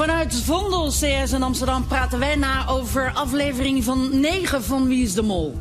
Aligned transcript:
Vanuit 0.00 0.34
Vondel 0.34 0.88
CS 0.88 1.32
in 1.32 1.42
Amsterdam 1.42 1.86
praten 1.86 2.18
wij 2.18 2.36
na 2.36 2.68
over 2.68 3.12
aflevering 3.14 3.84
van 3.84 4.20
9 4.20 4.62
van 4.62 4.86
Wie 4.86 5.02
is 5.02 5.14
de 5.14 5.22
Mol. 5.22 5.58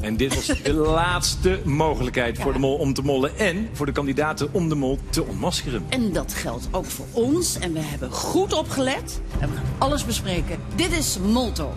En 0.00 0.16
dit 0.16 0.34
was 0.34 0.46
de 0.62 0.72
laatste 1.02 1.60
mogelijkheid 1.64 2.38
voor 2.38 2.52
de 2.52 2.58
mol 2.58 2.76
om 2.76 2.94
te 2.94 3.02
mollen 3.02 3.38
en 3.38 3.68
voor 3.72 3.86
de 3.86 3.92
kandidaten 3.92 4.48
om 4.52 4.68
de 4.68 4.74
mol 4.74 4.98
te 5.10 5.24
ontmaskeren. 5.24 5.84
En 5.88 6.12
dat 6.12 6.34
geldt 6.34 6.68
ook 6.70 6.84
voor 6.84 7.06
ons. 7.12 7.58
En 7.58 7.72
we 7.72 7.80
hebben 7.80 8.10
goed 8.10 8.52
opgelet 8.52 9.20
en 9.40 9.50
we 9.50 9.56
gaan 9.56 9.64
alles 9.78 10.04
bespreken. 10.04 10.58
Dit 10.74 10.92
is 10.92 11.18
Molto. 11.18 11.72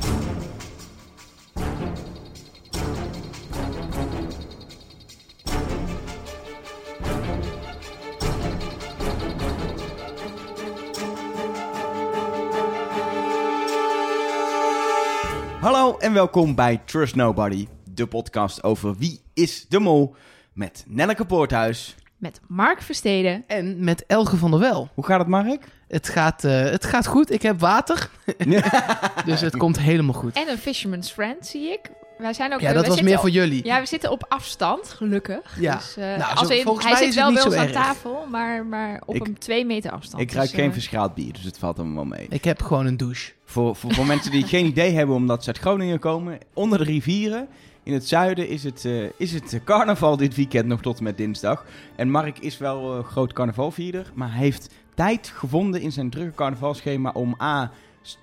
En 16.07 16.13
welkom 16.13 16.55
bij 16.55 16.81
Trust 16.85 17.15
Nobody, 17.15 17.67
de 17.93 18.07
podcast 18.07 18.63
over 18.63 18.95
wie 18.95 19.21
is 19.33 19.65
de 19.69 19.79
mol 19.79 20.15
met 20.53 20.83
Nelleke 20.87 21.25
Poorthuis. 21.25 21.95
Met 22.17 22.39
Mark 22.47 22.81
Versteden. 22.81 23.43
En 23.47 23.83
met 23.83 24.05
Elge 24.05 24.37
van 24.37 24.51
der 24.51 24.59
Wel. 24.59 24.89
Hoe 24.93 25.05
gaat 25.05 25.19
het, 25.19 25.27
Mark? 25.27 25.63
Het 25.87 26.09
gaat, 26.09 26.43
eh, 26.43 26.59
het 26.63 26.85
gaat 26.85 27.07
goed. 27.07 27.31
Ik 27.31 27.41
heb 27.41 27.59
water. 27.59 28.09
dus 29.25 29.41
het 29.41 29.57
komt 29.57 29.79
helemaal 29.79 30.13
goed. 30.13 30.35
En 30.35 30.49
een 30.49 30.57
Fisherman's 30.57 31.11
Friend, 31.11 31.47
zie 31.47 31.71
ik. 31.71 31.79
Wij 32.17 32.33
zijn 32.33 32.53
ook, 32.53 32.59
Ja, 32.59 32.73
dat 32.73 32.87
was 32.87 33.01
meer 33.01 33.19
voor 33.19 33.29
jullie. 33.29 33.65
Ja, 33.65 33.79
we 33.79 33.85
zitten 33.85 34.11
op 34.11 34.25
afstand, 34.29 34.89
gelukkig. 34.89 35.57
Ja. 35.59 35.75
Dus, 35.75 35.95
Nou, 35.95 36.35
als 36.35 36.47
zo- 36.47 36.53
in, 36.53 36.63
volgens 36.63 36.85
hij 36.85 36.93
mij 36.93 37.03
zit 37.03 37.15
wel 37.15 37.25
niet 37.29 37.35
bij 37.35 37.45
ons 37.45 37.55
aan 37.55 37.71
tafel, 37.71 38.25
maar, 38.31 38.65
maar 38.65 39.01
op 39.05 39.15
Ik- 39.15 39.27
een 39.27 39.37
twee 39.37 39.65
meter 39.65 39.91
afstand. 39.91 40.21
Ik 40.23 40.31
ruik 40.31 40.47
Dus, 40.49 40.55
geen 40.55 40.67
eh, 40.67 40.73
verschaald 40.73 41.13
bier, 41.13 41.33
dus 41.33 41.43
het 41.43 41.57
valt 41.57 41.79
allemaal 41.79 42.05
mee. 42.05 42.25
Ik 42.29 42.43
heb 42.43 42.61
gewoon 42.61 42.85
een 42.85 42.97
douche. 42.97 43.31
Voor, 43.49 43.75
voor, 43.75 43.93
voor 43.93 44.05
mensen 44.05 44.31
die 44.31 44.43
geen 44.43 44.65
idee 44.65 44.93
hebben 44.93 45.15
omdat 45.15 45.43
ze 45.43 45.49
uit 45.49 45.59
Groningen 45.59 45.99
komen, 45.99 46.37
onder 46.53 46.77
de 46.77 46.83
rivieren 46.83 47.47
in 47.87 47.93
het 47.93 48.07
zuiden 48.07 48.47
is 48.49 48.63
het, 48.63 48.85
eh, 48.85 49.05
is 49.17 49.33
het 49.33 49.59
carnaval 49.63 50.17
dit 50.17 50.35
weekend 50.35 50.65
nog 50.65 50.81
tot 50.81 50.97
en 50.97 51.03
met 51.03 51.17
dinsdag. 51.17 51.65
En 51.95 52.09
Mark 52.09 52.39
is 52.39 52.57
wel 52.57 52.95
een 52.95 53.03
groot 53.03 53.33
carnavalvierder, 53.33 54.11
maar 54.13 54.31
hij 54.31 54.39
heeft 54.39 54.69
tijd 54.93 55.31
gevonden 55.35 55.81
in 55.81 55.91
zijn 55.91 56.09
drukke 56.09 56.35
carnavalschema 56.35 57.11
om 57.13 57.35
A, 57.41 57.71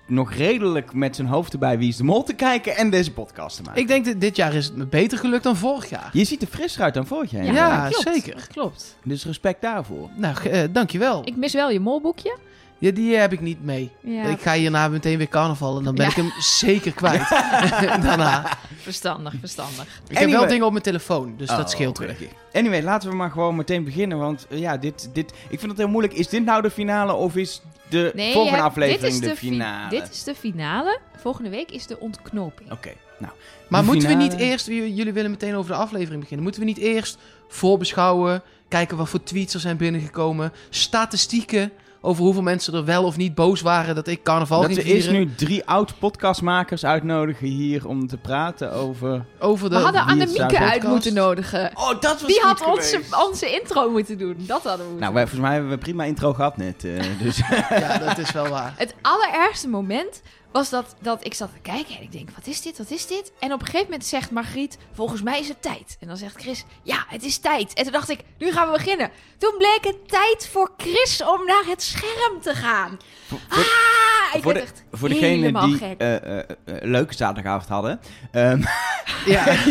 nog 0.07 0.33
redelijk 0.33 0.93
met 0.93 1.15
zijn 1.15 1.27
hoofd 1.27 1.53
erbij 1.53 1.77
Wie 1.77 1.87
is 1.87 1.97
de 1.97 2.03
Mol 2.03 2.23
te 2.23 2.33
kijken 2.33 2.75
en 2.75 2.89
deze 2.89 3.11
podcast 3.11 3.55
te 3.55 3.61
maken. 3.63 3.81
Ik 3.81 3.87
denk 3.87 4.05
dat 4.05 4.21
dit 4.21 4.35
jaar 4.35 4.53
is 4.53 4.65
het 4.65 4.75
me 4.75 4.85
beter 4.85 5.17
gelukt 5.17 5.43
dan 5.43 5.55
vorig 5.55 5.89
jaar. 5.89 6.09
Je 6.13 6.23
ziet 6.23 6.41
er 6.41 6.47
frisser 6.47 6.81
uit 6.81 6.93
dan 6.93 7.07
vorig 7.07 7.31
jaar. 7.31 7.45
Ja. 7.45 7.53
Ja, 7.53 7.83
dat 7.89 8.03
klopt, 8.03 8.17
zeker. 8.17 8.47
klopt. 8.51 8.97
Dus 9.03 9.25
respect 9.25 9.61
daarvoor. 9.61 10.09
Nou, 10.15 10.49
eh, 10.49 10.63
dankjewel. 10.71 11.21
Ik 11.25 11.35
mis 11.35 11.53
wel 11.53 11.69
je 11.69 11.79
molboekje. 11.79 12.37
Ja, 12.85 12.91
die 12.91 13.13
eh, 13.13 13.19
heb 13.19 13.33
ik 13.33 13.41
niet 13.41 13.63
mee. 13.63 13.91
Ja, 13.99 14.23
Ik 14.23 14.41
ga 14.41 14.53
hierna 14.53 14.87
meteen 14.87 15.17
weer 15.17 15.27
carnaval 15.27 15.77
en 15.77 15.83
dan 15.83 15.95
ben 15.95 16.03
Ja. 16.05 16.09
ik 16.11 16.17
hem 16.17 16.31
zeker 16.39 16.91
kwijt. 16.91 17.29
Daarna. 18.05 18.57
verstandig, 18.77 19.33
verstandig. 19.39 20.01
Ik 20.07 20.17
heb 20.17 20.29
wel 20.29 20.47
dingen 20.47 20.65
op 20.65 20.71
mijn 20.71 20.83
telefoon, 20.83 21.33
dus 21.37 21.49
Oh, 21.49 21.57
dat 21.57 21.69
scheelt 21.71 21.97
weer. 21.97 22.07
gelukkig. 22.09 22.37
Anyway, 22.53 22.81
laten 22.81 23.09
we 23.09 23.15
maar 23.15 23.31
gewoon 23.31 23.55
meteen 23.55 23.83
beginnen. 23.83 24.17
Want 24.17 24.47
eh, 24.49 24.59
ja, 24.59 24.77
dit, 24.77 25.09
dit, 25.13 25.33
ik 25.49 25.59
vind 25.59 25.71
het 25.71 25.77
heel 25.77 25.87
moeilijk. 25.89 26.13
Is 26.13 26.27
dit 26.27 26.45
nou 26.45 26.61
de 26.61 26.69
finale 26.71 27.13
of 27.13 27.35
is 27.35 27.61
de 27.89 28.11
Nee, 28.15 28.33
volgende 28.33 28.57
hebt- 28.57 28.69
aflevering 28.69 29.01
dit 29.01 29.11
is 29.23 29.29
de 29.29 29.35
fi- 29.35 29.47
finale? 29.47 29.89
Dit 29.89 30.09
is 30.11 30.23
de 30.23 30.35
finale. 30.35 30.99
Volgende 31.17 31.49
week 31.49 31.71
is 31.71 31.87
de 31.87 31.99
ontknoping. 31.99 32.71
Oké, 32.71 32.91
nou. 33.19 33.33
Maar 33.67 33.83
moeten 33.83 34.07
we 34.07 34.13
niet 34.15 34.33
eerst, 34.33 34.67
jullie 34.67 35.13
willen 35.13 35.31
meteen 35.31 35.55
over 35.55 35.71
de 35.71 35.77
aflevering 35.77 36.19
beginnen, 36.19 36.43
moeten 36.43 36.61
we 36.61 36.67
niet 36.67 36.77
eerst 36.77 37.17
voorbeschouwen, 37.47 38.41
kijken 38.67 38.97
wat 38.97 39.09
voor 39.09 39.23
tweets 39.23 39.53
er 39.53 39.59
zijn 39.59 39.77
binnengekomen, 39.77 40.51
statistieken 40.69 41.71
over 42.05 42.23
hoeveel 42.23 42.41
mensen 42.41 42.73
er 42.73 42.85
wel 42.85 43.03
of 43.03 43.17
niet 43.17 43.35
boos 43.35 43.61
waren 43.61 43.95
dat 43.95 44.07
ik 44.07 44.23
carnaval 44.23 44.61
Dat 44.61 44.71
ging 44.71 44.83
we 44.83 44.93
eerst 44.93 45.07
vieren? 45.07 45.27
nu 45.27 45.35
drie 45.35 45.65
oud-podcastmakers 45.65 46.85
uitnodigen 46.85 47.47
hier 47.47 47.87
om 47.87 48.07
te 48.07 48.17
praten 48.17 48.71
over... 48.73 49.25
Over 49.39 49.69
de 49.69 49.75
We 49.75 49.81
hadden 49.81 50.01
Annemieke 50.05 50.59
uit 50.59 50.83
moeten 50.83 51.13
nodigen. 51.13 51.71
Oh, 51.73 51.87
dat 51.87 52.21
was 52.21 52.25
Die 52.25 52.39
had 52.41 52.65
onze, 52.65 53.01
onze 53.27 53.51
intro 53.61 53.89
moeten 53.89 54.17
doen. 54.17 54.35
Dat 54.37 54.63
hadden 54.63 54.77
we 54.85 54.91
moeten 54.91 54.99
Nou, 54.99 55.13
wij, 55.13 55.21
volgens 55.21 55.41
mij 55.41 55.51
hebben 55.51 55.69
we 55.69 55.75
een 55.75 55.81
prima 55.83 56.03
intro 56.03 56.33
gehad 56.33 56.57
net. 56.57 56.83
eh, 56.83 57.03
dus 57.21 57.41
Ja, 57.69 57.97
dat 57.97 58.17
is 58.17 58.31
wel 58.31 58.47
waar. 58.47 58.73
Het 58.77 58.95
allerergste 59.01 59.67
moment 59.67 60.21
was 60.55 60.69
dat, 60.69 60.95
dat 61.01 61.25
ik 61.25 61.33
zat 61.33 61.49
te 61.53 61.59
kijken 61.71 61.95
en 61.95 62.01
ik 62.01 62.11
denk, 62.11 62.29
wat 62.35 62.47
is 62.47 62.61
dit, 62.61 62.77
wat 62.77 62.89
is 62.91 63.07
dit? 63.07 63.31
En 63.39 63.53
op 63.53 63.59
een 63.59 63.65
gegeven 63.65 63.85
moment 63.85 64.05
zegt 64.05 64.31
Margriet, 64.31 64.77
volgens 64.93 65.21
mij 65.21 65.39
is 65.39 65.47
het 65.47 65.61
tijd. 65.61 65.97
En 65.99 66.07
dan 66.07 66.17
zegt 66.17 66.35
Chris, 66.35 66.63
ja, 66.83 67.05
het 67.07 67.23
is 67.23 67.37
tijd. 67.37 67.73
En 67.73 67.83
toen 67.83 67.91
dacht 67.91 68.09
ik, 68.09 68.19
nu 68.37 68.51
gaan 68.51 68.67
we 68.71 68.77
beginnen. 68.77 69.09
Toen 69.37 69.53
bleek 69.57 69.79
het 69.81 70.07
tijd 70.09 70.49
voor 70.51 70.71
Chris 70.77 71.23
om 71.23 71.45
naar 71.45 71.63
het 71.67 71.81
scherm 71.83 72.41
te 72.41 72.53
gaan. 72.53 72.97
voor, 73.27 73.39
Ah, 73.49 74.35
ik 74.35 74.43
voor, 74.43 74.53
de, 74.53 74.59
echt 74.59 74.83
voor 74.91 75.09
degenen 75.09 75.39
helemaal 75.39 75.67
die 75.67 75.95
eh, 75.97 76.15
eh, 76.15 76.37
eh, 76.39 76.43
een 76.65 76.89
leuke 76.91 77.13
zaterdagavond 77.13 77.69
hadden... 77.69 77.99
ehm, 78.31 78.61
Ja. 79.25 79.47
en 79.47 79.63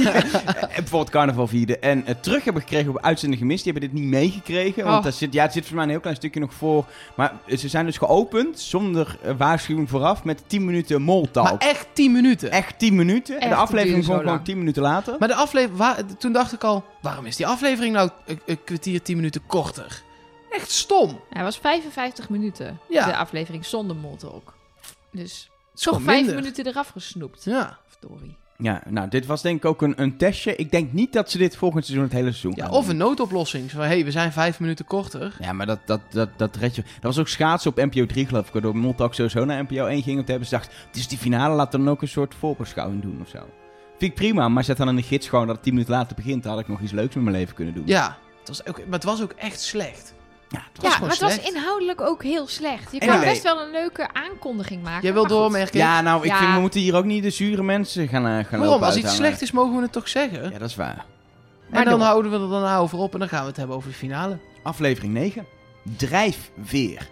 bijvoorbeeld 0.84 1.10
carnaval 1.10 1.46
vierden 1.46 1.82
en 1.82 2.02
het 2.04 2.22
terug 2.22 2.44
hebben 2.44 2.62
gekregen 2.62 2.90
op 2.90 2.98
uitzending 3.00 3.40
gemist. 3.40 3.64
Die 3.64 3.72
hebben 3.72 3.90
dit 3.90 4.00
niet 4.00 4.10
meegekregen. 4.10 4.84
Want 4.84 4.96
Oh. 4.96 5.02
daar 5.02 5.12
zit, 5.12 5.32
ja, 5.32 5.42
het 5.42 5.52
zit 5.52 5.66
voor 5.66 5.74
mij 5.74 5.84
een 5.84 5.90
heel 5.90 6.00
klein 6.00 6.16
stukje 6.16 6.40
nog 6.40 6.54
voor. 6.54 6.84
Maar 7.14 7.32
ze 7.56 7.68
zijn 7.68 7.86
dus 7.86 7.98
geopend 7.98 8.60
zonder 8.60 9.18
waarschuwing 9.36 9.90
vooraf 9.90 10.24
met 10.24 10.42
10 10.46 10.60
minuten 10.60 10.72
moltalk. 10.98 11.44
Maar 11.50 11.58
echt 11.58 11.86
10 11.92 12.12
minuten. 12.12 12.50
Echt 12.50 12.78
10 12.78 12.94
minuten. 12.94 13.34
en 13.34 13.40
Echt, 13.40 13.50
de 13.50 13.56
aflevering 13.56 14.04
kwam 14.04 14.16
gewoon 14.16 14.32
lang. 14.32 14.44
10 14.44 14.58
minuten 14.58 14.82
later. 14.82 15.16
Maar 15.18 15.28
de 15.28 15.34
aflevering, 15.34 16.18
toen 16.18 16.32
dacht 16.32 16.52
ik 16.52 16.64
al, 16.64 16.84
waarom 17.02 17.26
is 17.26 17.36
die 17.36 17.46
aflevering 17.46 17.94
nou 17.94 18.10
een, 18.26 18.40
een 18.46 18.64
kwartier, 18.64 19.02
10 19.02 19.16
minuten 19.16 19.46
korter? 19.46 20.02
Echt 20.50 20.70
stom. 20.70 21.20
Hij 21.30 21.42
was 21.42 21.58
55 21.58 22.28
minuten, 22.28 22.78
Ja. 22.88 23.06
de 23.06 23.16
aflevering 23.16 23.64
zonder 23.64 23.96
moltalk. 23.96 24.54
Dus 25.12 25.50
toch 25.74 25.84
gewoon 25.94 26.02
vijf 26.02 26.16
minder. 26.18 26.34
minuten 26.34 26.66
eraf 26.66 26.88
gesnoept. 26.88 27.44
Ja. 27.44 27.78
Verdorie. 27.88 28.36
Ja, 28.56 28.82
nou, 28.88 29.08
dit 29.08 29.26
was 29.26 29.42
denk 29.42 29.56
ik 29.56 29.64
ook 29.64 29.82
een, 29.82 30.02
een 30.02 30.16
testje. 30.16 30.56
Ik 30.56 30.70
denk 30.70 30.92
niet 30.92 31.12
dat 31.12 31.30
ze 31.30 31.38
dit 31.38 31.56
volgend 31.56 31.84
seizoen 31.84 32.06
het 32.06 32.14
hele 32.14 32.30
seizoen 32.30 32.52
ja. 32.56 32.70
Of 32.70 32.88
een 32.88 32.96
noodoplossing. 32.96 33.70
Zo 33.70 33.80
hey, 33.80 34.04
we 34.04 34.10
zijn 34.10 34.32
5 34.32 34.60
minuten 34.60 34.84
korter. 34.84 35.36
Ja, 35.40 35.52
maar 35.52 35.66
dat, 35.66 35.78
dat, 35.84 36.00
dat, 36.10 36.28
dat 36.36 36.56
red 36.56 36.74
je. 36.74 36.82
Dat 36.82 37.02
was 37.02 37.18
ook 37.18 37.28
schaatsen 37.28 37.70
op 37.70 37.76
NPO 37.76 38.06
3, 38.06 38.26
geloof 38.26 38.46
ik. 38.46 38.52
Waardoor 38.52 38.76
Moltalk 38.76 39.14
sowieso 39.14 39.44
naar 39.44 39.62
NPO 39.62 39.86
1 39.86 40.02
ging. 40.02 40.18
Om 40.18 40.24
te 40.24 40.30
hebben 40.30 40.48
ze 40.48 40.54
dacht, 40.54 40.72
het 40.86 40.96
is 40.96 41.08
die 41.08 41.18
finale, 41.18 41.54
laat 41.54 41.72
dan 41.72 41.88
ook 41.88 42.02
een 42.02 42.08
soort 42.08 42.34
voorbeschouwing 42.34 43.02
doen 43.02 43.18
of 43.20 43.28
zo. 43.28 43.38
Vind 43.98 44.10
ik 44.10 44.14
prima, 44.14 44.48
maar 44.48 44.64
zet 44.64 44.76
dan 44.76 44.88
in 44.88 44.96
de 44.96 45.02
gids 45.02 45.28
gewoon 45.28 45.46
dat 45.46 45.54
het 45.54 45.64
10 45.64 45.72
minuten 45.72 45.94
later 45.94 46.16
begint. 46.16 46.42
Dan 46.42 46.52
had 46.52 46.60
ik 46.60 46.68
nog 46.68 46.80
iets 46.80 46.92
leuks 46.92 47.14
met 47.14 47.24
mijn 47.24 47.36
leven 47.36 47.54
kunnen 47.54 47.74
doen. 47.74 47.86
Ja. 47.86 48.18
Het 48.38 48.48
was 48.48 48.66
ook, 48.66 48.76
maar 48.76 48.94
het 48.94 49.04
was 49.04 49.22
ook 49.22 49.32
echt 49.32 49.60
slecht. 49.60 50.14
Ja, 50.54 50.62
het 50.72 50.82
was 50.82 50.92
Ja, 50.92 50.98
maar 51.00 51.10
het 51.10 51.20
was 51.20 51.38
inhoudelijk 51.38 52.00
ook 52.00 52.22
heel 52.22 52.46
slecht. 52.46 52.92
Je 52.92 52.98
kan 52.98 53.18
nee. 53.20 53.28
best 53.28 53.42
wel 53.42 53.60
een 53.60 53.70
leuke 53.70 54.08
aankondiging 54.12 54.82
maken. 54.82 55.02
Jij 55.02 55.12
wil 55.12 55.26
doormerken? 55.26 55.78
Ja, 55.78 56.00
nou, 56.00 56.22
ik 56.24 56.30
Ja. 56.30 56.38
vind 56.38 56.54
we 56.54 56.60
moeten 56.60 56.80
hier 56.80 56.94
ook 56.96 57.04
niet 57.04 57.22
de 57.22 57.30
zure 57.30 57.62
mensen 57.62 58.08
gaan, 58.08 58.22
eh, 58.26 58.30
gaan 58.32 58.44
Waarom? 58.50 58.68
lopen 58.68 58.86
Als 58.86 58.96
iets 58.96 59.14
slecht 59.14 59.42
is, 59.42 59.50
mogen 59.52 59.76
we 59.76 59.82
het 59.82 59.92
toch 59.92 60.08
zeggen? 60.08 60.50
Ja, 60.50 60.58
dat 60.58 60.68
is 60.68 60.76
waar. 60.76 61.04
Maar 61.68 61.78
en 61.82 61.88
dan 61.88 61.98
door. 61.98 62.06
houden 62.08 62.30
we 62.30 62.38
er 62.38 62.48
dan 62.62 62.76
over 62.76 62.98
op 62.98 63.12
en 63.12 63.18
dan 63.18 63.28
gaan 63.28 63.40
we 63.42 63.48
het 63.48 63.56
hebben 63.56 63.76
over 63.76 63.88
de 63.88 63.94
finale. 63.96 64.38
Aflevering 64.62 65.12
9. 65.12 65.46
Drijfveer. 65.96 67.08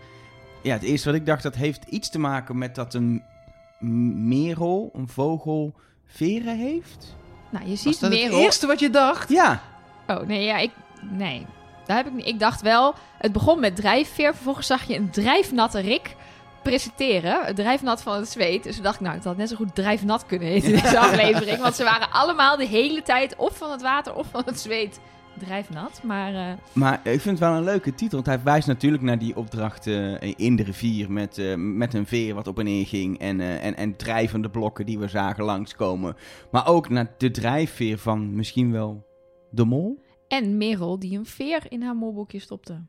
Ja, 0.62 0.72
het 0.72 0.82
eerste 0.82 1.08
wat 1.10 1.18
ik 1.18 1.26
dacht, 1.26 1.42
dat 1.42 1.54
heeft 1.54 1.84
iets 1.88 2.10
te 2.10 2.18
maken 2.18 2.58
met 2.58 2.74
dat 2.74 2.94
een 2.94 3.22
merel, 4.28 4.90
een 4.94 5.08
vogel, 5.08 5.74
veren 6.06 6.56
heeft. 6.58 7.16
Nou, 7.50 7.64
je 7.64 7.70
Was 7.70 7.80
ziet 7.82 8.00
dat 8.00 8.10
het 8.10 8.20
Merel... 8.20 8.40
eerste 8.40 8.66
wat 8.66 8.80
je 8.80 8.90
dacht? 8.90 9.28
Ja, 9.28 9.60
Oh, 10.06 10.26
nee, 10.26 10.44
ja, 10.44 10.56
ik... 10.58 10.70
Nee, 11.10 11.46
daar 11.86 11.96
heb 11.96 12.06
ik 12.06 12.12
niet... 12.12 12.26
Ik 12.26 12.38
dacht 12.38 12.62
wel... 12.62 12.94
Het 13.18 13.32
begon 13.32 13.60
met 13.60 13.76
drijfveer. 13.76 14.34
Vervolgens 14.34 14.66
zag 14.66 14.84
je 14.84 14.96
een 14.96 15.10
drijfnatte 15.10 15.80
Rick 15.80 16.16
presenteren. 16.62 17.54
Drijfnat 17.54 18.02
van 18.02 18.16
het 18.16 18.28
zweet. 18.28 18.62
Dus 18.62 18.74
toen 18.74 18.84
dacht 18.84 18.94
ik, 18.94 19.00
nou, 19.00 19.14
het 19.14 19.24
had 19.24 19.36
net 19.36 19.48
zo 19.48 19.56
goed 19.56 19.74
drijfnat 19.74 20.26
kunnen 20.26 20.48
heten 20.48 20.74
in 20.74 20.82
deze 20.82 20.98
aflevering. 21.08 21.60
Want 21.60 21.74
ze 21.74 21.84
waren 21.84 22.10
allemaal 22.10 22.56
de 22.56 22.66
hele 22.66 23.02
tijd 23.02 23.36
of 23.36 23.56
van 23.56 23.70
het 23.70 23.82
water 23.82 24.14
of 24.14 24.26
van 24.30 24.42
het 24.46 24.60
zweet 24.60 25.00
drijfnat. 25.38 26.00
Maar 26.02 26.34
eh, 26.34 26.52
maar 26.72 27.00
ik 27.02 27.20
vind 27.20 27.38
het 27.38 27.48
wel 27.48 27.56
een 27.56 27.64
leuke 27.64 27.94
titel. 27.94 28.22
Want 28.22 28.26
hij 28.26 28.44
wijst 28.44 28.66
natuurlijk 28.66 29.02
naar 29.02 29.18
die 29.18 29.36
opdracht 29.36 29.86
eh, 29.86 30.30
in 30.36 30.56
de 30.56 30.62
rivier 30.62 31.12
met, 31.12 31.38
eh, 31.38 31.54
met 31.56 31.94
een 31.94 32.06
veer 32.06 32.34
wat 32.34 32.46
op 32.46 32.58
en 32.58 32.64
neer 32.64 32.86
ging. 32.86 33.18
En, 33.18 33.40
eh, 33.40 33.64
en, 33.64 33.76
en 33.76 33.96
drijvende 33.96 34.50
blokken 34.50 34.86
die 34.86 34.98
we 34.98 35.08
zagen 35.08 35.44
langskomen. 35.44 36.16
Maar 36.50 36.66
ook 36.66 36.88
naar 36.88 37.14
de 37.18 37.30
drijfveer 37.30 37.98
van 37.98 38.34
misschien 38.34 38.72
wel 38.72 39.06
de 39.50 39.64
mol. 39.64 40.02
En 40.32 40.56
Merel 40.56 40.98
die 40.98 41.18
een 41.18 41.26
veer 41.26 41.62
in 41.68 41.82
haar 41.82 41.96
molboekje 41.96 42.38
stopte. 42.38 42.84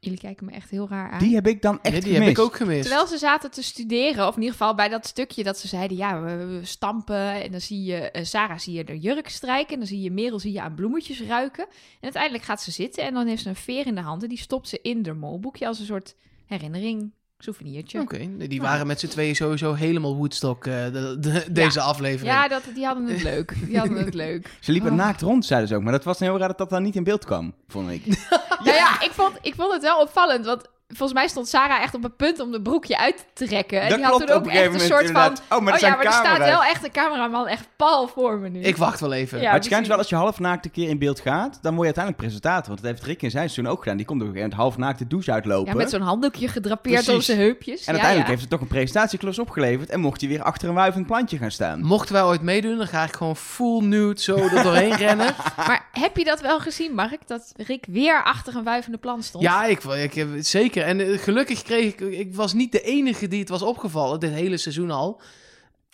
Jullie 0.00 0.18
kijken 0.18 0.46
me 0.46 0.52
echt 0.52 0.70
heel 0.70 0.88
raar 0.88 1.10
aan. 1.10 1.18
Die 1.18 1.34
heb 1.34 1.46
ik 1.46 1.62
dan 1.62 1.82
echt 1.82 1.92
die 1.94 2.02
gemist. 2.02 2.18
heb 2.18 2.28
ik 2.28 2.38
ook 2.38 2.56
gemist. 2.56 2.82
Terwijl 2.82 3.06
ze 3.06 3.18
zaten 3.18 3.50
te 3.50 3.62
studeren, 3.62 4.26
of 4.26 4.34
in 4.34 4.40
ieder 4.40 4.56
geval 4.56 4.74
bij 4.74 4.88
dat 4.88 5.06
stukje 5.06 5.44
dat 5.44 5.58
ze 5.58 5.68
zeiden, 5.68 5.96
ja, 5.96 6.22
we, 6.22 6.44
we 6.44 6.64
stampen. 6.64 7.42
En 7.42 7.50
dan 7.50 7.60
zie 7.60 7.84
je, 7.84 8.10
eh, 8.10 8.24
Sarah 8.24 8.58
zie 8.58 8.74
je 8.74 8.84
de 8.84 8.98
jurk 8.98 9.28
strijken. 9.28 9.72
En 9.72 9.78
dan 9.78 9.88
zie 9.88 10.00
je 10.00 10.10
Merel 10.10 10.38
zie 10.38 10.52
je 10.52 10.60
aan 10.60 10.74
bloemetjes 10.74 11.22
ruiken. 11.22 11.64
En 11.64 12.00
uiteindelijk 12.00 12.44
gaat 12.44 12.62
ze 12.62 12.70
zitten 12.70 13.04
en 13.04 13.14
dan 13.14 13.26
heeft 13.26 13.42
ze 13.42 13.48
een 13.48 13.56
veer 13.56 13.86
in 13.86 13.94
de 13.94 14.00
hand. 14.00 14.22
En 14.22 14.28
die 14.28 14.38
stopt 14.38 14.68
ze 14.68 14.78
in 14.82 15.06
haar 15.06 15.16
molboekje 15.16 15.66
als 15.66 15.78
een 15.78 15.86
soort 15.86 16.16
herinnering, 16.46 17.12
souvenirtje. 17.38 18.00
Oké, 18.00 18.36
die 18.36 18.60
waren 18.60 18.86
met 18.86 19.00
z'n 19.00 19.06
tweeën 19.08 19.36
sowieso 19.36 19.72
helemaal 19.74 20.16
Woodstock, 20.16 20.66
eh, 20.66 20.72
de, 20.92 21.16
de- 21.20 21.44
deze 21.52 21.80
aflevering. 21.80 22.34
Ja, 22.34 22.48
dat, 22.48 22.62
die 22.74 22.84
hadden 22.86 23.06
het 23.06 23.22
leuk. 23.22 23.54
Die 23.66 23.78
hadden 23.78 24.04
het 24.04 24.14
leuk. 24.14 24.50
Ze 24.60 24.72
liepen 24.72 24.90
Oh. 24.90 24.96
naakt 24.96 25.20
rond, 25.20 25.44
zeiden 25.44 25.68
ze 25.68 25.74
ook. 25.76 25.82
Maar 25.82 25.92
dat 25.92 26.04
was 26.04 26.18
heel 26.18 26.38
raar 26.38 26.48
dat 26.48 26.58
dat 26.58 26.70
dan 26.70 26.82
niet 26.82 26.96
in 26.96 27.04
beeld 27.04 27.24
kwam, 27.24 27.54
vond 27.68 27.90
ik. 27.90 28.02
Nou 28.64 28.76
ja, 28.76 29.00
ik 29.02 29.10
vond, 29.10 29.32
ik 29.42 29.54
vond 29.54 29.72
het 29.72 29.82
wel 29.82 30.00
opvallend. 30.00 30.46
Want 30.46 30.62
volgens 30.88 31.12
mij 31.12 31.28
stond 31.28 31.48
Sarah 31.48 31.82
echt 31.82 31.94
op 31.94 32.02
het 32.02 32.16
punt 32.16 32.40
om 32.40 32.52
de 32.52 32.62
broekje 32.62 32.98
uit 32.98 33.26
te 33.34 33.46
trekken. 33.46 33.80
En 33.80 33.88
Dat 33.88 33.98
die 33.98 34.06
had 34.06 34.20
toen 34.20 34.28
ook 34.36 34.44
een 34.44 34.50
echt 34.50 34.74
een 34.74 34.80
soort 34.80 35.10
van... 35.10 35.36
Oh, 35.48 35.48
maar 35.48 35.58
er 35.58 35.58
oh 35.58 35.64
ja, 35.72 35.78
zijn 35.78 35.92
maar 35.92 36.04
er 36.04 36.12
staat 36.12 36.38
wel 36.38 36.64
echt 36.64 36.84
een 36.84 36.90
cameraman 36.90 37.46
echt 37.48 37.68
pal 37.76 38.06
voor 38.08 38.38
me 38.38 38.48
nu. 38.48 38.60
Ik 38.60 38.76
wacht 38.76 39.00
wel 39.00 39.12
even. 39.12 39.38
Ja. 39.38 39.44
maar 39.44 39.54
het 39.54 39.64
schijnt 39.64 39.86
wel 39.86 39.96
als 39.98 40.08
je 40.08 40.14
half 40.16 40.38
naakt 40.38 40.64
een 40.64 40.70
keer 40.70 40.88
in 40.88 40.98
beeld 40.98 41.20
gaat, 41.20 41.58
dan 41.62 41.74
word 41.74 41.88
je 41.88 41.94
uiteindelijk 41.94 42.16
presentator. 42.16 42.68
Want 42.68 42.82
dat 42.82 42.90
heeft 42.90 43.02
Rick 43.02 43.22
in 43.22 43.30
zijn 43.30 43.50
seizoen 43.50 43.72
ook 43.72 43.82
gedaan. 43.82 43.96
Die 43.96 44.06
komt 44.06 44.20
een 44.20 44.26
gegeven 44.26 44.48
moment 44.50 44.62
half 44.62 44.76
naakt 44.78 44.98
de 44.98 45.06
douche 45.06 45.32
uitlopen. 45.32 45.72
Ja, 45.72 45.78
met 45.78 45.90
zo'n 45.90 46.00
handdoekje 46.00 46.48
gedrapeerd 46.48 47.08
op 47.08 47.22
zijn 47.22 47.38
heupjes. 47.38 47.78
en 47.78 47.82
Ja, 47.84 47.90
uiteindelijk 47.90 48.24
ja. 48.24 48.30
heeft 48.30 48.40
het 48.40 48.50
toch 48.50 48.60
een 48.60 48.66
presentatieklus 48.76 49.38
opgeleverd. 49.38 49.90
En 49.90 50.00
mocht 50.00 50.20
hij 50.20 50.30
weer 50.30 50.42
achter 50.42 50.68
een 50.68 50.74
wuivend 50.74 51.06
plantje 51.06 51.38
gaan 51.38 51.50
staan. 51.50 51.80
Mochten 51.82 52.14
wij 52.14 52.22
ooit 52.24 52.42
meedoen, 52.42 52.76
dan 52.76 52.86
ga 52.86 53.04
ik 53.04 53.14
gewoon 53.16 53.36
full 53.36 53.82
nude 53.82 54.20
zo 54.20 54.36
er 54.36 54.62
doorheen 54.62 54.94
rennen. 54.96 55.34
Maar 55.66 55.88
heb 55.92 56.16
je 56.16 56.24
dat 56.24 56.40
wel 56.40 56.60
gezien, 56.60 56.94
Mark? 56.94 57.26
Dat 57.26 57.52
Rick 57.56 57.84
weer 57.88 58.22
achter 58.22 58.56
een 58.56 58.64
wuivende 58.64 58.98
plant 58.98 59.24
stond? 59.24 59.44
Ja, 59.44 59.64
ik, 59.64 59.84
ik, 59.84 60.14
heb- 60.14 60.28
zeker. 60.38 60.73
En 60.82 61.00
eh, 61.00 61.18
gelukkig 61.18 61.62
kreeg 61.62 61.92
ik... 61.92 62.00
Ik 62.00 62.34
was 62.34 62.52
niet 62.52 62.72
de 62.72 62.82
enige 62.82 63.28
die 63.28 63.40
het 63.40 63.48
was 63.48 63.62
opgevallen, 63.62 64.20
dit 64.20 64.30
hele 64.32 64.56
seizoen 64.56 64.90
al. 64.90 65.20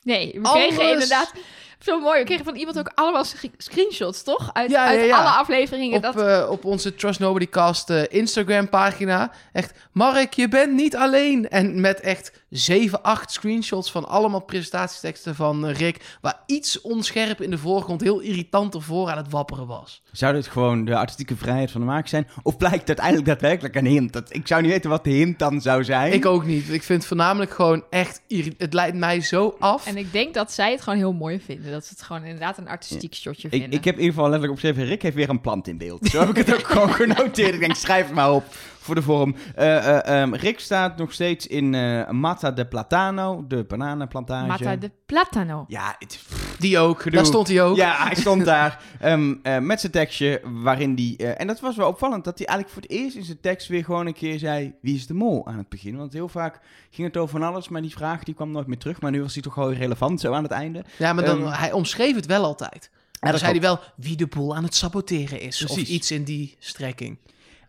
Nee, 0.03 0.32
we 0.32 0.49
Alles- 0.49 0.67
kregen 0.67 0.93
inderdaad... 0.93 1.32
Zo 1.81 2.00
mooi, 2.00 2.19
we 2.19 2.25
kregen 2.25 2.44
van 2.44 2.55
iemand 2.56 2.79
ook 2.79 2.91
allemaal 2.94 3.25
screenshots, 3.56 4.23
toch? 4.23 4.50
Uit, 4.53 4.71
Ja, 4.71 4.91
ja, 4.91 5.00
uit 5.00 5.12
alle 5.12 5.29
afleveringen. 5.29 5.97
Op, 5.97 6.03
dat... 6.03 6.21
eh, 6.21 6.50
op 6.50 6.65
onze 6.65 6.94
Trust 6.94 7.21
Nobody 7.21 7.49
Cast 7.49 7.91
eh, 7.91 8.03
Instagram 8.09 8.69
pagina. 8.69 9.32
Echt, 9.53 9.73
Mark, 9.93 10.32
je 10.32 10.49
bent 10.49 10.73
niet 10.73 10.97
alleen. 10.97 11.49
En 11.49 11.81
met 11.81 12.00
echt 12.00 12.32
7, 12.50 13.03
8 13.03 13.32
screenshots 13.32 13.91
van 13.91 14.09
allemaal 14.09 14.41
presentatieteksten 14.41 15.35
van 15.35 15.67
eh, 15.67 15.75
Rick. 15.75 16.17
Waar 16.21 16.43
iets 16.47 16.81
onscherp 16.81 17.41
in 17.43 17.50
de 17.50 17.59
voorgrond 17.59 18.00
heel 18.00 18.21
irritant 18.21 18.75
ervoor 18.75 19.11
aan 19.11 19.17
het 19.17 19.31
wapperen 19.31 19.67
was. 19.67 20.03
Zou 20.12 20.32
dit 20.35 20.47
gewoon 20.47 20.85
de 20.85 20.97
artistieke 20.97 21.37
vrijheid 21.37 21.71
van 21.71 21.81
de 21.81 21.87
maak 21.87 22.06
zijn? 22.09 22.29
Of 22.43 22.56
blijkt 22.56 22.87
uiteindelijk 22.87 23.27
daadwerkelijk 23.27 23.75
een 23.75 23.87
hint? 23.87 24.12
Dat, 24.12 24.35
ik 24.35 24.47
zou 24.47 24.62
niet 24.62 24.71
weten 24.71 24.91
wat 24.91 25.05
de 25.05 25.11
hint 25.11 25.38
dan 25.38 25.61
zou 25.61 25.85
zijn. 25.85 26.12
Ik 26.12 26.27
ook 26.27 26.44
niet. 26.44 26.69
Ik 26.69 26.82
vind 26.82 26.99
het 26.99 27.06
voornamelijk 27.06 27.50
gewoon 27.50 27.85
echt... 27.91 28.21
Het 28.59 28.73
leidt 28.73 28.97
mij 28.97 29.21
zo 29.21 29.56
af. 29.59 29.87
En 29.87 29.97
ik 29.97 30.12
denk 30.12 30.35
dat 30.35 30.53
zij 30.53 30.71
het 30.71 30.81
gewoon 30.82 30.99
heel 30.99 31.12
mooi 31.12 31.41
vinden. 31.41 31.69
Dat 31.70 31.84
ze 31.84 31.93
het 31.93 32.02
gewoon 32.02 32.25
inderdaad 32.25 32.58
een 32.58 32.69
artistiek 32.69 33.14
shotje 33.14 33.49
Ik, 33.49 33.61
vinden. 33.61 33.78
ik 33.78 33.84
heb 33.84 33.94
in 33.94 34.00
ieder 34.00 34.14
geval 34.14 34.31
letterlijk 34.31 34.52
opgeschreven, 34.52 34.90
Rick 34.90 35.02
heeft 35.02 35.14
weer 35.17 35.28
een 35.28 35.40
plant 35.40 35.69
in 35.69 35.78
beeld. 35.78 36.06
Zo 36.06 36.19
heb 36.20 36.28
ik 36.28 36.37
het 36.46 36.55
ook 36.55 36.67
gewoon 36.67 36.93
genoteerd. 37.02 37.55
Ik 37.55 37.61
denk, 37.61 37.75
schrijf 37.75 38.06
het 38.06 38.14
maar 38.14 38.32
op 38.32 38.44
voor 38.81 38.94
de 38.94 39.03
vorm. 39.03 39.35
Eh, 39.55 39.77
eh, 39.77 40.23
ehm, 40.23 40.35
Rick 40.35 40.61
staat 40.61 40.97
nog 40.97 41.12
steeds 41.12 41.47
in 41.47 41.75
eh 41.75 42.11
Mata 42.11 42.50
de 42.50 42.67
Platano, 42.67 43.44
de 43.49 43.65
bananenplantage. 43.65 44.47
Mata 44.47 44.77
de 44.77 44.91
Platano. 45.06 45.65
Ja, 45.69 45.97
het, 45.99 46.21
Die 46.59 46.79
ook. 46.79 46.99
Gedoe. 47.03 47.19
Daar 47.19 47.27
stond 47.27 47.49
hij 47.49 47.62
ook. 47.62 47.77
ja, 47.77 48.05
hij 48.06 48.15
stond 48.25 48.44
daar 48.44 48.82
ehm, 49.00 49.35
eh, 49.43 49.59
met 49.59 49.81
zijn 49.81 49.93
tekstje 49.93 50.41
waarin 50.62 50.94
die... 50.94 51.17
eh, 51.17 51.41
en 51.41 51.47
dat 51.47 51.61
was 51.61 51.77
wel 51.77 51.88
opvallend, 51.88 52.25
dat 52.25 52.38
hij 52.38 52.47
eigenlijk 52.47 52.79
voor 52.79 52.88
het 52.88 53.00
eerst 53.00 53.17
in 53.17 53.25
zijn 53.25 53.41
tekst 53.41 53.69
weer 53.69 53.85
gewoon 53.85 54.06
een 54.06 54.12
keer 54.15 54.38
zei... 54.38 54.75
Wie 54.81 54.94
is 54.94 55.06
de 55.06 55.15
mol 55.15 55.47
aan 55.47 55.59
het 55.59 55.69
begin? 55.69 55.97
Want 55.97 56.12
heel 56.12 56.29
vaak 56.29 56.61
ging 56.91 57.06
het 57.06 57.17
over 57.17 57.38
van 57.41 57.49
alles, 57.49 57.69
maar 57.69 57.82
die 57.82 57.91
vraag 57.91 58.23
die 58.23 58.35
kwam 58.35 58.50
nooit 58.50 58.67
meer 58.67 58.79
terug. 58.79 59.00
Maar 59.00 59.11
nu 59.11 59.23
was 59.23 59.32
hij 59.35 59.43
toch 59.43 59.53
gewoon 59.53 59.73
relevant 59.73 60.21
zo 60.21 60.32
aan 60.32 60.43
het 60.43 60.53
einde. 60.53 60.85
Ja, 60.97 61.12
maar 61.12 61.25
dan, 61.25 61.43
Ehm, 61.44 61.53
hij 61.53 61.73
omschreef 61.73 62.15
het 62.15 62.27
wel 62.27 62.44
altijd. 62.44 62.91
En 63.21 63.31
dan 63.31 63.38
zei 63.38 63.50
hij 63.53 63.61
wel 63.61 63.81
wie 63.97 64.17
de 64.17 64.27
boel 64.27 64.56
aan 64.56 64.65
het 64.65 64.75
saboteren 64.75 65.41
is. 65.41 65.67
Of 65.67 65.77
iets 65.77 66.11
in 66.11 66.25
die 66.25 66.56
strekking. 66.59 67.19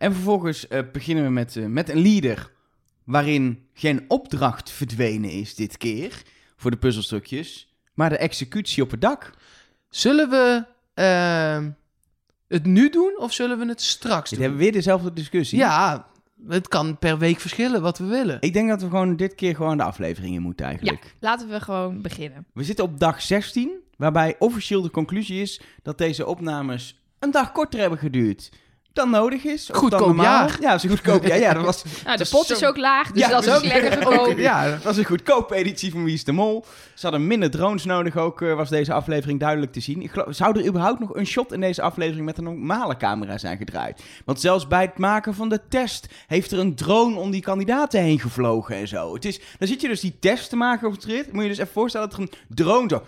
En 0.02 0.14
vervolgens 0.14 0.68
eh, 0.68 0.80
beginnen 0.92 1.24
we 1.24 1.30
met, 1.30 1.56
eh, 1.56 1.66
met 1.66 1.90
een 1.90 2.02
leader 2.02 2.52
waarin 3.04 3.68
geen 3.74 4.06
opdracht 4.08 4.70
verdwenen 4.72 5.30
is 5.30 5.56
dit 5.56 5.78
keer 5.78 6.22
voor 6.56 6.72
de 6.72 6.78
puzzelstukjes, 6.78 7.74
maar 7.94 8.10
de 8.10 8.18
executie 8.18 8.84
op 8.84 8.92
het 8.92 9.02
dak. 9.02 9.32
Zullen 9.90 10.30
we 10.30 10.66
ehm, 10.94 11.70
het 12.48 12.66
nu 12.66 12.90
doen 12.90 13.14
of 13.18 13.34
zullen 13.34 13.58
we 13.60 13.66
het 13.66 13.82
straks 13.82 14.30
Dit 14.30 14.30
doen? 14.30 14.40
hebben 14.40 14.58
we 14.58 14.64
weer 14.64 14.74
dezelfde 14.74 15.14
discussie. 15.14 15.58
Ja, 15.58 16.08
het 16.48 16.68
kan 16.68 16.98
per 16.98 17.18
week 17.18 17.40
verschillen 17.40 17.82
wat 17.82 17.98
we 17.98 18.06
willen. 18.06 18.38
Ik 18.40 18.54
denk 18.54 18.70
dat 18.70 18.82
we 18.82 18.90
gewoon 18.90 19.16
dit 19.16 19.36
keer 19.36 19.56
gewoon 19.56 19.78
de 19.78 19.84
afleveringen 19.84 20.42
moeten 20.42 20.66
Ja, 20.66 20.72
eigenlijk. 20.72 21.16
laten 21.20 21.50
we 21.50 21.60
gewoon 21.60 22.02
beginnen. 22.02 22.46
We 22.54 22.64
zitten 22.64 22.86
op 22.86 23.00
dag 23.00 23.22
16, 23.22 23.72
waarbij 23.98 24.36
officieel 24.40 24.82
de 24.82 24.92
conclusie 24.92 25.42
is 25.42 25.62
dat 25.84 25.98
deze 25.98 26.26
opnames 26.26 27.02
een 27.20 27.32
dag 27.32 27.52
korter 27.52 27.80
hebben 27.80 28.00
geduurd 28.00 28.50
dan 28.94 29.10
nodig 29.10 29.44
is. 29.44 29.70
of 29.72 29.78
Goedkoop 29.78 30.00
dan 30.00 30.08
normaal. 30.16 30.48
jaar. 30.48 30.58
Ja, 30.62 30.78
zo 30.78 30.90
goedkoop. 30.90 31.26
Ja, 31.26 31.36
ja, 31.36 31.54
dat 31.54 31.64
was, 31.64 31.84
Nou, 31.84 31.96
de 32.18 32.24
dat 32.24 32.30
pot 32.30 32.46
zo- 32.46 32.54
is 32.54 32.64
ook 32.66 32.78
laag, 32.78 33.12
dus 33.12 33.22
Ja, 33.22 33.30
dat 33.30 33.46
is 33.46 33.54
ook 33.54 33.64
lekker 33.64 33.92
goedkoop. 34.06 34.38
ja, 34.38 34.70
dat 34.70 34.84
was 34.84 34.98
een 34.98 35.06
goedkope 35.06 35.56
editie 35.56 35.92
van 35.92 36.04
Wie 36.04 36.14
is 36.14 36.24
de 36.24 36.32
Mol. 36.32 36.66
Ze 36.96 37.02
hadden 37.08 37.28
minder 37.28 37.52
drones 37.52 37.86
nodig 37.86 38.18
ook, 38.18 38.42
eh, 38.42 38.54
was 38.56 38.70
deze 38.70 38.94
aflevering 38.94 39.40
duidelijk 39.40 39.72
te 39.74 39.80
zien. 39.80 40.02
Ik 40.02 40.12
geloof, 40.12 40.36
zou 40.36 40.60
er 40.60 40.66
überhaupt 40.68 41.00
nog 41.00 41.16
een 41.16 41.26
shot 41.28 41.52
in 41.54 41.60
deze 41.62 41.82
aflevering 41.82 42.26
met 42.26 42.38
een 42.38 42.44
normale 42.44 42.98
camera 42.98 43.38
zijn 43.38 43.58
gedraaid? 43.58 44.02
Want 44.26 44.40
zelfs 44.42 44.68
bij 44.68 44.82
het 44.82 44.98
maken 44.98 45.34
van 45.34 45.50
de 45.50 45.60
test 45.70 46.08
heeft 46.28 46.52
er 46.52 46.60
een 46.60 46.76
drone 46.76 47.16
om 47.20 47.32
die 47.32 47.42
kandidaten 47.42 48.02
heen 48.02 48.20
gevlogen 48.20 48.76
en 48.76 48.88
zo. 48.88 49.14
Het 49.14 49.26
is, 49.26 49.40
dan 49.60 49.68
zit 49.68 49.82
je 49.82 49.88
dus 49.88 50.00
die 50.00 50.18
test 50.20 50.50
te 50.50 50.56
maken 50.56 50.88
op 50.88 50.94
het 50.94 51.04
rit. 51.06 51.34
Moet 51.34 51.44
je 51.44 51.50
dus 51.50 51.58
even 51.58 51.74
voorstellen 51.74 52.10
dat 52.10 52.18
er 52.18 52.24
een 52.24 52.32
drone 52.56 52.90
zo 52.90 53.04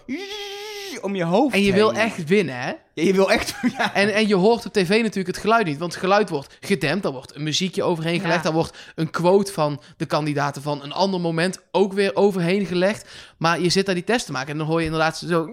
om 1.01 1.15
je 1.15 1.23
hoofd 1.23 1.53
En 1.53 1.61
je 1.61 1.73
wil 1.73 1.93
echt 1.93 2.23
winnen, 2.27 2.59
hè? 2.59 2.67
Ja, 2.67 3.03
je 3.03 3.13
wil 3.13 3.31
echt... 3.31 3.55
Ja. 3.77 3.93
En, 3.93 4.13
en 4.13 4.27
je 4.27 4.35
hoort 4.35 4.65
op 4.65 4.73
tv 4.73 4.89
natuurlijk 4.89 5.27
het 5.27 5.37
geluid 5.37 5.65
niet. 5.65 5.77
Want 5.77 5.91
het 5.91 6.01
geluid 6.01 6.29
wordt 6.29 6.57
gedempt. 6.59 7.03
Daar 7.03 7.11
wordt 7.11 7.35
een 7.35 7.43
muziekje 7.43 7.83
overheen 7.83 8.19
gelegd. 8.19 8.37
Ja. 8.37 8.43
Daar 8.43 8.53
wordt 8.53 8.77
een 8.95 9.09
quote 9.09 9.51
van 9.53 9.81
de 9.97 10.05
kandidaten 10.05 10.61
van 10.61 10.83
een 10.83 10.91
ander 10.93 11.19
moment 11.19 11.59
ook 11.71 11.93
weer 11.93 12.15
overheen 12.15 12.65
gelegd. 12.65 13.09
Maar 13.37 13.59
je 13.61 13.69
zit 13.69 13.85
daar 13.85 13.95
die 13.95 14.03
test 14.03 14.25
te 14.25 14.31
maken. 14.31 14.51
En 14.51 14.57
dan 14.57 14.67
hoor 14.67 14.79
je 14.79 14.85
inderdaad 14.85 15.17
zo... 15.17 15.47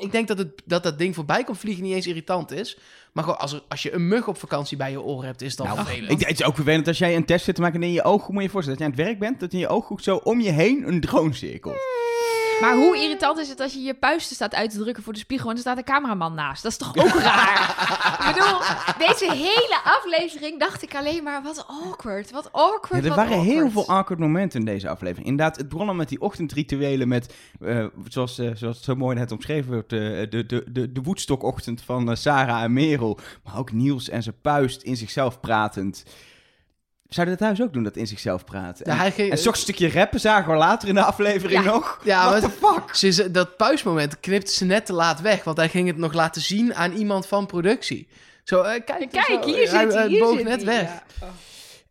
Ik 0.00 0.12
denk 0.12 0.28
dat, 0.28 0.38
het, 0.38 0.62
dat 0.64 0.82
dat 0.82 0.98
ding 0.98 1.14
voorbij 1.14 1.44
komt 1.44 1.58
vliegen 1.58 1.82
niet 1.82 1.94
eens 1.94 2.06
irritant 2.06 2.50
is. 2.52 2.78
Maar 3.12 3.24
gewoon 3.24 3.38
als, 3.38 3.52
er, 3.52 3.62
als 3.68 3.82
je 3.82 3.92
een 3.92 4.08
mug 4.08 4.28
op 4.28 4.38
vakantie 4.38 4.76
bij 4.76 4.90
je 4.90 5.02
oren 5.02 5.26
hebt, 5.26 5.42
is 5.42 5.56
dat 5.56 5.66
Nou, 5.66 5.78
vervelend. 5.78 6.10
ik, 6.10 6.28
het 6.28 6.40
is 6.40 6.46
ook 6.46 6.54
vervelend 6.54 6.88
als 6.88 6.98
jij 6.98 7.16
een 7.16 7.24
test 7.24 7.44
zit 7.44 7.54
te 7.54 7.60
maken 7.60 7.82
en 7.82 7.86
in 7.86 7.92
je 7.92 8.02
ooghoek 8.02 8.28
moet 8.28 8.38
je 8.38 8.42
je 8.42 8.50
voorstellen 8.50 8.78
dat 8.78 8.88
je 8.88 8.94
aan 8.94 8.98
het 9.06 9.08
werk 9.08 9.30
bent, 9.30 9.40
dat 9.40 9.52
in 9.52 9.58
je 9.58 9.68
ooghoek 9.68 10.00
zo 10.00 10.16
om 10.16 10.40
je 10.40 10.50
heen 10.50 10.88
een 10.88 11.00
drone 11.00 11.34
cirkelt. 11.34 11.76
Maar 12.60 12.74
hoe 12.74 12.96
irritant 12.96 13.38
is 13.38 13.48
het 13.48 13.60
als 13.60 13.72
je 13.72 13.80
je 13.80 13.94
puisten 13.94 14.34
staat 14.34 14.54
uit 14.54 14.70
te 14.70 14.78
drukken 14.78 15.02
voor 15.02 15.12
de 15.12 15.18
spiegel 15.18 15.48
en 15.48 15.54
er 15.54 15.60
staat 15.60 15.76
een 15.76 15.84
cameraman 15.84 16.34
naast? 16.34 16.62
Dat 16.62 16.72
is 16.72 16.78
toch 16.78 16.96
ook 16.96 17.20
raar? 17.20 17.68
Ik 18.18 18.34
bedoel, 18.34 18.58
deze 19.06 19.32
hele 19.32 19.80
aflevering 19.84 20.60
dacht 20.60 20.82
ik 20.82 20.94
alleen 20.94 21.22
maar, 21.22 21.42
wat 21.42 21.66
awkward, 21.66 22.30
wat 22.30 22.52
awkward, 22.52 23.04
Ja, 23.04 23.10
er 23.10 23.16
waren 23.16 23.40
heel 23.40 23.70
veel 23.70 23.88
awkward 23.88 24.20
momenten 24.20 24.58
in 24.58 24.66
deze 24.66 24.88
aflevering. 24.88 25.26
Inderdaad, 25.26 25.56
het 25.56 25.68
begon 25.68 25.88
al 25.88 25.94
met 25.94 26.08
die 26.08 26.20
ochtendrituelen 26.20 27.08
met, 27.08 27.34
eh, 27.60 27.86
zoals, 28.08 28.38
eh, 28.38 28.50
zoals 28.54 28.76
het 28.76 28.84
zo 28.84 28.94
mooi 28.94 29.16
net 29.16 29.32
omschreven 29.32 29.72
wordt, 29.72 29.92
eh, 29.92 29.98
de, 29.98 30.44
de, 30.46 30.64
de, 30.72 30.92
de 30.92 31.02
woedstokochtend 31.02 31.82
van 31.82 32.16
Sarah 32.16 32.62
en 32.62 32.72
Merel. 32.72 33.18
Maar 33.44 33.58
ook 33.58 33.72
Niels 33.72 34.08
en 34.08 34.22
zijn 34.22 34.40
puist 34.42 34.82
in 34.82 34.96
zichzelf 34.96 35.40
pratend. 35.40 36.04
Zouden 37.10 37.36
dat 37.38 37.46
thuis 37.46 37.62
ook 37.62 37.72
doen, 37.72 37.82
dat 37.82 37.96
in 37.96 38.06
zichzelf 38.06 38.44
praten? 38.44 38.84
Ja, 38.86 38.92
en, 38.92 38.98
hij 38.98 39.10
ging- 39.12 39.30
en 39.30 39.38
zo'n 39.38 39.54
stukje 39.54 39.90
rappen 39.90 40.20
zagen 40.20 40.52
we 40.52 40.58
later 40.58 40.88
in 40.88 40.94
de 40.94 41.02
aflevering 41.02 41.64
Ja. 41.64 41.70
nog. 41.72 42.00
Ja, 42.04 42.28
What 42.30 42.40
maar- 42.40 42.50
the 42.50 42.56
fuck? 42.66 42.94
Ze 42.94 43.06
is- 43.06 43.16
dat 43.32 43.56
puismoment 43.56 44.20
knipte 44.20 44.52
ze 44.52 44.64
net 44.64 44.86
te 44.86 44.92
laat 44.92 45.20
weg. 45.20 45.44
Want 45.44 45.56
hij 45.56 45.68
ging 45.68 45.86
het 45.86 45.96
nog 45.96 46.12
laten 46.12 46.42
zien 46.42 46.74
aan 46.74 46.92
iemand 46.92 47.26
van 47.26 47.46
productie. 47.46 48.08
Zo, 48.44 48.62
eh, 48.62 48.70
kijk, 48.84 49.10
Kijk, 49.10 49.24
zo, 49.42 49.44
hier 49.44 49.56
zit 49.68 49.70
hij, 49.70 49.86
hij 49.86 50.08
hier 50.08 50.20
boog 50.20 50.36
zit 50.36 50.44
net 50.48 50.64
hij, 50.64 50.74
weg. 50.80 50.92
ja. 51.20 51.26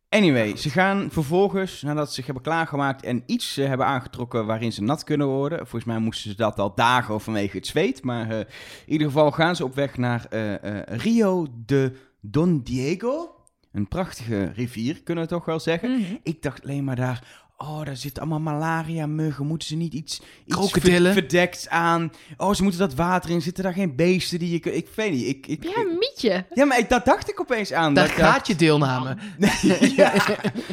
Anyway, 0.09 0.55
ze 0.57 0.69
gaan 0.69 1.07
vervolgens, 1.11 1.81
nadat 1.81 2.07
ze 2.07 2.13
zich 2.13 2.25
hebben 2.25 2.43
klaargemaakt 2.43 3.03
en 3.03 3.23
iets 3.25 3.57
eh, 3.57 3.67
hebben 3.67 3.85
aangetrokken 3.85 4.45
waarin 4.45 4.71
ze 4.73 4.83
nat 4.83 5.03
kunnen 5.03 5.27
worden. 5.27 5.57
Volgens 5.57 5.83
mij 5.83 5.97
moesten 5.99 6.29
ze 6.31 6.35
dat 6.37 6.59
al 6.59 6.75
dagen 6.75 7.21
vanwege 7.21 7.57
het 7.57 7.67
zweet. 7.67 8.03
Maar 8.03 8.29
eh, 8.29 8.37
in 8.39 8.45
ieder 8.85 9.07
geval 9.07 9.31
gaan 9.31 9.55
ze 9.55 9.63
op 9.63 9.75
weg 9.75 9.97
naar 9.97 10.25
eh, 10.29 10.53
eh, 10.63 10.81
Rio 10.87 11.47
de 11.65 11.91
Don 12.21 12.61
Diego. 12.63 13.33
Een 13.71 13.87
prachtige 13.87 14.51
rivier, 14.55 15.03
kunnen 15.03 15.23
we 15.23 15.29
toch 15.29 15.45
wel 15.45 15.59
zeggen. 15.59 15.91
Mhm. 15.91 16.15
Ik 16.23 16.41
dacht 16.41 16.63
alleen 16.63 16.83
maar 16.83 16.95
daar, 16.95 17.43
oh, 17.57 17.85
daar 17.85 17.97
zitten 17.97 18.21
allemaal 18.21 18.39
malaria-muggen. 18.53 19.45
Moeten 19.45 19.67
ze 19.67 19.75
niet 19.75 19.93
iets, 19.93 20.21
iets 20.45 20.71
ver- 20.71 21.13
verdekt 21.13 21.69
aan? 21.69 22.11
Oh, 22.37 22.53
ze 22.53 22.61
moeten 22.63 22.79
dat 22.81 22.93
water 22.93 23.29
in. 23.29 23.41
Zitten 23.41 23.63
daar 23.63 23.73
geen 23.73 23.95
beesten 23.95 24.39
die 24.39 24.49
je... 24.51 24.73
Ik 24.75 24.87
weet 24.95 25.11
niet, 25.11 25.25
ik... 25.27 25.47
ik 25.47 25.63
Ja, 25.63 25.75
een 25.81 25.97
mietje. 25.99 26.45
ja, 26.53 26.65
maar 26.65 26.79
ik, 26.79 26.89
dat 26.89 27.05
dacht 27.05 27.29
ik 27.29 27.39
opeens 27.39 27.73
aan. 27.73 27.93
Daar 27.93 28.07
dat 28.07 28.17
dacht- 28.17 28.31
gaat 28.31 28.47
je 28.47 28.55
deelname. 28.55 29.17
ja. 29.95 30.13
Ja, 30.13 30.13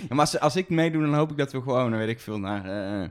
maar 0.09 0.19
als, 0.19 0.41
als 0.41 0.57
ik 0.57 0.69
meedoe, 0.69 1.03
dan 1.03 1.15
hoop 1.15 1.31
ik 1.31 1.37
dat 1.37 1.53
we 1.53 1.63
gewoon, 1.63 1.91
dan 1.91 1.99
weet 1.99 2.09
ik 2.09 2.21
veel, 2.21 2.39
naar 2.39 2.65
eh, 3.03 3.09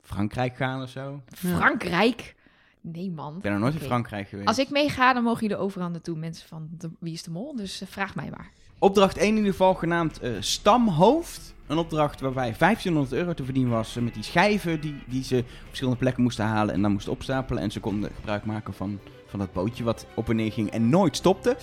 Frankrijk 0.00 0.56
gaan 0.56 0.82
of 0.82 0.88
zo. 0.88 1.22
Frankrijk. 1.34 2.34
Nee, 2.80 3.10
man. 3.10 3.36
Ik 3.36 3.42
ben 3.42 3.52
nog 3.52 3.60
nooit 3.60 3.74
in 3.74 3.80
Frankrijk 3.80 4.28
geweest. 4.28 4.48
Als 4.48 4.58
ik 4.58 4.70
meega, 4.70 5.12
dan 5.12 5.22
mogen 5.22 5.40
jullie 5.40 5.56
overal 5.56 5.88
naartoe, 5.90 6.16
mensen 6.18 6.48
van 6.48 6.68
de, 6.78 6.90
Wie 7.00 7.12
is 7.12 7.22
de 7.22 7.30
Mol. 7.30 7.56
Dus 7.56 7.80
eh, 7.80 7.88
vraag 7.88 8.14
mij 8.14 8.30
maar. 8.30 8.50
Opdracht 8.82 9.16
1 9.16 9.28
in 9.28 9.36
ieder 9.36 9.50
geval, 9.50 9.74
genaamd 9.74 10.20
eh, 10.20 10.30
Stamhoofd. 10.40 11.54
Een 11.66 11.78
opdracht 11.78 12.20
waarbij 12.20 12.54
1500 12.58 13.12
euro 13.12 13.34
te 13.34 13.44
verdienen 13.44 13.72
was 13.72 13.96
eh, 13.96 14.02
met 14.02 14.14
die 14.14 14.22
schijven 14.22 14.80
die, 14.80 14.94
die 15.06 15.24
ze 15.24 15.36
op 15.36 15.66
verschillende 15.66 15.98
plekken 15.98 16.22
moesten 16.22 16.44
halen 16.44 16.74
en 16.74 16.82
dan 16.82 16.92
moesten 16.92 17.12
opstapelen. 17.12 17.62
En 17.62 17.70
ze 17.70 17.80
konden 17.80 18.10
gebruik 18.14 18.44
maken 18.44 18.74
van, 18.74 18.98
van 19.26 19.38
dat 19.38 19.52
bootje 19.52 19.84
wat 19.84 20.06
op 20.14 20.28
en 20.28 20.36
neer 20.36 20.52
ging 20.52 20.70
en 20.70 20.88
nooit 20.88 21.16
stopte. 21.16 21.56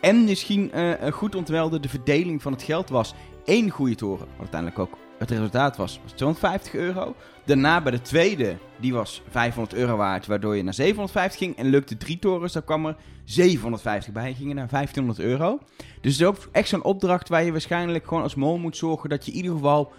En 0.00 0.24
misschien 0.24 0.72
eh, 0.72 1.12
goed 1.12 1.34
ontwelde 1.34 1.80
de 1.80 1.88
verdeling 1.88 2.42
van 2.42 2.52
het 2.52 2.62
geld 2.62 2.88
was 2.88 3.14
één 3.44 3.70
goede 3.70 3.94
toren, 3.94 4.26
wat 4.26 4.38
uiteindelijk 4.38 4.78
ook 4.78 4.98
het 5.18 5.30
resultaat 5.30 5.76
was, 5.76 6.00
was 6.02 6.12
250 6.12 6.74
euro. 6.74 7.14
Daarna 7.44 7.80
bij 7.80 7.92
de 7.92 8.00
tweede, 8.00 8.56
die 8.80 8.92
was 8.92 9.22
500 9.28 9.76
euro 9.76 9.96
waard, 9.96 10.26
waardoor 10.26 10.56
je 10.56 10.62
naar 10.62 10.74
750 10.74 11.38
ging. 11.38 11.56
En 11.56 11.66
lukte 11.66 11.96
drie 11.96 12.18
torens, 12.18 12.52
dan 12.52 12.64
kwam 12.64 12.86
er 12.86 12.96
750 13.24 14.12
bij. 14.12 14.28
Je 14.28 14.34
ging 14.34 14.54
naar 14.54 14.68
1500 14.68 15.18
euro. 15.28 15.58
Dus 15.76 16.12
het 16.12 16.20
is 16.20 16.24
ook 16.24 16.48
echt 16.52 16.68
zo'n 16.68 16.84
opdracht 16.84 17.28
waar 17.28 17.44
je 17.44 17.52
waarschijnlijk 17.52 18.06
gewoon 18.06 18.22
als 18.22 18.34
mol 18.34 18.58
moet 18.58 18.76
zorgen 18.76 19.08
dat 19.08 19.24
je 19.24 19.30
in 19.30 19.36
ieder 19.36 19.52
geval 19.52 19.92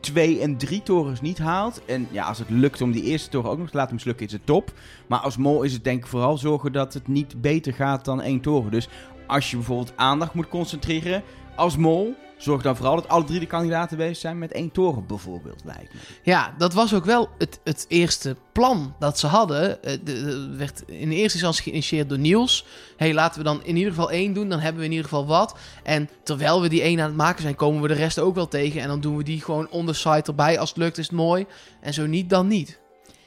twee 0.00 0.40
en 0.40 0.56
drie 0.56 0.82
torens 0.82 1.20
niet 1.20 1.38
haalt. 1.38 1.84
En 1.84 2.08
ja, 2.10 2.24
als 2.24 2.38
het 2.38 2.50
lukt 2.50 2.80
om 2.80 2.92
die 2.92 3.02
eerste 3.02 3.28
toren 3.28 3.50
ook 3.50 3.58
nog 3.58 3.70
te 3.70 3.76
laten 3.76 3.94
mislukken, 3.94 4.26
is 4.26 4.32
het 4.32 4.46
top. 4.46 4.72
Maar 5.06 5.18
als 5.18 5.36
mol 5.36 5.62
is 5.62 5.72
het 5.72 5.84
denk 5.84 5.98
ik 5.98 6.06
vooral 6.06 6.38
zorgen 6.38 6.72
dat 6.72 6.94
het 6.94 7.08
niet 7.08 7.40
beter 7.40 7.72
gaat 7.72 8.04
dan 8.04 8.22
één 8.22 8.40
toren. 8.40 8.70
Dus 8.70 8.88
als 9.26 9.50
je 9.50 9.56
bijvoorbeeld 9.56 9.92
aandacht 9.96 10.34
moet 10.34 10.48
concentreren 10.48 11.22
als 11.56 11.76
mol, 11.76 12.14
zorg 12.36 12.62
dan 12.62 12.76
vooral 12.76 12.94
dat 12.94 13.08
alle 13.08 13.24
drie 13.24 13.40
de 13.40 13.46
kandidaten 13.46 13.96
bezig 13.96 14.16
zijn 14.16 14.38
met 14.38 14.52
één 14.52 14.72
toren 14.72 15.06
bijvoorbeeld, 15.06 15.60
lijkt 15.64 15.92
me. 15.94 16.00
Ja, 16.22 16.54
dat 16.58 16.72
was 16.74 16.94
ook 16.94 17.04
wel 17.04 17.28
het, 17.38 17.60
het 17.64 17.84
eerste 17.88 18.36
plan 18.52 18.94
dat 18.98 19.18
ze 19.18 19.26
hadden. 19.26 19.82
Eh, 19.82 19.92
de- 19.92 20.02
de- 20.02 20.54
werd 20.56 20.82
in 20.86 21.08
de 21.08 21.14
eerste 21.14 21.32
instantie 21.38 21.62
geïnitieerd 21.62 22.08
door 22.08 22.18
Niels. 22.18 22.66
hey, 22.96 23.14
laten 23.14 23.38
we 23.38 23.44
dan 23.44 23.64
in 23.64 23.76
ieder 23.76 23.92
geval 23.92 24.10
één 24.10 24.32
doen, 24.32 24.48
dan 24.48 24.58
hebben 24.60 24.78
we 24.80 24.84
in 24.86 24.92
ieder 24.92 25.08
geval 25.08 25.26
wat. 25.26 25.58
En 25.82 26.08
terwijl 26.22 26.60
we 26.60 26.68
die 26.68 26.82
één 26.82 27.00
aan 27.00 27.06
het 27.06 27.16
maken 27.16 27.42
zijn, 27.42 27.54
komen 27.54 27.82
we 27.82 27.88
de 27.88 27.94
rest 27.94 28.18
ook 28.18 28.34
wel 28.34 28.48
tegen. 28.48 28.80
En 28.80 28.88
dan 28.88 29.00
doen 29.00 29.16
we 29.16 29.22
die 29.24 29.40
gewoon 29.40 29.70
on 29.70 29.86
the 29.86 29.92
site 29.92 30.22
erbij. 30.30 30.58
Als 30.58 30.68
het 30.68 30.78
lukt 30.78 30.98
is 30.98 31.06
het 31.06 31.16
mooi. 31.16 31.46
En 31.80 31.94
zo 31.94 32.06
niet, 32.06 32.30
dan 32.30 32.46
niet. 32.46 32.80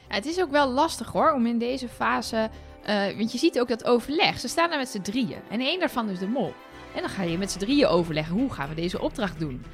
Ja, 0.08 0.14
het 0.14 0.26
is 0.26 0.40
ook 0.40 0.50
wel 0.50 0.70
lastig 0.70 1.12
hoor, 1.12 1.32
om 1.32 1.46
in 1.46 1.58
deze 1.58 1.88
fase... 1.88 2.50
eh, 2.82 3.16
want 3.16 3.32
je 3.32 3.38
ziet 3.38 3.60
ook 3.60 3.68
dat 3.68 3.84
overleg. 3.84 4.40
Ze 4.40 4.48
staan 4.48 4.68
daar 4.68 4.78
met 4.78 4.88
z'n 4.88 5.00
drieën. 5.00 5.38
En 5.50 5.60
één 5.60 5.78
daarvan 5.80 6.08
is 6.08 6.18
de 6.18 6.26
mol. 6.26 6.52
En 6.96 7.02
dan 7.02 7.10
ga 7.10 7.22
je 7.22 7.38
met 7.38 7.50
z'n 7.50 7.58
drieën 7.58 7.86
overleggen, 7.86 8.34
hoe 8.34 8.52
gaan 8.52 8.68
we 8.68 8.74
deze 8.74 9.00
opdracht 9.00 9.38
doen? 9.38 9.64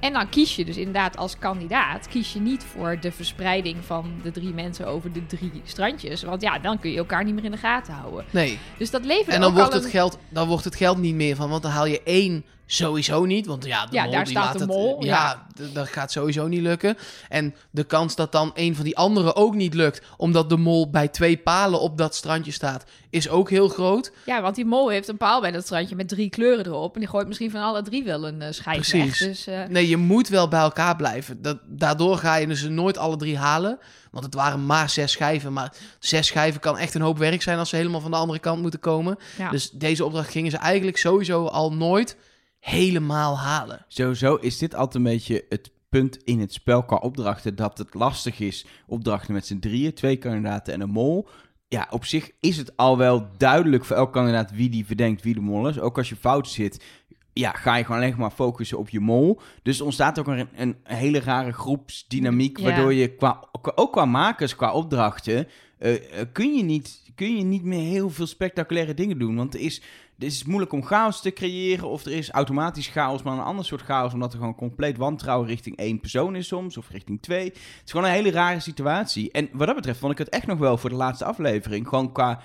En 0.00 0.12
dan 0.12 0.28
kies 0.28 0.56
je 0.56 0.64
dus 0.64 0.76
inderdaad 0.76 1.16
als 1.16 1.38
kandidaat... 1.38 2.08
kies 2.08 2.32
je 2.32 2.40
niet 2.40 2.64
voor 2.64 2.98
de 3.00 3.12
verspreiding 3.12 3.76
van 3.84 4.12
de 4.22 4.30
drie 4.30 4.52
mensen 4.54 4.86
over 4.86 5.12
de 5.12 5.26
drie 5.26 5.52
strandjes. 5.64 6.22
Want 6.22 6.42
ja, 6.42 6.58
dan 6.58 6.78
kun 6.78 6.90
je 6.90 6.96
elkaar 6.98 7.24
niet 7.24 7.34
meer 7.34 7.44
in 7.44 7.50
de 7.50 7.56
gaten 7.56 7.94
houden. 7.94 8.24
Nee. 8.30 8.58
Dus 8.76 8.90
dat 8.90 9.04
levert 9.04 9.34
En 9.34 9.40
dan 9.40 9.50
ook 9.50 9.56
wordt, 9.56 9.70
al 9.70 9.76
het 9.76 9.84
een- 9.84 9.90
geld, 9.90 10.18
dan 10.28 10.48
wordt 10.48 10.64
het 10.64 10.76
geld 10.76 10.98
niet 10.98 11.14
meer 11.14 11.36
van. 11.36 11.48
Want 11.50 11.62
dan 11.62 11.70
haal 11.72 11.86
je 11.86 12.02
één 12.02 12.44
sowieso 12.70 13.24
niet. 13.24 13.46
Want 13.46 13.64
ja, 13.64 13.86
de 13.86 13.94
Ja, 13.94 14.02
mol, 14.02 14.12
daar 14.12 14.24
die 14.24 14.32
staat 14.32 14.52
de 14.52 14.58
het- 14.58 14.68
mol, 14.68 15.04
Ja, 15.04 15.46
dat 15.72 15.88
gaat 15.88 16.12
sowieso 16.12 16.46
niet 16.48 16.60
lukken. 16.62 16.96
En 17.28 17.54
de 17.70 17.84
kans 17.84 18.14
dat 18.14 18.32
dan 18.32 18.50
een 18.54 18.74
van 18.74 18.84
die 18.84 18.96
anderen 18.96 19.36
ook 19.36 19.54
niet 19.54 19.74
lukt... 19.74 20.02
omdat 20.16 20.48
de 20.48 20.56
mol 20.56 20.90
bij 20.90 21.08
twee 21.08 21.36
palen 21.36 21.80
op 21.80 21.98
dat 21.98 22.14
strandje 22.14 22.52
staat... 22.52 22.84
is 23.10 23.28
ook 23.28 23.50
heel 23.50 23.68
groot. 23.68 24.12
Ja, 24.26 24.42
want 24.42 24.54
die 24.54 24.64
mol 24.64 24.88
heeft 24.88 25.08
een 25.08 25.16
paal 25.16 25.40
bij 25.40 25.50
dat 25.50 25.64
strandje 25.64 25.96
met 25.96 26.08
drie 26.08 26.28
kleuren 26.28 26.66
erop. 26.66 26.94
En 26.94 27.00
die 27.00 27.08
gooit 27.08 27.26
misschien 27.26 27.50
van 27.50 27.62
alle 27.62 27.82
drie 27.82 28.04
wel 28.04 28.26
een 28.26 28.42
eh 28.42 28.52
schijf 28.52 28.90
weg. 28.92 29.00
Precies. 29.02 29.18
Dus 29.18 29.46
eh, 29.46 29.64
Nee, 29.68 29.88
je 29.88 29.96
moet 29.96 30.28
wel 30.28 30.48
bij 30.48 30.60
elkaar 30.60 30.96
blijven. 30.96 31.42
Dat, 31.42 31.58
daardoor 31.66 32.16
ga 32.18 32.36
je 32.36 32.46
dus 32.46 32.62
nooit 32.68 32.98
alle 32.98 33.16
drie 33.16 33.36
halen. 33.38 33.78
Want 34.10 34.24
het 34.24 34.34
waren 34.34 34.66
maar 34.66 34.90
zes 34.90 35.12
schijven. 35.12 35.52
Maar 35.52 35.72
zes 35.98 36.26
schijven 36.26 36.60
kan 36.60 36.78
echt 36.78 36.94
een 36.94 37.00
hoop 37.00 37.18
werk 37.18 37.42
zijn... 37.42 37.58
als 37.58 37.68
ze 37.68 37.76
helemaal 37.76 38.00
van 38.00 38.10
de 38.10 38.16
andere 38.16 38.38
kant 38.38 38.62
moeten 38.62 38.80
komen. 38.80 39.16
ja. 39.38 39.50
Dus 39.50 39.70
deze 39.70 40.04
opdracht 40.04 40.30
gingen 40.30 40.50
ze 40.50 40.56
eigenlijk 40.56 40.96
sowieso 40.96 41.44
al 41.46 41.72
nooit 41.72 42.16
helemaal 42.60 43.38
halen. 43.38 43.84
Sowieso 43.88 44.34
is 44.34 44.58
dit 44.58 44.74
altijd 44.74 44.94
een 44.94 45.10
beetje 45.10 45.44
het 45.48 45.70
punt 45.88 46.16
in 46.24 46.40
het 46.40 46.52
spel 46.52 46.84
qua 46.84 46.96
opdrachten 46.96 47.56
dat 47.56 47.78
het 47.78 47.94
lastig 47.94 48.40
is. 48.40 48.66
Opdrachten 48.86 49.34
met 49.34 49.46
z'n 49.46 49.58
drieën, 49.58 49.94
twee 49.94 50.16
kandidaten 50.16 50.72
en 50.74 50.80
een 50.80 50.90
mol. 50.90 51.28
Ja, 51.68 51.86
op 51.90 52.04
zich 52.04 52.30
is 52.40 52.56
het 52.56 52.76
al 52.76 52.98
wel 52.98 53.28
duidelijk 53.36 53.84
voor 53.84 53.96
elk 53.96 54.12
kandidaat 54.12 54.50
wie 54.50 54.68
die 54.68 54.86
verdenkt 54.86 55.22
wie 55.22 55.34
de 55.34 55.40
mol 55.40 55.68
is. 55.68 55.80
Ook 55.80 55.98
als 55.98 56.08
je 56.08 56.16
fout 56.16 56.48
zit, 56.48 56.84
ja, 57.32 57.50
ga 57.50 57.76
je 57.76 57.84
gewoon 57.84 58.00
alleen 58.00 58.14
maar 58.18 58.30
focussen 58.30 58.78
op 58.78 58.88
je 58.88 59.00
mol. 59.00 59.40
Dus 59.62 59.78
er 59.78 59.84
ontstaat 59.84 60.18
ook 60.18 60.26
een, 60.26 60.48
een 60.56 60.76
hele 60.82 61.20
rare 61.20 61.52
groepsdynamiek, 61.52 62.58
Ja. 62.58 62.64
waardoor 62.64 62.94
je 62.94 63.14
qua, 63.14 63.48
ook 63.74 63.92
qua 63.92 64.04
makers, 64.04 64.56
qua 64.56 64.72
opdrachten, 64.72 65.46
eh, 65.78 66.20
eh, 66.20 66.26
kun, 66.32 66.54
je 66.54 66.62
niet, 66.62 67.02
kun 67.14 67.36
je 67.36 67.44
niet 67.44 67.64
meer 67.64 67.80
heel 67.90 68.10
veel 68.10 68.26
spectaculaire 68.26 68.94
dingen 68.94 69.18
doen. 69.18 69.36
Want 69.36 69.54
er 69.54 69.60
is, 69.60 69.82
het 70.18 70.32
is 70.32 70.44
moeilijk 70.44 70.72
om 70.72 70.84
chaos 70.84 71.20
te 71.20 71.32
creëren, 71.32 71.88
of 71.88 72.04
er 72.04 72.12
is 72.12 72.30
automatisch 72.30 72.86
chaos, 72.86 73.22
maar 73.22 73.32
een 73.32 73.44
ander 73.44 73.64
soort 73.64 73.82
chaos, 73.82 74.12
omdat 74.12 74.32
er 74.32 74.38
gewoon 74.38 74.54
compleet 74.54 74.96
wantrouwen 74.96 75.48
richting 75.48 75.76
één 75.76 76.00
persoon 76.00 76.36
is 76.36 76.46
soms, 76.46 76.76
of 76.76 76.88
richting 76.90 77.22
twee. 77.22 77.44
Het 77.44 77.82
is 77.84 77.90
gewoon 77.90 78.06
een 78.06 78.12
hele 78.12 78.30
rare 78.30 78.60
situatie. 78.60 79.30
En 79.30 79.48
wat 79.52 79.66
dat 79.66 79.76
betreft 79.76 79.98
vond 79.98 80.12
ik 80.12 80.18
het 80.18 80.28
echt 80.28 80.46
nog 80.46 80.58
wel 80.58 80.76
voor 80.76 80.90
de 80.90 80.96
laatste 80.96 81.24
aflevering, 81.24 81.88
gewoon 81.88 82.12
qua 82.12 82.40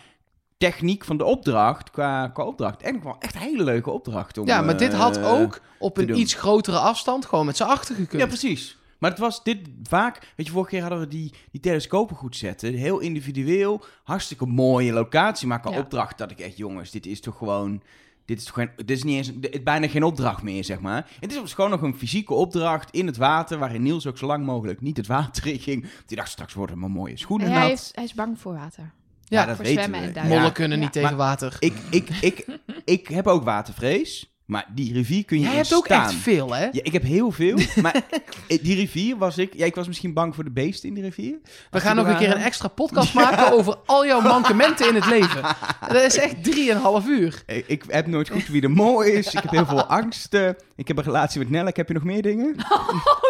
techniek 0.58 1.06
van 1.06 1.18
de 1.18 1.24
opdracht, 1.24 1.92
qua, 1.92 2.28
qua 2.28 2.44
opdracht, 2.44 2.92
nog 2.92 3.04
wel 3.04 3.16
echt 3.20 3.36
een 3.36 3.42
hele 3.42 3.64
leuke 3.64 3.92
opdracht. 3.92 4.38
Om, 4.38 4.48
Ja, 4.48 4.62
maar 4.62 4.78
dit 4.78 4.94
had 4.94 5.18
eh, 5.18 5.32
ook 5.32 5.62
op 5.80 5.98
een 5.98 6.08
doen. 6.08 6.18
iets 6.18 6.34
grotere 6.34 6.78
afstand 6.78 7.26
gewoon 7.26 7.46
met 7.46 7.58
z'n 7.58 7.64
achter 7.64 7.96
gekund. 7.96 8.22
Ja, 8.22 8.28
precies. 8.28 8.78
Maar 9.04 9.12
het 9.12 9.20
was 9.22 9.44
dit 9.44 9.60
vaak... 9.84 10.34
Weet 10.36 10.46
je, 10.46 10.52
vorige 10.52 10.70
keer 10.70 10.82
hadden 10.82 11.00
we 11.00 11.08
die, 11.08 11.34
die 11.52 11.62
telescopen 11.62 12.16
goed 12.16 12.36
zetten. 12.36 12.74
Heel 12.74 13.00
individueel. 13.00 13.84
Hartstikke 14.04 14.46
mooie 14.46 14.94
locatie. 14.94 15.48
Maar 15.48 15.60
qua 15.60 15.72
Ja. 15.72 15.78
opdracht 15.80 16.18
dat 16.18 16.32
ik 16.32 16.40
echt... 16.40 16.58
Jongens, 16.58 16.92
dit 16.92 17.06
is 17.06 17.22
toch 17.22 17.38
gewoon... 17.38 17.82
Dit 18.26 18.38
is 18.38 18.44
toch 18.44 18.54
geen... 18.56 18.70
Dit 18.76 18.90
is 18.92 19.04
niet 19.04 19.16
eens... 19.16 19.32
Dit 19.40 19.54
is 19.54 19.64
bijna 19.64 19.88
geen 19.88 20.04
opdracht 20.04 20.44
meer, 20.44 20.64
zeg 20.64 20.80
maar. 20.80 21.10
Het 21.20 21.32
is 21.44 21.54
gewoon 21.54 21.70
nog 21.70 21.82
een 21.82 21.98
fysieke 21.98 22.34
opdracht 22.34 22.92
in 22.92 23.06
het 23.08 23.18
water... 23.18 23.58
waarin 23.58 23.82
Niels 23.82 24.08
ook 24.08 24.18
zo 24.18 24.26
lang 24.26 24.46
mogelijk 24.46 24.82
niet 24.82 24.98
het 24.98 25.08
water 25.08 25.48
in 25.48 25.60
ging. 25.60 25.86
Die 26.06 26.18
dacht, 26.18 26.30
straks 26.30 26.54
worden 26.54 26.80
mijn 26.80 26.92
mooie 26.92 27.18
schoenen 27.18 27.52
hij, 27.52 27.60
nat. 27.62 27.72
is, 27.72 27.90
hij 27.94 28.04
is 28.04 28.14
bang 28.14 28.40
voor 28.40 28.54
water. 28.54 28.84
Ja, 29.24 29.40
Ja, 29.40 29.46
dat 29.46 29.56
voor 29.56 29.66
weten 29.66 29.84
zwemmen 29.84 30.00
we. 30.02 30.08
en 30.08 30.14
duiken. 30.14 30.34
Mollen 30.36 30.50
Ja, 30.50 30.54
kunnen 30.54 30.80
niet 30.80 30.94
Ja. 30.94 31.02
tegen 31.02 31.18
water. 31.18 31.56
ik, 31.60 31.74
ik, 31.90 32.10
ik, 32.22 32.46
ik 32.86 33.08
heb 33.08 33.28
ook 33.28 33.44
watervrees. 33.44 34.33
Maar 34.46 34.66
die 34.76 34.94
rivier 34.94 35.26
kun 35.26 35.40
je 35.40 35.44
Jij 35.46 35.56
hebt 35.56 35.74
ook 35.74 35.86
staan. 35.86 36.04
echt 36.04 36.14
veel, 36.14 36.54
hè? 36.54 36.64
Ja, 36.64 36.70
ik 36.72 36.94
heb 36.94 37.04
heel 37.04 37.32
veel. 37.32 37.58
Maar 37.82 38.02
die 38.62 38.76
rivier 38.76 39.18
was 39.18 39.38
ik... 39.38 39.54
Ja, 39.54 39.66
ik 39.66 39.76
was 39.76 39.88
misschien 39.88 40.14
bang 40.14 40.36
voor 40.36 40.44
de 40.44 40.52
beesten 40.52 40.90
in 40.90 40.96
die 40.96 41.04
rivier. 41.04 41.36
We 41.72 41.80
gaan 41.80 41.96
nog 41.96 42.08
een 42.08 42.18
keer 42.18 42.32
een 42.36 42.42
extra 42.42 42.68
podcast 42.68 43.14
maken 43.14 43.52
over 43.58 43.78
al 43.86 44.06
jouw 44.06 44.22
mankementen 44.22 44.88
in 44.88 44.96
het 44.96 45.06
leven. 45.06 45.42
Dat 45.88 46.02
is 46.02 46.18
echt 46.18 46.44
drieënhalf 46.52 47.08
uur. 47.08 47.44
Ik, 47.46 47.68
ik 47.68 47.84
heb 47.88 48.08
nooit 48.08 48.30
goed 48.30 48.48
wie 48.48 48.62
de 48.62 48.68
mol 48.68 49.02
is. 49.02 49.28
Ik 49.28 49.40
heb 49.42 49.52
heel 49.52 49.66
veel 49.66 49.84
angst. 49.86 50.38
Eh, 50.84 50.88
ik 50.88 50.88
heb 50.88 50.98
een 50.98 51.04
relatie 51.04 51.40
met 51.40 51.50
Nellek. 51.50 51.76
Heb 51.76 51.88
je 51.88 51.94
nog 51.94 52.04
meer 52.04 52.22
dingen? 52.22 52.56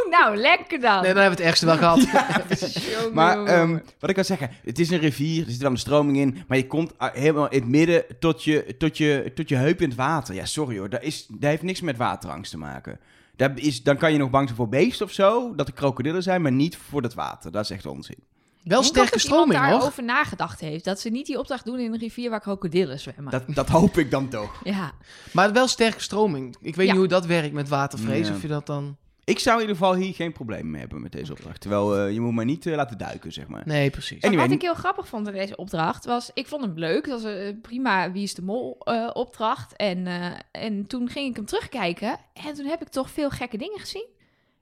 Oh, 0.03 0.19
nou, 0.19 0.37
lekker 0.37 0.79
dan. 0.79 1.01
Nee, 1.01 1.13
dan 1.13 1.21
hebben 1.21 1.37
we 1.37 1.43
het 1.43 1.51
ergste 1.51 1.65
wel 1.65 1.77
gehad. 1.77 2.07
Maar 3.13 3.45
ehm, 3.45 3.77
wat 3.99 4.09
ik 4.09 4.15
wil 4.15 4.23
zeggen, 4.23 4.49
het 4.63 4.79
is 4.79 4.89
een 4.89 4.99
rivier, 4.99 5.45
er 5.45 5.51
zit 5.51 5.61
wel 5.61 5.71
een 5.71 5.77
stroming 5.77 6.17
in, 6.17 6.43
maar 6.47 6.57
je 6.57 6.67
komt 6.67 6.93
ah, 6.97 7.13
helemaal 7.13 7.49
in 7.49 7.59
het 7.59 7.69
midden 7.69 8.03
tot 8.19 8.43
je, 8.43 8.75
tot 8.77 8.97
je, 8.97 9.31
tot 9.35 9.49
je 9.49 9.55
heup 9.55 9.81
in 9.81 9.89
het 9.89 9.97
water. 9.97 10.35
Ja, 10.35 10.45
sorry 10.45 10.77
hoor, 10.77 10.89
dat, 10.89 11.03
is, 11.03 11.25
dat 11.29 11.49
heeft 11.49 11.61
niks 11.61 11.81
met 11.81 11.97
waterangst 11.97 12.51
te 12.51 12.57
maken. 12.57 12.99
Daar 13.35 13.51
is, 13.55 13.83
dan 13.83 13.97
kan 13.97 14.11
je 14.11 14.17
nog 14.17 14.29
bang 14.29 14.45
zijn 14.45 14.57
voor 14.57 14.69
beesten 14.69 15.05
of 15.05 15.11
zo, 15.11 15.55
dat 15.55 15.67
er 15.67 15.73
krokodillen 15.73 16.23
zijn, 16.23 16.41
maar 16.41 16.51
niet 16.51 16.77
voor 16.77 17.01
het 17.01 17.13
water. 17.13 17.51
Dat 17.51 17.63
is 17.63 17.69
echt 17.69 17.85
onzin. 17.85 18.23
Wel 18.63 18.79
Ik 18.79 18.85
sterke 18.85 19.07
ook 19.07 19.13
dat 19.13 19.23
iemand 19.23 19.41
stroming, 19.43 19.59
hoor. 19.59 19.69
daarover 19.79 20.03
nagedacht 20.03 20.59
heeft. 20.59 20.85
Dat 20.85 20.99
ze 20.99 21.09
niet 21.09 21.25
die 21.25 21.39
opdracht 21.39 21.65
doen 21.65 21.79
in 21.79 21.93
een 21.93 21.99
rivier 21.99 22.29
waar 22.29 22.39
krokodillen 22.41 22.99
zwemmen. 22.99 23.31
Dat, 23.31 23.43
dat 23.47 23.69
hoop 23.69 23.97
ik 23.97 24.11
dan 24.11 24.29
toch. 24.29 24.61
Ja. 24.63 24.91
Maar 25.31 25.53
wel 25.53 25.67
sterke 25.67 26.01
stroming. 26.01 26.55
Ik 26.61 26.75
weet 26.75 26.85
Ja. 26.85 26.91
niet 26.91 27.01
hoe 27.01 27.09
dat 27.09 27.25
werkt 27.25 27.53
met 27.53 27.69
watervrees. 27.69 28.27
Ja. 28.27 28.33
Of 28.33 28.41
je 28.41 28.47
dat 28.47 28.65
dan... 28.65 28.97
Ik 29.25 29.39
zou 29.39 29.55
in 29.55 29.61
ieder 29.61 29.77
geval 29.77 29.95
hier 29.95 30.13
geen 30.13 30.31
probleem 30.33 30.69
mee 30.71 30.79
hebben 30.81 31.01
met 31.01 31.11
deze 31.11 31.31
opdracht. 31.31 31.61
Terwijl 31.61 31.97
eh, 31.97 32.13
je 32.13 32.21
moet 32.21 32.33
mij 32.33 32.45
niet 32.45 32.65
eh, 32.65 32.75
laten 32.75 32.97
duiken, 32.97 33.31
zeg 33.31 33.47
maar. 33.47 33.61
Nee, 33.65 33.89
precies. 33.89 34.19
En- 34.21 34.27
Anyway, 34.27 34.45
Wat 34.47 34.55
ik 34.55 34.61
heel 34.61 34.73
grappig 34.73 35.07
vond 35.07 35.27
in 35.27 35.33
deze 35.33 35.55
opdracht 35.55 36.05
was, 36.05 36.31
ik 36.33 36.47
vond 36.47 36.61
hem 36.63 36.73
leuk. 36.75 37.07
Dat 37.07 37.21
was 37.21 37.31
een 37.31 37.61
prima 37.61 38.11
Wie 38.11 38.23
is 38.23 38.33
de 38.33 38.41
Mol 38.41 38.77
eh, 38.79 39.09
opdracht. 39.13 39.75
En, 39.75 40.07
eh, 40.07 40.31
en 40.51 40.87
toen 40.87 41.09
ging 41.09 41.29
ik 41.29 41.35
hem 41.35 41.45
terugkijken 41.45 42.17
en 42.33 42.53
toen 42.53 42.65
heb 42.65 42.81
ik 42.81 42.87
toch 42.87 43.09
veel 43.09 43.29
gekke 43.29 43.57
dingen 43.57 43.79
gezien. 43.79 44.07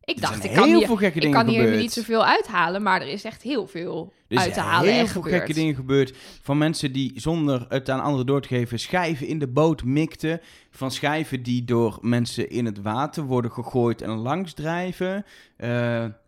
Ik 0.03 0.15
Er 0.15 0.21
dacht, 0.21 0.43
ik 0.43 0.53
kan, 0.53 0.67
heel 0.67 0.77
hier, 0.77 0.87
veel 0.87 0.95
gekke 0.95 1.15
ik 1.15 1.21
dingen 1.21 1.37
kan 1.37 1.47
hier 1.47 1.59
gebeurd. 1.61 1.81
niet 1.81 1.91
zoveel 1.91 2.25
uithalen, 2.25 2.83
maar 2.83 3.01
er 3.01 3.07
is 3.07 3.23
echt 3.23 3.41
heel 3.41 3.67
veel 3.67 4.13
Er 4.27 4.37
is 4.37 4.43
uit 4.43 4.53
te 4.53 4.59
halen 4.59 4.91
heel 4.91 4.99
en 4.99 5.07
veel 5.07 5.21
gebeurd. 5.21 5.41
gekke 5.41 5.59
dingen 5.59 5.75
gebeurd. 5.75 6.15
Van 6.41 6.57
mensen 6.57 6.91
die 6.91 7.11
zonder 7.15 7.65
het 7.69 7.89
aan 7.89 8.01
anderen 8.01 8.25
door 8.25 8.41
te 8.41 8.47
geven 8.47 8.79
schijven 8.79 9.27
in 9.27 9.39
de 9.39 9.47
boot 9.47 9.83
mikten. 9.83 10.41
Van 10.71 10.91
schijven 10.91 11.43
die 11.43 11.63
door 11.65 11.97
mensen 12.01 12.49
in 12.49 12.65
het 12.65 12.81
water 12.81 13.23
worden 13.23 13.51
gegooid 13.51 14.01
en 14.01 14.09
langs 14.09 14.53
drijven. 14.53 15.25
Eh, 15.57 15.69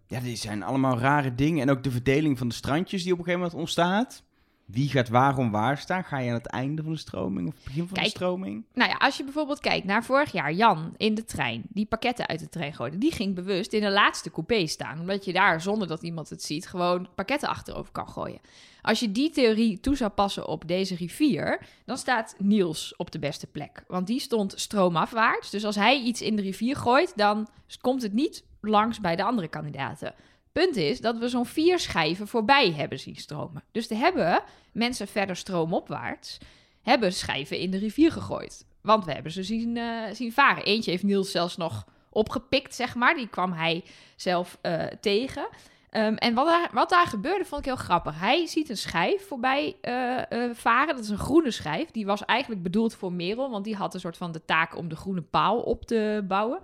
ja, 0.08 0.20
die 0.24 0.36
zijn 0.36 0.63
allemaal 0.63 1.00
rare 1.00 1.36
dingen. 1.36 1.62
En 1.62 1.70
ook 1.70 1.84
de 1.84 1.92
verdeling 1.92 2.38
van 2.38 2.48
de 2.48 2.53
strandjes 2.53 3.03
die 3.03 3.12
op 3.13 3.18
een 3.18 3.24
gegeven 3.24 3.44
moment 3.46 3.62
ontstaat. 3.62 4.24
Wie 4.65 4.89
gaat 4.89 5.10
waarom 5.10 5.51
waar 5.51 5.77
staan? 5.77 6.03
Ga 6.03 6.17
je 6.17 6.29
aan 6.29 6.36
het 6.36 6.48
einde 6.48 6.84
van 6.84 6.91
de 6.91 6.98
stroming 6.98 7.48
of 7.48 7.53
het 7.55 7.63
begin 7.63 7.88
van 7.88 7.93
Kijk, 7.93 8.05
de 8.05 8.15
stroming? 8.15 8.63
Nou 8.74 8.89
ja, 8.89 8.96
als 8.96 9.17
je 9.17 9.24
bijvoorbeeld 9.24 9.60
kijkt 9.60 9.86
naar 9.86 10.03
vorig 10.03 10.32
jaar, 10.32 10.53
Jan 10.53 10.93
in 10.98 11.15
de 11.15 11.25
trein, 11.25 11.63
die 11.70 11.86
pakketten 11.86 12.27
uit 12.27 12.39
de 12.39 12.50
trein 12.50 12.74
gooide, 12.74 12.98
die 12.98 13.12
ging 13.12 13.36
bewust 13.36 13.74
in 13.74 13.82
de 13.82 13.91
laatste 13.91 14.32
coupé 14.32 14.67
staan. 14.67 15.00
Omdat 15.00 15.25
je 15.25 15.34
daar, 15.34 15.62
zonder 15.62 15.88
dat 15.88 16.03
iemand 16.03 16.29
het 16.29 16.43
ziet, 16.43 16.67
gewoon 16.67 17.08
pakketten 17.15 17.50
achterover 17.50 17.91
kan 17.91 18.10
gooien. 18.10 18.39
Als 18.82 19.00
je 19.00 19.12
die 19.12 19.29
theorie 19.29 19.79
toe 19.79 19.96
zou 19.96 20.12
passen 20.12 20.48
op 20.48 20.67
deze 20.67 20.96
rivier, 20.96 21.60
dan 21.86 21.98
staat 21.98 22.36
Niels 22.38 22.96
op 22.98 23.12
de 23.12 23.20
beste 23.20 23.48
plek. 23.48 23.84
Want 23.88 24.08
die 24.08 24.20
stond 24.20 24.53
stroomafwaarts. 24.55 25.50
Dus 25.50 25.65
als 25.65 25.75
hij 25.75 26.00
iets 26.00 26.22
in 26.22 26.36
de 26.36 26.41
rivier 26.41 26.75
gooit, 26.75 27.13
dan 27.15 27.48
komt 27.82 28.01
het 28.01 28.13
niet 28.13 28.43
langs 28.62 29.00
bij 29.00 29.15
de 29.15 29.24
andere 29.24 29.48
kandidaten. 29.48 30.13
Punt 30.53 30.75
is 30.75 31.01
dat 31.01 31.17
we 31.17 31.29
zo'n 31.29 31.45
vier 31.45 31.79
schijven 31.79 32.27
voorbij 32.27 32.72
hebben 32.72 33.00
zien 33.00 33.15
stromen. 33.15 33.63
Dus 33.72 33.89
er 33.89 33.98
hebben 33.98 34.43
mensen 34.72 35.07
verder 35.07 35.36
stroomopwaarts 35.36 36.38
hebben 36.81 37.13
schijven 37.13 37.57
in 37.57 37.72
de 37.72 37.77
rivier 37.77 38.12
gegooid. 38.12 38.65
Want 38.81 39.05
we 39.05 39.12
hebben 39.12 39.31
ze 39.31 39.43
zien, 39.43 39.77
eh, 39.77 40.13
zien 40.13 40.31
varen. 40.31 40.63
Eentje 40.63 40.91
heeft 40.91 41.03
Niels 41.03 41.31
zelfs 41.31 41.57
nog 41.57 41.86
opgepikt, 42.10 42.75
zeg 42.75 42.95
maar. 42.95 43.15
Die 43.15 43.27
kwam 43.27 43.53
hij 43.53 43.83
zelf 44.15 44.57
eh, 44.62 44.83
tegen. 45.01 45.48
Ehm, 45.89 46.13
en 46.13 46.33
wat 46.33 46.45
daar, 46.45 46.69
wat 46.74 46.89
daar 46.89 47.07
gebeurde, 47.07 47.45
vond 47.45 47.62
ik 47.62 47.67
heel 47.67 47.75
grappig. 47.75 48.19
Hij 48.19 48.48
ziet 48.48 48.69
een 48.69 48.77
schijf 48.77 49.27
voorbij 49.27 49.75
eh, 49.81 50.50
varen. 50.53 50.95
Dat 50.95 51.03
is 51.03 51.10
een 51.10 51.17
groene 51.17 51.51
schijf. 51.51 51.91
Die 51.91 52.05
was 52.05 52.25
eigenlijk 52.25 52.63
bedoeld 52.63 52.95
voor 52.95 53.13
Merel, 53.13 53.50
want 53.50 53.63
die 53.63 53.75
had 53.75 53.93
een 53.93 54.00
soort 54.00 54.17
van 54.17 54.31
de 54.31 54.45
taak 54.45 54.77
om 54.77 54.89
de 54.89 54.95
groene 54.95 55.22
paal 55.22 55.60
op 55.60 55.86
te 55.86 56.24
bouwen. 56.27 56.60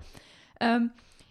Ehm, 0.58 0.86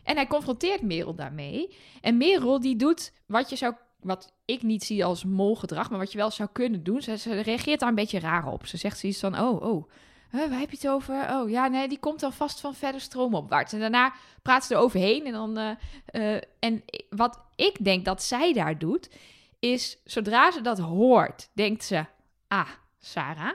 en 0.08 0.16
hij 0.16 0.26
confronteert 0.26 0.82
Merel 0.82 1.14
daarmee. 1.14 1.76
En 2.00 2.16
Merel 2.16 2.60
die 2.60 2.76
doet 2.76 3.12
wat 3.26 3.50
je 3.50 3.56
zou, 3.56 3.74
wat 4.00 4.32
ik 4.44 4.62
niet 4.62 4.84
zie 4.84 5.04
als 5.04 5.24
molgedrag, 5.24 5.90
maar 5.90 5.98
wat 5.98 6.12
je 6.12 6.18
wel 6.18 6.30
zou 6.30 6.48
kunnen 6.52 6.82
doen. 6.82 7.02
Ze, 7.02 7.40
reageert 7.40 7.80
daar 7.80 7.88
een 7.88 7.94
beetje 7.94 8.20
raar 8.20 8.46
op. 8.46 8.66
Ze 8.66 8.76
zegt 8.76 8.98
zoiets 8.98 9.20
van, 9.20 9.38
oh, 9.40 9.62
oh, 9.62 9.88
waar 10.30 10.58
heb 10.58 10.70
je 10.70 10.76
het 10.76 10.88
over? 10.88 11.30
Oh 11.30 11.50
ja, 11.50 11.66
nee, 11.66 11.88
die 11.88 11.98
komt 11.98 12.20
dan 12.20 12.32
vast 12.32 12.60
van 12.60 12.74
verder 12.74 13.00
stroomopwaarts. 13.00 13.72
En 13.72 13.80
daarna 13.80 14.12
praat 14.42 14.64
ze 14.64 14.74
er 14.74 14.80
overheen. 14.80 15.26
En, 15.26 15.32
dan, 15.32 15.58
eh, 15.58 15.70
eh, 16.06 16.42
en 16.58 16.82
wat 17.10 17.40
ik 17.56 17.84
denk 17.84 18.04
dat 18.04 18.22
zij 18.22 18.52
daar 18.52 18.78
doet, 18.78 19.10
is 19.58 19.98
zodra 20.04 20.50
ze 20.50 20.60
dat 20.60 20.78
hoort, 20.78 21.50
denkt 21.52 21.84
ze: 21.84 22.04
Ah, 22.46 22.68
Sarah 22.98 23.54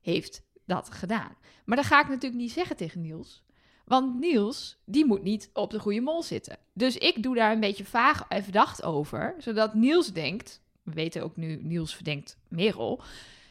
heeft 0.00 0.42
dat 0.66 0.90
gedaan. 0.90 1.36
Maar 1.64 1.76
dat 1.76 1.86
ga 1.86 2.00
ik 2.00 2.08
natuurlijk 2.08 2.42
niet 2.42 2.52
zeggen 2.52 2.76
tegen 2.76 3.00
Niels. 3.00 3.43
Want 3.84 4.20
Niels, 4.20 4.76
die 4.84 5.04
moet 5.04 5.22
niet 5.22 5.50
op 5.52 5.70
de 5.70 5.78
goede 5.78 6.00
mol 6.00 6.22
zitten. 6.22 6.56
Dus 6.72 6.96
ik 6.96 7.22
doe 7.22 7.34
daar 7.34 7.52
een 7.52 7.60
beetje 7.60 7.84
vaag 7.84 8.24
en 8.28 8.42
verdacht 8.42 8.82
over. 8.82 9.34
Zodat 9.38 9.74
Niels 9.74 10.12
denkt, 10.12 10.60
we 10.82 10.92
weten 10.92 11.22
ook 11.22 11.36
nu, 11.36 11.60
Niels 11.62 11.94
verdenkt 11.94 12.36
Merel 12.48 13.02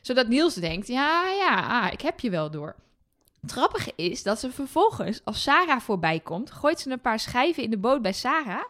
zodat 0.04 0.28
Niels 0.28 0.54
denkt, 0.54 0.88
ja, 0.88 1.30
ja, 1.30 1.82
ah, 1.82 1.92
ik 1.92 2.02
heb 2.02 2.20
je 2.20 2.30
wel 2.30 2.52
door. 2.52 2.75
Het 3.42 3.52
grappige 3.52 3.94
is 3.96 4.24
dat 4.24 4.40
ze 4.40 4.52
vervolgens, 4.52 5.22
als 5.24 5.44
Sarah 5.44 5.80
voorbij 5.80 6.20
komt, 6.20 6.52
gooit 6.52 6.80
ze 6.80 6.92
een 6.92 7.02
paar 7.02 7.20
schijven 7.20 7.63
in 7.63 7.70
de 7.70 7.78
boot 7.78 8.02
bij 8.02 8.13
Sarah. 8.13 8.63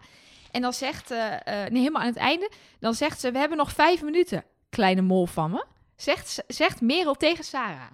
En 0.51 0.61
dan 0.61 0.73
zegt, 0.73 1.11
uh, 1.11 1.19
nee, 1.45 1.69
helemaal 1.69 2.01
aan 2.01 2.07
het 2.07 2.15
einde, 2.15 2.51
dan 2.79 2.93
zegt 2.93 3.19
ze, 3.19 3.31
we 3.31 3.37
hebben 3.37 3.57
nog 3.57 3.71
vijf 3.71 4.01
minuten, 4.01 4.43
kleine 4.69 5.01
mol 5.01 5.25
van 5.25 5.51
me. 5.51 5.65
Zegt, 5.95 6.43
zegt 6.47 6.81
Merel 6.81 7.15
tegen 7.15 7.43
Sarah. 7.43 7.91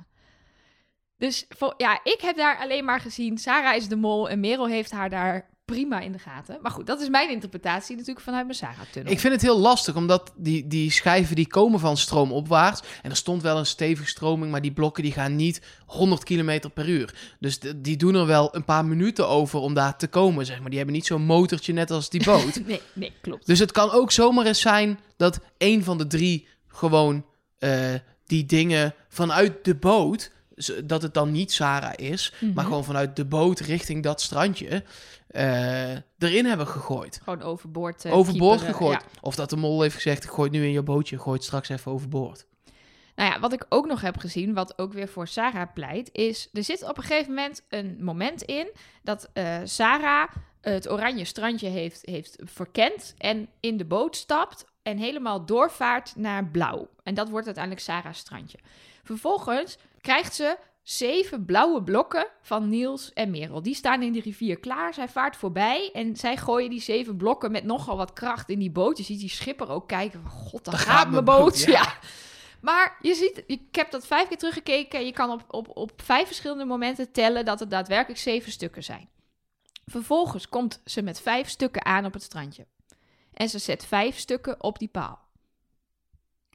Dus 1.19 1.47
ja, 1.77 1.99
ik 2.03 2.19
heb 2.21 2.37
daar 2.37 2.57
alleen 2.57 2.85
maar 2.85 2.99
gezien, 2.99 3.37
Sarah 3.37 3.75
is 3.75 3.87
de 3.87 3.95
mol 3.95 4.29
en 4.29 4.39
Merel 4.39 4.67
heeft 4.67 4.91
haar 4.91 5.09
daar 5.09 5.49
prima 5.65 5.99
in 5.99 6.11
de 6.11 6.19
gaten. 6.19 6.59
Maar 6.61 6.71
goed, 6.71 6.87
dat 6.87 7.01
is 7.01 7.09
mijn 7.09 7.29
interpretatie 7.29 7.95
natuurlijk 7.95 8.25
vanuit 8.25 8.45
mijn 8.45 8.57
Sarah-tunnel. 8.57 9.11
Ik 9.11 9.19
vind 9.19 9.33
het 9.33 9.41
heel 9.41 9.59
lastig, 9.59 9.95
omdat 9.95 10.33
die, 10.35 10.67
die 10.67 10.91
schijven 10.91 11.35
die 11.35 11.47
komen 11.47 11.79
van 11.79 11.97
stroomopwaarts. 11.97 12.81
En 13.01 13.09
er 13.09 13.15
stond 13.15 13.41
wel 13.41 13.57
een 13.57 13.65
stevige 13.65 14.09
stroming, 14.09 14.51
maar 14.51 14.61
die 14.61 14.71
blokken 14.71 15.03
die 15.03 15.11
gaan 15.11 15.35
niet 15.35 15.61
100 15.85 16.23
km 16.23 16.59
per 16.73 16.89
uur. 16.89 17.35
Dus 17.39 17.59
die 17.75 17.97
doen 17.97 18.15
er 18.15 18.25
wel 18.25 18.55
een 18.55 18.65
paar 18.65 18.85
minuten 18.85 19.27
over 19.27 19.59
om 19.59 19.73
daar 19.73 19.97
te 19.97 20.07
komen, 20.07 20.45
zeg 20.45 20.59
maar. 20.59 20.69
Die 20.69 20.77
hebben 20.77 20.95
niet 20.95 21.05
zo'n 21.05 21.21
motortje 21.21 21.73
net 21.73 21.91
als 21.91 22.09
die 22.09 22.23
boot. 22.23 22.61
nee, 22.65 22.81
nee, 22.93 23.13
klopt. 23.21 23.45
Dus 23.45 23.59
het 23.59 23.71
kan 23.71 23.91
ook 23.91 24.11
zomaar 24.11 24.45
eens 24.45 24.61
zijn 24.61 24.99
dat 25.17 25.39
een 25.57 25.83
van 25.83 25.97
de 25.97 26.07
drie 26.07 26.47
gewoon 26.67 27.25
uh, 27.59 27.93
die 28.25 28.45
dingen 28.45 28.93
vanuit 29.09 29.65
de 29.65 29.75
boot 29.75 30.31
dat 30.85 31.01
het 31.01 31.13
dan 31.13 31.31
niet 31.31 31.51
Sarah 31.51 31.93
is, 31.95 32.33
maar 32.39 32.49
Mhm. 32.49 32.65
gewoon 32.65 32.83
vanuit 32.83 33.15
de 33.15 33.25
boot 33.25 33.59
richting 33.59 34.03
dat 34.03 34.21
strandje 34.21 34.83
eh, 35.27 35.91
erin 36.17 36.45
hebben 36.45 36.67
gegooid. 36.67 37.19
Gewoon 37.23 37.41
overboord. 37.41 38.05
eh, 38.05 38.13
overboord 38.13 38.57
kieperen, 38.59 38.75
gegooid. 38.79 39.01
ja. 39.01 39.19
Of 39.21 39.35
dat 39.35 39.49
de 39.49 39.55
mol 39.55 39.81
heeft 39.81 39.95
gezegd, 39.95 40.29
gooi 40.29 40.49
nu 40.49 40.63
in 40.63 40.71
je 40.71 40.81
bootje, 40.83 41.19
gooi 41.19 41.35
het 41.35 41.45
straks 41.45 41.69
even 41.69 41.91
overboord. 41.91 42.45
Nou 43.15 43.31
ja, 43.31 43.39
wat 43.39 43.53
ik 43.53 43.65
ook 43.69 43.85
nog 43.87 44.01
heb 44.01 44.17
gezien, 44.17 44.53
wat 44.53 44.77
ook 44.79 44.93
weer 44.93 45.07
voor 45.07 45.27
Sarah 45.27 45.73
pleit, 45.73 46.09
is 46.11 46.49
er 46.53 46.63
zit 46.63 46.83
op 46.83 46.97
een 46.97 47.03
gegeven 47.03 47.33
moment 47.33 47.61
een 47.69 47.97
moment 48.03 48.41
in 48.41 48.71
dat 49.03 49.29
eh, 49.33 49.57
Sarah 49.63 50.29
het 50.61 50.89
oranje 50.89 51.25
strandje 51.25 51.67
heeft, 51.67 51.99
heeft 52.05 52.35
verkend 52.43 53.13
en 53.17 53.49
in 53.59 53.77
de 53.77 53.85
boot 53.85 54.15
stapt 54.15 54.65
en 54.83 54.97
helemaal 54.97 55.45
doorvaart 55.45 56.13
naar 56.15 56.45
blauw. 56.45 56.89
En 57.03 57.13
dat 57.13 57.29
wordt 57.29 57.45
uiteindelijk 57.45 57.85
Sarah's 57.85 58.19
strandje. 58.19 58.57
Vervolgens 59.03 59.77
krijgt 60.01 60.35
ze 60.35 60.57
zeven 60.81 61.45
blauwe 61.45 61.83
blokken 61.83 62.27
van 62.41 62.69
Niels 62.69 63.13
en 63.13 63.29
Merel. 63.29 63.61
Die 63.61 63.75
staan 63.75 64.01
in 64.01 64.13
de 64.13 64.21
rivier 64.21 64.59
klaar. 64.59 64.93
Zij 64.93 65.09
vaart 65.09 65.35
voorbij 65.35 65.89
en 65.93 66.15
zij 66.15 66.37
gooien 66.37 66.69
die 66.69 66.81
zeven 66.81 67.17
blokken 67.17 67.51
met 67.51 67.63
nogal 67.63 67.97
wat 67.97 68.13
kracht 68.13 68.49
in 68.49 68.59
die 68.59 68.71
boot. 68.71 68.97
Je 68.97 69.03
ziet 69.03 69.19
die 69.19 69.29
schipper 69.29 69.69
ook 69.69 69.87
kijken 69.87 70.21
van, 70.21 70.31
god, 70.31 70.65
daar 70.65 70.73
gaat, 70.73 70.85
gaat 70.85 71.09
mijn 71.09 71.11
mijn 71.11 71.25
boot. 71.25 71.39
boot, 71.39 71.59
ja. 71.59 71.71
ja. 71.81 71.97
Maar 72.61 72.97
je 73.01 73.13
ziet, 73.13 73.43
ik 73.47 73.61
heb 73.71 73.91
dat 73.91 74.07
vijf 74.07 74.27
keer 74.27 74.37
teruggekeken. 74.37 75.05
Je 75.05 75.11
kan 75.11 75.31
op, 75.31 75.43
op, 75.47 75.77
op 75.77 75.91
vijf 76.01 76.25
verschillende 76.25 76.65
momenten 76.65 77.11
tellen 77.11 77.45
dat 77.45 77.59
het 77.59 77.69
daadwerkelijk 77.69 78.19
zeven 78.19 78.51
stukken 78.51 78.83
zijn. 78.83 79.09
Vervolgens 79.85 80.49
komt 80.49 80.81
ze 80.85 81.01
met 81.01 81.21
vijf 81.21 81.49
stukken 81.49 81.85
aan 81.85 82.05
op 82.05 82.13
het 82.13 82.23
strandje. 82.23 82.67
En 83.33 83.49
ze 83.49 83.59
zet 83.59 83.85
vijf 83.85 84.17
stukken 84.17 84.63
op 84.63 84.79
die 84.79 84.87
paal. 84.87 85.28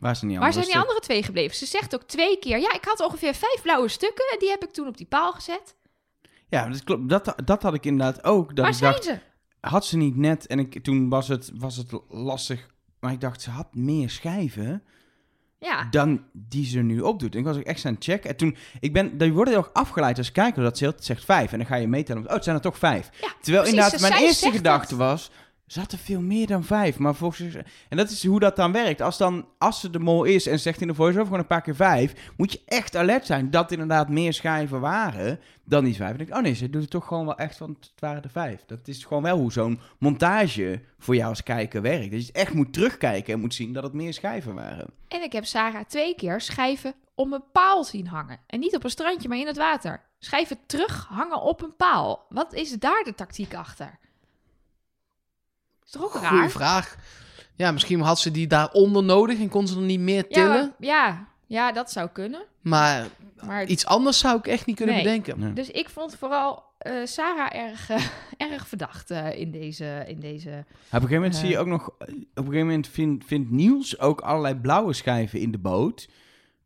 Waar 0.04 0.16
zijn 0.16 0.30
die 0.30 0.38
Waar 0.38 0.48
andere 0.48 0.64
zijn 0.66 0.76
die 0.76 0.88
andere 0.88 1.06
twee 1.06 1.22
gebleven? 1.22 1.56
Ze 1.56 1.66
zegt 1.66 1.94
ook 1.94 2.02
twee 2.02 2.38
keer: 2.38 2.58
Ja, 2.58 2.72
ik 2.72 2.84
had 2.84 3.00
ongeveer 3.00 3.34
vijf 3.34 3.62
blauwe 3.62 3.88
stukken. 3.88 4.24
En 4.32 4.38
die 4.38 4.50
heb 4.50 4.64
ik 4.64 4.70
toen 4.70 4.86
op 4.86 4.96
die 4.96 5.06
paal 5.06 5.32
gezet. 5.32 5.76
Ja, 6.48 6.68
dat 6.68 6.84
klopt. 6.84 7.08
Dat, 7.08 7.34
dat 7.44 7.62
had 7.62 7.74
ik 7.74 7.84
inderdaad 7.84 8.24
ook. 8.24 8.48
Dat 8.48 8.58
Waar 8.58 8.68
ik 8.68 8.74
zijn 8.74 8.92
dacht, 8.92 9.04
ze? 9.04 9.18
had 9.60 9.86
ze 9.86 9.96
niet 9.96 10.16
net... 10.16 10.46
En 10.46 10.58
ik, 10.58 10.82
toen 10.82 11.08
was 11.08 11.28
het, 11.28 11.50
was 11.54 11.76
het 11.76 11.92
lastig. 12.08 12.66
Maar 13.00 13.12
ik 13.12 13.20
dacht, 13.20 13.42
ze 13.42 13.50
had 13.50 13.74
meer 13.74 14.10
schijven 14.10 14.82
Ja, 15.58 15.86
dan 15.90 16.24
die 16.32 16.66
ze 16.66 16.78
nu 16.78 17.00
opdoet. 17.00 17.32
En 17.32 17.38
ik 17.38 17.44
was 17.44 17.56
ook 17.56 17.62
echt 17.62 17.84
aan 17.84 17.94
het 17.94 18.04
checken. 18.04 18.30
En 18.30 18.36
toen, 18.36 18.56
ik 18.80 18.92
ben, 18.92 19.32
worden 19.32 19.54
heel 19.54 19.62
erg 19.62 19.72
afgeleid 19.72 20.18
als 20.18 20.32
kijker. 20.32 20.62
Dat 20.62 20.78
ze 20.78 20.94
zegt 20.98 21.24
vijf. 21.24 21.52
En 21.52 21.58
dan 21.58 21.66
ga 21.66 21.76
je 21.76 21.88
meetellen. 21.88 22.26
Oh, 22.26 22.32
het 22.32 22.44
zijn 22.44 22.56
er 22.56 22.62
toch 22.62 22.78
vijf. 22.78 23.10
ja 23.20 23.28
Terwijl 23.40 23.62
precies, 23.62 23.80
inderdaad, 23.80 24.10
mijn 24.10 24.22
eerste 24.22 24.50
gedachte 24.50 24.96
was... 24.96 25.30
Zat 25.66 25.92
er 25.92 25.98
veel 25.98 26.20
meer 26.20 26.46
dan 26.46 26.64
vijf, 26.64 26.98
maar 26.98 27.14
volgens... 27.14 27.54
En 27.88 27.96
dat 27.96 28.10
is 28.10 28.26
hoe 28.26 28.40
dat 28.40 28.56
dan 28.56 28.72
werkt. 28.72 29.00
Als, 29.00 29.18
dan, 29.18 29.48
als 29.58 29.80
ze 29.80 29.90
de 29.90 29.98
mol 29.98 30.24
is 30.24 30.46
en 30.46 30.60
zegt 30.60 30.80
in 30.80 30.86
de 30.86 30.94
voice-over 30.94 31.24
gewoon 31.24 31.40
een 31.40 31.46
paar 31.46 31.62
keer 31.62 31.74
vijf... 31.74 32.32
moet 32.36 32.52
je 32.52 32.60
echt 32.66 32.96
alert 32.96 33.26
zijn 33.26 33.50
dat 33.50 33.72
inderdaad 33.72 34.08
meer 34.08 34.32
schijven 34.32 34.80
waren 34.80 35.40
dan 35.64 35.84
die 35.84 35.94
vijf. 35.94 36.10
En 36.10 36.16
denk 36.16 36.28
ik, 36.28 36.36
oh 36.36 36.42
nee, 36.42 36.54
ze 36.54 36.70
doet 36.70 36.82
het 36.82 36.90
toch 36.90 37.06
gewoon 37.06 37.24
wel 37.24 37.36
echt, 37.36 37.58
want 37.58 37.76
het 37.78 38.00
waren 38.00 38.22
er 38.22 38.30
vijf. 38.30 38.64
Dat 38.66 38.88
is 38.88 39.04
gewoon 39.04 39.22
wel 39.22 39.38
hoe 39.38 39.52
zo'n 39.52 39.80
montage 39.98 40.82
voor 40.98 41.16
jou 41.16 41.28
als 41.28 41.42
kijker 41.42 41.82
werkt. 41.82 42.10
Dat 42.10 42.26
je 42.26 42.32
echt 42.32 42.54
moet 42.54 42.72
terugkijken 42.72 43.34
en 43.34 43.40
moet 43.40 43.54
zien 43.54 43.72
dat 43.72 43.82
het 43.82 43.92
meer 43.92 44.12
schijven 44.12 44.54
waren. 44.54 44.86
En 45.08 45.22
ik 45.22 45.32
heb 45.32 45.44
Sarah 45.44 45.84
twee 45.84 46.14
keer 46.14 46.40
schijven 46.40 46.94
om 47.14 47.32
een 47.32 47.44
paal 47.52 47.84
zien 47.84 48.06
hangen. 48.06 48.40
En 48.46 48.60
niet 48.60 48.76
op 48.76 48.84
een 48.84 48.90
strandje, 48.90 49.28
maar 49.28 49.38
in 49.38 49.46
het 49.46 49.56
water. 49.56 50.02
Schijven 50.18 50.58
terug 50.66 51.06
hangen 51.08 51.42
op 51.42 51.62
een 51.62 51.76
paal. 51.76 52.26
Wat 52.28 52.52
is 52.52 52.70
daar 52.70 53.02
de 53.04 53.14
tactiek 53.14 53.54
achter? 53.54 53.98
Is 55.84 55.90
toch 55.90 56.02
ook 56.02 56.10
Goeie 56.12 56.40
raar? 56.40 56.50
vraag. 56.50 56.96
Ja, 57.56 57.70
misschien 57.72 58.00
had 58.00 58.18
ze 58.18 58.30
die 58.30 58.46
daaronder 58.46 59.02
nodig 59.02 59.38
en 59.40 59.48
kon 59.48 59.66
ze 59.66 59.76
er 59.76 59.82
niet 59.82 60.00
meer 60.00 60.24
Ja, 60.28 60.34
tillen. 60.34 60.48
maar- 60.48 60.72
ja, 60.78 61.26
ja, 61.46 61.72
dat 61.72 61.90
zou 61.92 62.08
kunnen. 62.12 62.42
Maar 62.60 63.06
Maar, 63.46 63.64
iets 63.64 63.86
anders 63.86 64.18
zou 64.18 64.38
ik 64.38 64.46
echt 64.46 64.66
niet 64.66 64.76
kunnen 64.76 64.94
Nee. 64.94 65.04
bedenken. 65.04 65.38
Nee. 65.40 65.52
Dus 65.52 65.70
ik 65.70 65.88
vond 65.88 66.16
vooral 66.16 66.62
eh, 66.78 66.92
Sarah 67.04 67.54
erg, 67.54 67.90
eh, 67.90 68.02
erg 68.52 68.68
verdacht 68.68 69.10
eh, 69.10 69.38
in, 69.38 69.50
deze, 69.50 70.04
in 70.06 70.20
deze... 70.20 70.48
Op 70.50 70.54
een 70.56 70.84
gegeven 70.90 71.14
moment 71.14 71.36
zie 71.36 71.48
je 71.48 71.58
ook 71.58 71.66
nog... 71.66 71.88
Op 71.88 72.00
een 72.08 72.26
gegeven 72.34 72.58
moment 72.66 72.88
vindt, 72.88 73.24
vindt 73.24 73.50
Niels 73.50 73.98
ook 73.98 74.20
allerlei 74.20 74.54
blauwe 74.54 74.92
schijven 74.92 75.40
in 75.40 75.50
de 75.50 75.58
boot... 75.58 76.08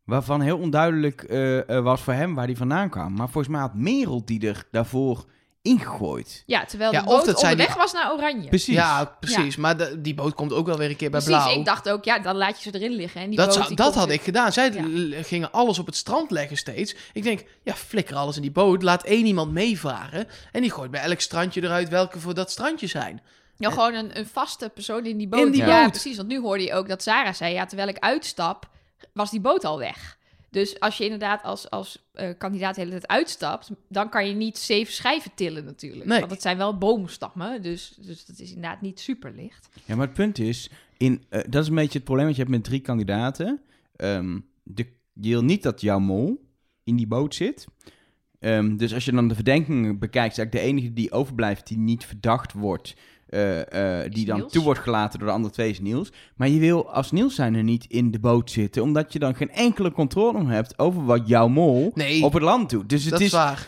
Waarvan 0.03 0.41
heel 0.41 0.57
onduidelijk 0.57 1.25
was 1.67 2.01
voor 2.01 2.13
hem 2.13 2.35
waar 2.35 2.47
die 2.47 2.57
vandaan 2.57 2.89
kwam. 2.89 3.13
Maar 3.13 3.29
volgens 3.29 3.47
mij 3.53 3.61
had 3.61 3.73
Merel 3.75 4.25
die 4.25 4.47
er 4.47 4.63
daarvoor 4.71 5.25
ingegooid. 5.61 6.43
Ja, 6.45 6.65
terwijl 6.65 6.91
Ja, 6.91 6.99
de 6.99 7.05
boot 7.05 7.25
dat 7.25 7.35
onderweg 7.35 7.67
die- 7.67 7.75
was 7.75 7.93
naar 7.93 8.13
Oranje. 8.13 8.47
Precies. 8.49 8.75
Ja, 8.75 9.05
precies. 9.19 9.55
Maar 9.55 9.77
de- 9.77 10.01
die 10.01 10.13
boot 10.13 10.33
komt 10.33 10.53
ook 10.53 10.65
wel 10.65 10.77
weer 10.77 10.89
een 10.89 10.95
keer 10.95 11.09
bij 11.09 11.21
Precies, 11.21 11.43
blauw. 11.43 11.59
ik 11.59 11.65
dacht 11.65 11.89
ook, 11.89 12.03
ja, 12.03 12.19
dan 12.19 12.35
laat 12.35 12.63
je 12.63 12.69
ze 12.71 12.77
erin 12.79 12.91
liggen. 12.95 13.21
En 13.21 13.27
die 13.27 13.37
dat 13.37 13.45
boot, 13.45 13.55
zou, 13.55 13.67
die 13.67 13.75
dat 13.75 13.95
had 13.95 14.05
weer- 14.05 14.13
ik 14.15 14.21
gedaan. 14.21 14.51
Zij 14.51 14.71
Ja. 14.71 15.23
gingen 15.23 15.51
alles 15.51 15.79
op 15.79 15.85
het 15.85 15.95
strand 15.95 16.31
leggen 16.31 16.57
steeds. 16.57 16.95
Ik 17.13 17.23
denk, 17.23 17.43
ja, 17.63 17.73
flikker 17.73 18.15
alles 18.15 18.35
in 18.35 18.41
die 18.41 18.51
boot. 18.51 18.83
Laat 18.83 19.03
één 19.03 19.25
iemand 19.25 19.51
meevaren. 19.51 20.27
En 20.51 20.61
die 20.61 20.71
gooit 20.71 20.91
bij 20.91 21.01
elk 21.01 21.19
strandje 21.19 21.63
eruit 21.63 21.89
welke 21.89 22.19
voor 22.19 22.33
dat 22.33 22.51
strandje 22.51 22.87
zijn. 22.87 23.21
Ja, 23.57 23.69
gewoon 23.69 23.93
een, 23.93 24.17
een 24.17 24.27
vaste 24.27 24.69
persoon 24.69 25.05
in 25.05 25.17
die 25.17 25.27
boot. 25.27 25.39
In 25.45 25.51
die 25.51 25.65
ja, 25.65 25.81
boot. 25.81 25.91
precies. 25.91 26.17
Want 26.17 26.27
nu 26.27 26.39
hoorde 26.39 26.63
je 26.63 26.73
ook 26.73 26.87
dat 26.87 27.03
Sarah 27.03 27.33
zei, 27.33 27.53
ja, 27.53 27.65
terwijl 27.65 27.87
ik 27.89 27.97
uitstap, 27.99 28.69
was 29.13 29.31
die 29.31 29.41
boot 29.41 29.65
al 29.65 29.77
weg. 29.79 30.17
Dus 30.49 30.79
als 30.79 30.97
je 30.97 31.03
inderdaad 31.03 31.43
als, 31.43 31.69
als 31.69 32.09
eh, 32.13 32.29
kandidaat 32.37 32.75
de 32.75 32.81
hele 32.81 32.93
tijd 32.93 33.07
uitstapt, 33.07 33.71
dan 33.87 34.09
kan 34.09 34.27
je 34.27 34.33
niet 34.33 34.57
zeven 34.57 34.93
schijven 34.93 35.31
tillen 35.35 35.65
natuurlijk. 35.65 36.05
Nee. 36.05 36.19
Want 36.19 36.31
het 36.31 36.41
zijn 36.41 36.57
wel 36.57 36.77
boomstammen, 36.77 37.61
dus, 37.61 37.97
dus 38.01 38.25
dat 38.25 38.39
is 38.39 38.49
inderdaad 38.49 38.81
niet 38.81 38.99
super 38.99 39.33
licht. 39.35 39.69
Ja, 39.85 39.95
maar 39.95 40.05
het 40.05 40.15
punt 40.15 40.39
is, 40.39 40.69
in, 40.97 41.23
eh, 41.29 41.41
dat 41.49 41.63
is 41.63 41.69
een 41.69 41.75
beetje 41.75 41.97
het 41.97 42.03
probleem 42.03 42.25
wat 42.25 42.35
je 42.35 42.41
hebt 42.41 42.53
met 42.53 42.63
drie 42.63 42.79
kandidaten. 42.79 43.61
Ehm, 43.95 44.39
de, 44.63 44.85
je 45.13 45.29
wil 45.29 45.43
niet 45.43 45.63
dat 45.63 45.81
jouw 45.81 45.99
mol 45.99 46.47
in 46.83 46.95
die 46.95 47.07
boot 47.07 47.35
zit. 47.35 47.67
Ehm, 48.39 48.77
dus 48.77 48.93
als 48.93 49.05
je 49.05 49.11
dan 49.11 49.27
de 49.27 49.35
verdenkingen 49.35 49.99
bekijkt, 49.99 50.31
is 50.31 50.37
eigenlijk 50.37 50.51
de 50.51 50.71
enige 50.71 50.93
die 50.93 51.11
overblijft 51.11 51.67
die 51.67 51.77
niet 51.77 52.05
verdacht 52.05 52.53
wordt. 52.53 52.95
Eh, 53.29 54.01
eh, 54.03 54.11
die 54.11 54.25
dan 54.25 54.37
Niels. 54.37 54.51
toe 54.51 54.63
wordt 54.63 54.79
gelaten 54.79 55.19
door 55.19 55.27
de 55.27 55.33
andere 55.33 55.53
twee 55.53 55.69
is 55.69 55.79
Niels. 55.79 56.11
Maar 56.35 56.49
je 56.49 56.59
wil 56.59 56.91
als 56.91 57.11
Niels 57.11 57.35
zijn 57.35 57.55
er 57.55 57.63
niet 57.63 57.85
in 57.87 58.11
de 58.11 58.19
boot 58.19 58.51
zitten, 58.51 58.81
omdat 58.83 59.13
je 59.13 59.19
dan 59.19 59.35
geen 59.35 59.51
enkele 59.51 59.91
controle 59.91 60.45
hebt 60.45 60.79
over 60.79 61.05
wat 61.05 61.27
jouw 61.27 61.47
mol 61.47 61.91
Nee. 61.95 62.23
op 62.23 62.33
het 62.33 62.43
land 62.43 62.69
doet. 62.69 62.89
Dus 62.89 63.01
het 63.03 63.11
dat 63.11 63.19
is, 63.19 63.25
is 63.25 63.31
waar. 63.33 63.67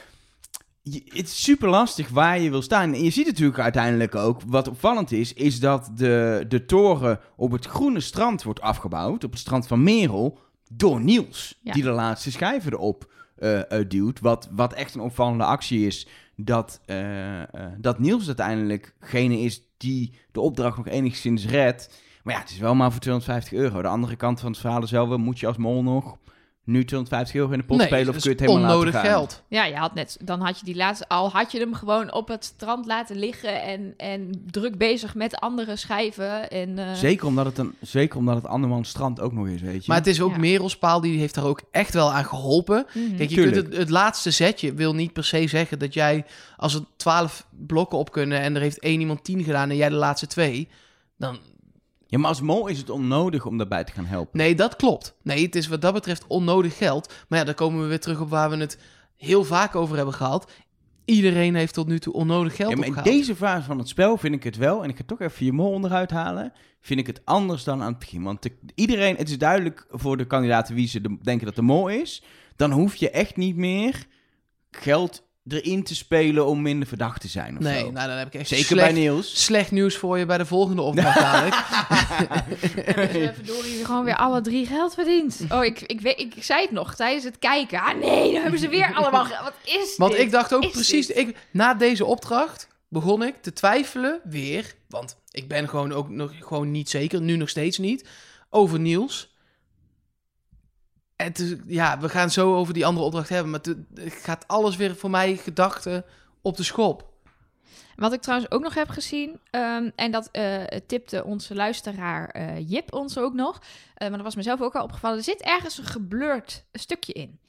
je- 0.82 1.02
het 1.06 1.26
is 1.28 1.44
super 1.44 1.70
lastig 1.70 2.10
waar 2.10 2.40
je 2.40 2.50
wil 2.50 2.62
staan. 2.62 2.94
En 2.94 3.04
je 3.04 3.10
ziet 3.10 3.26
natuurlijk 3.26 3.60
uiteindelijk 3.60 4.16
ook, 4.16 4.42
wat 4.48 4.68
opvallend 4.68 5.12
is, 5.12 5.34
is 5.34 5.60
dat 5.60 5.90
de, 5.96 6.46
de 6.48 6.66
toren 6.66 7.20
op 7.36 7.52
het 7.52 7.66
groene 7.66 8.00
strand 8.00 8.44
wordt 8.44 8.62
afgebouwd, 8.62 9.24
op 9.24 9.32
het 9.32 9.40
strand 9.40 9.68
van 9.68 9.84
Merel, 9.84 10.40
door 10.74 11.02
Niels. 11.02 11.60
Ja. 11.64 11.74
Die 11.74 11.84
de 11.84 11.90
laatste 11.90 12.32
schijven 12.32 12.72
erop 12.74 13.10
eh, 13.36 13.60
duwt. 13.88 14.20
Wat, 14.20 14.50
wat 14.52 14.74
echt 14.74 14.96
een 14.96 15.02
opvallende 15.02 15.44
actie 15.44 15.86
is, 15.88 16.08
dat, 16.44 16.82
eh, 16.86 17.42
eh, 17.42 17.48
dat 17.78 18.00
Niels 18.00 18.28
uiteindelijk 18.28 18.96
degene 19.00 19.38
is 19.40 19.62
die 19.78 20.14
de 20.32 20.40
opdracht 20.40 20.78
nog 20.78 20.88
enigszins 20.88 21.46
redt. 21.46 22.02
Maar 22.24 22.34
ja, 22.34 22.40
het 22.40 22.50
is 22.50 22.58
wel 22.58 22.76
maar 22.76 22.92
voor 22.92 23.02
250 23.02 23.54
euro. 23.54 23.82
De 23.82 23.88
andere 23.88 24.16
kant 24.16 24.40
van 24.40 24.52
het 24.52 24.60
verhaal 24.60 24.84
is 24.84 24.92
wel, 24.92 25.18
moet 25.18 25.40
je 25.40 25.48
als 25.48 25.58
mol 25.58 25.84
nog 25.84 26.18
nu 26.64 26.86
250 26.86 27.36
euro 27.36 27.52
in 27.52 27.58
de 27.60 27.66
pot 27.66 27.78
nee, 27.78 27.88
spelen 27.88 28.08
of 28.16 28.22
kun 28.22 28.24
je 28.24 28.30
het 28.30 28.40
helemaal 28.40 28.62
onnodig 28.72 28.94
laten 28.94 29.10
gaan? 29.10 29.18
geld. 29.20 29.44
Ja, 29.48 29.66
je 29.66 29.76
had 29.76 29.94
net, 29.94 30.18
dan 30.24 30.42
had 30.42 30.60
je 30.60 30.66
die 30.66 30.76
laatste, 30.76 31.08
al 31.08 31.30
had 31.30 31.52
je 31.52 31.60
hem 31.60 31.74
gewoon 31.74 32.14
op 32.14 32.28
het 32.28 32.44
strand 32.46 32.86
laten 32.86 33.16
liggen 33.18 33.62
en, 33.62 33.94
en 33.98 34.44
druk 34.52 34.78
bezig 34.78 35.16
met 35.16 35.36
andere 35.36 35.76
schijven. 35.76 36.50
En, 36.50 36.78
eh, 36.80 36.94
Zeker 36.94 37.28
omdat 37.28 37.46
het, 37.46 37.58
een, 37.58 37.76
zeker 37.82 38.18
omdat 38.18 38.36
het 38.36 38.46
andermans 38.48 38.90
strand 38.90 39.20
ook 39.20 39.34
nog 39.34 39.48
is, 39.48 39.62
weet 39.62 39.86
je. 39.86 39.92
Maar 39.92 39.98
het 39.98 40.08
is 40.08 40.22
ook 40.22 40.32
Ja. 40.32 40.38
Merelspaal, 40.38 41.02
die 41.02 41.20
heeft 41.20 41.36
daar 41.36 41.46
ook 41.46 41.62
echt 41.72 41.94
wel 41.94 42.14
aan 42.14 42.26
geholpen. 42.26 42.86
mhm. 42.94 43.16
Kijk, 43.16 43.30
je 43.30 43.36
Tuurlijk. 43.36 43.56
kunt 43.56 43.68
het, 43.68 43.78
het 43.78 43.90
laatste 43.90 44.32
zetje 44.32 44.74
wil 44.74 44.96
niet 44.96 45.14
per 45.14 45.24
se 45.24 45.48
zeggen 45.48 45.80
dat 45.80 45.94
jij, 45.94 46.26
als 46.58 46.74
er 46.74 46.82
twaalf 46.96 47.48
blokken 47.68 47.98
op 47.98 48.12
kunnen 48.12 48.40
en 48.42 48.56
er 48.56 48.62
heeft 48.62 48.80
één 48.80 49.00
iemand 49.00 49.24
tien 49.24 49.44
gedaan 49.44 49.70
en 49.70 49.76
jij 49.76 49.90
de 49.90 49.96
laatste 49.96 50.28
twee, 50.28 50.68
dan... 51.18 51.40
Ja, 52.12 52.18
maar 52.18 52.30
als 52.30 52.42
mol 52.42 52.68
is 52.68 52.78
het 52.78 52.90
onnodig 52.90 53.46
om 53.46 53.58
daarbij 53.58 53.84
te 53.84 53.92
gaan 53.92 54.06
helpen. 54.06 54.38
Nee, 54.38 54.56
dat 54.56 54.76
klopt. 54.76 55.16
Nee, 55.24 55.46
het 55.46 55.56
is 55.56 55.68
wat 55.68 55.82
dat 55.82 55.94
betreft 55.94 56.28
onnodig 56.28 56.78
geld. 56.78 57.14
Maar 57.28 57.40
ja, 57.40 57.46
dan 57.46 57.54
komen 57.54 57.82
we 57.82 57.88
weer 57.88 58.00
terug 58.00 58.20
op 58.22 58.30
waar 58.30 58.50
we 58.50 58.58
het 58.58 58.78
heel 59.18 59.44
vaak 59.44 59.76
over 59.76 59.96
hebben 59.96 60.14
gehad. 60.14 60.52
Iedereen 61.06 61.56
heeft 61.56 61.74
tot 61.74 61.88
nu 61.88 62.00
toe 62.00 62.14
onnodig 62.14 62.56
geld 62.56 62.70
Ja, 62.72 62.78
maar 62.78 62.88
in 62.88 63.04
deze 63.04 63.36
fase 63.36 63.66
van 63.66 63.78
het 63.78 63.88
spel 63.88 64.18
vind 64.18 64.36
ik 64.36 64.44
het 64.44 64.58
wel, 64.58 64.84
en 64.84 64.90
ik 64.90 64.98
ga 64.98 65.04
toch 65.06 65.20
even 65.22 65.46
je 65.46 65.52
mol 65.52 65.72
onderuit 65.72 66.12
halen, 66.12 66.54
vind 66.82 67.00
ik 67.00 67.08
het 67.08 67.22
anders 67.26 67.64
dan 67.64 67.82
aan 67.82 67.90
het 67.90 68.00
begin. 68.00 68.24
Want 68.24 68.42
de- 68.44 68.56
iedereen, 68.76 69.16
het 69.16 69.30
is 69.30 69.38
duidelijk 69.38 69.86
voor 69.90 70.18
de 70.18 70.26
kandidaten 70.28 70.76
wie 70.76 70.88
ze 70.88 71.02
de- 71.02 71.18
denken 71.22 71.46
dat 71.46 71.56
de 71.56 71.62
mol 71.62 71.88
is, 71.88 72.24
dan 72.56 72.72
hoef 72.72 72.96
je 72.96 73.10
echt 73.10 73.36
niet 73.36 73.56
meer 73.56 74.06
geld 74.72 75.24
erin 75.48 75.84
te 75.84 75.96
spelen 75.96 76.46
om 76.46 76.62
minder 76.62 76.88
verdacht 76.88 77.22
te 77.22 77.28
zijn 77.28 77.58
of 77.58 77.64
Nee, 77.64 77.80
zo. 77.80 77.92
nou 77.92 78.08
dan 78.08 78.18
heb 78.18 78.28
ik 78.28 78.34
echt 78.34 78.48
Zeker 78.48 78.66
slecht, 78.66 78.94
bij 78.94 79.02
Niels. 79.02 79.44
slecht 79.44 79.72
nieuws 79.72 79.96
voor 79.98 80.18
je 80.18 80.26
bij 80.26 80.38
de 80.38 80.46
volgende 80.46 80.82
opdracht 80.82 81.20
dadelijk. 81.22 81.56
Dus 83.14 83.30
verdorie 83.36 83.86
gewoon 83.86 84.04
weer 84.04 84.16
alle 84.18 84.42
drie 84.42 84.66
geld 84.66 84.94
verdiend. 84.94 85.40
Oh, 85.50 85.64
ik, 85.66 85.80
ik, 85.82 86.02
weet, 86.02 86.20
ik, 86.20 86.34
zei 86.44 86.62
het 86.62 86.72
nog 86.72 86.96
tijdens 86.96 87.24
het 87.24 87.40
kijken. 87.40 87.80
Ah 87.82 87.98
nee, 87.98 88.34
dan 88.34 88.42
hebben 88.42 88.60
ze 88.60 88.68
weer 88.70 88.94
allemaal 88.98 89.26
geld. 89.26 89.44
Wat 89.44 89.54
is 89.64 89.98
Want 89.98 90.12
dit? 90.12 90.22
ik 90.22 90.32
dacht 90.32 90.54
ook 90.54 90.64
Is 90.64 90.72
precies, 90.72 91.08
dit? 91.08 91.18
ik, 91.18 91.38
na 91.52 91.74
deze 91.74 92.06
opdracht 92.06 92.68
begon 92.90 93.24
ik 93.24 93.36
te 93.42 93.54
twijfelen 93.54 94.20
weer, 94.24 94.74
want 94.90 95.16
ik 95.32 95.48
ben 95.48 95.70
gewoon 95.70 95.94
ook 95.94 96.10
nog 96.10 96.32
gewoon 96.40 96.72
niet 96.72 96.90
zeker, 96.90 97.22
nu 97.22 97.36
nog 97.36 97.50
steeds 97.50 97.78
niet, 97.78 98.08
over 98.50 98.80
Niels. 98.80 99.31
Ja, 101.68 102.00
we 102.00 102.10
gaan 102.10 102.30
zo 102.30 102.56
over 102.56 102.74
die 102.74 102.86
andere 102.86 103.06
opdracht 103.06 103.30
hebben, 103.30 103.52
maar 103.52 103.60
het 103.94 104.14
gaat 104.14 104.48
alles 104.48 104.76
weer 104.76 104.96
voor 104.96 105.10
mij 105.10 105.36
gedachten 105.36 106.06
op 106.42 106.58
de 106.58 106.64
schop. 106.64 107.10
Wat 107.96 108.14
ik 108.14 108.22
trouwens 108.22 108.52
ook 108.52 108.62
nog 108.62 108.74
heb 108.74 108.90
gezien, 108.90 109.40
ehm, 109.50 109.90
en 109.96 110.12
dat 110.12 110.30
eh, 110.32 110.64
tipte 110.88 111.24
onze 111.24 111.56
luisteraar 111.56 112.30
eh, 112.30 112.70
Jip 112.70 112.94
ons 112.94 113.18
ook 113.18 113.34
nog, 113.34 113.62
eh, 113.94 114.08
maar 114.08 114.18
dat 114.18 114.26
was 114.26 114.36
mezelf 114.36 114.62
ook 114.62 114.76
al 114.76 114.84
opgevallen. 114.84 115.18
Er 115.18 115.24
zit 115.24 115.42
ergens 115.42 115.78
een 115.78 115.86
geblurred 115.86 116.66
stukje 116.74 117.14
in. 117.14 117.40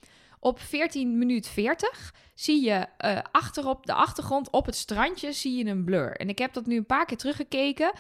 Op 0.45 0.61
14 0.61 1.19
minuut 1.19 1.49
40 1.49 2.15
zie 2.35 2.65
je 2.65 2.87
eh, 2.97 3.19
achterop 3.33 3.87
de 3.87 3.93
achtergrond 3.93 4.51
op 4.51 4.67
het 4.67 4.77
strandje 4.77 5.33
zie 5.33 5.65
je 5.65 5.71
een 5.71 5.85
blur. 5.85 6.17
En 6.17 6.29
ik 6.29 6.39
heb 6.39 6.53
dat 6.53 6.67
nu 6.67 6.77
een 6.77 6.87
paar 6.87 7.05
keer 7.05 7.17
teruggekeken. 7.17 7.93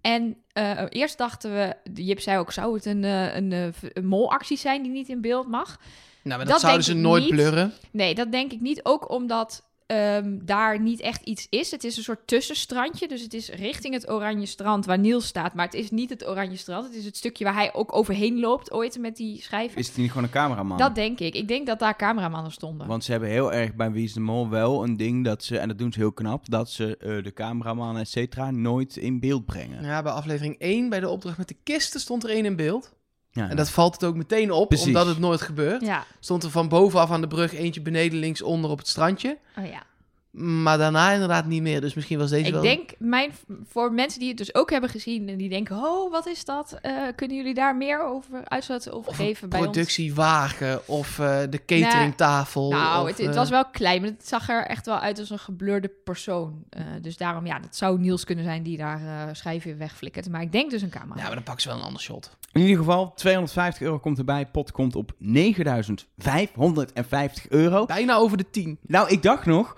En 0.00 0.36
eh, 0.52 0.82
eerst 0.88 1.18
dachten 1.18 1.52
we, 1.54 1.76
Jip 1.94 2.20
zei 2.20 2.38
ook, 2.38 2.52
zou 2.52 2.74
het 2.74 2.84
een, 2.84 3.04
eh, 3.04 3.36
een, 3.36 3.52
een 3.92 4.06
molactie 4.06 4.56
zijn 4.56 4.82
die 4.82 4.90
niet 4.90 5.08
in 5.08 5.20
beeld 5.20 5.48
mag? 5.48 5.78
Nou, 6.22 6.36
maar 6.36 6.38
dat, 6.38 6.48
Dat 6.48 6.60
zouden 6.60 6.84
ze 6.84 6.94
nooit 6.94 7.22
niet. 7.22 7.30
blurren. 7.30 7.72
Nee, 7.90 8.14
dat 8.14 8.32
denk 8.32 8.52
ik 8.52 8.60
niet. 8.60 8.84
Ook 8.84 9.10
omdat 9.10 9.69
ehm, 9.90 10.38
daar 10.42 10.80
niet 10.80 11.00
echt 11.00 11.24
iets 11.24 11.46
is. 11.50 11.70
Het 11.70 11.84
is 11.84 11.96
een 11.96 12.02
soort 12.02 12.26
tussenstrandje. 12.26 13.08
Dus 13.08 13.22
het 13.22 13.34
is 13.34 13.48
richting 13.48 13.94
het 13.94 14.10
Oranje 14.10 14.46
Strand 14.46 14.86
waar 14.86 14.98
Niels 14.98 15.26
staat. 15.26 15.54
Maar 15.54 15.64
het 15.64 15.74
is 15.74 15.90
niet 15.90 16.10
het 16.10 16.28
Oranje 16.28 16.56
Strand. 16.56 16.86
Het 16.86 16.94
is 16.94 17.04
het 17.04 17.16
stukje 17.16 17.44
waar 17.44 17.54
hij 17.54 17.74
ook 17.74 17.96
overheen 17.96 18.40
loopt 18.40 18.72
ooit 18.72 18.98
met 18.98 19.16
die 19.16 19.42
schijven. 19.42 19.78
Is 19.78 19.86
het 19.86 19.96
niet 19.96 20.08
gewoon 20.08 20.24
een 20.24 20.30
cameraman? 20.30 20.78
Dat 20.78 20.94
denk 20.94 21.20
ik. 21.20 21.34
Ik 21.34 21.48
denk 21.48 21.66
dat 21.66 21.78
daar 21.78 21.96
cameramannen 21.96 22.52
stonden. 22.52 22.86
Want 22.86 23.04
ze 23.04 23.10
hebben 23.10 23.28
heel 23.28 23.52
erg 23.52 23.74
bij 23.74 23.90
Wie 23.90 24.04
is 24.04 24.12
de 24.12 24.20
Mol 24.20 24.48
wel 24.48 24.82
een 24.82 24.96
ding 24.96 25.24
dat 25.24 25.44
ze, 25.44 25.58
en 25.58 25.68
dat 25.68 25.78
doen 25.78 25.92
ze 25.92 25.98
heel 25.98 26.12
knap, 26.12 26.50
dat 26.50 26.70
ze 26.70 26.96
eh, 26.96 27.24
de 27.24 27.32
cameraman, 27.32 27.98
et 27.98 28.08
cetera, 28.08 28.50
nooit 28.50 28.96
in 28.96 29.20
beeld 29.20 29.44
brengen. 29.44 29.84
Ja, 29.84 30.02
bij 30.02 30.12
aflevering 30.12 30.58
1, 30.58 30.88
bij 30.88 31.00
de 31.00 31.08
opdracht 31.08 31.38
met 31.38 31.48
de 31.48 31.56
kisten, 31.62 32.00
stond 32.00 32.24
er 32.24 32.30
één 32.30 32.44
in 32.44 32.56
beeld. 32.56 32.92
Ja. 33.32 33.48
En 33.48 33.56
dat 33.56 33.70
valt 33.70 33.92
het 33.94 34.04
ook 34.04 34.14
meteen 34.14 34.50
op, 34.50 34.68
Precies. 34.68 34.86
omdat 34.86 35.06
het 35.06 35.18
nooit 35.18 35.40
gebeurt. 35.40 35.80
Ja. 35.80 36.04
Stond 36.20 36.42
er 36.42 36.50
van 36.50 36.68
bovenaf 36.68 37.10
aan 37.10 37.20
de 37.20 37.26
brug 37.26 37.54
eentje 37.54 37.80
beneden 37.80 38.18
linksonder 38.18 38.70
op 38.70 38.78
het 38.78 38.88
strandje. 38.88 39.38
Oh 39.58 39.66
ja. 39.66 39.82
Maar 40.30 40.78
daarna 40.78 41.12
inderdaad 41.12 41.46
niet 41.46 41.62
meer. 41.62 41.80
Dus 41.80 41.94
misschien 41.94 42.18
was 42.18 42.30
deze 42.30 42.46
Ik 42.46 42.52
wel... 42.52 42.62
denk, 42.62 42.90
mijn, 42.98 43.32
voor 43.68 43.92
mensen 43.92 44.18
die 44.20 44.28
het 44.28 44.38
dus 44.38 44.54
ook 44.54 44.70
hebben 44.70 44.90
gezien 44.90 45.28
en 45.28 45.36
die 45.36 45.48
denken, 45.48 45.76
oh, 45.76 46.10
wat 46.10 46.26
is 46.26 46.44
dat? 46.44 46.78
Eh, 46.82 46.92
kunnen 47.16 47.36
jullie 47.36 47.54
daar 47.54 47.76
meer 47.76 48.04
over 48.04 48.44
uitzetten 48.44 48.94
of, 48.94 49.06
Of 49.06 49.16
geven 49.16 49.42
een 49.44 49.48
bij 49.48 49.58
ons? 49.58 49.68
productiewagen 49.70 50.88
of 50.88 51.18
eh, 51.18 51.38
de 51.50 51.64
cateringtafel. 51.66 52.70
Nou, 52.70 53.02
of, 53.02 53.08
het, 53.08 53.18
het 53.18 53.28
eh, 53.28 53.34
was 53.34 53.50
wel 53.50 53.64
klein, 53.64 54.00
maar 54.00 54.10
het 54.10 54.28
zag 54.28 54.48
er 54.48 54.66
echt 54.66 54.86
wel 54.86 54.98
uit 54.98 55.18
als 55.18 55.30
een 55.30 55.38
geblurde 55.38 55.90
persoon. 56.04 56.64
Eh, 56.70 56.82
dus 57.02 57.16
daarom, 57.16 57.46
ja, 57.46 57.58
dat 57.58 57.76
zou 57.76 57.98
Niels 57.98 58.24
kunnen 58.24 58.44
zijn 58.44 58.62
die 58.62 58.76
daar 58.76 59.00
eh 59.00 59.22
schijven 59.32 59.78
wegflikkert. 59.78 60.28
Maar 60.28 60.42
ik 60.42 60.52
denk 60.52 60.70
dus 60.70 60.82
een 60.82 60.90
camera. 60.90 61.16
Ja, 61.16 61.22
maar 61.26 61.34
dan 61.34 61.42
pakken 61.42 61.62
ze 61.62 61.68
wel 61.68 61.78
een 61.78 61.84
ander 61.84 62.02
shot. 62.02 62.36
In 62.52 62.60
ieder 62.60 62.76
geval, 62.76 63.12
250 63.14 63.82
euro 63.82 63.98
komt 63.98 64.18
erbij. 64.18 64.46
Pot 64.46 64.72
komt 64.72 64.94
op 64.94 65.12
9550 65.18 67.48
euro. 67.48 67.86
Bijna 67.86 68.16
over 68.16 68.36
de 68.36 68.50
10. 68.50 68.78
Nou, 68.86 69.08
ik 69.08 69.22
dacht 69.22 69.46
nog, 69.46 69.76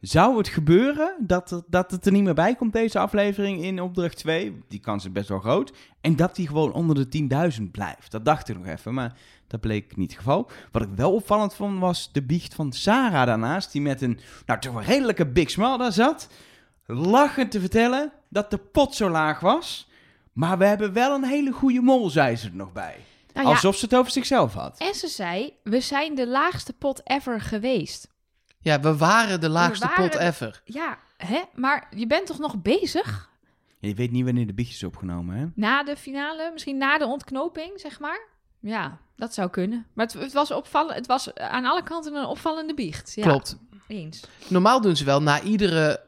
zou 0.00 0.36
het 0.38 0.48
gebeuren 0.48 1.14
dat, 1.18 1.50
er- 1.50 1.62
dat 1.66 1.90
het 1.90 2.06
er 2.06 2.12
niet 2.12 2.22
meer 2.24 2.34
bij 2.34 2.54
komt, 2.54 2.72
deze 2.72 2.98
aflevering 2.98 3.62
in 3.62 3.80
opdracht 3.80 4.16
2? 4.16 4.58
Die 4.68 4.80
kans 4.80 5.04
is 5.04 5.12
best 5.12 5.28
wel 5.28 5.38
groot. 5.40 5.72
En 6.00 6.16
dat 6.16 6.34
die 6.36 6.46
gewoon 6.46 6.72
onder 6.72 6.94
de 6.96 7.08
10.000 7.58 7.70
blijft. 7.70 8.10
Dat 8.10 8.24
dacht 8.24 8.48
ik 8.48 8.56
nog 8.58 8.66
even, 8.66 8.94
maar 8.94 9.16
dat 9.46 9.60
bleek 9.60 9.96
niet 9.96 10.10
het 10.10 10.18
geval. 10.18 10.50
Wat 10.72 10.82
ik 10.82 10.88
wel 10.96 11.12
opvallend 11.14 11.54
vond, 11.54 11.78
was 11.78 12.12
de 12.12 12.22
biecht 12.22 12.54
van 12.54 12.72
Sarah 12.72 13.26
daarnaast. 13.26 13.72
Die 13.72 13.80
met 13.82 14.02
een, 14.02 14.18
nou 14.46 14.60
toch 14.60 14.74
een 14.74 14.84
redelijke 14.84 15.26
big 15.26 15.50
smile 15.50 15.78
daar 15.78 15.92
zat. 15.92 16.28
Lachend 16.86 17.50
te 17.50 17.60
vertellen 17.60 18.12
dat 18.28 18.50
de 18.50 18.58
pot 18.58 18.94
zo 18.94 19.08
laag 19.10 19.40
was. 19.40 19.88
Maar 20.32 20.58
we 20.58 20.64
hebben 20.64 20.92
wel 20.92 21.14
een 21.14 21.24
hele 21.24 21.52
goede 21.52 21.80
mol, 21.80 22.10
zei 22.10 22.36
ze 22.36 22.46
er 22.48 22.54
nog 22.54 22.72
bij. 22.72 22.96
Nou 23.34 23.46
ja, 23.46 23.52
Alsof 23.52 23.76
ze 23.76 23.84
het 23.84 23.94
over 23.94 24.12
zichzelf 24.12 24.54
had. 24.54 24.78
En 24.78 24.94
ze 24.94 25.08
zei, 25.08 25.52
we 25.62 25.80
zijn 25.80 26.14
de 26.14 26.26
laagste 26.28 26.72
pot 26.72 27.00
ever 27.04 27.40
geweest. 27.40 28.08
Ja, 28.60 28.80
we 28.80 28.96
waren 28.96 29.40
de 29.40 29.48
laagste 29.48 29.86
waren 29.86 30.10
pot 30.10 30.20
ever. 30.20 30.60
Ja, 30.64 30.98
hè? 31.16 31.40
Maar 31.54 31.88
je 31.96 32.06
bent 32.06 32.26
toch 32.26 32.38
nog 32.38 32.62
bezig? 32.62 33.30
Je 33.80 33.94
weet 33.94 34.10
niet 34.10 34.24
wanneer 34.24 34.46
de 34.46 34.54
biecht 34.54 34.70
is 34.70 34.84
opgenomen, 34.84 35.36
hè? 35.36 35.46
Na 35.54 35.82
de 35.82 35.96
finale, 35.96 36.50
misschien 36.52 36.76
na 36.78 36.98
de 36.98 37.06
ontknoping, 37.06 37.80
zeg 37.80 38.00
maar? 38.00 38.26
Ja, 38.60 38.98
dat 39.16 39.34
zou 39.34 39.50
kunnen. 39.50 39.86
Maar 39.92 40.06
het, 40.06 40.14
het 40.14 40.32
was 40.32 40.50
opvallend. 40.50 40.94
Het 40.94 41.06
was 41.06 41.34
aan 41.34 41.64
alle 41.64 41.82
kanten 41.82 42.14
een 42.14 42.24
opvallende 42.24 42.74
biecht. 42.74 43.12
Ja, 43.14 43.22
Klopt. 43.22 43.58
Eens. 43.88 44.24
Normaal 44.48 44.80
doen 44.80 44.96
ze 44.96 45.04
wel 45.04 45.22
na 45.22 45.40
iedere 45.40 46.00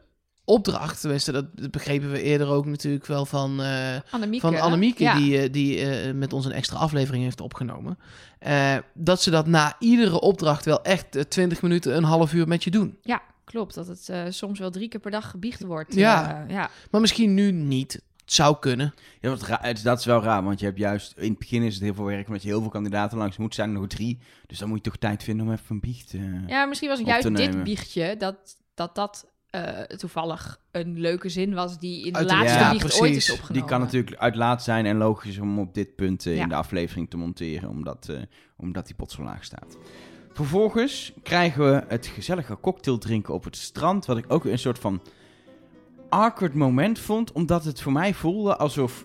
opdracht. 0.50 1.00
Tenminste, 1.00 1.32
dat 1.32 1.56
dat 1.56 1.70
begrepen 1.70 2.10
we 2.10 2.22
eerder 2.22 2.48
ook 2.48 2.66
natuurlijk 2.66 3.06
wel 3.06 3.26
van... 3.26 3.62
eh, 3.62 3.96
Annemieke. 4.10 4.46
van 4.46 4.60
Annemieke, 4.60 5.02
ja. 5.02 5.14
die, 5.16 5.38
eh, 5.42 5.52
die 5.52 5.80
eh, 5.90 6.14
met 6.14 6.32
ons 6.32 6.44
een 6.44 6.52
extra 6.52 6.76
aflevering 6.78 7.22
heeft 7.24 7.40
opgenomen. 7.40 7.98
Eh, 8.38 8.76
dat 8.94 9.22
ze 9.22 9.30
dat 9.30 9.46
na 9.46 9.76
iedere 9.78 10.20
opdracht 10.20 10.64
wel 10.64 10.82
echt 10.82 11.16
eh, 11.16 11.22
20 11.22 11.62
minuten, 11.62 11.96
een 11.96 12.04
half 12.04 12.32
uur 12.32 12.48
met 12.48 12.64
je 12.64 12.70
doen. 12.70 12.98
Ja, 13.02 13.22
klopt. 13.44 13.74
Dat 13.74 13.86
het 13.86 14.34
soms 14.34 14.58
wel 14.58 14.70
drie 14.70 14.88
keer 14.88 15.00
per 15.00 15.10
dag 15.10 15.30
gebiecht 15.30 15.62
wordt. 15.62 15.94
Ja. 15.94 16.44
Ja. 16.48 16.70
Maar 16.90 17.00
misschien 17.00 17.34
nu 17.34 17.52
niet. 17.52 17.92
Het 17.92 18.38
zou 18.38 18.56
kunnen. 18.60 18.94
Ja, 19.20 19.36
het- 19.60 19.82
dat 19.82 19.98
is 19.98 20.04
wel 20.04 20.22
raar, 20.22 20.42
want 20.44 20.60
je 20.60 20.66
hebt 20.66 20.78
juist... 20.78 21.14
In 21.16 21.30
het 21.30 21.38
begin 21.38 21.62
is 21.62 21.74
het 21.74 21.82
heel 21.82 21.94
veel 21.94 22.04
werk, 22.04 22.26
omdat 22.26 22.42
je 22.42 22.48
heel 22.48 22.60
veel 22.60 22.70
kandidaten 22.70 23.18
langs 23.18 23.36
moet. 23.36 23.54
zijn 23.54 23.68
er 23.68 23.78
nog 23.78 23.86
drie. 23.86 24.18
Dus 24.46 24.58
dan 24.58 24.68
moet 24.68 24.76
je 24.76 24.90
toch 24.90 24.96
tijd 24.96 25.22
vinden 25.22 25.46
om 25.46 25.52
even 25.52 25.64
een 25.68 25.80
biecht... 25.80 26.14
ja, 26.46 26.64
misschien 26.64 26.88
was 26.88 26.98
het 26.98 27.06
juist 27.06 27.36
dit 27.36 27.64
biechtje 27.64 28.16
dat 28.16 28.36
dat, 28.74 28.94
dat 28.94 29.26
eh, 29.50 29.80
toevallig 29.96 30.60
een 30.70 30.98
leuke 31.00 31.28
zin 31.28 31.54
was 31.54 31.78
die 31.78 32.06
in 32.06 32.12
de 32.12 32.24
laatste 32.24 32.58
ja, 32.58 32.74
precies. 32.74 33.00
ooit 33.00 33.16
is 33.16 33.24
Die 33.26 33.34
opgenomen. 33.34 33.60
Die 33.62 33.70
kan 33.72 33.80
natuurlijk 33.80 34.16
uit 34.16 34.36
laat 34.36 34.62
zijn 34.62 34.86
en 34.86 34.96
logisch 34.96 35.38
om 35.38 35.58
op 35.58 35.74
dit 35.74 35.96
punt 35.96 36.26
eh, 36.26 36.36
Ja. 36.36 36.42
in 36.42 36.48
de 36.48 36.54
aflevering 36.54 37.10
te 37.10 37.16
monteren, 37.16 37.68
omdat, 37.68 38.08
eh, 38.08 38.16
omdat 38.56 38.86
die 38.86 38.94
pot 38.94 39.10
zo 39.12 39.22
laag 39.22 39.44
staat. 39.44 39.76
Vervolgens 40.32 41.12
krijgen 41.22 41.64
we 41.72 41.84
het 41.88 42.06
gezellige 42.06 42.58
cocktail 42.60 42.98
drinken 42.98 43.34
op 43.34 43.44
het 43.44 43.56
strand, 43.56 44.06
wat 44.06 44.16
ik 44.16 44.24
ook 44.28 44.44
een 44.44 44.58
soort 44.58 44.78
van 44.78 45.02
awkward 46.08 46.54
moment 46.54 46.98
vond, 46.98 47.32
omdat 47.32 47.64
het 47.64 47.80
voor 47.80 47.92
mij 47.92 48.14
voelde 48.14 48.56
alsof 48.56 49.04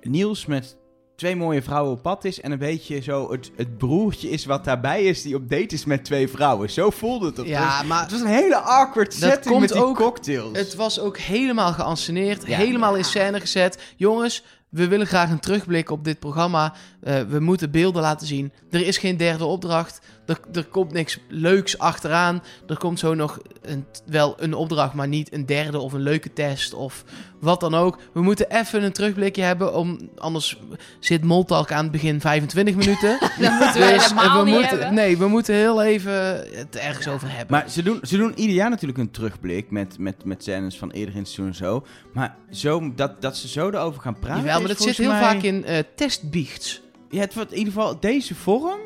Niels 0.00 0.46
met 0.46 0.76
twee 1.22 1.36
mooie 1.36 1.62
vrouwen 1.62 1.92
op 1.92 2.02
pad 2.02 2.24
is 2.24 2.40
en 2.40 2.52
een 2.52 2.58
beetje 2.58 3.00
zo 3.02 3.30
het, 3.32 3.50
het 3.56 3.78
broertje 3.78 4.30
is 4.30 4.44
wat 4.44 4.64
daarbij 4.64 5.02
is 5.04 5.22
die 5.22 5.34
op 5.34 5.48
date 5.50 5.74
is 5.74 5.84
met 5.84 6.04
twee 6.04 6.28
vrouwen. 6.28 6.70
Zo 6.70 6.90
voelde 6.90 7.26
het. 7.26 7.38
op. 7.38 7.46
Ja, 7.46 7.78
het, 7.78 7.86
maar 7.86 8.08
was 8.10 8.20
een 8.20 8.26
hele 8.26 8.56
awkward 8.56 9.10
Dat 9.20 9.30
setting 9.30 9.44
komt 9.46 9.60
met 9.60 9.68
die 9.72 9.82
ook- 9.82 9.96
cocktails. 9.96 10.58
het 10.58 10.74
was 10.74 11.00
ook 11.00 11.18
helemaal 11.18 11.72
geanceneerd, 11.72 12.46
Ja. 12.46 12.56
helemaal 12.56 12.94
in 12.96 13.04
scène 13.04 13.40
gezet. 13.40 13.78
Jongens, 13.96 14.44
we 14.68 14.88
willen 14.88 15.06
graag 15.06 15.30
een 15.30 15.40
terugblik 15.40 15.90
op 15.90 16.04
dit 16.04 16.18
programma. 16.18 16.74
Eh, 17.00 17.20
we 17.20 17.40
moeten 17.40 17.70
beelden 17.70 18.02
laten 18.02 18.26
zien. 18.26 18.52
Er 18.70 18.86
is 18.86 18.98
geen 18.98 19.16
derde 19.16 19.44
opdracht. 19.44 20.00
Er, 20.26 20.40
er 20.52 20.64
komt 20.64 20.92
niks 20.92 21.18
leuks 21.28 21.78
achteraan. 21.78 22.42
Er 22.66 22.78
komt 22.78 22.98
zo 22.98 23.14
nog 23.14 23.38
een, 23.62 23.84
wel 24.06 24.34
een 24.38 24.54
opdracht, 24.54 24.94
maar 24.94 25.08
niet 25.08 25.32
een 25.32 25.46
derde 25.46 25.78
of 25.78 25.92
een 25.92 26.00
leuke 26.00 26.32
test 26.32 26.74
of 26.74 27.04
wat 27.40 27.60
dan 27.60 27.74
ook. 27.74 27.98
We 28.12 28.22
moeten 28.22 28.50
even 28.50 28.82
een 28.82 28.92
terugblikje 28.92 29.42
hebben, 29.42 29.74
om, 29.74 29.98
anders 30.16 30.58
zit 31.00 31.24
Moltalk 31.24 31.72
aan 31.72 31.82
het 31.82 31.92
begin 31.92 32.20
25 32.20 32.74
minuten. 32.74 33.18
Dat 33.20 33.30
moeten 33.38 33.72
we 33.72 33.92
Dus, 33.92 34.02
helemaal 34.12 34.38
we 34.38 34.44
niet 34.44 34.54
moeten, 34.54 34.68
hebben. 34.78 34.94
nee, 34.94 35.18
we 35.18 35.28
moeten 35.28 35.54
heel 35.54 35.82
even 35.82 36.12
het 36.56 36.76
ergens 36.76 37.08
over 37.08 37.28
hebben. 37.30 37.46
Maar 37.56 37.70
ze 37.70 37.82
doen, 37.82 37.98
ze 38.02 38.16
doen 38.16 38.32
ieder 38.38 38.54
jaar 38.56 38.70
natuurlijk 38.70 38.98
een 38.98 39.10
terugblik 39.10 39.70
met, 39.70 39.98
met, 39.98 40.24
met 40.24 40.42
scènes 40.42 40.78
van 40.78 40.90
eerder 40.90 41.14
in 41.14 41.20
het 41.20 41.28
seizoen 41.28 41.46
en 41.46 41.66
zo. 41.66 41.86
Maar 42.12 42.36
zo, 42.50 42.92
dat, 42.94 43.22
dat 43.22 43.36
ze 43.36 43.48
zo 43.48 43.68
erover 43.68 44.00
gaan 44.02 44.18
praten. 44.18 44.38
Jawel, 44.44 44.58
maar 44.58 44.68
dat 44.68 44.80
zit 44.82 44.96
heel 44.96 45.08
mij- 45.10 45.20
vaak 45.22 45.42
in 45.42 45.64
eh 45.64 45.78
testbiechts. 45.96 46.80
Ja, 47.10 47.20
het 47.20 47.34
wordt 47.34 47.52
in 47.52 47.58
ieder 47.58 47.72
geval 47.72 48.00
deze 48.00 48.34
vorm. 48.34 48.78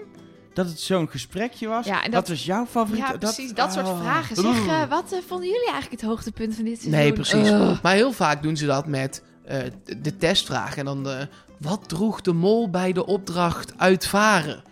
Dat 0.56 0.66
het 0.68 0.80
zo'n 0.80 1.08
gesprekje 1.08 1.68
was. 1.68 1.86
Ja, 1.86 1.96
en 2.04 2.10
dat, 2.10 2.20
dat- 2.20 2.28
was 2.28 2.44
jouw 2.44 2.66
favoriet. 2.66 3.04
Ja, 3.06 3.16
precies. 3.16 3.52
Dat, 3.54 3.72
soort 3.72 3.86
oh. 3.86 4.00
vragen. 4.00 4.36
Zeg, 4.36 4.66
eh, 4.66 4.84
wat 4.88 5.12
eh, 5.12 5.18
vonden 5.26 5.46
jullie 5.48 5.70
eigenlijk 5.70 6.00
het 6.00 6.10
hoogtepunt 6.10 6.54
van 6.54 6.64
dit 6.64 6.80
seizoen? 6.80 7.00
Nee, 7.00 7.12
precies. 7.12 7.50
Maar 7.82 7.94
heel 7.94 8.12
vaak 8.12 8.42
doen 8.42 8.56
ze 8.56 8.66
dat 8.66 8.86
met 8.86 9.22
eh, 9.44 9.58
de- 9.84 10.00
de 10.00 10.16
testvraag. 10.16 10.76
En 10.76 10.84
dan, 10.84 11.08
eh, 11.08 11.18
wat 11.58 11.88
droeg 11.88 12.20
de 12.20 12.32
mol 12.32 12.70
bij 12.70 12.92
de 12.92 13.06
opdracht 13.06 13.78
uitvaren? 13.78 14.62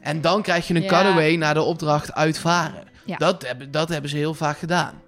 En 0.00 0.20
dan 0.20 0.42
krijg 0.42 0.68
je 0.68 0.74
een 0.74 0.82
Ja. 0.82 0.88
cutaway 0.88 1.36
naar 1.36 1.54
de 1.54 1.62
opdracht 1.62 2.12
uitvaren. 2.14 2.84
Ja. 3.04 3.16
Dat, 3.16 3.46
hebben, 3.46 3.70
dat 3.70 3.88
hebben 3.88 4.10
ze 4.10 4.16
heel 4.16 4.34
vaak 4.34 4.58
gedaan. 4.58 5.02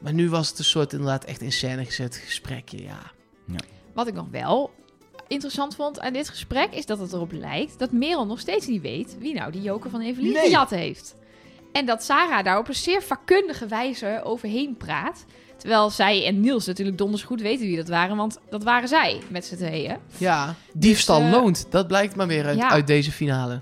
Maar 0.00 0.12
nu 0.12 0.30
was 0.30 0.48
het 0.48 0.58
een 0.58 0.64
soort 0.64 0.92
inderdaad 0.92 1.24
echt 1.24 1.40
in 1.40 1.52
scène 1.52 1.84
gezet 1.84 2.16
gesprekje, 2.16 2.82
ja. 2.82 2.98
Wat 3.94 4.06
ik 4.06 4.14
nog 4.14 4.26
wel 4.30 4.70
interessant 5.30 5.74
vond 5.74 6.00
aan 6.00 6.12
dit 6.12 6.28
gesprek... 6.28 6.74
is 6.74 6.86
dat 6.86 6.98
het 6.98 7.12
erop 7.12 7.32
lijkt 7.32 7.78
dat 7.78 7.92
Merel 7.92 8.26
nog 8.26 8.40
steeds 8.40 8.66
niet 8.66 8.82
weet... 8.82 9.16
wie 9.18 9.34
nou 9.34 9.52
die 9.52 9.62
joker 9.62 9.90
van 9.90 10.00
Evelien 10.00 10.32
Nee. 10.32 10.44
gejat 10.44 10.70
heeft. 10.70 11.14
En 11.72 11.86
dat 11.86 12.02
Sarah 12.02 12.44
daar 12.44 12.58
op 12.58 12.68
een 12.68 12.74
zeer 12.74 13.02
vakkundige 13.02 13.66
wijze 13.66 14.20
overheen 14.24 14.76
praat... 14.76 15.24
Terwijl 15.60 15.90
zij 15.90 16.26
en 16.26 16.40
Niels 16.40 16.66
natuurlijk 16.66 16.98
donders 16.98 17.22
goed 17.22 17.40
weten 17.40 17.66
wie 17.66 17.76
dat 17.76 17.88
waren... 17.88 18.16
want 18.16 18.38
dat 18.50 18.62
waren 18.62 18.88
zij 18.88 19.20
met 19.28 19.44
z'n 19.44 19.56
tweeën. 19.56 19.96
Ja, 20.16 20.54
diefstal 20.72 21.20
eh, 21.20 21.30
loont. 21.30 21.66
Dat 21.70 21.86
blijkt 21.86 22.16
maar 22.16 22.26
weer 22.26 22.46
uit, 22.46 22.58
ja. 22.58 22.70
uit 22.70 22.86
deze 22.86 23.12
finale. 23.12 23.60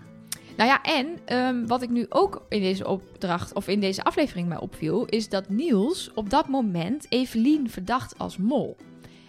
Nou 0.57 0.70
ja, 0.70 0.83
en 0.83 1.18
ehm, 1.24 1.66
wat 1.66 1.83
ik 1.83 1.90
nu 1.90 2.07
ook 2.09 2.42
in 2.48 2.61
deze 2.61 2.88
opdracht 2.88 3.52
of 3.52 3.68
in 3.68 3.81
deze 3.81 4.04
aflevering 4.04 4.48
mij 4.48 4.59
opviel, 4.59 5.04
is 5.04 5.28
dat 5.28 5.48
Niels 5.48 6.11
op 6.14 6.31
dat 6.31 6.48
moment 6.48 7.07
Evelien 7.09 7.70
verdacht 7.70 8.18
als 8.18 8.37
mol. 8.37 8.76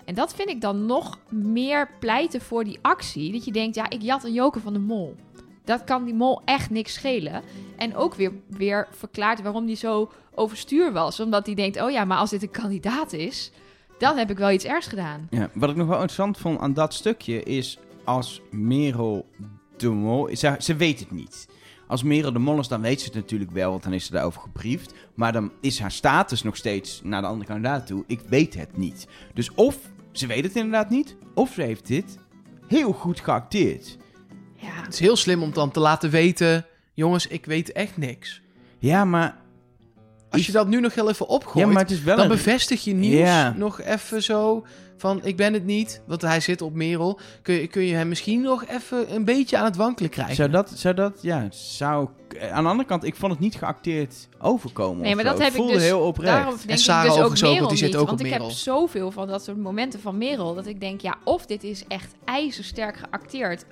En 0.10 0.15
dat 0.15 0.34
vind 0.34 0.50
ik 0.50 0.62
dan 0.62 0.86
nog 0.86 1.19
meer 1.30 1.89
pleiten 2.00 2.41
voor 2.41 2.63
die 2.63 2.80
actie. 2.82 3.32
Dat 3.32 3.45
je 3.45 3.52
denkt, 3.52 3.76
ja, 3.76 3.89
ik 3.89 4.02
jat 4.02 4.24
een 4.24 4.34
joker 4.34 4.62
van 4.62 4.74
de 4.74 4.80
mol. 4.80 5.15
Dat 5.63 5.84
kan 5.84 6.06
die 6.06 6.13
mol 6.13 6.41
echt 6.45 6.69
niks 6.69 6.93
schelen. 6.93 7.41
En 7.78 7.95
ook 7.95 8.15
weer, 8.15 8.32
weer 8.48 8.88
verklaart 8.91 9.41
waarom 9.41 9.65
die 9.65 9.76
zo 9.76 10.12
overstuur 10.36 10.91
was. 10.91 11.19
Omdat 11.19 11.45
hij 11.45 11.56
denkt, 11.56 11.82
oh 11.82 11.91
ja, 11.91 12.06
maar 12.06 12.17
als 12.17 12.30
dit 12.30 12.41
een 12.41 12.52
kandidaat 12.52 13.13
is, 13.13 13.52
dan 13.98 14.17
heb 14.17 14.30
ik 14.30 14.38
wel 14.38 14.52
iets 14.52 14.65
ergs 14.65 14.88
gedaan. 14.88 15.28
Ja, 15.30 15.50
wat 15.54 15.69
ik 15.69 15.76
nog 15.76 15.88
wel 15.88 15.95
interessant 15.95 16.38
vond 16.38 16.60
aan 16.60 16.74
dat 16.74 16.93
stukje 16.93 17.43
is 17.43 17.80
als 18.04 18.41
Merel 18.52 19.26
de 19.78 19.89
Mol... 19.89 20.36
Ze, 20.36 20.56
ze 20.60 20.76
weet 20.76 21.00
het 21.00 21.12
niet. 21.12 21.48
Als 21.88 22.04
Merel 22.04 22.34
de 22.34 22.39
Mol 22.39 22.60
is, 22.60 22.67
dan 22.67 22.82
weet 22.82 23.00
ze 23.00 23.06
het 23.06 23.15
natuurlijk 23.15 23.52
wel, 23.52 23.72
want 23.72 23.84
dan 23.84 23.93
is 23.93 24.06
ze 24.06 24.12
daarover 24.12 24.41
gebriefd. 24.41 24.93
Maar 25.13 25.32
dan 25.32 25.52
is 25.62 25.80
haar 25.80 25.91
status 25.91 26.43
nog 26.43 26.56
steeds 26.56 27.02
naar 27.04 27.22
de 27.22 27.28
andere 27.28 27.45
kandidaat 27.45 27.88
toe. 27.88 28.04
Ik 28.08 28.19
weet 28.19 28.56
het 28.56 28.78
niet. 28.78 29.08
Dus 29.34 29.54
of 29.54 29.78
ze 30.12 30.28
weet 30.28 30.43
het 30.43 30.56
inderdaad 30.56 30.89
niet, 30.89 31.15
of 31.34 31.54
ze 31.54 31.62
heeft 31.62 31.88
dit 31.88 32.17
heel 32.67 32.91
goed 32.91 33.19
geacteerd. 33.19 33.98
Ja, 34.56 34.82
Het 34.84 34.93
is 34.93 35.00
heel 35.00 35.15
slim 35.15 35.43
om 35.43 35.54
dan 35.54 35.72
te 35.72 35.80
laten 35.80 36.10
weten... 36.10 36.65
jongens, 36.93 37.28
ik 37.28 37.45
weet 37.45 37.72
echt 37.72 37.98
niks. 37.98 38.41
Ja, 38.80 39.06
maar... 39.06 39.38
Als 40.30 40.45
je 40.45 40.52
dat 40.52 40.67
nu 40.67 40.80
nog 40.80 40.95
heel 40.95 41.10
even 41.10 41.28
opgooit... 41.28 41.65
Ja, 41.65 41.72
maar 41.72 41.82
het 41.82 41.91
is 41.91 42.04
wel 42.04 42.15
dan 42.15 42.26
een... 42.26 42.32
bevestig 42.32 42.84
je 42.84 42.93
nieuws 42.93 43.19
Ja. 43.19 43.54
nog 43.58 43.82
even 43.82 44.24
zo 44.24 44.65
van 44.99 45.19
ik 45.23 45.35
ben 45.35 45.53
het 45.53 45.65
niet, 45.65 46.01
want 46.05 46.21
hij 46.21 46.39
zit 46.39 46.62
op 46.62 46.73
Merel. 46.73 47.19
Kun 47.41 47.55
je, 47.55 47.67
kun 47.67 47.81
je 47.81 47.95
hem 47.95 48.07
misschien 48.07 48.41
nog 48.41 48.65
even 48.65 49.15
een 49.15 49.25
beetje 49.25 49.57
aan 49.57 49.65
het 49.65 49.75
wankelen 49.75 50.09
krijgen? 50.09 50.35
Zou 50.35 50.49
dat, 50.49 50.71
zou 50.75 50.95
dat, 50.95 51.19
ja, 51.21 51.47
zou... 51.49 52.09
Aan 52.51 52.63
de 52.63 52.69
andere 52.69 52.88
kant, 52.88 53.03
ik 53.03 53.15
vond 53.15 53.31
het 53.31 53.41
niet 53.41 53.55
geacteerd 53.55 54.27
overkomen. 54.39 55.01
Nee, 55.01 55.15
maar 55.15 55.23
zo. 55.23 55.29
dat 55.29 55.39
heb 55.39 55.47
Het 55.47 55.55
ik 55.55 55.62
voelde 55.62 55.77
dus- 55.77 55.83
heel 55.83 55.99
oprecht. 55.99 56.33
Daarom 56.33 56.55
denk 56.55 56.69
ik 56.69 56.77
Sarah 56.77 57.01
dus 57.01 57.12
ook 57.12 57.17
overigens 57.17 57.43
ook, 57.43 57.49
Merel 57.49 57.65
want 57.67 57.79
die 57.79 57.88
zit 57.88 57.95
ook 57.95 58.07
want 58.07 58.19
op 58.19 58.25
ik 58.25 58.31
heb 58.31 58.41
Merel. 58.41 58.55
zoveel 58.55 59.12
van 59.12 59.27
dat 59.27 59.43
soort 59.43 59.57
momenten 59.57 59.99
van 59.99 60.17
Merel... 60.17 60.55
dat 60.55 60.65
ik 60.65 60.79
denk, 60.79 61.01
ja, 61.01 61.17
of 61.23 61.45
dit 61.45 61.63
is 61.63 61.83
echt 61.88 62.13
ijzersterk 62.25 62.97
geacteerd... 62.97 63.65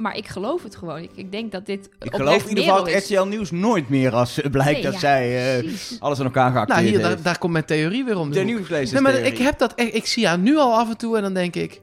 maar 0.00 0.16
ik 0.16 0.28
geloof 0.28 0.62
het 0.62 0.76
gewoon. 0.76 0.98
Ik, 0.98 1.10
ik 1.14 1.32
denk 1.32 1.52
dat 1.52 1.66
dit 1.66 1.90
Ik 2.00 2.14
geloof 2.14 2.42
in 2.42 2.48
ieder 2.48 2.64
geval 2.64 2.86
het. 2.86 3.04
RTL 3.04 3.22
Nieuws 3.22 3.50
nooit 3.50 3.88
meer 3.88 4.14
als 4.14 4.40
eh, 4.40 4.50
blijkt 4.50 4.72
Nee, 4.72 4.82
dat 4.82 4.92
ja, 4.92 4.98
zij 4.98 5.58
eh, 5.58 5.72
alles 5.98 6.18
aan 6.18 6.24
elkaar 6.24 6.50
geacteerd 6.50 6.78
nou, 6.78 6.90
hier, 6.90 6.98
heeft. 6.98 7.14
daar, 7.14 7.22
daar 7.22 7.38
komt 7.38 7.52
mijn 7.52 7.64
theorie 7.64 8.04
weer 8.04 8.18
om. 8.18 8.28
de 8.28 8.34
de 8.34 8.40
hoek. 8.40 8.48
nieuwslezer. 8.48 9.02
Nee, 9.02 9.12
maar 9.12 9.22
ik 9.22 9.38
heb 9.38 9.58
dat 9.58 9.74
echt, 9.74 9.94
ik 9.94 10.06
zie 10.06 10.26
haar 10.26 10.38
nu 10.38 10.56
al 10.56 10.74
af 10.74 10.88
en 10.88 10.96
toe 10.96 11.16
en 11.16 11.22
dan 11.22 11.34
denk 11.34 11.54
ik... 11.54 11.80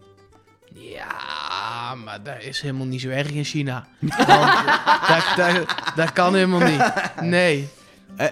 Ja, 0.73 1.95
maar 2.03 2.23
dat 2.23 2.36
is 2.39 2.62
helemaal 2.62 2.86
niet 2.86 3.01
zo 3.01 3.10
erg 3.10 3.32
in 3.32 3.43
China. 3.43 3.88
Want, 4.27 4.51
dat, 5.08 5.25
dat, 5.36 5.75
dat 5.95 6.13
kan 6.13 6.34
helemaal 6.34 6.67
niet. 6.69 6.93
Nee. 7.21 7.67
Eh, 8.15 8.27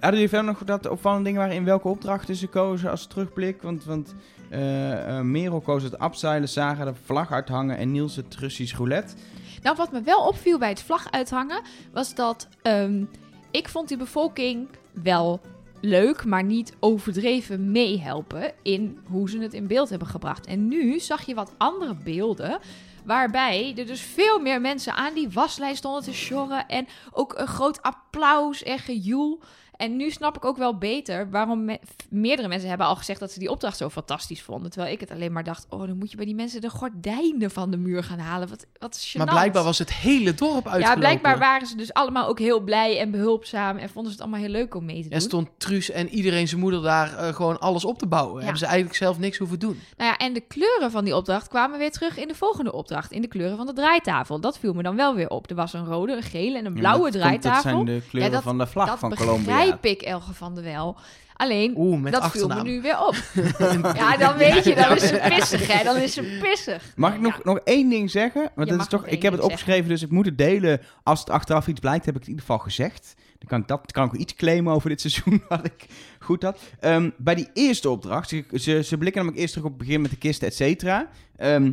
hadden 0.00 0.20
jullie 0.20 0.28
verder 0.28 0.46
nog 0.46 0.64
dat 0.64 0.88
opvallende 0.88 1.24
dingen 1.24 1.40
waren 1.40 1.56
in 1.56 1.64
welke 1.64 1.88
opdrachten 1.88 2.36
ze 2.36 2.46
kozen 2.46 2.90
als 2.90 3.06
terugblik? 3.06 3.62
Want, 3.62 3.84
want 3.84 4.14
eh, 4.50 5.18
eh, 5.18 5.24
Merel 5.24 5.60
koos 5.60 5.82
het 5.82 5.98
abseilen, 5.98 6.48
Saga 6.48 6.84
de 6.84 6.94
vlag 7.04 7.32
uithangen 7.32 7.76
en 7.76 7.92
Niels 7.92 8.16
het 8.16 8.36
Russisch 8.36 8.76
roulette. 8.76 9.14
Nou, 9.62 9.76
wat 9.76 9.92
me 9.92 10.02
wel 10.02 10.26
opviel 10.26 10.58
bij 10.58 10.68
het 10.68 10.82
vlag 10.82 11.10
uithangen... 11.10 11.62
was 11.92 12.14
dat 12.14 12.48
ehm, 12.62 13.04
ik 13.50 13.68
vond 13.68 13.88
die 13.88 13.96
bevolking 13.96 14.68
wel 15.02 15.40
leuk... 15.80 16.24
maar 16.24 16.44
niet 16.44 16.74
overdreven 16.80 17.72
meehelpen... 17.72 18.52
in 18.62 18.98
hoe 19.06 19.30
ze 19.30 19.38
het 19.38 19.54
in 19.54 19.66
beeld 19.66 19.90
hebben 19.90 20.08
gebracht. 20.08 20.46
En 20.46 20.68
nu 20.68 21.00
zag 21.00 21.26
je 21.26 21.34
wat 21.34 21.54
andere 21.56 21.94
beelden... 21.94 22.58
Waarbij 23.04 23.74
er 23.76 23.86
dus 23.86 24.00
veel 24.00 24.38
meer 24.38 24.60
mensen 24.60 24.94
aan 24.94 25.14
die 25.14 25.30
waslijn 25.30 25.76
stonden 25.76 26.02
te 26.02 26.12
sjorren. 26.12 26.68
En 26.68 26.86
ook 27.12 27.34
een 27.38 27.46
groot 27.46 27.82
applaus 27.82 28.62
en 28.62 28.78
gejoel. 28.78 29.40
En 29.80 29.96
nu 29.96 30.10
snap 30.10 30.36
ik 30.36 30.44
ook 30.44 30.56
wel 30.56 30.78
beter 30.78 31.30
waarom 31.30 31.64
me- 31.64 31.78
meerdere 32.10 32.48
mensen 32.48 32.68
hebben 32.68 32.86
al 32.86 32.96
gezegd 32.96 33.20
dat 33.20 33.30
ze 33.32 33.38
die 33.38 33.50
opdracht 33.50 33.76
zo 33.76 33.88
fantastisch 33.88 34.42
vonden. 34.42 34.70
Terwijl 34.70 34.92
ik 34.92 35.00
het 35.00 35.10
alleen 35.10 35.32
maar 35.32 35.44
dacht, 35.44 35.66
oh, 35.68 35.80
dan 35.86 35.96
moet 35.98 36.10
je 36.10 36.16
bij 36.16 36.26
die 36.26 36.34
mensen 36.34 36.60
de 36.60 36.70
gordijnen 36.70 37.50
van 37.50 37.70
de 37.70 37.76
muur 37.76 38.04
gaan 38.04 38.18
halen. 38.18 38.48
Wat, 38.48 38.66
wat 38.78 38.98
gênant. 39.08 39.16
Maar 39.18 39.26
blijkbaar 39.26 39.64
was 39.64 39.78
het 39.78 39.92
hele 39.92 40.34
dorp 40.34 40.54
uitgelopen. 40.66 40.88
Ja, 40.90 40.94
blijkbaar 40.96 41.38
waren 41.38 41.66
ze 41.66 41.76
dus 41.76 41.92
allemaal 41.92 42.26
ook 42.28 42.38
heel 42.38 42.60
blij 42.60 42.98
en 42.98 43.10
behulpzaam. 43.10 43.76
En 43.76 43.88
vonden 43.90 44.12
ze 44.12 44.18
het 44.18 44.20
allemaal 44.20 44.40
heel 44.46 44.56
leuk 44.58 44.74
om 44.74 44.84
mee 44.84 44.96
te 44.96 45.02
doen. 45.02 45.10
En 45.12 45.20
stond 45.20 45.48
Truus 45.58 45.90
en 45.90 46.08
iedereen 46.08 46.48
zijn 46.48 46.60
moeder 46.60 46.82
daar 46.82 47.16
eh, 47.16 47.34
gewoon 47.34 47.60
alles 47.60 47.84
op 47.84 47.98
te 47.98 48.06
bouwen. 48.06 48.34
Ja. 48.34 48.40
Hebben 48.40 48.58
ze 48.58 48.66
eigenlijk 48.66 48.96
zelf 48.96 49.18
niks 49.18 49.38
hoeven 49.38 49.58
doen. 49.58 49.80
Nou 49.96 50.10
ja, 50.10 50.16
en 50.16 50.32
de 50.32 50.40
kleuren 50.40 50.90
van 50.90 51.04
die 51.04 51.16
opdracht 51.16 51.48
kwamen 51.48 51.78
weer 51.78 51.90
terug 51.90 52.16
in 52.18 52.28
de 52.28 52.34
volgende 52.34 52.72
opdracht. 52.72 53.12
In 53.12 53.20
de 53.22 53.28
kleuren 53.28 53.56
van 53.56 53.66
de 53.66 53.72
draaitafel. 53.72 54.40
Dat 54.40 54.58
viel 54.58 54.72
me 54.72 54.82
dan 54.82 54.96
wel 54.96 55.14
weer 55.14 55.28
op. 55.28 55.50
Er 55.50 55.56
was 55.56 55.72
een 55.72 55.84
rode, 55.86 56.16
een 56.16 56.22
gele 56.22 56.58
en 56.58 56.66
een 56.66 56.72
blauwe 56.74 57.06
Ja, 57.06 57.10
dat 57.12 57.22
komt- 57.22 57.40
draaitafel. 57.42 57.62
Dat 57.78 57.86
zijn 57.86 57.98
de 57.98 58.02
kleuren 58.08 58.30
Ja, 58.30 58.36
dat- 58.36 58.44
van 58.44 58.58
de 58.58 58.66
vlag 58.66 58.86
dat 58.88 58.98
van 58.98 59.14
Colombia. 59.14 59.69
Ik, 59.80 60.02
Elge 60.02 60.34
van 60.34 60.54
der 60.54 60.64
Wel. 60.64 60.96
Alleen, 61.36 61.74
Oeh, 61.76 62.00
met 62.00 62.12
dat 62.12 62.22
achternaam. 62.22 62.50
viel 62.50 62.64
me 62.64 62.70
nu 62.70 62.80
weer 62.82 63.06
op. 63.06 63.14
ja, 63.96 64.16
dan 64.16 64.36
weet 64.36 64.64
je, 64.64 64.74
dan 64.74 64.96
is 64.96 65.08
ze 65.08 65.20
pissig, 65.28 65.72
hè. 65.72 65.84
Dan 65.84 65.96
is 65.96 66.12
ze 66.12 66.38
pissig. 66.42 66.92
Mag 66.96 67.14
ik 67.14 67.20
nog, 67.20 67.34
Ja. 67.36 67.40
nog 67.42 67.58
één 67.58 67.88
ding 67.88 68.10
zeggen? 68.10 68.50
Want 68.54 68.68
Je 68.68 68.74
dat 68.74 68.82
is 68.82 68.88
toch, 68.90 69.06
ik 69.06 69.22
heb 69.22 69.32
het 69.32 69.42
opgeschreven, 69.42 69.88
dus 69.88 70.02
ik 70.02 70.10
moet 70.10 70.26
het 70.26 70.38
delen. 70.38 70.80
Als 71.02 71.20
het 71.20 71.30
achteraf 71.30 71.66
iets 71.66 71.80
blijkt, 71.80 72.04
heb 72.04 72.14
ik 72.14 72.20
het 72.20 72.28
in 72.30 72.34
ieder 72.36 72.46
geval 72.48 72.64
gezegd. 72.64 73.14
Dan 73.38 73.48
kan 73.48 73.60
ik, 73.60 73.68
dat, 73.68 73.92
kan 73.92 74.04
ik 74.04 74.14
ook 74.14 74.20
iets 74.20 74.34
claimen 74.34 74.72
over 74.74 74.88
dit 74.88 75.00
seizoen, 75.00 75.42
wat 75.48 75.64
ik 75.64 75.86
goed 76.18 76.42
had. 76.42 76.58
Ehm, 76.80 77.10
bij 77.16 77.34
die 77.34 77.48
eerste 77.52 77.90
opdracht, 77.90 78.28
ze, 78.28 78.44
ze, 78.52 78.82
ze 78.82 78.98
blikken 78.98 79.16
namelijk 79.20 79.38
eerst 79.40 79.52
terug 79.54 79.68
op 79.68 79.78
het 79.78 79.86
begin 79.86 80.00
met 80.00 80.10
de 80.10 80.16
kisten, 80.16 80.46
et 80.48 80.54
cetera. 80.54 81.08
Ehm, 81.36 81.72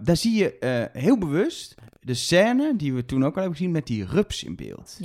daar 0.00 0.16
zie 0.16 0.36
je 0.38 0.58
eh, 0.58 1.02
heel 1.02 1.18
bewust 1.18 1.74
de 2.00 2.14
scène, 2.14 2.76
die 2.76 2.92
we 2.94 3.04
toen 3.04 3.24
ook 3.24 3.34
al 3.34 3.40
hebben 3.40 3.56
gezien, 3.56 3.72
met 3.72 3.86
die 3.86 4.04
rups 4.04 4.44
in 4.44 4.56
beeld. 4.56 4.96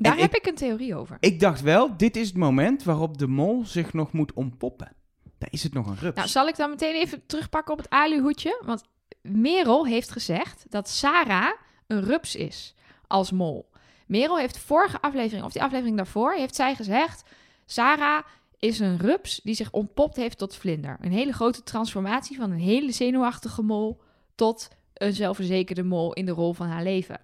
Daar 0.00 0.12
En 0.12 0.18
heb 0.18 0.34
ik 0.34 0.46
een 0.46 0.54
theorie 0.54 0.94
over. 0.94 1.16
Ik 1.20 1.40
dacht 1.40 1.60
wel, 1.60 1.96
dit 1.96 2.16
is 2.16 2.28
het 2.28 2.36
moment 2.36 2.82
waarop 2.82 3.18
de 3.18 3.26
mol 3.26 3.64
zich 3.64 3.92
nog 3.92 4.12
moet 4.12 4.32
ontpoppen. 4.32 4.92
Daar 5.38 5.52
is 5.52 5.62
het 5.62 5.72
nog 5.72 5.86
een 5.86 5.98
rups. 5.98 6.16
Nou, 6.16 6.28
zal 6.28 6.48
ik 6.48 6.56
dan 6.56 6.70
meteen 6.70 6.94
even 6.94 7.26
terugpakken 7.26 7.72
op 7.72 7.78
het 7.78 7.90
aluhoedje? 7.90 8.62
Want 8.64 8.84
Merel 9.22 9.86
heeft 9.86 10.10
gezegd 10.10 10.66
dat 10.68 10.88
Sarah 10.88 11.52
een 11.86 12.02
rups 12.02 12.36
is 12.36 12.74
als 13.06 13.30
mol. 13.30 13.70
Merel 14.06 14.38
heeft 14.38 14.58
vorige 14.58 15.00
aflevering, 15.00 15.44
of 15.44 15.52
die 15.52 15.62
aflevering 15.62 15.96
daarvoor, 15.96 16.32
heeft 16.32 16.54
zij 16.54 16.74
gezegd... 16.74 17.22
Sarah 17.70 18.24
is 18.58 18.78
een 18.78 18.98
rups 18.98 19.40
die 19.44 19.54
zich 19.54 19.70
ontpopt 19.70 20.16
heeft 20.16 20.38
tot 20.38 20.56
vlinder. 20.56 20.96
Een 21.00 21.12
hele 21.12 21.32
grote 21.32 21.62
transformatie 21.62 22.36
van 22.36 22.50
een 22.50 22.58
hele 22.58 22.92
zenuwachtige 22.92 23.62
mol 23.62 24.00
tot 24.34 24.68
een 24.94 25.12
zelfverzekerde 25.12 25.82
mol 25.82 26.12
in 26.12 26.26
de 26.26 26.32
rol 26.32 26.52
van 26.52 26.66
haar 26.66 26.82
leven. 26.82 27.20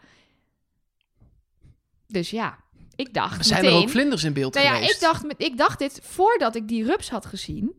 Dus 2.06 2.30
ja, 2.30 2.63
ik 2.96 3.14
dacht 3.14 3.46
zijn 3.46 3.62
meteen... 3.62 3.76
er 3.76 3.82
ook 3.82 3.90
vlinders 3.90 4.24
in 4.24 4.32
beeld 4.32 4.54
nou 4.54 4.66
ja, 4.66 4.74
geweest. 4.74 4.94
ik 4.94 5.00
dacht, 5.00 5.24
met- 5.26 5.42
ik 5.42 5.56
dacht 5.56 5.78
dit 5.78 6.00
voordat 6.02 6.54
ik 6.54 6.68
die 6.68 6.84
rups 6.84 7.10
had 7.10 7.26
gezien. 7.26 7.72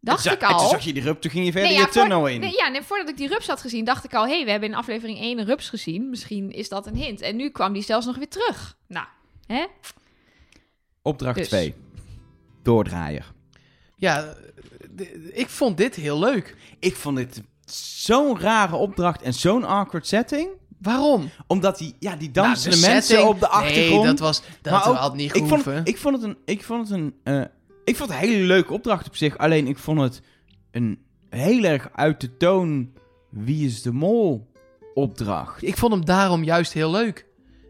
Dacht 0.00 0.22
Toen 0.22 0.32
ik 0.32 0.42
al... 0.42 0.58
Toen 0.58 0.68
zag 0.68 0.84
je 0.84 0.92
die 0.92 1.02
rup, 1.02 1.20
toen 1.20 1.30
ging 1.30 1.44
je 1.44 1.52
verder 1.52 1.68
Nee, 1.70 1.78
je 1.78 1.84
ja, 1.84 1.92
voor- 1.92 2.02
tunnel 2.02 2.26
in. 2.26 2.40
Nee, 2.40 2.52
ja, 2.56 2.68
nee, 2.68 2.82
voordat 2.82 3.08
ik 3.08 3.16
die 3.16 3.28
rups 3.28 3.46
had 3.46 3.60
gezien, 3.60 3.84
dacht 3.84 4.04
ik 4.04 4.14
al... 4.14 4.24
hé, 4.26 4.34
hey, 4.34 4.44
we 4.44 4.50
hebben 4.50 4.68
in 4.68 4.74
aflevering 4.74 5.18
1 5.18 5.38
een 5.38 5.44
rups 5.44 5.68
gezien. 5.68 6.10
Misschien 6.10 6.50
is 6.50 6.68
dat 6.68 6.86
een 6.86 6.96
hint. 6.96 7.20
En 7.20 7.36
nu 7.36 7.48
kwam 7.50 7.72
die 7.72 7.82
zelfs 7.82 8.06
nog 8.06 8.16
weer 8.16 8.28
terug. 8.28 8.76
Nou, 8.88 9.06
hè? 9.46 9.64
Opdracht 11.02 11.36
Dus. 11.38 11.48
2. 11.48 11.74
Doordraaier. 12.62 13.32
Ja, 13.96 14.34
ik 15.32 15.48
vond 15.48 15.76
dit 15.76 15.94
heel 15.94 16.18
leuk. 16.18 16.56
Ik 16.78 16.96
vond 16.96 17.16
dit 17.16 17.42
zo'n 17.96 18.38
rare 18.40 18.76
opdracht 18.76 19.22
en 19.22 19.34
zo'n 19.34 19.64
awkward 19.64 20.06
setting. 20.06 20.48
Waarom? 20.82 21.30
Omdat 21.46 21.78
die, 21.78 21.94
ja, 21.98 22.16
die 22.16 22.30
Nou, 22.32 22.46
dansende 22.46 22.76
de 22.76 22.82
mensen 22.86 23.02
setting- 23.02 23.28
op 23.28 23.40
de 23.40 23.48
achtergrond. 23.48 24.02
Nee, 24.02 24.10
dat 24.10 24.18
was 24.18 24.42
dat 24.62 24.72
Maar 24.72 24.88
ook- 24.88 24.96
had 24.96 25.14
niet 25.14 25.34
ik 25.36 25.46
vond, 25.46 25.62
gehoeven. 25.62 25.84
ik 25.84 25.98
vond 25.98 26.14
het 26.14 26.24
een, 26.24 26.36
ik 26.44 26.64
vond 26.64 26.88
het 26.88 26.98
een, 26.98 27.14
eh, 27.22 27.40
ik 27.84 27.96
vond 27.96 28.10
het 28.12 28.22
een 28.22 28.28
hele 28.28 28.44
leuke 28.46 28.72
opdracht 28.72 29.06
op 29.06 29.16
zich. 29.16 29.38
Alleen 29.38 29.66
ik 29.66 29.78
vond 29.78 30.00
het 30.00 30.20
een 30.70 30.98
heel 31.30 31.64
erg 31.64 31.88
uit 31.94 32.20
de 32.20 32.36
toon 32.36 32.92
wie 33.30 33.66
is 33.66 33.82
de 33.82 33.92
mol 33.92 34.50
opdracht. 34.94 35.62
Ik 35.62 35.76
vond 35.76 35.92
hem 35.92 36.04
daarom 36.04 36.44
juist 36.44 36.72
heel 36.72 36.90
leuk. 36.90 37.26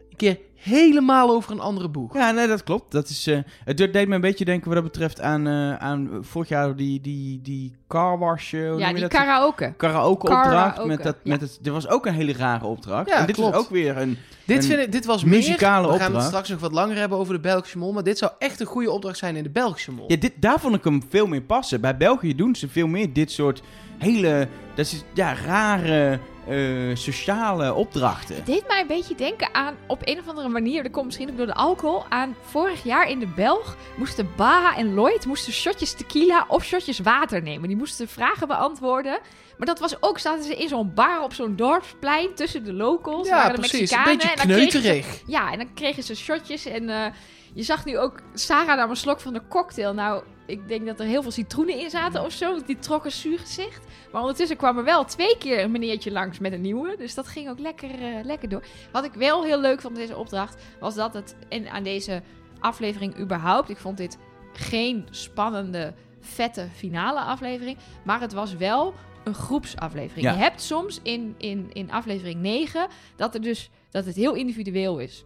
Een 0.09 0.15
keer 0.17 0.39
helemaal 0.63 1.29
over 1.29 1.51
een 1.51 1.59
andere 1.59 1.89
boeg. 1.89 2.13
Ja, 2.13 2.31
nee, 2.31 2.47
dat 2.47 2.63
klopt. 2.63 2.91
Dat 2.91 3.09
is, 3.09 3.27
eh, 3.27 3.37
het 3.65 3.77
deed 3.77 4.07
me 4.07 4.15
een 4.15 4.21
beetje 4.21 4.45
denken 4.45 4.65
wat 4.73 4.83
dat 4.83 4.91
betreft 4.91 5.21
aan, 5.21 5.47
eh, 5.47 5.75
aan 5.75 6.09
vorig 6.21 6.47
jaar 6.49 6.75
die, 6.75 7.01
die, 7.01 7.39
die 7.41 7.73
car 7.87 8.17
wash. 8.19 8.53
eh, 8.53 8.77
Ja, 8.77 8.91
die 8.91 9.01
dat? 9.01 9.09
karaoke. 9.11 9.73
karaoke 9.77 10.21
opdracht. 10.25 10.49
Karaoke, 10.49 10.87
Met 10.87 11.03
dat, 11.03 11.15
ja. 11.23 11.31
met 11.31 11.41
het, 11.41 11.57
dit 11.61 11.73
was 11.73 11.87
ook 11.87 12.05
een 12.05 12.13
hele 12.13 12.33
rare 12.33 12.65
opdracht. 12.65 13.09
Ja, 13.09 13.19
en 13.19 13.25
dit 13.25 13.35
klopt. 13.35 13.53
is 13.55 13.59
ook 13.61 13.69
weer 13.69 13.97
een... 13.97 14.17
Dit, 14.45 14.57
Een 14.57 14.63
vind 14.69 14.81
ik, 14.81 14.91
dit 14.91 15.05
was 15.05 15.23
muzikale 15.23 15.81
meer, 15.81 15.81
We 15.81 15.87
gaan 15.87 15.97
het 15.97 16.05
opdracht. 16.07 16.27
straks 16.27 16.49
nog 16.49 16.59
wat 16.59 16.71
langer 16.71 16.97
hebben 16.97 17.17
over 17.17 17.33
de 17.33 17.39
Belgische 17.39 17.77
mol. 17.77 17.93
Maar 17.93 18.03
dit 18.03 18.17
zou 18.17 18.31
echt 18.39 18.59
een 18.59 18.65
goede 18.65 18.91
opdracht 18.91 19.17
zijn 19.17 19.35
in 19.35 19.43
de 19.43 19.49
Belgische 19.49 19.91
mol. 19.91 20.05
Ja, 20.07 20.15
dit, 20.15 20.31
daar 20.35 20.59
vond 20.59 20.75
ik 20.75 20.83
hem 20.83 21.01
veel 21.09 21.27
meer 21.27 21.41
passen. 21.41 21.81
Bij 21.81 21.97
België 21.97 22.35
doen 22.35 22.55
ze 22.55 22.67
veel 22.69 22.87
meer 22.87 23.13
dit 23.13 23.31
soort 23.31 23.61
hele... 23.97 24.47
Dat 24.75 24.85
is, 24.85 25.03
ja, 25.13 25.33
rare 25.45 26.19
eh, 26.47 26.95
sociale 26.95 27.73
opdrachten. 27.73 28.35
Het 28.35 28.45
deed 28.45 28.67
mij 28.67 28.81
een 28.81 28.87
beetje 28.87 29.15
denken 29.15 29.53
aan, 29.53 29.75
op 29.87 30.01
een 30.03 30.19
of 30.19 30.27
andere 30.27 30.49
manier, 30.49 30.83
dat 30.83 30.91
komt 30.91 31.05
misschien 31.05 31.29
ook 31.29 31.37
door 31.37 31.45
de 31.45 31.53
alcohol, 31.53 32.05
aan 32.09 32.35
vorig 32.41 32.83
jaar 32.83 33.09
in 33.09 33.19
de 33.19 33.27
Belg 33.27 33.75
moesten 33.97 34.29
Baha 34.35 34.75
en 34.75 34.93
Lloyd 34.93 35.25
moesten 35.25 35.53
shotjes 35.53 35.93
tequila 35.93 36.45
of 36.47 36.63
shotjes 36.63 36.99
water 36.99 37.41
nemen. 37.41 37.67
Die 37.67 37.77
moesten 37.77 38.07
vragen 38.07 38.47
beantwoorden. 38.47 39.19
Maar 39.57 39.67
dat 39.67 39.79
was 39.79 40.01
ook, 40.01 40.19
zaten 40.19 40.43
ze 40.43 40.55
in 40.55 40.67
zo'n 40.67 40.93
bar 40.93 41.21
op 41.23 41.33
zo'n 41.33 41.55
dorpsplein 41.55 42.33
tussen 42.35 42.63
de 42.63 42.73
locals. 42.73 43.27
ja, 43.27 43.35
waren 43.35 43.53
de 43.61 43.67
precies. 43.67 43.91
Een 43.91 44.03
beetje 44.03 44.31
en 44.31 44.37
ze- 44.39 44.43
kneuterig. 44.45 45.21
Ja, 45.27 45.51
en 45.51 45.57
dan 45.57 45.73
kregen 45.73 46.03
ze 46.03 46.15
shotjes 46.15 46.65
en 46.65 46.89
eh, 46.89 47.05
je 47.53 47.63
zag 47.63 47.85
nu 47.85 47.97
ook 47.99 48.21
Sarah 48.33 48.77
nam 48.77 48.89
een 48.89 48.95
slok 48.95 49.19
van 49.19 49.33
de 49.33 49.41
cocktail. 49.49 49.93
Nou, 49.93 50.23
ik 50.45 50.67
denk 50.67 50.85
dat 50.85 50.99
er 50.99 51.05
heel 51.05 51.21
veel 51.21 51.31
citroenen 51.31 51.79
in 51.79 51.89
zaten 51.89 52.23
of 52.23 52.31
zo, 52.31 52.59
die 52.65 52.79
trok 52.79 53.05
een 53.05 53.11
zuur 53.11 53.39
gezicht. 53.39 53.85
Maar 54.11 54.21
ondertussen 54.21 54.57
kwam 54.57 54.77
er 54.77 54.83
wel 54.83 55.05
twee 55.05 55.37
keer 55.37 55.63
een 55.63 55.71
meneertje 55.71 56.11
langs 56.11 56.39
met 56.39 56.53
een 56.53 56.61
nieuwe, 56.61 56.95
dus 56.97 57.13
dat 57.13 57.27
ging 57.27 57.49
ook 57.49 57.59
lekker, 57.59 57.89
eh, 57.89 58.23
lekker 58.23 58.49
door. 58.49 58.63
Wat 58.91 59.05
ik 59.05 59.13
wel 59.13 59.43
heel 59.43 59.59
leuk 59.59 59.81
vond 59.81 59.95
deze 59.95 60.17
opdracht, 60.17 60.63
was 60.79 60.95
dat 60.95 61.13
het 61.13 61.35
in, 61.49 61.69
aan 61.69 61.83
deze 61.83 62.21
aflevering 62.59 63.19
überhaupt, 63.19 63.69
ik 63.69 63.77
vond 63.77 63.97
dit 63.97 64.17
geen 64.53 65.07
spannende, 65.09 65.93
vette 66.19 66.67
finale 66.73 67.19
aflevering, 67.19 67.77
maar 68.03 68.21
het 68.21 68.33
was 68.33 68.55
wel 68.55 68.93
een 69.23 69.33
groepsaflevering. 69.33 70.25
Ja. 70.25 70.33
Je 70.33 70.39
hebt 70.39 70.61
soms 70.61 70.99
in, 71.03 71.35
in, 71.37 71.69
in 71.73 71.91
aflevering 71.91 72.41
9 72.41 72.87
dat, 73.15 73.33
er 73.33 73.41
dus, 73.41 73.69
dat 73.89 74.05
het 74.05 74.15
heel 74.15 74.33
individueel 74.33 74.99
is. 74.99 75.23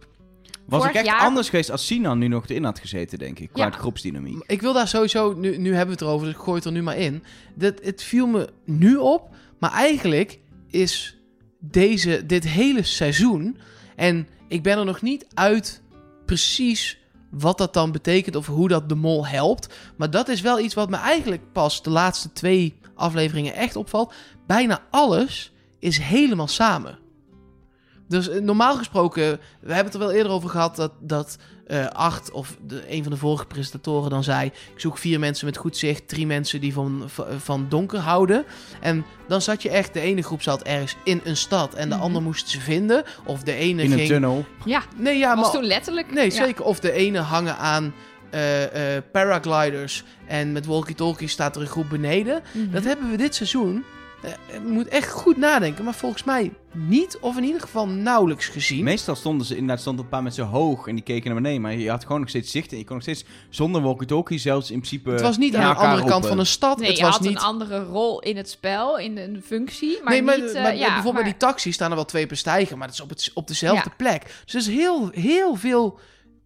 Was 0.68 0.84
ik 0.84 0.94
echt 0.94 1.04
jaar- 1.06 1.20
anders 1.20 1.48
geweest 1.48 1.70
als 1.70 1.86
Sinan 1.86 2.18
nu 2.18 2.28
nog 2.28 2.48
erin 2.48 2.64
had 2.64 2.78
gezeten, 2.78 3.18
denk 3.18 3.38
ik. 3.38 3.48
Qua 3.52 3.64
Ja. 3.64 3.70
groepsdynamiek. 3.70 4.42
Ik 4.46 4.60
wil 4.60 4.72
daar 4.72 4.88
sowieso, 4.88 5.32
nu, 5.34 5.56
nu 5.56 5.68
hebben 5.68 5.86
we 5.86 5.92
het 5.92 6.00
erover, 6.00 6.26
dus 6.26 6.34
ik 6.36 6.42
gooi 6.42 6.56
het 6.56 6.64
er 6.64 6.72
nu 6.72 6.82
maar 6.82 6.96
in. 6.96 7.22
Dat, 7.54 7.74
het 7.82 8.02
viel 8.02 8.26
me 8.26 8.48
nu 8.64 8.96
op, 8.96 9.28
maar 9.58 9.72
eigenlijk 9.72 10.38
is 10.70 11.16
deze, 11.58 12.26
dit 12.26 12.48
hele 12.48 12.82
seizoen, 12.82 13.58
en 13.96 14.28
ik 14.48 14.62
ben 14.62 14.78
er 14.78 14.84
nog 14.84 15.02
niet 15.02 15.26
uit 15.34 15.82
precies 16.26 16.98
wat 17.30 17.58
dat 17.58 17.74
dan 17.74 17.92
betekent 17.92 18.36
of 18.36 18.46
hoe 18.46 18.68
dat 18.68 18.88
de 18.88 18.94
mol 18.94 19.26
helpt. 19.26 19.74
Maar 19.96 20.10
dat 20.10 20.28
is 20.28 20.40
wel 20.40 20.60
iets 20.60 20.74
wat 20.74 20.90
me 20.90 20.96
eigenlijk 20.96 21.42
pas 21.52 21.82
de 21.82 21.90
laatste 21.90 22.32
twee 22.32 22.78
afleveringen 22.94 23.54
echt 23.54 23.76
opvalt. 23.76 24.12
Bijna 24.46 24.82
alles 24.90 25.52
is 25.78 25.98
helemaal 25.98 26.48
samen. 26.48 26.98
Dus 28.08 28.28
eh, 28.28 28.40
normaal 28.40 28.76
gesproken, 28.76 29.22
we 29.60 29.74
hebben 29.74 29.84
het 29.84 29.94
er 29.94 30.00
wel 30.00 30.12
eerder 30.12 30.32
over 30.32 30.48
gehad 30.50 30.76
dat, 30.76 30.92
dat 31.00 31.36
eh 31.66 31.86
Art 31.86 32.30
of 32.30 32.56
de, 32.66 32.82
een 32.92 33.02
van 33.02 33.12
de 33.12 33.18
vorige 33.18 33.46
presentatoren 33.46 34.10
dan 34.10 34.24
zei: 34.24 34.46
Ik 34.46 34.80
zoek 34.80 34.98
vier 34.98 35.18
mensen 35.18 35.46
met 35.46 35.56
goed 35.56 35.76
zicht, 35.76 36.08
drie 36.08 36.26
mensen 36.26 36.60
die 36.60 36.72
van, 36.72 37.02
van, 37.06 37.26
van 37.38 37.66
donker 37.68 37.98
houden. 37.98 38.44
En 38.80 39.04
dan 39.28 39.42
zat 39.42 39.62
je 39.62 39.68
echt, 39.70 39.92
de 39.92 40.00
ene 40.00 40.22
groep 40.22 40.42
zat 40.42 40.62
ergens 40.62 40.96
in 41.04 41.20
een 41.24 41.36
stad 41.36 41.74
en 41.74 41.88
de 41.88 41.94
Mhm. 41.94 42.04
ander 42.04 42.22
moest 42.22 42.48
ze 42.48 42.60
vinden. 42.60 43.04
Of 43.24 43.42
de 43.42 43.52
ene 43.54 43.82
In 43.82 43.90
een 43.92 43.96
ging. 43.98 44.08
tunnel. 44.10 44.44
Ja, 44.64 44.82
Nee, 44.96 45.18
ja, 45.18 45.34
was 45.36 45.42
maar. 45.44 45.52
toen 45.52 45.64
letterlijk. 45.64 46.12
Nee, 46.12 46.24
ja. 46.24 46.44
zeker. 46.44 46.64
Of 46.64 46.80
de 46.80 46.92
ene 46.92 47.18
hangen 47.18 47.56
aan 47.56 47.94
eh, 48.30 48.96
eh, 48.96 49.02
paragliders 49.12 50.04
en 50.26 50.52
met 50.52 50.66
walkie-talkies 50.66 51.32
staat 51.32 51.56
er 51.56 51.62
een 51.62 51.68
groep 51.68 51.88
beneden. 51.88 52.42
Mhm. 52.52 52.70
Dat 52.70 52.84
hebben 52.84 53.10
we 53.10 53.16
dit 53.16 53.34
seizoen. 53.34 53.84
Eh, 54.22 54.30
Je 54.52 54.60
moet 54.60 54.88
echt 54.88 55.10
goed 55.10 55.36
nadenken, 55.36 55.84
maar 55.84 55.94
volgens 55.94 56.24
mij 56.24 56.52
niet, 56.72 57.18
of 57.20 57.36
in 57.36 57.44
ieder 57.44 57.60
geval 57.60 57.88
nauwelijks 57.88 58.46
gezien. 58.46 58.84
Meestal 58.84 59.14
stonden 59.16 59.46
ze 59.46 59.52
inderdaad 59.54 59.80
stond 59.80 59.98
een 59.98 60.08
paar 60.08 60.22
mensen 60.22 60.44
hoog 60.44 60.86
en 60.86 60.94
die 60.94 61.04
keken 61.04 61.26
naar 61.32 61.40
beneden. 61.42 61.60
Maar 61.62 61.74
je 61.74 61.90
had 61.90 62.02
gewoon 62.04 62.20
nog 62.20 62.28
steeds 62.28 62.50
zicht 62.50 62.72
en 62.72 62.78
je 62.78 62.84
kon 62.84 62.94
nog 62.94 63.02
steeds 63.02 63.24
zonder 63.50 63.82
walkie-talkie 63.82 64.38
zelfs 64.38 64.70
in 64.70 64.76
principe... 64.78 65.10
het 65.10 65.20
was 65.20 65.38
niet 65.38 65.56
aan 65.56 65.74
de 65.74 65.80
andere 65.80 66.04
kant 66.04 66.26
van 66.26 66.38
een 66.38 66.46
stad. 66.46 66.78
Nee, 66.78 66.88
het 66.88 66.98
je 66.98 67.04
was 67.04 67.12
had 67.12 67.20
niet. 67.22 67.30
een 67.30 67.38
andere 67.42 67.84
rol 67.84 68.20
in 68.20 68.36
het 68.36 68.50
spel, 68.50 68.98
in 68.98 69.18
een 69.18 69.42
functie, 69.44 69.98
maar 70.02 70.12
nee, 70.12 70.22
maar, 70.22 70.40
niet... 70.40 70.52
eh, 70.52 70.62
maar 70.62 70.76
ja, 70.76 70.84
bijvoorbeeld 70.84 71.04
maar- 71.14 71.22
bij 71.22 71.32
die 71.32 71.40
taxi 71.40 71.72
staan 71.72 71.90
er 71.90 71.96
wel 71.96 72.04
twee 72.04 72.26
per 72.26 72.36
stijger, 72.36 72.78
maar 72.78 72.86
dat 72.86 72.96
is 72.96 73.02
op, 73.02 73.08
het, 73.08 73.30
op 73.34 73.46
dezelfde 73.46 73.88
Ja. 73.88 73.94
plek. 73.96 74.22
Dus 74.44 74.54
er 74.54 74.60
is 74.60 74.66
heel, 74.78 75.08
heel 75.12 75.54
veel 75.54 75.98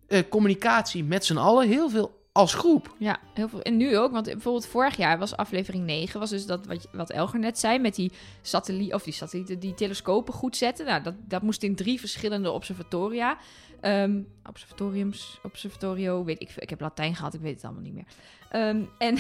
eh, 0.09 0.21
communicatie 0.29 1.05
met 1.05 1.25
z'n 1.25 1.37
allen, 1.37 1.69
heel 1.69 1.91
veel 1.91 2.21
als 2.33 2.55
groep. 2.55 2.95
Ja, 2.99 3.21
heel 3.35 3.49
veel. 3.49 3.63
En 3.63 3.77
nu 3.77 3.99
ook, 3.99 4.13
want 4.13 4.25
bijvoorbeeld 4.25 4.67
vorig 4.67 4.97
jaar 4.97 5.19
was 5.19 5.37
aflevering 5.37 5.85
9, 5.85 6.21
was 6.21 6.31
dus 6.31 6.47
dat 6.47 6.67
wat, 6.67 6.89
wat 6.93 7.11
Elger 7.11 7.39
net 7.39 7.59
zei, 7.59 7.79
met 7.79 7.95
die 7.95 8.13
satelliet, 8.43 8.95
of 8.95 9.03
die 9.03 9.13
satellieten, 9.13 9.59
die 9.59 9.75
telescopen 9.75 10.35
goed 10.35 10.57
zetten. 10.57 10.87
Nou, 10.87 11.03
dat, 11.03 11.15
dat 11.19 11.43
moest 11.43 11.63
in 11.63 11.75
drie 11.75 12.01
verschillende 12.01 12.51
observatoria. 12.51 13.39
Ehm, 13.81 14.21
observatoriums, 14.49 15.39
observatorio, 15.43 16.25
weet 16.25 16.41
ik. 16.41 16.51
Ik 16.57 16.71
heb 16.71 16.81
Latijn 16.81 17.17
gehad, 17.17 17.35
ik 17.35 17.41
weet 17.41 17.55
het 17.55 17.65
allemaal 17.65 17.83
niet 17.83 17.95
meer. 17.95 18.07
Ehm, 18.49 18.83
en 18.99 19.17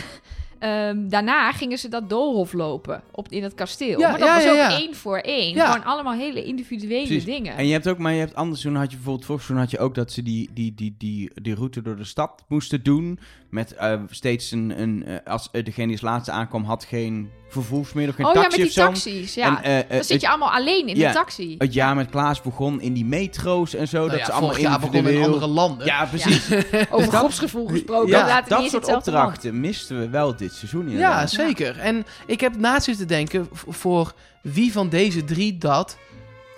ehm, 0.62 1.08
daarna 1.08 1.52
gingen 1.52 1.78
ze 1.78 1.88
dat 1.88 2.08
doolhof 2.08 2.52
lopen 2.52 3.02
op, 3.10 3.28
in 3.28 3.42
het 3.42 3.54
kasteel. 3.54 3.98
Ja, 3.98 4.10
maar 4.10 4.18
dat 4.18 4.28
ja, 4.28 4.34
was 4.34 4.44
ja, 4.44 4.50
ook 4.50 4.56
ja. 4.56 4.78
één 4.78 4.94
voor 4.94 5.18
één. 5.18 5.54
Ja. 5.54 5.66
Gewoon 5.66 5.86
allemaal 5.86 6.12
hele 6.12 6.44
individuele 6.44 7.06
Precies. 7.06 7.24
dingen. 7.24 7.56
En 7.56 7.66
je 7.66 7.72
hebt 7.72 7.88
ook, 7.88 7.98
maar 7.98 8.12
je 8.12 8.18
hebt 8.18 8.34
anders 8.34 8.60
toen 8.60 8.76
had 8.76 8.90
je 8.90 8.96
bijvoorbeeld 8.96 9.26
vorig 9.26 9.42
seizoen 9.42 9.64
had 9.64 9.72
je 9.72 9.78
ook 9.78 9.94
dat 9.94 10.12
ze 10.12 10.22
die, 10.22 10.50
die, 10.52 10.74
die, 10.74 10.94
die, 10.98 11.30
die 11.42 11.54
route 11.54 11.82
door 11.82 11.96
de 11.96 12.04
stad 12.04 12.44
moesten 12.48 12.82
doen. 12.82 13.18
Met 13.50 13.74
eh, 13.74 14.00
steeds 14.10 14.50
een, 14.50 14.80
een 14.80 15.04
eh, 15.04 15.16
als 15.24 15.48
eh, 15.52 15.64
degene 15.64 15.86
die 15.86 15.96
als 15.96 16.10
laatste 16.10 16.30
aankwam 16.30 16.64
had 16.64 16.84
geen 16.84 17.30
vervoersmiddel, 17.52 18.14
geen 18.14 18.26
oh 18.26 18.34
ja, 18.34 18.40
taxi 18.42 18.60
met 18.60 18.72
die 18.72 18.82
of 18.82 18.86
zo. 18.86 18.92
taxis. 18.92 19.34
Ja. 19.34 19.46
En, 19.46 19.62
eh, 19.62 19.78
eh, 19.78 19.88
dan 19.88 19.98
zit 19.98 20.08
het, 20.08 20.20
je 20.20 20.28
allemaal 20.28 20.50
alleen 20.50 20.86
in 20.88 20.96
ja. 20.96 21.08
de 21.08 21.14
taxi. 21.14 21.54
het 21.58 21.74
jaar 21.74 21.94
met 21.94 22.10
Klaas 22.10 22.40
begon 22.40 22.80
in 22.80 22.92
die 22.92 23.04
metro's 23.04 23.74
en 23.74 23.88
zo. 23.88 23.98
Nou 23.98 24.10
dat 24.10 24.18
ja, 24.18 24.24
ze 24.24 24.32
allemaal 24.32 24.50
begonnen 24.50 24.80
in 24.80 24.96
individueel... 24.96 25.24
andere 25.24 25.46
landen. 25.46 25.86
Ja, 25.86 26.04
precies. 26.04 26.52
Over 26.90 27.10
dat- 27.10 27.14
groepsgevoel 27.14 27.66
gesproken. 27.66 28.08
Ja, 28.08 28.42
dat 28.42 28.70
soort 28.70 28.94
opdrachten 28.94 29.60
misten 29.60 29.98
we 29.98 30.08
wel 30.08 30.36
dit 30.36 30.51
seizoen 30.52 30.90
Ja, 30.90 31.26
zeker. 31.26 31.78
En 31.78 32.04
ik 32.26 32.40
heb 32.40 32.56
na 32.56 32.80
zitten 32.80 33.08
denken 33.08 33.48
voor 33.52 34.14
wie 34.42 34.72
van 34.72 34.88
deze 34.88 35.24
drie 35.24 35.58
dat 35.58 35.98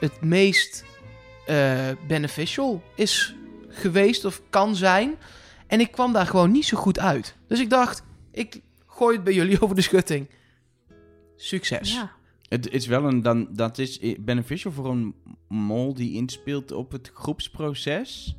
het 0.00 0.20
meest 0.20 0.84
eh, 1.46 1.88
beneficial 2.06 2.82
is 2.94 3.34
geweest 3.68 4.24
of 4.24 4.42
kan 4.50 4.76
zijn. 4.76 5.14
En 5.66 5.80
ik 5.80 5.92
kwam 5.92 6.12
daar 6.12 6.26
gewoon 6.26 6.50
niet 6.50 6.64
zo 6.64 6.76
goed 6.76 6.98
uit. 6.98 7.36
Dus 7.48 7.60
ik 7.60 7.70
dacht, 7.70 8.02
ik 8.30 8.60
gooi 8.86 9.14
het 9.14 9.24
bij 9.24 9.34
jullie 9.34 9.60
over 9.62 9.76
de 9.76 9.82
schutting. 9.82 10.26
Succes. 11.36 11.94
Ja. 11.94 12.12
Het 12.48 12.70
is 12.70 12.86
wel 12.86 13.04
een, 13.04 13.22
dan, 13.22 13.48
dat 13.50 13.78
is 13.78 14.00
beneficial 14.18 14.72
voor 14.72 14.90
een 14.90 15.14
mol 15.48 15.94
die 15.94 16.12
inspeelt 16.12 16.72
op 16.72 16.92
het 16.92 17.10
groepsproces, 17.14 18.36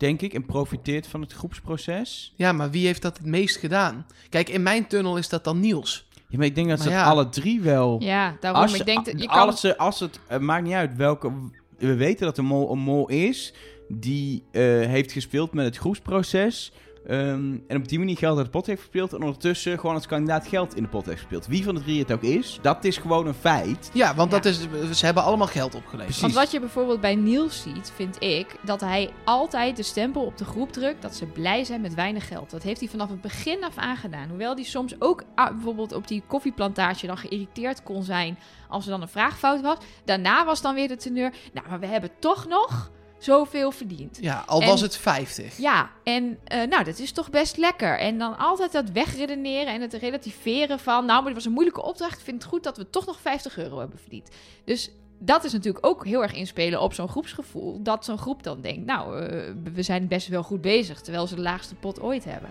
denk 0.00 0.20
ik, 0.20 0.34
en 0.34 0.46
profiteert 0.46 1.06
van 1.06 1.20
het 1.20 1.32
groepsproces. 1.32 2.32
Ja, 2.36 2.52
maar 2.52 2.70
wie 2.70 2.86
heeft 2.86 3.02
dat 3.02 3.16
het 3.16 3.26
meest 3.26 3.56
gedaan? 3.56 4.06
Kijk, 4.28 4.48
in 4.48 4.62
mijn 4.62 4.86
tunnel 4.86 5.16
is 5.16 5.28
dat 5.28 5.44
dan 5.44 5.60
Niels. 5.60 6.08
Ja, 6.28 6.38
maar 6.38 6.46
ik 6.46 6.54
denk 6.54 6.68
dat 6.68 6.78
Maar 6.78 6.86
ze 6.86 6.92
ja. 6.92 7.04
alle 7.04 7.28
drie 7.28 7.60
wel... 7.60 8.00
Ja, 8.02 8.36
daarom. 8.40 8.62
als, 8.62 8.72
ik 8.72 8.86
denk 8.86 9.04
dat 9.04 9.20
je 9.20 9.26
kan... 9.26 9.46
als, 9.46 9.60
ze, 9.60 9.78
als 9.78 10.00
het, 10.00 10.20
het 10.26 10.40
maakt 10.40 10.64
niet 10.64 10.72
uit 10.72 10.96
welke... 10.96 11.32
We 11.78 11.94
weten 11.94 12.26
dat 12.26 12.38
een 12.38 12.44
mol 12.44 12.72
een 12.72 12.78
mol 12.78 13.08
is 13.08 13.52
die 13.88 14.42
eh, 14.50 14.62
heeft 14.62 15.12
gespeeld 15.12 15.52
met 15.52 15.64
het 15.64 15.76
groepsproces. 15.76 16.72
Ehm, 17.10 17.58
en 17.66 17.76
op 17.76 17.88
die 17.88 17.98
manier 17.98 18.16
geld 18.16 18.36
uit 18.36 18.46
de 18.46 18.52
pot 18.52 18.66
heeft 18.66 18.80
gespeeld. 18.80 19.12
En 19.12 19.20
ondertussen 19.20 19.78
gewoon 19.78 19.94
als 19.94 20.06
kandidaat 20.06 20.46
geld 20.46 20.76
in 20.76 20.82
de 20.82 20.88
pot 20.88 21.06
heeft 21.06 21.18
gespeeld. 21.18 21.46
Wie 21.46 21.64
van 21.64 21.74
de 21.74 21.82
drie 21.82 21.98
het 21.98 22.12
ook 22.12 22.22
is, 22.22 22.58
dat 22.62 22.84
is 22.84 22.96
gewoon 22.96 23.26
een 23.26 23.34
feit. 23.34 23.90
Ja, 23.92 24.14
want 24.14 24.30
Dat 24.30 24.44
is, 24.44 24.60
ze 24.92 25.04
hebben 25.04 25.22
allemaal 25.22 25.46
geld 25.46 25.74
opgeleverd. 25.74 26.04
Precies. 26.04 26.20
Want 26.20 26.34
wat 26.34 26.50
je 26.50 26.60
bijvoorbeeld 26.60 27.00
bij 27.00 27.14
Niels 27.14 27.62
ziet, 27.62 27.92
vind 27.94 28.22
ik, 28.22 28.56
dat 28.62 28.80
hij 28.80 29.10
altijd 29.24 29.76
de 29.76 29.82
stempel 29.82 30.22
op 30.22 30.38
de 30.38 30.44
groep 30.44 30.72
drukt 30.72 31.02
dat 31.02 31.14
ze 31.14 31.26
blij 31.26 31.64
zijn 31.64 31.80
met 31.80 31.94
weinig 31.94 32.28
geld. 32.28 32.50
Dat 32.50 32.62
heeft 32.62 32.80
hij 32.80 32.88
vanaf 32.88 33.08
het 33.10 33.20
begin 33.20 33.64
af 33.64 33.76
aan 33.76 33.96
gedaan. 33.96 34.28
Hoewel 34.28 34.54
hij 34.54 34.64
soms 34.64 34.94
ook 34.98 35.22
ah, 35.34 35.50
bijvoorbeeld 35.50 35.92
op 35.92 36.08
die 36.08 36.22
koffieplantage 36.26 37.06
dan 37.06 37.18
geïrriteerd 37.18 37.82
kon 37.82 38.02
zijn 38.02 38.38
als 38.68 38.84
er 38.84 38.90
dan 38.90 39.02
een 39.02 39.08
vraagfout 39.08 39.60
was. 39.60 39.78
Daarna 40.04 40.44
was 40.44 40.62
dan 40.62 40.74
weer 40.74 40.88
de 40.88 40.96
teneur, 40.96 41.32
nou, 41.52 41.68
maar 41.68 41.80
we 41.80 41.86
hebben 41.86 42.10
toch 42.18 42.46
nog 42.46 42.90
zoveel 43.20 43.70
verdiend. 43.70 44.18
Ja, 44.20 44.42
al 44.46 44.60
En- 44.60 44.66
was 44.68 44.80
het 44.80 44.96
50. 44.96 45.56
Ja, 45.58 45.90
en 46.04 46.38
eh, 46.44 46.68
nou, 46.68 46.84
dat 46.84 46.98
is 46.98 47.12
toch 47.12 47.30
best 47.30 47.56
lekker. 47.56 47.98
En 47.98 48.18
dan 48.18 48.38
altijd 48.38 48.72
dat 48.72 48.90
wegredeneren 48.90 49.74
en 49.74 49.80
het 49.80 49.94
relativeren 49.94 50.78
van... 50.78 51.04
nou, 51.06 51.18
maar 51.18 51.24
het 51.24 51.34
was 51.34 51.44
een 51.44 51.52
moeilijke 51.52 51.82
opdracht. 51.82 52.18
Ik 52.18 52.24
vind 52.24 52.42
het 52.42 52.50
goed 52.52 52.62
dat 52.62 52.76
we 52.76 52.90
toch 52.90 53.06
nog 53.06 53.20
50 53.20 53.58
euro 53.58 53.78
hebben 53.78 53.98
verdiend. 53.98 54.28
Dus 54.64 54.90
dat 55.18 55.44
is 55.44 55.52
natuurlijk 55.52 55.86
ook 55.86 56.04
heel 56.06 56.22
erg 56.22 56.32
inspelen 56.32 56.80
op 56.80 56.94
zo'n 56.94 57.08
groepsgevoel. 57.08 57.82
Dat 57.82 58.04
zo'n 58.04 58.18
groep 58.18 58.42
dan 58.42 58.60
denkt, 58.60 58.86
nou, 58.86 59.26
eh, 59.26 59.52
we 59.74 59.82
zijn 59.82 60.08
best 60.08 60.28
wel 60.28 60.42
goed 60.42 60.60
bezig... 60.60 61.00
terwijl 61.00 61.26
ze 61.26 61.34
de 61.34 61.40
laagste 61.40 61.74
pot 61.74 62.00
ooit 62.00 62.24
hebben. 62.24 62.50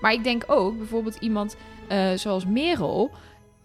Maar 0.00 0.12
ik 0.12 0.24
denk 0.24 0.44
ook, 0.46 0.78
bijvoorbeeld 0.78 1.16
iemand 1.16 1.56
eh, 1.88 2.12
zoals 2.14 2.46
Merel... 2.46 3.10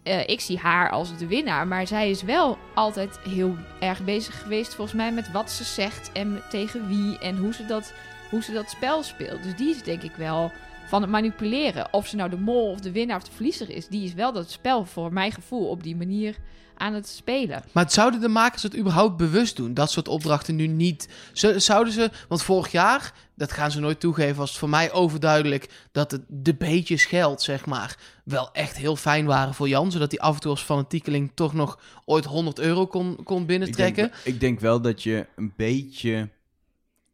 eh, 0.06 0.28
ik 0.28 0.42
zie 0.42 0.58
haar 0.60 0.90
als 0.90 1.18
de 1.18 1.28
winnaar, 1.28 1.68
maar 1.68 1.88
zij 1.88 2.10
is 2.10 2.22
wel 2.22 2.58
altijd 2.74 3.20
heel 3.30 3.56
erg 3.80 4.04
bezig 4.04 4.42
geweest, 4.42 4.76
volgens 4.76 4.98
mij, 4.98 5.12
met 5.12 5.32
wat 5.32 5.52
ze 5.52 5.64
zegt 5.64 6.12
en 6.12 6.42
tegen 6.50 6.88
wie 6.88 7.20
en 7.20 7.38
hoe 7.38 7.54
ze 7.54 7.66
dat 7.66 7.94
hoe 8.30 8.44
ze 8.44 8.54
dat 8.54 8.70
spel 8.70 9.04
speelt. 9.04 9.44
Dus 9.44 9.56
die 9.56 9.70
is 9.70 9.84
denk 9.84 10.02
ik 10.02 10.16
wel 10.16 10.52
van 10.88 11.02
het 11.02 11.12
manipuleren. 11.12 11.94
Of 11.94 12.08
ze 12.08 12.16
nou 12.16 12.30
de 12.30 12.38
mol 12.38 12.70
of 12.72 12.80
de 12.80 12.92
winnaar 12.92 13.18
of 13.18 13.24
de 13.24 13.32
verliezer 13.32 13.70
is, 13.70 13.88
die 13.88 14.06
is 14.06 14.14
wel 14.14 14.34
dat 14.34 14.52
spel 14.52 14.86
voor 14.86 15.14
mijn 15.14 15.32
gevoel 15.32 15.70
op 15.70 15.84
die 15.84 15.96
manier 15.96 16.36
aan 16.78 16.94
het 16.94 17.08
spelen. 17.08 17.64
Maar 17.72 17.92
zouden 17.92 18.20
de 18.20 18.28
makers 18.28 18.64
het 18.64 18.78
überhaupt 18.78 19.18
bewust 19.18 19.56
doen? 19.56 19.74
Dat 19.74 19.92
soort 19.92 20.08
opdrachten 20.08 20.56
nu 20.56 20.68
niet. 20.68 21.10
Zouden 21.56 21.94
ze, 21.94 22.12
want 22.28 22.44
vorig 22.44 22.72
jaar, 22.72 23.14
dat 23.36 23.52
gaan 23.52 23.72
ze 23.72 23.80
nooit 23.80 24.00
toegeven, 24.00 24.36
was 24.36 24.50
het 24.50 24.60
voor 24.60 24.70
mij 24.70 24.92
overduidelijk 24.92 25.88
dat 25.92 26.12
het, 26.12 26.22
de 26.28 26.56
beetjes 26.56 27.06
geld, 27.06 27.42
zeg 27.42 27.66
maar, 27.66 27.98
wel 28.24 28.52
echt 28.52 28.78
heel 28.78 28.96
fijn 28.96 29.26
waren 29.26 29.54
voor 29.54 29.68
Jan. 29.68 29.92
Zodat 29.92 30.12
hij 30.12 30.20
af 30.20 30.34
en 30.34 30.42
toe 30.42 30.52
als 30.52 30.64
fanatiekeling 30.64 31.32
toch 31.34 31.54
nog 31.54 31.80
ooit 32.06 32.26
100 32.26 32.60
euro 32.60 32.88
kon, 32.88 33.24
kon 33.24 33.42
Ik 33.42 33.48
binnentrekken. 33.48 34.12
denk, 34.12 34.24
ik 34.24 34.40
denk 34.40 34.60
wel 34.60 34.82
dat 34.82 35.04
je 35.04 35.26
een 35.36 35.54
beetje 35.56 36.30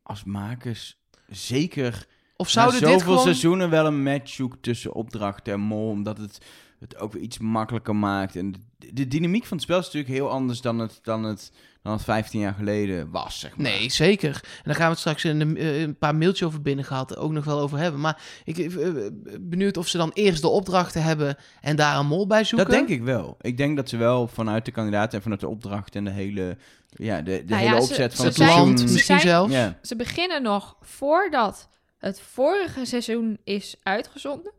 als 0.04 0.24
makers 0.24 0.98
zeker 1.28 2.08
Of 2.42 2.48
na 2.48 2.52
zouden 2.62 2.80
zoveel 2.80 2.94
dit 2.96 3.04
gewoon... 3.04 3.22
seizoenen 3.22 3.70
wel 3.70 3.86
een 3.86 4.04
match 4.04 4.30
zoekt 4.34 4.64
tussen 4.64 4.94
opdracht 4.94 5.48
en 5.48 5.60
mol, 5.60 5.90
omdat 5.90 6.18
het 6.18 6.40
het 6.80 6.98
ook 6.98 7.14
weer 7.14 7.22
iets 7.22 7.38
makkelijker 7.40 7.96
maakt. 7.96 8.36
En 8.36 8.52
de, 8.78 8.94
de 8.94 9.08
dynamiek 9.08 9.46
van 9.46 9.58
het 9.58 9.66
spel 9.66 9.80
is 9.80 9.86
natuurlijk 9.86 10.14
heel 10.14 10.30
anders 10.30 10.62
dan 10.62 10.80
het, 10.80 11.00
dan 11.04 11.24
het, 11.24 11.52
dan 11.82 11.92
het 11.94 12.04
15 12.04 12.40
jaar 12.40 12.54
geleden 12.54 13.12
was, 13.12 13.40
zeg 13.40 13.56
maar. 13.58 13.66
Nee, 13.72 13.90
zeker. 13.90 14.30
En 14.44 14.62
daar 14.64 14.76
gaan 14.76 14.86
we 14.86 14.92
het 14.92 15.00
straks 15.00 15.24
in 15.26 15.42
een, 15.42 15.58
eh, 15.58 15.82
een 15.82 15.98
paar 15.98 16.16
mailtjes 16.16 16.48
over 16.48 16.62
binnen 16.62 16.86
gehad, 16.86 17.18
ook 17.18 17.32
nog 17.32 17.46
wel 17.46 17.60
over 17.60 17.78
hebben. 17.78 18.02
Maar 18.02 18.22
ik 18.44 18.56
ben 18.76 19.24
benieuwd 19.42 19.78
of 19.78 19.88
ze 19.88 19.98
dan 19.98 20.12
eerst 20.14 20.42
de 20.42 20.48
opdrachten 20.48 21.04
hebben 21.04 21.36
en 21.62 21.76
daar 21.76 21.98
een 21.98 22.08
mol 22.08 22.28
bij 22.28 22.44
zoeken. 22.44 22.68
Dat 22.70 22.78
denk 22.78 22.90
ik 23.00 23.04
wel. 23.04 23.38
Ik 23.42 23.58
denk 23.58 23.76
dat 23.76 23.90
ze 23.90 23.98
wel 23.98 24.28
vanuit 24.28 24.66
de 24.66 24.72
kandidaten 24.72 25.14
en 25.18 25.22
vanuit 25.22 25.42
de 25.42 25.48
opdracht 25.48 25.96
en 25.96 26.04
de 26.04 26.12
hele, 26.12 26.58
ja, 26.90 27.22
de, 27.22 27.24
de 27.24 27.44
Nou 27.54 27.62
hele 27.62 27.76
ja, 27.76 27.82
ze- 27.82 27.90
opzet 27.90 28.16
van 28.16 28.32
ze 28.34 28.44
het 28.44 28.52
land 28.54 28.92
misschien. 28.92 29.50
Ja. 29.50 29.78
Ze 29.82 29.96
beginnen 29.96 30.42
nog 30.42 30.76
voordat 30.82 31.70
het 32.02 32.22
vorige 32.22 32.86
seizoen 32.86 33.38
is 33.44 33.76
uitgezonden 33.84 34.52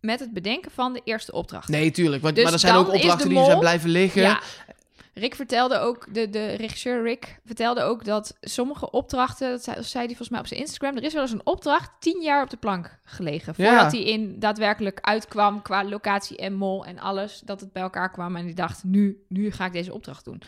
met 0.00 0.20
het 0.20 0.32
bedenken 0.32 0.70
van 0.70 0.92
de 0.92 1.00
eerste 1.04 1.32
opdracht. 1.32 1.68
Nee, 1.68 1.90
tuurlijk. 1.90 2.22
Want, 2.22 2.34
Dus 2.34 2.44
maar 2.44 2.52
er 2.52 2.58
zijn 2.58 2.74
ook 2.74 2.92
opdrachten 2.92 3.28
die 3.28 3.44
zijn 3.44 3.58
blijven 3.58 3.90
liggen. 3.90 4.22
Ja. 4.22 4.40
Rick 5.14 5.34
vertelde 5.34 5.78
ook, 5.78 6.14
de, 6.14 6.30
de 6.30 6.54
regisseur 6.54 7.02
Rick 7.02 7.40
vertelde 7.44 7.82
ook 7.82 8.04
dat 8.04 8.36
sommige 8.40 8.90
opdrachten, 8.90 9.50
dat 9.50 9.62
zei, 9.62 9.78
hij 9.92 10.06
volgens 10.06 10.28
mij 10.28 10.40
op 10.40 10.46
zijn 10.46 10.60
Instagram, 10.60 10.96
er 10.96 11.02
is 11.02 11.12
wel 11.12 11.22
eens 11.22 11.32
een 11.32 11.46
opdracht 11.46 11.90
tien 11.98 12.22
jaar 12.22 12.42
op 12.42 12.50
de 12.50 12.56
plank 12.56 12.98
gelegen. 13.04 13.54
Ja. 13.56 13.68
Voordat 13.68 13.92
hij 13.92 14.02
in 14.02 14.38
daadwerkelijk 14.38 14.98
uitkwam 15.00 15.62
qua 15.62 15.84
locatie 15.84 16.36
en 16.36 16.54
mol 16.54 16.84
en 16.84 16.98
alles, 16.98 17.40
dat 17.44 17.60
het 17.60 17.72
bij 17.72 17.82
elkaar 17.82 18.10
kwam 18.10 18.36
en 18.36 18.44
hij 18.44 18.54
dacht, 18.54 18.84
nu, 18.84 19.24
nu 19.28 19.50
ga 19.50 19.64
ik 19.64 19.72
deze 19.72 19.92
opdracht 19.92 20.24
doen. 20.24 20.42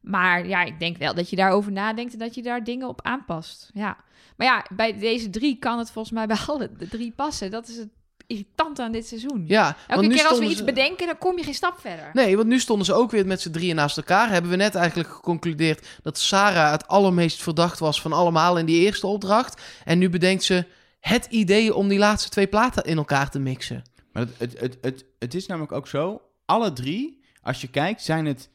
Maar 0.00 0.46
ja, 0.46 0.62
ik 0.62 0.78
denk 0.78 0.96
wel 0.96 1.14
dat 1.14 1.30
je 1.30 1.36
daarover 1.36 1.72
nadenkt 1.72 2.12
en 2.12 2.18
dat 2.18 2.34
je 2.34 2.42
daar 2.42 2.64
dingen 2.64 2.88
op 2.88 3.02
aanpast. 3.02 3.70
Ja. 3.74 3.96
Maar 4.36 4.46
ja, 4.46 4.66
bij 4.76 4.98
deze 4.98 5.30
drie 5.30 5.56
kan 5.58 5.78
het 5.78 5.90
volgens 5.90 6.14
mij 6.14 6.26
bij 6.26 6.36
alle 6.46 6.70
de 6.78 6.88
drie 6.88 7.12
passen. 7.16 7.50
Dat 7.50 7.68
is 7.68 7.76
het 7.76 7.88
irritant 8.26 8.78
aan 8.78 8.92
dit 8.92 9.06
seizoen. 9.06 9.44
Ja, 9.46 9.66
Elke 9.66 9.94
want 10.00 10.08
nu 10.08 10.14
keer 10.14 10.26
als 10.26 10.38
we 10.38 10.44
iets 10.44 10.56
ze- 10.58 10.64
bedenken, 10.64 11.06
dan 11.06 11.18
kom 11.18 11.38
je 11.38 11.44
geen 11.44 11.54
stap 11.54 11.78
verder. 11.80 12.10
Nee, 12.12 12.36
want 12.36 12.48
nu 12.48 12.58
stonden 12.60 12.86
ze 12.86 12.92
ook 12.92 13.10
weer 13.10 13.26
met 13.26 13.40
z'n 13.40 13.50
drieën 13.50 13.74
naast 13.76 13.96
elkaar. 13.96 14.28
Hebben 14.30 14.50
we 14.50 14.56
net 14.56 14.74
eigenlijk 14.74 15.08
geconcludeerd 15.08 15.86
dat 16.02 16.18
Sarah 16.18 16.70
het 16.70 16.88
allermeest 16.88 17.42
verdacht 17.42 17.78
was 17.78 18.00
van 18.00 18.12
allemaal 18.12 18.58
in 18.58 18.66
die 18.66 18.80
eerste 18.80 19.06
opdracht. 19.06 19.62
En 19.84 19.98
nu 19.98 20.10
bedenkt 20.10 20.42
ze 20.42 20.64
het 21.00 21.26
idee 21.30 21.74
om 21.74 21.88
die 21.88 21.98
laatste 21.98 22.28
twee 22.30 22.46
platen 22.46 22.84
in 22.84 22.96
elkaar 22.96 23.30
te 23.30 23.38
mixen. 23.38 23.82
Maar 24.12 24.22
het, 24.22 24.34
het, 24.38 24.60
het, 24.60 24.78
het, 24.80 25.04
het 25.18 25.34
is 25.34 25.46
namelijk 25.46 25.72
ook 25.72 25.88
zo, 25.88 26.22
alle 26.44 26.72
drie, 26.72 27.20
als 27.42 27.60
je 27.60 27.68
kijkt, 27.68 28.02
zijn 28.02 28.26
het 28.26 28.50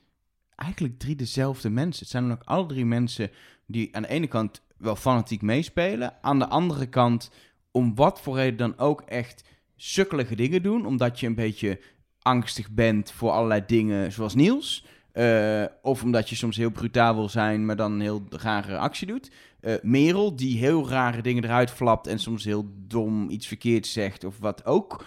eigenlijk 0.56 1.00
drie 1.00 1.16
dezelfde 1.16 1.70
mensen. 1.70 2.02
Het 2.02 2.10
zijn 2.12 2.24
dan 2.28 2.32
ook 2.32 2.44
alle 2.46 2.66
drie 2.66 2.86
mensen 2.86 3.32
die 3.68 3.96
aan 3.96 4.02
de 4.02 4.08
ene 4.08 4.28
kant 4.28 4.62
wel 4.80 4.96
fanatiek 4.96 5.42
meespelen, 5.42 6.14
aan 6.22 6.40
de 6.40 6.48
andere 6.48 6.86
kant 6.86 7.32
om 7.72 7.96
wat 7.96 8.22
voor 8.22 8.36
reden 8.36 8.58
dan 8.58 8.78
ook 8.78 9.02
echt 9.02 9.44
sukkelige 9.76 10.36
dingen 10.36 10.64
doen, 10.64 10.86
omdat 10.86 11.20
je 11.20 11.28
een 11.28 11.36
beetje 11.36 11.80
angstig 12.22 12.72
bent 12.72 13.12
voor 13.12 13.32
allerlei 13.32 13.64
dingen, 13.66 14.12
zoals 14.12 14.36
Niels. 14.36 14.86
Eh, 15.12 15.66
of 15.82 16.04
omdat 16.04 16.30
je 16.30 16.36
soms 16.36 16.58
heel 16.58 16.72
brutaal 16.72 17.16
wil 17.16 17.30
zijn, 17.30 17.66
maar 17.66 17.76
dan 17.76 17.92
een 17.92 18.02
heel 18.02 18.24
rare 18.30 18.78
actie 18.78 19.08
doet. 19.08 19.32
Eh, 19.60 19.74
Merel, 19.82 20.36
die 20.36 20.58
heel 20.58 20.90
rare 20.90 21.22
dingen 21.22 21.44
eruit 21.44 21.72
flapt 21.72 22.08
en 22.08 22.20
soms 22.20 22.44
heel 22.44 22.66
dom 22.76 23.30
iets 23.30 23.48
verkeerds 23.48 23.92
zegt, 23.92 24.24
of 24.24 24.38
wat 24.40 24.66
ook. 24.66 25.06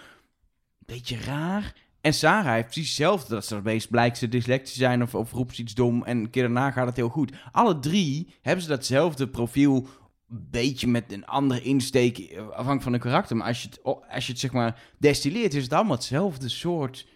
Beetje 0.78 1.16
raar. 1.16 1.74
En 2.02 2.14
Sarah 2.14 2.52
heeft 2.52 2.64
precies 2.64 2.86
hetzelfde. 2.86 3.34
Dat 3.34 3.46
ze 3.46 3.56
opeens 3.56 3.86
blijkt 3.86 4.18
ze 4.18 4.28
dyslectisch 4.28 4.74
zijn 4.76 5.02
of, 5.02 5.14
of 5.14 5.32
roept 5.32 5.54
ze 5.54 5.62
iets 5.62 5.74
dom. 5.74 6.04
En 6.04 6.18
een 6.18 6.30
keer 6.30 6.42
daarna 6.42 6.70
gaat 6.70 6.86
het 6.86 6.96
heel 6.96 7.08
goed. 7.08 7.32
Alle 7.52 7.78
drie 7.78 8.34
hebben 8.42 8.62
ze 8.62 8.68
datzelfde 8.70 9.28
profiel. 9.28 9.86
Een 10.30 10.46
beetje 10.50 10.86
met 10.88 11.12
een 11.12 11.26
andere 11.26 11.62
insteek. 11.62 12.18
eh, 12.18 12.38
Afhankelijk 12.48 12.82
van 12.82 12.92
hun 12.92 13.00
karakter. 13.00 13.36
Maar 13.36 13.46
als 13.46 13.62
je 13.62 13.68
het, 13.68 13.80
als 14.14 14.26
je 14.26 14.32
het 14.32 14.40
zeg 14.40 14.52
maar 14.52 14.80
destilleert, 14.98 15.54
is 15.54 15.62
het 15.62 15.72
allemaal 15.72 15.96
hetzelfde 15.96 16.48
soort 16.48 17.06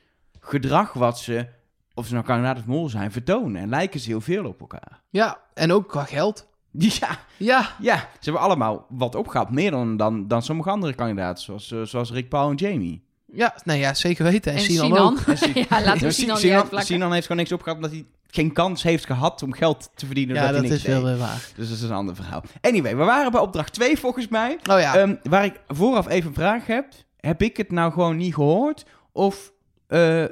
gedrag 0.41 0.93
wat 0.93 1.19
ze. 1.19 1.47
Of 1.95 2.07
ze 2.07 2.13
nou 2.13 2.25
kandidaat 2.25 2.59
of 2.59 2.67
mol 2.67 2.89
zijn, 2.89 3.13
vertonen. 3.13 3.63
En 3.63 3.69
lijken 3.69 4.01
ze 4.01 4.09
heel 4.09 4.21
veel 4.21 4.45
op 4.45 4.61
elkaar. 4.61 5.03
Ja, 5.11 5.41
en 5.55 5.73
ook 5.73 5.89
qua 5.89 6.05
geld. 6.05 6.49
Ja, 6.79 7.19
Ja, 7.37 7.75
ja, 7.81 7.97
ze 7.99 8.07
hebben 8.21 8.43
allemaal 8.43 8.87
wat 8.89 9.15
opgehaald. 9.15 9.51
Meer 9.51 9.71
dan, 9.71 9.97
dan, 9.97 10.29
dan 10.29 10.43
sommige 10.43 10.71
andere 10.71 10.95
kandidaten. 10.95 11.43
Zoals, 11.45 11.73
eh, 11.73 11.83
zoals 11.83 12.11
Rick 12.13 12.29
Paul 12.29 12.51
en 12.51 12.57
Jamie. 12.57 13.06
Ja, 13.33 13.55
nee, 13.65 13.79
ja 13.79 13.95
zeker 13.95 14.25
weten. 14.25 14.53
En, 14.53 14.59
En 14.59 14.65
Sinan, 14.65 14.87
Sinan. 14.87 15.13
ook. 15.13 15.19
En 15.21 15.37
Ja, 15.71 15.83
laten 15.83 15.99
we 16.01 16.05
Ja, 16.05 16.11
Sinan 16.11 16.35
niet 16.35 16.39
Sinan, 16.45 16.57
uitvlakken. 16.61 16.87
Sinan 16.87 17.13
heeft 17.13 17.23
gewoon 17.27 17.41
niks 17.43 17.53
opgehaald 17.53 17.77
omdat 17.85 17.93
hij 17.93 18.07
geen 18.27 18.53
kans 18.53 18.83
heeft 18.83 19.07
gehad 19.07 19.43
om 19.43 19.53
geld 19.53 19.91
te 19.95 20.07
verdienen. 20.07 20.35
Ja, 20.37 20.43
dat 20.47 20.55
hij 20.55 20.65
is 20.65 20.71
niks 20.71 20.83
wel 20.83 20.95
deed. 21.03 21.05
weer 21.11 21.19
waar. 21.19 21.49
Dus 21.57 21.69
dat 21.69 21.77
is 21.77 21.83
een 21.83 21.93
ander 21.93 22.15
verhaal. 22.15 22.43
Anyway, 22.61 22.97
we 22.97 23.05
waren 23.05 23.31
bij 23.33 23.41
opdracht 23.41 23.73
2 23.73 23.99
volgens 23.99 24.29
mij. 24.29 24.59
Oh 24.71 24.81
ja, 24.81 24.97
Ehm, 24.97 25.15
waar 25.23 25.45
ik 25.45 25.61
vooraf 25.69 26.09
even 26.09 26.29
een 26.29 26.35
vraag 26.35 26.67
heb. 26.67 26.87
Heb 27.21 27.43
ik 27.43 27.57
het 27.57 27.71
nou 27.71 27.93
gewoon 27.93 28.17
niet 28.17 28.35
gehoord? 28.35 28.85
Of 29.13 29.53
eh, 29.87 30.25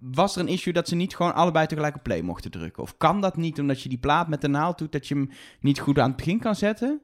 was 0.00 0.34
er 0.36 0.42
een 0.42 0.48
issue 0.48 0.72
dat 0.72 0.88
ze 0.88 0.94
niet 0.94 1.16
gewoon 1.16 1.34
allebei 1.34 1.66
tegelijk 1.66 1.94
op 1.94 2.02
play 2.02 2.20
mochten 2.22 2.50
drukken? 2.50 2.82
Of 2.82 2.96
kan 2.96 3.20
dat 3.20 3.36
niet 3.36 3.60
omdat 3.60 3.82
je 3.82 3.88
die 3.88 3.98
plaat 3.98 4.28
met 4.28 4.40
de 4.40 4.48
naald 4.48 4.78
doet 4.78 4.92
dat 4.92 5.08
je 5.08 5.14
hem 5.14 5.30
niet 5.60 5.78
goed 5.80 5.98
aan 5.98 6.08
het 6.08 6.16
begin 6.16 6.38
kan 6.38 6.54
zetten? 6.56 7.00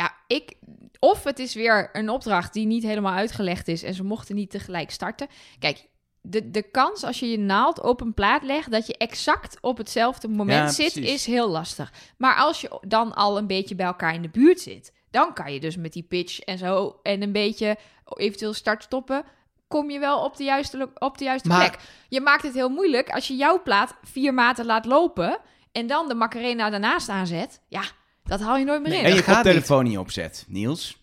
Ja, 0.00 0.14
ik. 0.26 0.52
Of 0.98 1.24
het 1.24 1.38
is 1.38 1.54
weer 1.54 1.88
een 1.92 2.08
opdracht 2.10 2.52
die 2.52 2.66
niet 2.66 2.82
helemaal 2.82 3.12
uitgelegd 3.14 3.68
is 3.68 3.82
en 3.82 3.94
ze 3.94 4.04
mochten 4.04 4.34
niet 4.34 4.50
tegelijk 4.50 4.90
starten. 4.90 5.26
Kijk, 5.58 5.86
de, 6.20 6.50
de 6.50 6.62
kans 6.62 7.02
als 7.04 7.20
je 7.20 7.30
je 7.30 7.38
naald 7.38 7.80
op 7.80 8.00
een 8.00 8.14
plaat 8.14 8.42
legt 8.42 8.70
dat 8.70 8.86
je 8.86 8.96
exact 8.96 9.58
op 9.60 9.78
hetzelfde 9.78 10.28
moment 10.28 10.58
Ja, 10.68 10.68
zit, 10.84 10.92
precies. 10.92 11.12
is 11.12 11.26
heel 11.26 11.48
lastig. 11.48 11.92
Maar 12.18 12.34
als 12.36 12.60
je 12.60 12.78
dan 12.86 13.14
al 13.14 13.38
een 13.38 13.46
beetje 13.46 13.74
bij 13.74 13.86
elkaar 13.86 14.14
in 14.14 14.22
de 14.22 14.28
buurt 14.28 14.60
zit, 14.60 14.92
dan 15.10 15.32
kan 15.34 15.52
je 15.52 15.60
dus 15.60 15.76
met 15.76 15.92
die 15.92 16.02
pitch 16.02 16.40
en 16.40 16.58
zo 16.58 16.98
en 17.02 17.22
een 17.22 17.32
beetje 17.32 17.76
eventueel 18.14 18.52
start 18.54 18.82
stoppen. 18.82 19.24
Kom 19.68 19.90
je 19.90 19.98
wel 19.98 20.24
op 20.24 20.36
de 20.36 20.44
juiste, 20.44 20.90
op 20.98 21.18
de 21.18 21.24
juiste 21.24 21.48
Maar- 21.48 21.68
plek. 21.68 21.80
Je 22.08 22.20
maakt 22.20 22.42
het 22.42 22.54
heel 22.54 22.68
moeilijk 22.68 23.10
als 23.10 23.28
je 23.28 23.36
jouw 23.36 23.62
plaat 23.62 23.94
vier 24.02 24.34
maten 24.34 24.64
laat 24.66 24.84
lopen 24.84 25.38
en 25.72 25.86
dan 25.86 26.08
de 26.08 26.14
Macarena 26.14 26.70
daarnaast 26.70 27.08
aanzet. 27.08 27.60
Ja, 27.68 27.82
dat 28.30 28.40
haal 28.40 28.56
je 28.56 28.64
nooit 28.64 28.80
meer 28.82 28.90
Nee, 28.90 28.98
in. 28.98 29.04
en 29.04 29.10
dat 29.10 29.18
je 29.18 29.24
gaat 29.24 29.34
koptelefoon 29.42 29.84
niet 29.84 29.98
opzet, 29.98 30.44
Niels. 30.48 30.96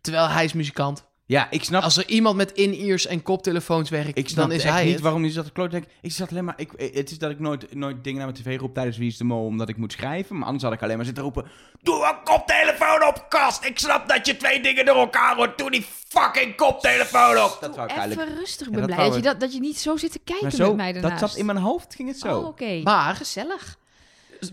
terwijl 0.00 0.28
hij 0.28 0.44
is 0.44 0.52
muzikant. 0.52 1.06
Ja, 1.26 1.50
ik 1.50 1.64
snap... 1.64 1.82
Als 1.82 1.96
er 1.96 2.08
iemand 2.08 2.36
met 2.36 2.52
in-ears 2.52 3.06
en 3.06 3.22
koptelefoons 3.22 3.90
werkt, 3.90 4.18
Ik 4.18 4.28
snap 4.28 4.48
dan 4.48 4.56
is 4.56 4.62
echt 4.64 4.72
hij 4.74 4.84
niet 4.84 4.92
het. 4.92 5.02
waarom 5.02 5.22
hij 5.22 5.30
zat 5.30 5.44
te 5.44 5.52
kloot. 5.52 5.72
Ik 5.74 6.12
zat 6.12 6.30
alleen 6.30 6.44
maar... 6.44 6.54
Ik, 6.56 6.70
het 6.94 7.10
is 7.10 7.18
dat 7.18 7.30
ik 7.30 7.38
nooit, 7.40 7.74
nooit 7.74 8.04
dingen 8.04 8.18
naar 8.22 8.32
mijn 8.32 8.42
tv 8.42 8.58
roep 8.60 8.74
tijdens 8.74 8.96
Wie 8.96 9.08
is 9.08 9.16
de 9.16 9.24
Mol, 9.24 9.44
omdat 9.44 9.68
ik 9.68 9.76
moet 9.76 9.92
schrijven. 9.92 10.36
Maar 10.36 10.44
anders 10.46 10.64
had 10.64 10.72
ik 10.72 10.82
alleen 10.82 10.96
maar 10.96 11.04
zitten 11.04 11.22
roepen... 11.22 11.46
Doe 11.82 12.06
een 12.08 12.22
koptelefoon 12.24 13.06
op, 13.06 13.26
kast! 13.28 13.64
Ik 13.64 13.78
snap 13.78 14.08
dat 14.08 14.26
je 14.26 14.36
twee 14.36 14.62
dingen 14.62 14.84
door 14.84 14.96
elkaar 14.96 15.36
hoort. 15.36 15.58
Doe 15.58 15.70
die 15.70 15.86
fucking 16.08 16.56
koptelefoon 16.56 17.38
op! 17.44 17.58
Dat 17.60 17.76
wou 17.76 17.88
ik 17.88 17.96
eigenlijk... 17.96 18.28
Even 18.28 18.40
rustig, 18.40 18.66
ik 18.66 18.72
Ja, 18.74 18.78
ben 18.78 18.86
dat 18.88 18.96
blij 18.96 19.06
dat 19.08 19.16
je, 19.16 19.22
dat, 19.22 19.40
dat 19.40 19.52
je 19.52 19.60
niet 19.60 19.78
zo 19.78 19.96
zit 19.96 20.12
te 20.12 20.20
kijken 20.24 20.52
zo, 20.52 20.66
met 20.66 20.76
mij 20.76 20.92
dat 20.92 21.02
daarnaast. 21.02 21.28
zat 21.30 21.36
in 21.36 21.46
mijn 21.46 21.58
hoofd, 21.58 21.94
ging 21.94 22.08
het 22.08 22.18
zo. 22.18 22.38
Oh, 22.38 22.46
oké. 22.46 22.80
Maar- 22.82 23.14
Gezellig. 23.16 23.76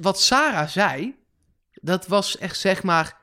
Wat 0.01 0.20
Sarah 0.22 0.68
zei, 0.68 1.16
dat 1.86 2.08
was 2.08 2.38
echt 2.38 2.60
zeg 2.60 2.84
maar 2.84 3.18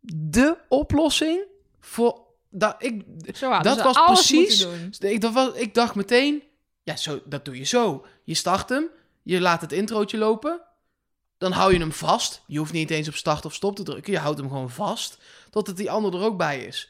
de 0.00 0.56
oplossing 0.68 1.42
voor... 1.80 2.22
Dat, 2.50 2.76
ik, 2.78 3.02
Zo 3.34 3.50
hadden 3.50 3.76
Dat 3.76 3.78
ze 3.78 4.00
was 4.02 4.04
precies- 4.06 4.66
ik, 4.98 5.20
dat 5.20 5.32
was, 5.32 5.54
ik 5.54 5.74
dacht 5.74 5.94
meteen, 5.94 6.42
ja, 6.82 6.96
zo, 6.96 7.20
dat 7.24 7.44
doe 7.44 7.56
je 7.58 7.64
zo. 7.64 8.06
Je 8.24 8.34
start 8.34 8.68
hem, 8.68 8.88
je 9.22 9.40
laat 9.40 9.60
het 9.60 9.72
introotje 9.72 10.18
lopen, 10.18 10.60
dan 11.38 11.52
hou 11.52 11.72
je 11.72 11.78
hem 11.78 11.92
vast. 11.92 12.42
Je 12.46 12.58
hoeft 12.58 12.72
niet 12.72 12.90
eens 12.90 13.08
op 13.08 13.14
start 13.14 13.44
of 13.44 13.54
stop 13.54 13.76
te 13.76 13.82
drukken, 13.82 14.12
je 14.12 14.18
houdt 14.18 14.38
hem 14.38 14.48
gewoon 14.48 14.70
vast, 14.70 15.18
totdat 15.50 15.76
die 15.76 15.90
ander 15.90 16.14
er 16.14 16.20
ook 16.26 16.36
bij 16.36 16.64
is. 16.64 16.88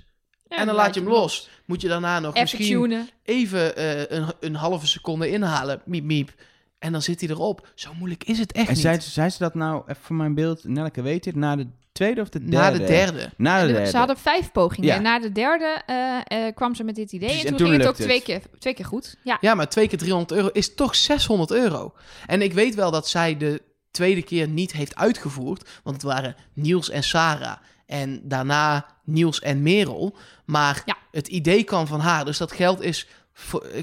Ja, 0.48 0.56
en 0.56 0.66
dan 0.66 0.74
laat 0.74 0.94
je 0.94 1.00
hem 1.00 1.08
los. 1.08 1.48
Moet 1.64 1.80
je 1.80 1.88
daarna 1.88 2.20
nog 2.20 2.34
Even 2.34 2.40
misschien 2.42 2.80
tunen. 2.80 3.08
even 3.22 3.76
eh, 3.76 4.18
een, 4.18 4.32
een 4.40 4.54
halve 4.54 4.86
seconde 4.86 5.28
inhalen, 5.30 5.82
miep 5.84 6.04
miep. 6.04 6.32
En 6.84 6.92
dan 6.92 7.02
zit 7.02 7.20
hij 7.20 7.28
erop. 7.30 7.68
Zo 7.74 7.90
moeilijk 7.98 8.24
is 8.24 8.38
het 8.38 8.52
echt 8.52 8.66
En 8.68 8.72
niet. 8.72 8.82
zei, 8.82 9.00
zei 9.00 9.30
ze 9.30 9.38
dat 9.38 9.54
nou, 9.54 9.82
even 9.86 10.02
voor 10.02 10.16
mijn 10.16 10.34
beeld, 10.34 10.64
Nelke 10.64 11.02
weet 11.02 11.24
dit, 11.24 11.34
na 11.34 11.56
de 11.56 11.66
tweede 11.92 12.20
of 12.20 12.28
de 12.28 12.38
derde? 12.38 12.56
Na 12.56 12.70
de 12.70 12.84
derde. 12.84 13.30
Na 13.36 13.60
de 13.66 13.72
derde. 13.72 13.90
Ze 13.90 13.96
hadden 13.96 14.16
vijf 14.16 14.52
pogingen. 14.52 14.88
Ja. 14.88 14.96
En 14.96 15.02
na 15.02 15.18
de 15.18 15.32
derde 15.32 15.82
eh, 15.86 16.46
eh, 16.46 16.54
kwam 16.54 16.74
ze 16.74 16.84
met 16.84 16.94
dit 16.94 17.12
idee. 17.12 17.28
Precies, 17.28 17.44
en 17.44 17.50
en 17.50 17.56
toen, 17.56 17.66
toen 17.66 17.76
ging 17.76 17.88
het 17.88 17.90
ook 18.00 18.04
twee 18.04 18.16
het. 18.16 18.24
keer, 18.24 18.40
twee 18.58 18.74
keer 18.74 18.84
goed. 18.84 19.16
Ja. 19.24 19.38
Ja, 19.40 19.54
maar 19.54 19.68
twee 19.68 19.88
keer 19.88 19.98
300 19.98 20.32
euro 20.32 20.48
is 20.52 20.74
toch 20.74 20.94
600 20.94 21.50
euro. 21.50 21.92
En 22.26 22.42
ik 22.42 22.52
weet 22.52 22.74
wel 22.74 22.90
dat 22.90 23.08
zij 23.08 23.36
de 23.36 23.62
tweede 23.90 24.22
keer 24.22 24.48
niet 24.48 24.72
heeft 24.72 24.96
uitgevoerd. 24.96 25.68
Want 25.82 25.96
het 25.96 26.04
waren 26.04 26.36
Niels 26.52 26.90
en 26.90 27.02
Sarah. 27.02 27.56
En 27.86 28.20
daarna 28.24 28.86
Niels 29.04 29.40
en 29.40 29.62
Merel. 29.62 30.16
Maar 30.44 30.82
Ja. 30.86 30.96
het 31.10 31.28
idee 31.28 31.64
kwam 31.64 31.86
van 31.86 32.00
haar. 32.00 32.24
Dus 32.24 32.38
dat 32.38 32.52
geld 32.52 32.80
is, 32.82 33.06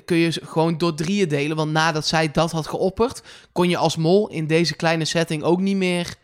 kun 0.06 0.18
je 0.18 0.32
gewoon 0.44 0.78
door 0.78 0.96
drieën 0.96 1.28
delen. 1.28 1.58
Want 1.58 1.72
nadat 1.72 2.08
zij 2.08 2.32
dat 2.32 2.52
had 2.52 2.68
geopperd, 2.68 3.24
kon 3.52 3.70
je 3.70 3.78
als 3.78 3.96
mol 3.96 4.30
in 4.30 4.48
deze 4.48 4.76
kleine 4.76 5.06
setting 5.06 5.44
ook 5.44 5.60
niet 5.60 5.76
meer... 5.78 6.16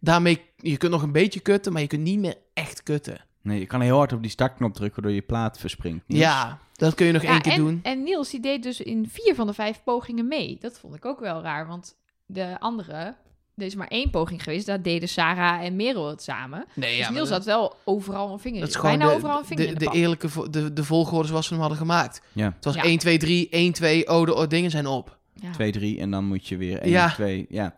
Daarmee, 0.00 0.40
je 0.56 0.76
kunt 0.76 0.92
nog 0.92 1.02
een 1.02 1.12
beetje 1.12 1.40
kutten, 1.40 1.72
maar 1.72 1.82
je 1.82 1.88
kunt 1.88 2.02
niet 2.02 2.18
meer 2.18 2.36
echt 2.54 2.82
kutten. 2.82 3.24
Nee, 3.42 3.58
je 3.58 3.66
kan 3.66 3.80
heel 3.80 3.96
hard 3.96 4.12
op 4.12 4.22
die 4.22 4.30
startknop 4.30 4.74
drukken 4.74 5.02
waardoor 5.02 5.20
je 5.20 5.26
plaat 5.26 5.58
verspringt. 5.58 6.08
Niels? 6.08 6.22
Ja, 6.22 6.58
dat 6.72 6.94
kun 6.94 7.06
je 7.06 7.12
nog 7.12 7.22
Ja, 7.22 7.30
één 7.30 7.40
keer 7.40 7.52
en, 7.52 7.58
doen. 7.58 7.80
En 7.82 8.02
Niels 8.02 8.30
die 8.30 8.40
deed 8.40 8.62
dus 8.62 8.80
in 8.80 9.08
vier 9.08 9.34
van 9.34 9.46
de 9.46 9.52
vijf 9.52 9.82
pogingen 9.84 10.28
mee. 10.28 10.58
Dat 10.60 10.78
vond 10.78 10.94
ik 10.94 11.04
ook 11.04 11.20
wel 11.20 11.42
raar. 11.42 11.66
Want 11.66 11.96
de 12.26 12.60
andere, 12.60 13.16
er 13.56 13.64
is 13.66 13.74
maar 13.74 13.88
één 13.88 14.10
poging 14.10 14.42
geweest. 14.42 14.66
Daar 14.66 14.82
deden 14.82 15.08
Sarah 15.08 15.64
en 15.64 15.76
Merel 15.76 16.08
het 16.08 16.22
samen. 16.22 16.64
Nee, 16.74 16.96
dus 16.98 17.08
Niels 17.10 17.30
had 17.30 17.44
wel 17.44 17.76
overal 17.84 18.32
een 18.32 18.38
vinger 18.38 18.60
Dat 18.60 18.68
is 18.68 18.80
Bijna 18.80 19.08
de, 19.08 19.14
overal 19.14 19.38
een 19.38 19.44
vinger 19.44 19.64
de, 19.64 19.72
in 19.72 19.78
de 19.78 19.90
eerlijke 19.98 20.28
vo- 20.28 20.50
de, 20.50 20.72
de 20.72 20.84
volgorde 20.84 21.28
zoals 21.28 21.46
ze 21.46 21.52
hem 21.52 21.60
hadden 21.60 21.78
gemaakt. 21.78 22.22
Ja, 22.32 22.52
Het 22.54 22.64
was 22.64 22.74
Ja. 22.74 22.82
1, 22.82 22.98
2, 22.98 23.18
3, 23.18 23.48
1, 23.48 23.72
2, 23.72 24.08
oh, 24.08 24.24
de 24.26 24.34
oh, 24.34 24.48
dingen 24.48 24.70
zijn 24.70 24.86
op. 24.86 25.18
Ja. 25.34 25.50
2, 25.52 25.72
3 25.72 25.98
en 26.00 26.10
dan 26.10 26.24
moet 26.24 26.46
je 26.46 26.56
weer 26.56 26.78
1, 26.80 26.90
Ja. 26.90 27.10
2. 27.10 27.46
Ja. 27.48 27.74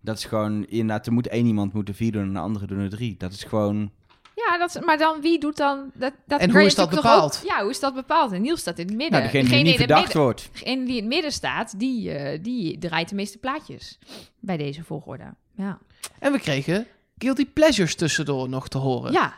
Dat 0.00 0.18
is 0.18 0.24
gewoon, 0.24 0.66
inderdaad, 0.66 1.06
er 1.06 1.12
moet 1.12 1.28
één 1.28 1.46
iemand 1.46 1.72
moeten 1.72 1.94
vier 1.94 2.12
doen 2.12 2.22
en 2.22 2.32
de 2.32 2.38
andere 2.38 2.66
doen 2.66 2.78
er 2.78 2.90
drie. 2.90 3.14
Dat 3.18 3.32
is 3.32 3.44
gewoon... 3.44 3.90
Ja, 4.34 4.58
dat 4.58 4.80
maar 4.84 4.98
dan 4.98 5.20
wie 5.20 5.38
doet 5.38 5.56
dan... 5.56 5.90
Dat, 5.94 6.12
dat 6.26 6.40
En 6.40 6.50
hoe 6.50 6.62
is 6.64 6.74
dat 6.74 6.90
bepaald? 6.90 7.40
Ook, 7.42 7.48
ja, 7.50 7.60
hoe 7.60 7.70
is 7.70 7.80
dat 7.80 7.94
bepaald? 7.94 8.32
En 8.32 8.42
Niels 8.42 8.60
staat 8.60 8.78
in 8.78 8.86
het 8.86 8.96
midden. 8.96 9.20
Nou, 9.20 9.32
degene 9.32 9.48
die 9.48 9.56
niet 9.56 9.64
in 9.64 9.70
het 9.70 9.76
verdacht 9.78 10.02
midden- 10.04 10.22
wordt. 10.22 10.48
Degene 10.52 10.84
die 10.84 10.94
in 10.96 11.00
het 11.02 11.12
midden 11.12 11.32
staat, 11.32 11.78
die, 11.78 12.12
eh, 12.12 12.38
die 12.42 12.78
draait 12.78 13.08
de 13.08 13.14
meeste 13.14 13.38
plaatjes. 13.38 13.98
Bij 14.40 14.56
deze 14.56 14.84
volgorde. 14.84 15.34
Ja. 15.56 15.78
En 16.18 16.32
we 16.32 16.38
kregen 16.38 16.86
Guilty 17.18 17.46
Pleasures 17.46 17.94
tussendoor 17.94 18.48
nog 18.48 18.68
te 18.68 18.78
horen. 18.78 19.12
Ja. 19.12 19.34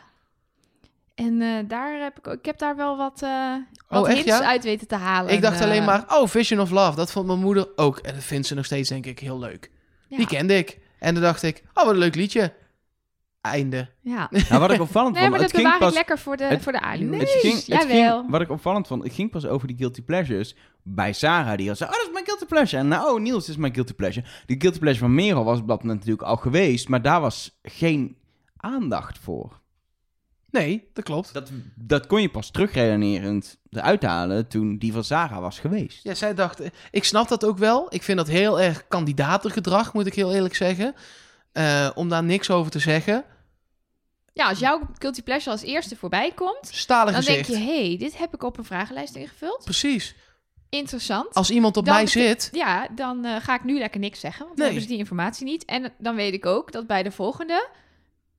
En 1.15 1.41
eh, 1.41 1.49
daar 1.67 2.01
heb 2.01 2.17
ik, 2.17 2.33
ik 2.33 2.45
heb 2.45 2.57
daar 2.57 2.75
wel 2.75 2.97
wat, 2.97 3.21
eh 3.21 3.53
wat 3.87 4.01
Oh, 4.03 4.09
echt, 4.09 4.15
hints 4.23 4.39
ja? 4.39 4.45
uit 4.45 4.63
weten 4.63 4.87
te 4.87 4.95
halen. 4.95 5.33
Ik 5.33 5.41
dacht 5.41 5.59
En, 5.59 5.63
alleen 5.65 5.83
maar, 5.83 6.03
oh, 6.07 6.27
Vision 6.27 6.59
of 6.59 6.69
Love. 6.71 6.95
Dat 6.95 7.11
vond 7.11 7.27
mijn 7.27 7.39
moeder 7.39 7.67
ook. 7.75 7.97
En 7.97 8.13
dat 8.13 8.23
vindt 8.23 8.47
ze 8.47 8.53
nog 8.55 8.65
steeds, 8.65 8.89
denk 8.89 9.05
ik, 9.05 9.19
heel 9.19 9.39
leuk. 9.39 9.71
ja. 10.07 10.17
Die 10.17 10.27
kende 10.27 10.57
ik. 10.57 10.79
En 10.99 11.13
dan 11.13 11.23
dacht 11.23 11.43
ik, 11.43 11.63
oh, 11.73 11.83
wat 11.83 11.93
een 11.93 11.99
leuk 11.99 12.15
liedje. 12.15 12.53
Einde. 13.45 13.89
Ja. 14.01 14.29
Nou, 14.49 14.61
wat 14.61 14.71
ik 14.71 14.81
opvallend 14.81 15.13
Nee, 15.13 15.23
vond, 15.23 15.33
maar 15.35 15.41
het 15.43 15.51
dat 15.51 15.61
ging 15.61 15.63
bewaar 15.63 15.77
pas... 15.79 15.89
ik 15.89 15.95
lekker 15.95 16.19
voor 16.19 16.37
de, 16.37 16.43
het- 16.43 16.61
voor 16.61 16.71
de 16.71 16.79
alu. 16.81 17.17
Het 17.19 17.29
ging, 17.29 17.53
het 17.55 17.65
Jawel. 17.65 18.19
ging, 18.19 18.31
wat 18.31 18.41
ik 18.41 18.49
opvallend 18.49 18.87
vond, 18.87 19.03
het 19.03 19.13
ging 19.13 19.31
pas 19.31 19.45
over 19.45 19.67
die 19.67 19.77
guilty 19.77 20.01
pleasures 20.01 20.55
bij 20.83 21.13
Sarah. 21.13 21.57
Die 21.57 21.69
al 21.69 21.75
zei, 21.75 21.89
oh, 21.89 21.95
dat 21.95 22.05
is 22.07 22.13
mijn 22.13 22.25
guilty 22.25 22.45
pleasure. 22.45 22.81
En 22.81 22.87
nou, 22.87 23.13
oh, 23.15 23.21
Niels, 23.21 23.49
is 23.49 23.57
mijn 23.57 23.73
guilty 23.73 23.93
pleasure. 23.93 24.25
Die 24.45 24.61
guilty 24.61 24.79
pleasure 24.79 25.05
van 25.05 25.15
Merel 25.15 25.43
was 25.43 25.59
op 25.59 25.67
dat 25.67 25.81
moment 25.81 25.99
natuurlijk 25.99 26.27
al 26.27 26.35
geweest, 26.37 26.87
maar 26.89 27.01
daar 27.01 27.21
was 27.21 27.59
geen 27.63 28.17
aandacht 28.57 29.17
voor. 29.21 29.63
Nee, 30.49 30.89
dat 30.93 31.03
klopt. 31.03 31.33
Dat, 31.33 31.51
dat 31.75 32.07
kon 32.07 32.21
je 32.21 32.29
pas 32.29 32.51
terugredenerend 32.51 33.57
eruit 33.69 34.03
halen 34.03 34.47
toen 34.47 34.77
die 34.77 34.93
van 34.93 35.03
Sarah 35.03 35.39
was 35.39 35.59
geweest. 35.59 36.03
Ja, 36.03 36.13
zij 36.13 36.33
dacht, 36.33 36.59
eh, 36.59 36.69
ik 36.91 37.03
snap 37.03 37.27
dat 37.27 37.45
ook 37.45 37.57
wel. 37.57 37.85
Ik 37.89 38.03
vind 38.03 38.17
dat 38.17 38.27
heel 38.27 38.61
erg 38.61 38.87
kandidatengedrag, 38.87 39.93
moet 39.93 40.05
ik 40.05 40.13
heel 40.13 40.33
eerlijk 40.33 40.55
zeggen. 40.55 40.95
Eh, 41.51 41.89
om 41.95 42.09
daar 42.09 42.23
niks 42.23 42.49
over 42.49 42.71
te 42.71 42.79
zeggen. 42.79 43.23
Ja, 44.35 44.47
als 44.47 44.59
jouw 44.59 44.81
guilty 44.99 45.21
pleasure 45.23 45.51
als 45.51 45.61
eerste 45.61 45.95
voorbij 45.95 46.31
komt, 46.31 46.57
Stalen 46.71 47.13
dan 47.13 47.23
gezicht. 47.23 47.47
denk 47.47 47.59
je, 47.59 47.65
hé, 47.65 47.87
hey, 47.87 47.97
dit 47.97 48.17
heb 48.17 48.33
ik 48.33 48.43
op 48.43 48.57
een 48.57 48.63
vragenlijst 48.65 49.15
ingevuld. 49.15 49.61
Precies. 49.63 50.15
Interessant. 50.69 51.33
Als 51.33 51.49
iemand 51.49 51.77
op 51.77 51.85
Dan 51.85 51.93
mij 51.95 52.07
zit, 52.07 52.49
Ja, 52.51 52.87
dan 52.95 53.25
eh, 53.25 53.35
ga 53.41 53.55
ik 53.55 53.63
nu 53.63 53.77
lekker 53.77 53.99
niks 53.99 54.19
zeggen, 54.19 54.45
want 54.45 54.57
dan 54.57 54.65
Nee. 54.65 54.65
hebben 54.65 54.81
ze 54.81 54.87
die 54.89 54.97
informatie 55.05 55.45
niet. 55.45 55.65
En 55.65 55.93
dan 55.97 56.15
weet 56.15 56.33
ik 56.33 56.45
ook 56.45 56.71
dat 56.71 56.87
bij 56.87 57.03
de 57.03 57.11
volgende 57.11 57.67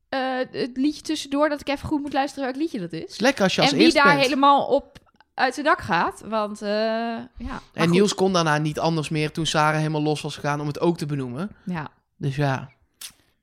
eh, 0.09 0.21
het 0.51 0.71
liedje 0.77 1.03
tussendoor, 1.03 1.49
dat 1.49 1.61
ik 1.61 1.69
even 1.69 1.89
goed 1.89 2.01
moet 2.01 2.13
luisteren 2.13 2.45
welk 2.45 2.57
liedje 2.57 2.81
dat 2.81 2.93
is. 2.93 3.05
is 3.05 3.21
lekker 3.21 3.43
als 3.45 3.55
je 3.55 3.61
als 3.61 3.73
En 3.73 3.79
wie 3.79 3.93
daar 3.93 4.05
bent. 4.05 4.21
helemaal 4.21 4.67
op 4.67 4.99
uit 5.35 5.55
de 5.55 5.63
dak 5.63 5.81
gaat, 5.81 6.23
want 6.25 6.63
eh, 6.63 6.69
ja. 6.69 7.27
Maar 7.39 7.61
En 7.73 7.83
goed. 7.83 7.91
Niels 7.91 8.15
kon 8.15 8.33
daarna 8.33 8.59
niet 8.59 8.79
anders 8.79 9.09
meer 9.09 9.33
toen 9.33 9.47
Sarah 9.47 9.77
helemaal 9.79 10.03
los 10.03 10.21
was 10.21 10.35
gegaan 10.35 10.61
om 10.61 10.67
het 10.67 10.81
ook 10.81 10.97
te 10.99 11.07
benoemen. 11.07 11.57
Ja, 11.65 11.89
Dus 12.17 12.37
ja. 12.37 12.71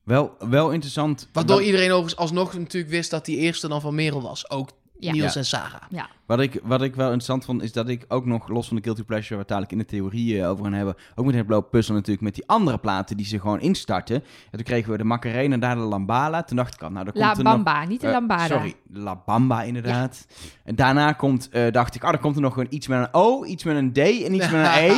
Wel, 0.04 0.36
wel 0.40 0.72
interessant. 0.72 1.28
Waardoor 1.32 1.64
iedereen 1.64 1.92
overigens 1.92 2.16
alsnog 2.16 2.54
natuurlijk 2.54 2.92
wist 2.92 3.10
dat 3.10 3.26
die 3.26 3.38
eerste 3.38 3.68
dan 3.68 3.82
van 3.82 3.96
Merel 3.96 4.22
was. 4.22 4.50
Ook 4.50 4.70
Ja. 5.00 5.12
Niels 5.12 5.34
Ja. 5.34 5.40
en 5.40 5.46
Sarah. 5.46 5.82
ja. 5.90 6.10
wat, 6.26 6.40
ik, 6.40 6.60
wat 6.64 6.82
ik 6.82 6.96
wel 6.96 7.06
interessant 7.06 7.46
vond, 7.46 7.62
is 7.62 7.72
dat 7.72 7.90
ik 7.90 8.06
ook 8.08 8.26
nog, 8.26 8.48
los 8.48 8.68
van 8.68 8.76
de 8.76 8.84
guilty 8.84 9.04
pleasure, 9.04 9.36
waar 9.36 9.46
we 9.46 9.54
het 9.54 9.68
dadelijk 9.68 9.72
in 9.72 9.78
de 9.78 9.86
theorie 9.86 10.42
eh, 10.42 10.50
over 10.50 10.64
gaan 10.64 10.74
hebben, 10.74 10.96
ook 11.16 11.26
met 11.26 11.36
heb 11.36 11.50
lopen 11.50 11.70
puzzelen 11.70 11.98
natuurlijk 11.98 12.26
met 12.26 12.36
die 12.36 12.48
andere 12.48 12.78
platen 12.78 13.18
die 13.18 13.26
ze 13.26 13.40
gewoon 13.40 13.62
instarten. 13.62 14.16
En 14.16 14.52
toen 14.52 14.64
kregen 14.64 14.92
we 14.92 14.98
de 14.98 15.04
Macarena 15.04 15.54
en 15.54 15.60
daar 15.60 15.76
de 15.76 15.82
Lambala. 15.82 16.44
Toen 16.44 16.58
dacht 16.58 16.74
ik 16.74 16.82
al, 16.82 16.90
nou, 16.90 17.06
daar 17.06 17.14
La 17.16 17.26
komt 17.26 17.38
er 17.38 17.44
nog... 17.44 17.54
Bamba, 17.54 17.86
niet 17.86 18.02
de 18.02 18.08
Lambada. 18.08 18.46
sorry, 18.46 18.76
La 18.94 19.22
Bamba 19.26 19.64
inderdaad. 19.64 20.28
En 20.64 20.76
daarna 20.76 21.14
komt, 21.14 21.50
eh, 21.50 21.72
dacht 21.72 21.96
ik, 21.96 22.04
oh, 22.04 22.10
dan 22.10 22.20
komt 22.20 22.36
er 22.36 22.42
nog 22.42 22.58
een, 22.58 22.68
iets 22.70 22.88
met 22.88 23.00
een 23.00 23.10
O, 23.12 23.46
iets 23.46 23.64
met 23.64 23.76
een 23.76 23.94
D 23.94 23.98
en 23.98 24.34
iets 24.34 24.50
met 24.50 24.66
een 24.66 24.74
E. 24.74 24.94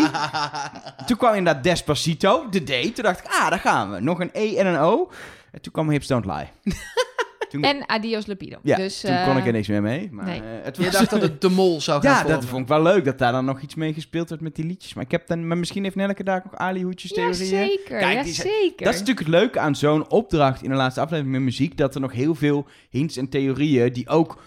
toen 1.06 1.18
kwam 1.18 1.34
inderdaad 1.34 1.64
Despacito, 1.64 2.50
de 2.50 2.64
D. 2.64 2.96
Toen 2.96 3.04
dacht 3.04 3.20
ik, 3.20 3.26
ah, 3.26 3.50
daar 3.50 3.60
gaan 3.60 3.92
we. 3.92 4.00
Nog 4.00 4.20
een 4.20 4.30
E 4.34 4.56
en 4.56 4.68
een 4.68 4.80
O. 4.80 5.10
En 5.52 5.62
toen 5.62 5.72
kwam 5.72 5.90
Hips 5.90 6.08
Don't 6.08 6.26
Lie. 6.26 6.48
toen, 7.62 7.72
En 7.72 7.90
Adios 7.90 8.26
Lapido. 8.26 8.58
ja, 8.64 8.76
dus, 8.76 9.00
toen 9.00 9.24
kon 9.24 9.34
eh, 9.34 9.38
ik 9.38 9.46
er 9.46 9.52
niks 9.52 9.68
meer 9.68 9.82
mee. 9.82 10.10
Maar, 10.12 10.26
nee. 10.26 10.40
eh, 10.40 10.44
het 10.64 10.78
Je 10.78 10.84
was- 10.84 10.92
dacht 10.94 11.10
dat 11.10 11.22
het 11.22 11.42
de 11.42 11.50
mol 11.50 11.82
zou 11.82 12.02
gaan 12.02 12.12
ja, 12.12 12.18
vormen. 12.20 12.40
dat 12.40 12.50
vond 12.50 12.62
ik 12.62 12.68
wel 12.68 12.82
leuk 12.82 13.06
dat 13.06 13.18
daar 13.18 13.32
dan 13.32 13.46
nog 13.46 13.62
iets 13.62 13.76
mee 13.76 13.94
gespeeld 13.94 14.30
werd 14.30 14.42
met 14.42 14.56
die 14.56 14.66
liedjes. 14.66 14.94
Maar, 14.94 15.04
ik 15.04 15.12
heb 15.12 15.28
dan, 15.28 15.48
maar 15.48 15.58
misschien 15.58 15.84
heeft 15.84 15.96
Nelleke 15.96 16.24
daar 16.24 16.42
nog 16.44 16.56
Ali-hoedjes 16.56 17.10
Ja, 17.10 17.16
theorieën. 17.16 17.46
zeker. 17.48 17.98
Kijk, 18.00 18.14
ja, 18.18 18.24
die 18.24 18.34
zijn- 18.34 18.48
zeker. 18.48 18.86
Dat 18.86 18.94
is 18.94 19.00
natuurlijk 19.00 19.28
het 19.28 19.36
leuke 19.36 19.60
aan 19.60 19.76
zo'n 19.76 20.10
opdracht 20.10 20.64
in 20.64 20.70
de 20.70 20.76
laatste 20.76 21.02
aflevering 21.02 21.34
met 21.36 21.44
muziek. 21.44 21.78
Dat 21.78 21.96
er 21.96 22.02
nog 22.02 22.12
heel 22.14 22.36
veel 22.36 22.66
hints 22.90 23.18
en 23.18 23.30
theorieën 23.30 23.94
die 23.94 24.10
ook 24.10 24.42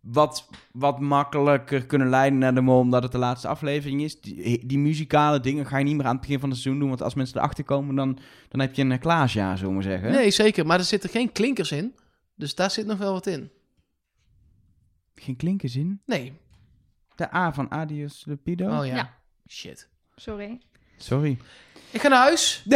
wat, 0.00 0.48
wat 0.72 1.00
makkelijker 1.00 1.86
kunnen 1.86 2.08
leiden 2.08 2.38
naar 2.38 2.54
de 2.54 2.60
mol. 2.60 2.78
Omdat 2.78 3.02
het 3.02 3.12
de 3.12 3.18
laatste 3.18 3.48
aflevering 3.48 4.02
is. 4.02 4.20
Die, 4.20 4.66
die 4.66 4.78
muzikale 4.78 5.40
dingen 5.40 5.66
ga 5.66 5.78
je 5.78 5.84
niet 5.84 5.96
meer 5.96 6.04
aan 6.06 6.12
het 6.12 6.20
begin 6.20 6.40
van 6.40 6.48
het 6.50 6.58
seizoen 6.58 6.80
doen. 6.80 6.88
Want 6.90 7.02
als 7.02 7.14
mensen 7.14 7.36
erachter 7.38 7.64
komen, 7.64 7.94
dan, 7.94 8.18
dan 8.48 8.60
heb 8.60 8.74
je 8.74 8.82
een 8.82 8.98
klaasjaar, 8.98 9.56
zullen 9.58 9.68
we 9.68 9.74
maar 9.82 9.90
zeggen. 9.90 10.10
Nee, 10.10 10.30
zeker. 10.30 10.66
Maar 10.66 10.78
er 10.78 10.84
zitten 10.84 11.10
geen 11.10 11.32
klinkers 11.32 11.72
in. 11.72 11.94
Dus 12.36 12.54
daar 12.54 12.70
zit 12.70 12.86
nog 12.86 12.98
wel 12.98 13.12
wat 13.12 13.26
in. 13.26 13.50
Geen 15.14 15.36
klinkers 15.36 15.76
in. 15.76 16.00
Nee. 16.06 16.32
De 17.14 17.34
A 17.34 17.52
van 17.52 17.70
Adios 17.70 18.24
Lepido. 18.26 18.78
Oh 18.78 18.86
ja. 18.86 18.94
Ja. 18.94 19.14
Shit. 19.48 19.88
Sorry. 20.14 20.60
Sorry. 20.96 21.38
Ik 21.90 22.00
ga 22.00 22.08
naar 22.08 22.18
huis. 22.22 22.62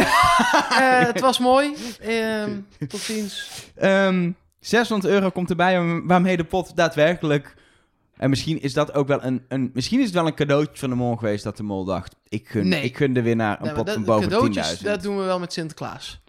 Eh, 0.71 1.05
het 1.05 1.19
was 1.19 1.39
mooi. 1.39 1.73
Ehm, 1.99 2.59
tot 2.87 2.99
ziens. 2.99 3.49
Ehm 3.75 4.31
600 4.59 5.13
euro 5.13 5.29
komt 5.29 5.49
erbij 5.49 5.73
waarm- 5.77 6.07
waarmee 6.07 6.37
de 6.37 6.43
pot 6.43 6.75
daadwerkelijk... 6.75 7.55
En 8.17 8.29
misschien 8.29 8.61
is 8.61 8.73
dat 8.73 8.93
ook 8.93 9.07
wel 9.07 9.23
een, 9.23 9.45
een... 9.47 9.69
Misschien 9.73 9.99
is 9.99 10.05
het 10.05 10.13
wel 10.13 10.27
een 10.27 10.35
cadeautje 10.35 10.77
van 10.77 10.89
de 10.89 10.95
mol 10.95 11.15
geweest 11.15 11.43
dat 11.43 11.57
de 11.57 11.63
mol 11.63 11.85
dacht... 11.85 12.15
Ik 12.27 12.47
gun, 12.49 12.67
Nee. 12.67 12.83
ik 12.83 12.97
gun 12.97 13.13
de 13.13 13.21
winnaar 13.21 13.59
een 13.59 13.65
Nee, 13.65 13.73
pot 13.73 13.85
dat- 13.85 13.95
van 13.95 14.03
boven 14.03 14.29
cadeautjes, 14.29 14.77
10.000. 14.77 14.83
dat 14.83 15.01
doen 15.01 15.17
we 15.17 15.23
wel 15.23 15.39
met 15.39 15.53
Sinterklaas. 15.53 16.21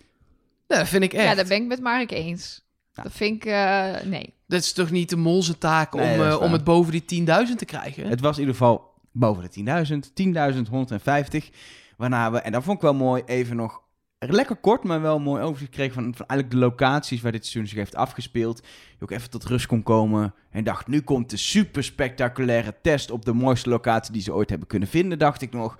Nee, 0.68 0.78
dat 0.78 0.88
vind 0.88 1.02
ik 1.04 1.12
echt. 1.12 1.24
Ja, 1.24 1.34
dat 1.34 1.48
ben 1.48 1.62
ik 1.62 1.66
met 1.66 1.80
Mark 1.80 2.10
eens. 2.10 2.61
Dat 2.92 3.12
vind 3.12 3.36
ik, 3.36 3.50
eh, 3.50 4.02
nee. 4.04 4.34
Dat 4.46 4.60
is 4.60 4.72
toch 4.72 4.90
niet 4.90 5.08
de 5.08 5.16
molse 5.16 5.58
taak 5.58 5.94
Nee, 5.94 6.18
om, 6.18 6.26
eh, 6.26 6.40
om 6.40 6.52
het 6.52 6.64
boven 6.64 6.92
die 6.92 7.04
10.000 7.04 7.58
te 7.58 7.64
krijgen? 7.64 8.08
Het 8.08 8.20
was 8.20 8.34
in 8.34 8.40
ieder 8.40 8.56
geval 8.56 8.90
boven 9.12 9.42
de 9.42 9.48
10.000. 9.48 10.14
10.150. 10.14 11.50
Waarna 11.96 12.30
we, 12.30 12.38
en 12.38 12.52
dat 12.52 12.62
vond 12.62 12.76
ik 12.76 12.82
wel 12.82 12.94
mooi, 12.94 13.22
even 13.26 13.56
nog 13.56 13.82
lekker 14.18 14.56
kort, 14.56 14.84
maar 14.84 15.00
wel 15.00 15.16
een 15.16 15.22
mooi 15.22 15.42
overzicht 15.42 15.70
kregen 15.70 15.94
van, 15.94 16.14
van 16.14 16.26
eigenlijk 16.26 16.50
de 16.50 16.66
locaties 16.66 17.20
waar 17.20 17.32
dit 17.32 17.46
seizoen 17.46 17.66
zich 17.66 17.78
heeft 17.78 17.94
afgespeeld. 17.94 18.62
Je 18.98 19.02
ook 19.02 19.10
even 19.10 19.30
tot 19.30 19.44
rust 19.44 19.66
kon 19.66 19.82
komen 19.82 20.34
en 20.50 20.64
dacht, 20.64 20.86
nu 20.86 21.00
komt 21.00 21.30
de 21.30 21.36
super 21.36 21.84
spectaculaire 21.84 22.74
test 22.82 23.10
op 23.10 23.24
de 23.24 23.32
mooiste 23.32 23.68
locatie 23.68 24.12
die 24.12 24.22
ze 24.22 24.34
ooit 24.34 24.50
hebben 24.50 24.68
kunnen 24.68 24.88
vinden, 24.88 25.18
dacht 25.18 25.42
ik 25.42 25.52
nog. 25.52 25.76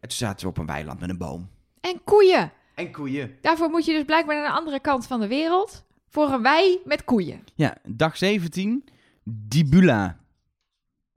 En 0.00 0.08
toen 0.08 0.18
zaten 0.18 0.40
we 0.46 0.52
op 0.52 0.58
een 0.58 0.66
weiland 0.66 1.00
met 1.00 1.10
een 1.10 1.18
boom. 1.18 1.48
En 1.80 2.00
koeien. 2.04 2.52
En 2.74 2.92
koeien. 2.92 3.36
Daarvoor 3.40 3.70
moet 3.70 3.84
je 3.84 3.92
dus 3.92 4.04
blijkbaar 4.04 4.36
naar 4.36 4.46
de 4.48 4.58
andere 4.58 4.80
kant 4.80 5.06
van 5.06 5.20
de 5.20 5.28
wereld. 5.28 5.84
Voor 6.14 6.32
een 6.32 6.42
wei 6.42 6.78
met 6.84 7.04
koeien. 7.04 7.44
Ja, 7.54 7.76
dag 7.86 8.16
17, 8.16 8.84
Dibula. 9.24 10.18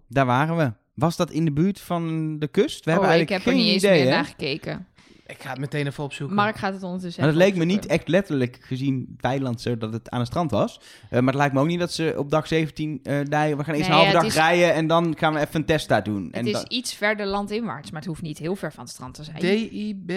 Daar 0.08 0.26
waren 0.26 0.58
we. 0.58 0.74
Was 0.93 1.16
dat 1.16 1.32
in 1.32 1.45
de 1.45 1.52
buurt 1.52 1.80
van 1.80 2.36
de 2.39 2.48
kust? 2.48 2.86
We 2.86 2.91
hebben 2.91 3.10
oh, 3.10 3.16
ik 3.16 3.18
eigenlijk 3.18 3.45
heb 3.45 3.54
er 3.54 3.60
niet 3.60 3.74
eens 3.74 3.84
idee, 3.84 4.04
meer 4.04 4.10
hè? 4.10 4.16
naar 4.16 4.26
gekeken. 4.26 4.88
Ik 5.28 5.41
ga 5.41 5.50
het 5.50 5.60
meteen 5.60 5.88
even 5.88 6.04
opzoeken. 6.04 6.36
Mark 6.36 6.58
gaat 6.58 6.74
het 6.74 6.84
ondertussen 6.84 7.24
Maar 7.24 7.32
het 7.32 7.41
leek 7.41 7.56
me 7.56 7.66
niet 7.66 7.86
echt 7.86 8.08
letterlijk 8.08 8.58
gezien 8.62 9.18
zo 9.58 9.78
dat 9.78 9.93
het 9.93 10.10
aan 10.10 10.20
het 10.20 10.28
strand 10.28 10.52
was. 10.52 10.80
Eh, 11.04 11.12
maar 11.12 11.24
het 11.24 11.36
lijkt 11.36 11.54
me 11.54 11.60
ook 11.60 11.68
niet 11.68 11.80
dat 11.80 11.93
ze 11.93 12.14
op 12.18 12.30
dag 12.30 12.48
17 12.48 13.00
eh 13.04 13.20
daar, 13.24 13.58
we 13.58 13.64
gaan 13.64 13.76
eerst 13.76 13.89
Nee, 13.89 13.98
een 13.98 14.04
halve 14.04 14.12
dag 14.12 14.26
is- 14.26 14.36
rijden 14.36 14.74
en 14.74 14.88
dan 14.88 15.18
gaan 15.18 15.34
we 15.34 15.39
even 15.39 15.56
een 15.56 15.66
test 15.66 15.88
daar 15.88 16.04
doen. 16.04 16.26
Het 16.26 16.36
en 16.36 16.48
is 16.48 16.64
iets 16.64 16.93
verder 16.93 17.26
landinwaarts, 17.26 17.91
maar 17.91 18.00
het 18.00 18.10
hoeft 18.10 18.22
niet 18.22 18.38
heel 18.38 18.56
ver 18.56 18.74
van 18.74 18.84
het 18.84 18.93
strand 18.93 19.14
te 19.14 19.24
zijn. 19.24 19.38
D-I-B... 19.38 20.12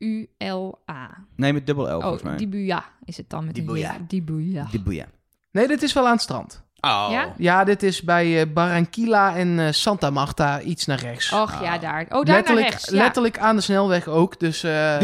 U-L-A. 0.00 1.24
nee, 1.36 1.52
met 1.52 1.66
dubbel 1.66 1.96
L 1.96 2.00
volgens 2.00 2.22
Oh, 2.22 2.28
mij. 2.28 2.36
Dibuya 2.36 2.84
is 3.04 3.16
het 3.16 3.30
dan 3.30 3.44
met 3.44 3.54
Dibuya. 3.54 3.94
een. 3.94 4.04
Dibuya. 4.08 4.66
Dibuya. 4.70 5.06
Nee, 5.50 5.66
dit 5.66 5.82
is 5.82 5.92
wel 5.92 6.06
aan 6.06 6.12
het 6.12 6.20
strand. 6.20 6.62
Oh. 6.80 7.06
Ja? 7.10 7.34
Ja, 7.36 7.64
dit 7.64 7.82
is 7.82 8.02
bij 8.02 8.40
eh, 8.40 8.52
Barranquilla 8.52 9.36
en 9.36 9.58
eh, 9.58 9.72
Santa 9.72 10.10
Marta 10.10 10.60
iets 10.60 10.86
naar 10.86 10.98
rechts. 11.00 11.32
Och, 11.32 11.62
ja, 11.62 11.78
daar. 11.78 12.02
Oh, 12.02 12.08
daar 12.10 12.24
letterlijk, 12.24 12.46
naar 12.46 12.70
rechts. 12.70 12.88
Ja. 12.90 12.96
letterlijk 12.96 13.38
aan 13.38 13.56
de 13.56 13.62
snelweg 13.62 14.06
ook. 14.08 14.40
Dus 14.40 14.62
eh, 14.62 15.00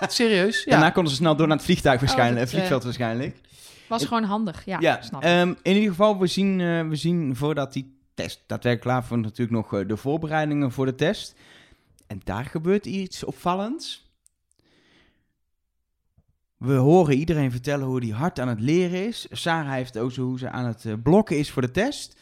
serieus. 0.08 0.64
Ja. 0.64 0.70
Daarna 0.70 0.90
konden 0.90 1.12
ze 1.12 1.18
snel 1.18 1.36
door 1.36 1.46
naar 1.46 1.56
het 1.56 1.64
vliegtuig 1.66 2.00
waarschijnlijk, 2.00 2.38
dat, 2.38 2.44
het 2.44 2.54
vliegveld 2.54 2.84
waarschijnlijk. 2.84 3.40
Was 3.88 4.04
gewoon 4.04 4.24
handig. 4.24 4.64
Ja, 4.64 4.76
Ja, 4.80 5.02
snap 5.02 5.22
ehm, 5.22 5.54
in 5.62 5.74
ieder 5.74 5.88
geval, 5.90 6.18
we 6.18 6.26
zien, 6.26 6.60
eh, 6.60 6.88
we 6.88 6.96
zien 6.96 7.36
voordat 7.36 7.72
die 7.72 7.98
test 8.14 8.42
daadwerkelijk 8.46 8.80
klaar 8.80 9.04
voor 9.04 9.18
natuurlijk 9.18 9.50
nog 9.50 9.74
eh, 9.74 9.88
de 9.88 9.96
voorbereidingen 9.96 10.72
voor 10.72 10.86
de 10.86 10.94
test. 10.94 11.34
En 12.06 12.20
daar 12.24 12.44
gebeurt 12.44 12.86
iets 12.86 13.24
opvallends. 13.24 14.09
We 16.60 16.74
horen 16.74 17.14
iedereen 17.14 17.50
vertellen 17.50 17.86
hoe 17.86 18.04
hij 18.04 18.08
hard 18.08 18.38
aan 18.38 18.48
het 18.48 18.60
leren 18.60 19.06
is. 19.06 19.26
Sarah 19.30 19.72
heeft 19.72 19.98
ook 19.98 20.12
zo 20.12 20.22
hoe 20.22 20.38
ze 20.38 20.50
aan 20.50 20.66
het 20.66 20.84
eh, 20.84 20.94
blokken 21.02 21.38
is 21.38 21.50
voor 21.50 21.62
de 21.62 21.70
test. 21.70 22.20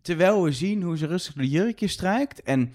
Terwijl 0.00 0.42
we 0.42 0.52
zien 0.52 0.82
hoe 0.82 0.96
ze 0.96 1.06
rustig 1.06 1.34
de 1.34 1.48
jurkje 1.48 1.88
strijkt. 1.88 2.42
En 2.42 2.72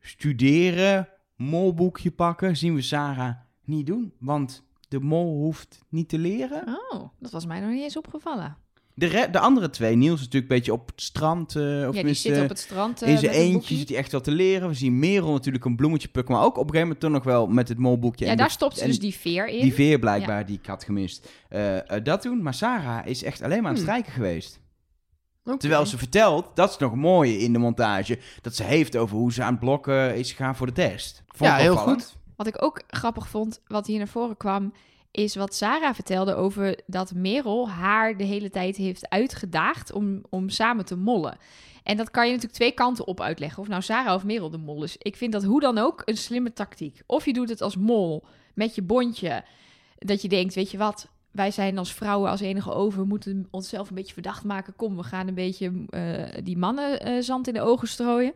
studeren, 0.00 1.08
molboekje 1.36 2.10
pakken, 2.10 2.56
zien 2.56 2.74
we 2.74 2.82
Sarah 2.82 3.36
niet 3.64 3.86
doen. 3.86 4.12
Want 4.18 4.64
de 4.88 5.00
mol 5.00 5.36
hoeft 5.36 5.84
niet 5.88 6.08
te 6.08 6.18
leren. 6.18 6.78
Oh, 6.90 7.08
dat 7.18 7.32
was 7.32 7.46
mij 7.46 7.60
nog 7.60 7.70
niet 7.70 7.82
eens 7.82 7.96
opgevallen. 7.96 8.56
De, 8.98 9.28
de 9.30 9.38
andere 9.38 9.70
twee, 9.70 9.96
Niels 9.96 10.14
is 10.20 10.24
natuurlijk 10.24 10.52
een 10.52 10.56
beetje 10.58 10.72
op 10.72 10.86
het 10.86 11.00
strand. 11.02 11.56
eh 11.56 11.62
of 11.88 11.94
ja, 11.94 12.02
die 12.02 12.14
zit 12.14 12.42
op 12.42 12.48
het 12.48 12.58
strand 12.58 13.02
eh, 13.02 13.08
in 13.10 13.18
zijn 13.18 13.30
met 13.30 13.40
een 13.40 13.46
eentje 13.46 13.76
zit 13.76 13.88
hij 13.88 13.98
echt 13.98 14.12
wel 14.12 14.20
te 14.20 14.30
leren. 14.30 14.68
We 14.68 14.74
zien 14.74 14.98
Merel 14.98 15.32
natuurlijk 15.32 15.64
een 15.64 15.76
bloemetje 15.76 16.08
plukken, 16.08 16.34
maar 16.34 16.44
ook 16.44 16.56
op 16.56 16.64
een 16.64 16.74
gegeven 16.74 16.82
moment 16.82 17.00
toch 17.00 17.10
nog 17.10 17.24
wel 17.24 17.46
met 17.46 17.68
het 17.68 17.78
molboekje. 17.78 18.24
Ja, 18.24 18.30
en 18.30 18.36
daar 18.36 18.46
de- 18.46 18.52
stopt 18.52 18.78
ze 18.78 18.86
dus 18.86 18.98
die 18.98 19.14
veer 19.14 19.46
in. 19.48 19.60
Die 19.60 19.74
veer 19.74 19.98
blijkbaar, 19.98 20.46
die 20.46 20.58
ik 20.58 20.66
had 20.66 20.84
gemist. 20.84 21.30
Eh, 21.48 21.76
eh, 21.96 22.04
dat 22.04 22.22
doen, 22.22 22.42
maar 22.42 22.54
Sarah 22.54 23.06
is 23.06 23.22
echt 23.22 23.42
alleen 23.42 23.62
maar 23.62 23.70
aan 23.70 23.76
het 23.76 23.84
Hmm. 23.84 23.92
strijken 23.92 24.12
geweest. 24.12 24.60
Terwijl 25.58 25.86
ze 25.86 25.98
vertelt, 25.98 26.56
dat 26.56 26.70
is 26.70 26.76
nog 26.76 26.94
mooie 26.94 27.38
in 27.38 27.52
de 27.52 27.58
montage, 27.58 28.18
dat 28.40 28.56
ze 28.56 28.62
heeft 28.62 28.96
over 28.96 29.16
hoe 29.16 29.32
ze 29.32 29.42
aan 29.42 29.50
het 29.50 29.60
blokken 29.60 30.16
is 30.16 30.30
gegaan 30.30 30.56
voor 30.56 30.66
de 30.66 30.72
test. 30.72 31.22
Vond 31.26 31.50
Ja, 31.50 31.56
heel 31.56 31.76
goed. 31.76 32.16
Wat 32.36 32.46
ik 32.46 32.62
ook 32.62 32.82
grappig 32.88 33.28
vond, 33.28 33.60
wat 33.66 33.86
hier 33.86 33.98
naar 33.98 34.08
voren 34.08 34.36
kwam, 34.36 34.72
is 35.16 35.34
wat 35.34 35.54
Sarah 35.54 35.94
vertelde 35.94 36.34
over 36.34 36.80
dat 36.86 37.14
Merel 37.14 37.70
haar 37.70 38.16
de 38.16 38.24
hele 38.24 38.50
tijd 38.50 38.76
heeft 38.76 39.08
uitgedaagd 39.08 39.92
om, 39.92 40.22
om 40.30 40.48
samen 40.48 40.84
te 40.84 40.96
mollen. 40.96 41.36
En 41.82 41.96
dat 41.96 42.10
kan 42.10 42.24
je 42.24 42.30
natuurlijk 42.30 42.58
twee 42.58 42.72
kanten 42.72 43.06
op 43.06 43.20
uitleggen. 43.20 43.62
Of 43.62 43.68
nou 43.68 43.82
Sarah 43.82 44.14
of 44.14 44.24
Merel 44.24 44.50
de 44.50 44.58
mol 44.58 44.82
is. 44.82 44.96
Ik 44.98 45.16
vind 45.16 45.32
dat 45.32 45.44
hoe 45.44 45.60
dan 45.60 45.78
ook 45.78 46.02
een 46.04 46.16
slimme 46.16 46.52
tactiek. 46.52 47.02
Of 47.06 47.24
je 47.24 47.32
doet 47.32 47.48
het 47.48 47.60
als 47.60 47.76
mol 47.76 48.24
met 48.54 48.74
je 48.74 48.82
bondje. 48.82 49.44
Dat 49.98 50.22
je 50.22 50.28
denkt, 50.28 50.54
weet 50.54 50.70
je 50.70 50.78
wat, 50.78 51.08
wij 51.30 51.50
zijn 51.50 51.78
als 51.78 51.92
vrouwen 51.92 52.30
als 52.30 52.40
enige 52.40 52.72
over. 52.72 53.00
We 53.00 53.06
moeten 53.06 53.48
onszelf 53.50 53.88
een 53.88 53.94
beetje 53.94 54.12
verdacht 54.12 54.44
maken. 54.44 54.76
Kom, 54.76 54.96
we 54.96 55.02
gaan 55.02 55.28
een 55.28 55.34
beetje 55.34 55.84
eh, 55.88 56.44
die 56.44 56.58
mannen 56.58 57.00
eh, 57.00 57.22
zand 57.22 57.48
in 57.48 57.54
de 57.54 57.60
ogen 57.60 57.88
strooien. 57.88 58.32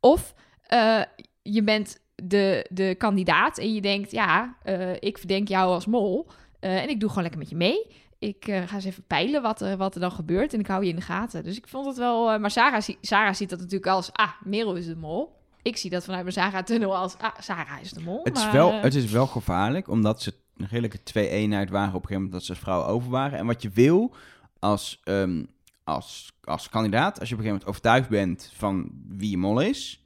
Of 0.00 0.34
eh, 0.62 1.02
je 1.42 1.62
bent 1.62 2.00
de, 2.22 2.66
de 2.70 2.94
kandidaat 2.98 3.58
en 3.58 3.74
je 3.74 3.80
denkt, 3.80 4.10
ja, 4.10 4.56
eh, 4.62 4.92
ik 4.98 5.18
verdenk 5.18 5.48
jou 5.48 5.72
als 5.72 5.86
mol. 5.86 6.26
eh, 6.60 6.82
en 6.82 6.88
ik 6.88 7.00
doe 7.00 7.08
gewoon 7.08 7.22
lekker 7.22 7.40
met 7.40 7.50
je 7.50 7.56
mee. 7.56 7.86
Ik 8.18 8.48
eh, 8.48 8.62
ga 8.66 8.74
eens 8.74 8.84
even 8.84 9.04
peilen 9.06 9.42
wat, 9.42 9.60
er 9.60 9.76
wat 9.76 9.94
er 9.94 10.00
dan 10.00 10.12
gebeurt 10.12 10.54
en 10.54 10.60
ik 10.60 10.66
hou 10.66 10.82
je 10.82 10.90
in 10.90 10.96
de 10.96 11.02
gaten. 11.02 11.44
Dus 11.44 11.56
ik 11.56 11.68
vond 11.68 11.86
het 11.86 11.96
wel... 11.96 12.38
maar 12.38 12.50
Sarah, 12.50 12.82
Sarah 13.00 13.34
ziet 13.34 13.50
dat 13.50 13.58
natuurlijk 13.58 13.86
als, 13.86 14.12
ah, 14.12 14.30
Merel 14.44 14.74
is 14.74 14.86
de 14.86 14.96
mol. 14.96 15.40
Ik 15.62 15.76
zie 15.76 15.90
dat 15.90 16.04
vanuit 16.04 16.22
mijn 16.22 16.34
Sarah-tunnel 16.34 16.96
als, 16.96 17.16
ah, 17.18 17.34
Sarah 17.38 17.80
is 17.80 17.92
de 17.92 18.00
mol. 18.00 18.20
Het 18.22 18.36
is, 18.36 18.50
wel, 18.50 18.72
het 18.72 18.94
is 18.94 19.10
wel 19.10 19.26
gevaarlijk, 19.26 19.88
omdat 19.88 20.22
ze 20.22 20.34
een 20.56 20.66
redelijke 20.66 21.02
twee-eenheid 21.02 21.70
waren 21.70 21.88
op 21.88 21.94
een 21.94 22.00
gegeven 22.00 22.22
moment 22.22 22.32
dat 22.32 22.44
ze 22.44 22.50
als 22.50 22.60
vrouwen 22.60 22.88
over 22.88 23.10
waren. 23.10 23.38
En 23.38 23.46
wat 23.46 23.62
je 23.62 23.70
wil 23.70 24.14
als, 24.58 25.00
ehm, 25.04 25.44
als, 25.84 26.32
als 26.44 26.68
kandidaat, 26.68 27.20
als 27.20 27.28
je 27.28 27.34
op 27.34 27.40
een 27.40 27.46
gegeven 27.46 27.66
moment 27.66 27.68
overtuigd 27.68 28.08
bent 28.08 28.52
van 28.54 28.90
wie 29.08 29.30
je 29.30 29.36
mol 29.36 29.60
is, 29.60 30.01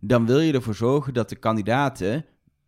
dan 0.00 0.26
wil 0.26 0.38
je 0.38 0.52
ervoor 0.52 0.74
zorgen 0.74 1.14
dat 1.14 1.28
de 1.28 1.36
kandidaten 1.36 2.24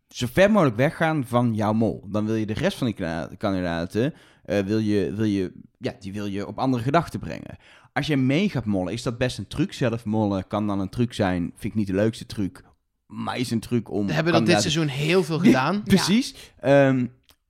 zo 0.08 0.26
ver 0.32 0.50
mogelijk 0.50 0.76
weggaan 0.76 1.26
van 1.26 1.54
jouw 1.54 1.72
mol. 1.72 2.04
Dan 2.08 2.26
wil 2.26 2.34
je 2.34 2.46
de 2.46 2.52
rest 2.52 2.78
van 2.78 2.86
die 2.86 3.36
kandidaten, 3.36 4.14
eh, 4.44 4.58
wil 4.58 4.78
je, 4.78 5.12
wil 5.14 5.24
je, 5.24 5.52
ja, 5.78 5.94
die 6.00 6.12
wil 6.12 6.26
je 6.26 6.46
op 6.46 6.58
andere 6.58 6.82
gedachten 6.82 7.20
brengen. 7.20 7.58
Als 7.92 8.06
je 8.06 8.16
mee 8.16 8.48
gaat 8.48 8.64
mollen, 8.64 8.92
is 8.92 9.02
dat 9.02 9.18
best 9.18 9.38
een 9.38 9.46
truc. 9.46 9.72
Zelf 9.72 10.04
mollen 10.04 10.46
kan 10.46 10.66
dan 10.66 10.80
een 10.80 10.88
truc 10.88 11.12
zijn, 11.12 11.42
vind 11.42 11.72
ik 11.72 11.74
niet 11.74 11.86
de 11.86 11.94
leukste 11.94 12.26
truc, 12.26 12.64
maar 13.06 13.38
is 13.38 13.50
een 13.50 13.60
truc 13.60 13.90
om... 13.90 14.06
We 14.06 14.12
hebben 14.12 14.32
dat 14.32 14.46
dit 14.46 14.60
seizoen 14.60 14.86
heel 14.86 15.24
veel 15.24 15.38
gedaan. 15.38 15.82
Precies. 15.82 16.34
Ehm, 16.60 17.06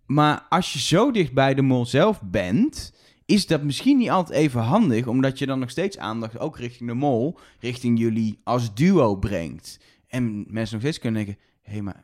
maar 0.06 0.46
als 0.48 0.72
je 0.72 0.78
zo 0.78 1.10
dicht 1.10 1.32
bij 1.32 1.54
de 1.54 1.62
mol 1.62 1.86
zelf 1.86 2.22
bent, 2.22 2.92
is 3.30 3.46
dat 3.46 3.62
misschien 3.62 3.96
niet 3.96 4.10
altijd 4.10 4.38
even 4.38 4.60
handig, 4.60 5.06
omdat 5.06 5.38
je 5.38 5.46
dan 5.46 5.58
nog 5.58 5.70
steeds 5.70 5.98
aandacht 5.98 6.38
ook 6.38 6.58
richting 6.58 6.88
de 6.88 6.94
mol, 6.94 7.38
richting 7.60 7.98
jullie 7.98 8.40
als 8.44 8.74
duo 8.74 9.16
brengt. 9.16 9.80
En 10.06 10.44
mensen 10.48 10.74
nog 10.74 10.82
steeds 10.82 10.98
kunnen 10.98 11.24
denken, 11.24 11.42
hé, 11.62 11.72
hey, 11.72 11.82
maar 11.82 12.02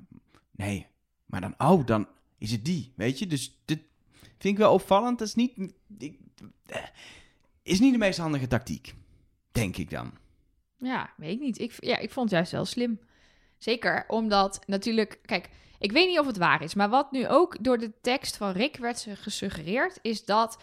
nee, 0.51 0.87
maar 1.25 1.41
dan, 1.41 1.55
oh, 1.59 1.87
dan 1.87 2.09
is 2.39 2.53
het 2.53 2.65
die, 2.65 2.93
weet 2.97 3.19
je? 3.19 3.27
Dus 3.27 3.61
dit 3.65 3.81
vind 4.21 4.55
ik 4.55 4.57
wel 4.57 4.73
opvallend. 4.73 5.19
Dat 5.19 5.29
is 5.29 5.35
niet, 5.35 5.73
ik, 5.99 6.19
eh, 6.67 6.83
is 7.63 7.81
niet 7.81 7.93
de 7.93 7.99
meest 7.99 8.19
handige 8.19 8.47
tactiek, 8.47 8.95
denk 9.53 9.77
ik 9.77 9.91
dan. 9.91 10.13
Ja, 10.77 11.13
weet 11.17 11.33
ik 11.33 11.41
niet. 11.41 11.59
Ik, 11.59 11.73
ja, 11.79 11.99
ik 11.99 12.11
vond 12.11 12.27
het 12.31 12.35
juist 12.35 12.53
wel 12.53 12.65
slim. 12.65 13.01
Zeker 13.59 14.05
omdat 14.09 14.61
natuurlijk, 14.67 15.19
kijk, 15.25 15.51
ik 15.79 15.93
weet 15.93 16.09
niet 16.09 16.19
of 16.19 16.27
het 16.27 16.37
waar 16.37 16.63
is, 16.63 16.75
maar 16.75 16.89
wat 16.89 17.13
nu 17.13 17.29
ook 17.29 17.65
door 17.65 17.79
de 17.79 17.93
tekst 18.01 18.37
van 18.37 18.53
Rick 18.53 18.77
werd 18.77 19.07
gesuggereerd, 19.15 19.99
is 20.03 20.25
dat 20.25 20.59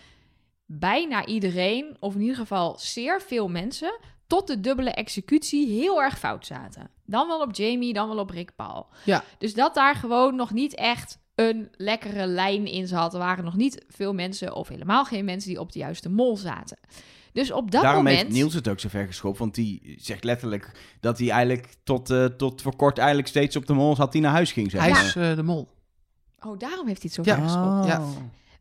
bijna 0.80 1.26
iedereen, 1.26 1.98
of 2.00 2.14
in 2.16 2.22
ieder 2.22 2.36
geval 2.36 2.76
zeer 2.80 3.22
veel 3.22 3.48
mensen, 3.48 4.00
tot 4.28 4.48
de 4.48 4.60
dubbele 4.60 4.92
executie 4.92 5.68
heel 5.68 6.02
erg 6.02 6.20
fout 6.20 6.46
zaten. 6.46 6.90
Dan 7.06 7.28
wel 7.28 7.42
op 7.42 7.56
Jamie, 7.56 7.94
dan 7.94 8.08
wel 8.08 8.18
op 8.18 8.30
Rick 8.30 8.56
Paul. 8.56 8.88
Ja. 9.06 9.24
Dus 9.38 9.54
dat 9.54 9.74
daar 9.74 9.96
gewoon 9.96 10.36
nog 10.36 10.52
niet 10.52 10.76
echt 10.76 11.18
een 11.36 11.70
lekkere 11.72 12.28
lijn 12.28 12.66
in 12.66 12.88
zat. 12.88 13.14
Er 13.14 13.20
waren 13.20 13.44
nog 13.44 13.56
niet 13.56 13.86
veel 13.88 14.14
mensen, 14.14 14.56
of 14.56 14.68
helemaal 14.68 15.06
geen 15.06 15.26
mensen, 15.26 15.50
die 15.50 15.60
op 15.60 15.72
de 15.72 15.80
juiste 15.80 16.10
mol 16.10 16.38
zaten. 16.38 16.78
Dus 17.34 17.52
op 17.52 17.72
dat 17.72 17.82
Daarom 17.82 18.04
moment... 18.04 18.22
heeft 18.22 18.36
Niels 18.36 18.54
het 18.54 18.68
ook 18.68 18.80
zo 18.80 18.90
ver 18.90 19.06
geschopt, 19.06 19.38
want 19.38 19.56
die 19.56 19.96
zegt 20.00 20.24
letterlijk 20.24 20.72
dat 21.00 21.18
hij 21.20 21.30
eigenlijk 21.30 21.74
tot, 21.84 22.10
eh, 22.10 22.26
tot 22.26 22.62
voor 22.62 22.76
kort 22.76 22.98
eigenlijk 22.98 23.28
steeds 23.28 23.56
op 23.56 23.66
de 23.66 23.74
mol 23.74 23.96
zat 23.96 24.12
die 24.12 24.22
naar 24.22 24.32
huis 24.32 24.52
ging. 24.52 24.72
Zeg 24.72 24.82
Hij 24.82 24.92
is 24.92 25.16
eh, 25.16 25.36
de 25.36 25.44
mol. 25.44 25.68
Oh, 26.40 26.60
daarom 26.60 26.88
heeft 26.88 27.02
hij 27.02 27.12
het 27.16 27.26
zo 27.26 27.32
Ja. 27.32 27.36
ver 27.36 27.44
geschopt. 27.44 27.88
Ja. 27.88 28.08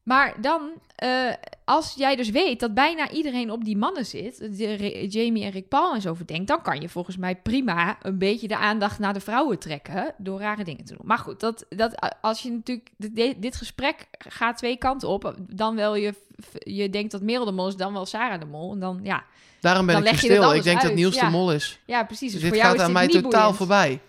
Maar 0.02 0.34
dan, 0.40 0.70
eh, 0.94 1.32
als 1.64 1.94
jij 1.96 2.16
dus 2.16 2.30
weet 2.30 2.60
dat 2.60 2.74
bijna 2.74 3.10
iedereen 3.10 3.50
op 3.50 3.64
die 3.64 3.76
mannen 3.76 4.06
zit, 4.06 4.38
de, 4.38 5.06
Jamie 5.08 5.44
en 5.44 5.50
Rick 5.50 5.68
Paul 5.68 5.94
en 5.94 6.00
zo 6.00 6.14
verdenkt, 6.14 6.48
dan 6.48 6.62
kan 6.62 6.80
je 6.80 6.88
volgens 6.88 7.16
mij 7.16 7.36
prima 7.36 7.98
een 8.02 8.18
beetje 8.18 8.48
de 8.48 8.56
aandacht 8.56 8.98
naar 8.98 9.14
de 9.14 9.20
vrouwen 9.20 9.58
trekken 9.58 10.14
door 10.18 10.40
rare 10.40 10.64
dingen 10.64 10.84
te 10.84 10.94
doen. 10.94 11.06
Maar 11.06 11.18
goed, 11.18 11.40
dat, 11.40 11.66
dat, 11.68 12.16
als 12.20 12.42
je 12.42 12.50
natuurlijk, 12.50 12.90
dit, 12.96 13.42
dit 13.42 13.56
gesprek 13.56 14.06
gaat 14.18 14.56
twee 14.56 14.76
kanten 14.76 15.08
op. 15.08 15.34
Dan 15.38 15.76
wel 15.76 15.96
je, 15.96 16.14
je 16.58 16.90
denkt 16.90 17.10
dat 17.10 17.22
Merel 17.22 17.44
de 17.44 17.52
mol 17.52 17.68
is, 17.68 17.76
dan 17.76 17.92
wel 17.92 18.06
Sarah 18.06 18.40
de 18.40 18.46
mol. 18.46 18.72
En 18.72 18.80
dan, 18.80 19.00
ja, 19.02 19.24
Daarom 19.62 19.86
ben 19.86 19.94
Dan 19.94 20.04
ik 20.04 20.10
leg 20.10 20.20
je 20.20 20.26
stil. 20.26 20.54
Ik 20.54 20.62
denk 20.62 20.82
dat 20.82 20.94
Niels 20.94 21.14
ja. 21.14 21.24
de 21.24 21.30
mol 21.30 21.52
is. 21.52 21.80
ja 21.86 22.04
precies. 22.04 22.32
Dus 22.32 22.40
dit 22.40 22.48
voor 22.48 22.58
jou 22.58 22.68
gaat 22.68 22.76
is 22.76 22.80
aan 22.80 22.86
dit 22.86 22.96
mij 22.96 23.06
niet 23.06 23.22
totaal 23.22 23.40
boeiend. 23.40 23.56
voorbij. 23.56 24.00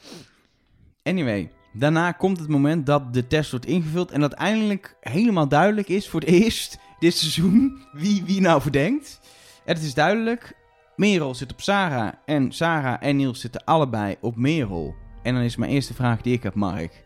Anyway, 1.04 1.52
daarna 1.74 2.12
komt 2.12 2.40
het 2.40 2.48
moment 2.48 2.86
dat 2.86 3.14
de 3.14 3.28
test 3.28 3.52
wordt 3.52 3.66
ingevuld 3.66 4.12
en 4.12 4.20
dat 4.20 4.34
eindelijk 4.34 4.96
helemaal 5.00 5.48
duidelijk 5.48 5.88
is 5.88 6.10
voor 6.10 6.20
het 6.20 6.30
eerst 6.44 6.78
dit 7.00 7.16
seizoen 7.16 7.86
wie, 7.92 8.24
wie 8.26 8.42
nou 8.42 8.62
verdenkt. 8.62 9.20
En 9.66 9.76
het 9.76 9.84
is 9.84 9.94
duidelijk. 9.94 10.56
Merel 10.96 11.36
zit 11.36 11.52
op 11.52 11.62
Sarah. 11.62 12.14
En 12.26 12.52
Sarah 12.52 12.98
en 13.00 13.16
Niels 13.16 13.40
zitten 13.40 13.64
allebei 13.64 14.16
op 14.22 14.36
Merel. 14.36 14.96
En 15.24 15.34
dan 15.34 15.44
is 15.44 15.56
mijn 15.56 15.72
eerste 15.72 15.94
vraag 15.94 16.22
die 16.22 16.34
ik 16.34 16.44
heb, 16.44 16.54
Mark. 16.54 17.04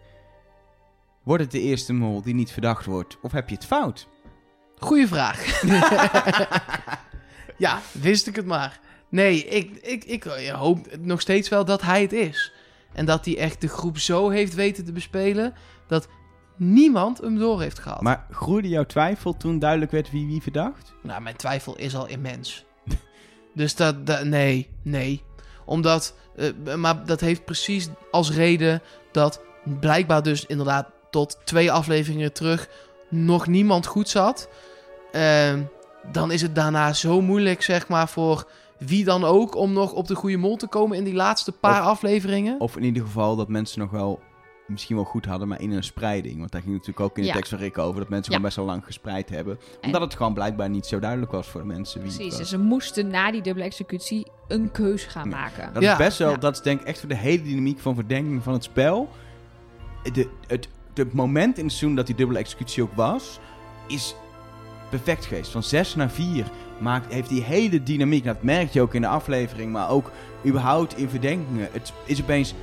Wordt 1.24 1.44
het 1.44 1.52
de 1.52 1.62
eerste 1.62 1.94
mol 1.94 2.22
die 2.22 2.34
niet 2.34 2.52
verdacht 2.52 2.86
wordt? 2.86 3.18
Of 3.22 3.32
heb 3.32 3.50
je 3.50 3.56
het 3.56 3.66
fout? 3.66 4.08
Goeie 4.78 5.08
vraag. 5.08 5.62
ja, 7.58 7.82
wist 7.92 8.28
ik 8.28 8.36
het 8.36 8.46
maar. 8.46 8.80
Nee, 9.10 9.46
ik, 9.46 9.76
ik, 9.76 10.04
ik 10.04 10.24
hoop 10.52 10.98
nog 11.00 11.22
steeds 11.22 11.50
wel 11.50 11.66
dat 11.66 11.82
hij 11.82 12.02
het 12.02 12.14
is. 12.14 12.54
En 12.94 13.06
dat 13.06 13.26
hij 13.26 13.38
echt 13.38 13.62
de 13.62 13.68
groep 13.68 13.98
zo 13.98 14.30
heeft 14.30 14.54
weten 14.54 14.86
te 14.86 14.92
bespelen... 14.92 15.54
dat 15.88 16.08
niemand 16.56 17.18
hem 17.22 17.38
door 17.38 17.62
heeft 17.62 17.80
gehad. 17.80 18.02
Maar 18.02 18.26
groeide 18.32 18.68
jouw 18.70 18.86
twijfel 18.86 19.38
toen 19.38 19.60
duidelijk 19.60 19.92
werd 19.92 20.12
wie 20.12 20.28
wie 20.28 20.42
verdacht? 20.42 20.94
Nou, 21.04 21.22
mijn 21.22 21.36
twijfel 21.36 21.78
is 21.78 21.96
al 21.96 22.08
immens. 22.08 22.66
dus 23.56 23.76
dat, 23.76 24.06
dat- 24.06 24.24
nee, 24.26 24.70
nee. 24.82 25.24
Omdat, 25.66 26.16
eh, 26.36 26.76
maar 26.76 27.06
dat 27.06 27.20
heeft 27.20 27.46
precies 27.46 27.90
als 28.12 28.32
reden 28.32 28.82
dat 29.12 29.42
blijkbaar 29.80 30.24
dus 30.24 30.46
inderdaad 30.46 30.92
tot 31.12 31.38
twee 31.44 31.72
afleveringen 31.72 32.34
terug 32.34 32.70
nog 33.10 33.48
niemand 33.48 33.86
goed 33.86 34.10
zat. 34.10 34.50
Ehm, 35.12 35.62
dan 36.12 36.32
is 36.32 36.42
het 36.42 36.56
daarna 36.56 36.94
zo 36.94 37.22
moeilijk, 37.22 37.62
zeg 37.62 37.88
maar, 37.88 38.08
voor 38.10 38.48
wie 38.80 39.04
dan 39.04 39.24
ook 39.24 39.56
om 39.56 39.74
nog 39.74 39.94
op 39.94 40.08
de 40.08 40.16
goede 40.16 40.38
mol 40.38 40.56
te 40.56 40.68
komen 40.68 40.98
in 40.98 41.04
die 41.04 41.14
laatste 41.14 41.52
paar 41.52 41.82
Of- 41.82 41.88
afleveringen. 41.88 42.60
Of 42.60 42.78
in 42.78 42.84
ieder 42.84 43.04
geval 43.04 43.36
dat 43.36 43.48
mensen 43.48 43.80
nog 43.80 43.90
wel 43.92 44.20
misschien 44.68 44.96
wel 44.96 45.06
goed 45.06 45.26
hadden, 45.26 45.48
maar 45.48 45.62
in 45.62 45.72
een 45.72 45.84
spreiding. 45.84 46.40
Want 46.40 46.52
daar 46.52 46.62
ging 46.62 46.74
natuurlijk 46.74 47.00
ook 47.00 47.16
in 47.16 47.22
de 47.22 47.28
Ja. 47.28 47.34
tekst 47.34 47.50
van 47.50 47.60
Rick 47.60 47.78
over 47.78 48.00
dat 48.00 48.10
mensen 48.10 48.32
Ja. 48.32 48.38
gewoon 48.38 48.42
best 48.42 48.56
wel 48.56 48.66
lang 48.66 48.86
gespreid 48.86 49.30
hebben. 49.30 49.60
En- 49.82 49.86
Omdat 49.86 50.02
het 50.02 50.16
gewoon 50.16 50.34
blijkbaar 50.34 50.70
niet 50.70 50.86
zo 50.86 51.00
duidelijk 51.00 51.32
was 51.32 51.48
voor 51.48 51.62
de 51.62 51.68
mensen 51.68 52.02
wie 52.02 52.10
Precies, 52.12 52.30
was. 52.30 52.40
dus 52.40 52.50
ze 52.50 52.58
moesten 52.60 53.08
na 53.08 53.32
die 53.32 53.42
dubbele 53.42 53.66
executie 53.66 54.28
een 54.48 54.72
keus 54.72 55.04
gaan 55.04 55.30
maken. 55.30 55.74
Dat 55.74 55.84
Ja. 55.84 55.92
is 55.92 55.98
best 55.98 56.18
wel, 56.18 56.30
Ja. 56.30 56.38
dat 56.38 56.54
is 56.56 56.62
denk 56.62 56.80
ik 56.82 56.88
echt 56.88 57.00
voor 57.00 57.10
de 57.10 57.16
hele 57.16 57.42
dynamiek 57.44 57.80
van 57.80 57.96
verdenking 57.96 58.44
van 58.44 58.54
het 58.54 58.64
spel. 58.64 59.10
De, 60.14 60.30
het, 60.48 60.68
het 60.94 61.14
moment 61.14 61.58
in 61.58 61.64
het 61.64 61.74
seizoen 61.74 61.96
dat 61.96 62.06
die 62.06 62.16
dubbele 62.16 62.40
executie 62.40 62.84
ook 62.84 62.94
was, 62.96 63.40
is 63.88 64.16
perfect 64.90 65.26
geweest. 65.26 65.52
Van 65.52 65.64
6 65.64 65.96
naar 65.96 66.10
4 66.10 66.46
maakt, 66.78 67.14
heeft 67.14 67.30
die 67.30 67.44
hele 67.44 67.84
dynamiek, 67.84 68.24
dat 68.24 68.44
merk 68.44 68.74
je 68.74 68.82
ook 68.82 68.94
in 68.94 69.02
de 69.02 69.08
aflevering, 69.08 69.72
maar 69.72 69.90
ook 69.90 70.12
überhaupt 70.46 70.98
in 70.98 71.10
verdenkingen. 71.10 71.70
Het 71.72 71.94
is 72.06 72.22
opeens, 72.22 72.54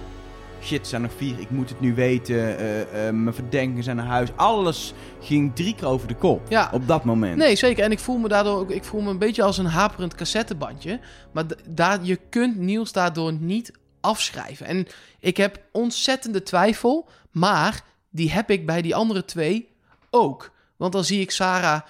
shit, 0.62 0.80
er 0.80 0.86
zijn 0.86 1.02
nog 1.02 1.12
vier, 1.16 1.38
ik 1.38 1.50
moet 1.50 1.68
het 1.68 1.80
nu 1.80 1.94
weten, 1.94 2.58
eh, 2.58 3.08
eh, 3.08 3.14
mijn 3.14 3.34
verdenkingen 3.34 3.84
zijn 3.84 3.96
naar 3.96 4.06
huis. 4.06 4.28
Alles 4.36 4.94
ging 5.20 5.54
drie 5.54 5.74
keer 5.74 5.86
over 5.86 6.08
de 6.08 6.14
kop 6.14 6.40
Ja, 6.48 6.70
op 6.72 6.86
dat 6.86 7.04
moment. 7.04 7.36
Nee, 7.36 7.56
zeker. 7.56 7.84
En 7.84 7.90
ik 7.90 7.98
voel 7.98 8.18
me 8.18 8.28
daardoor 8.28 8.58
ook, 8.58 8.70
ik 8.70 8.84
voel 8.84 9.00
me 9.00 9.10
een 9.10 9.18
beetje 9.18 9.42
als 9.42 9.58
een 9.58 9.66
haperend 9.66 10.14
cassettebandje. 10.14 11.00
Maar 11.32 11.44
daar, 11.68 11.98
je 12.02 12.18
kunt 12.30 12.56
Niels 12.56 12.92
daardoor 12.92 13.32
niet 13.32 13.72
afschrijven. 14.00 14.66
En 14.66 14.86
ik 15.20 15.36
heb 15.36 15.62
ontzettende 15.72 16.42
twijfel, 16.42 17.08
maar 17.30 17.84
die 18.10 18.30
heb 18.30 18.50
ik 18.50 18.66
bij 18.66 18.82
die 18.82 18.94
andere 18.94 19.24
twee 19.24 19.68
ook. 20.10 20.52
Want 20.76 20.92
dan 20.92 21.04
zie 21.04 21.20
ik 21.20 21.30
Sarah 21.30 21.80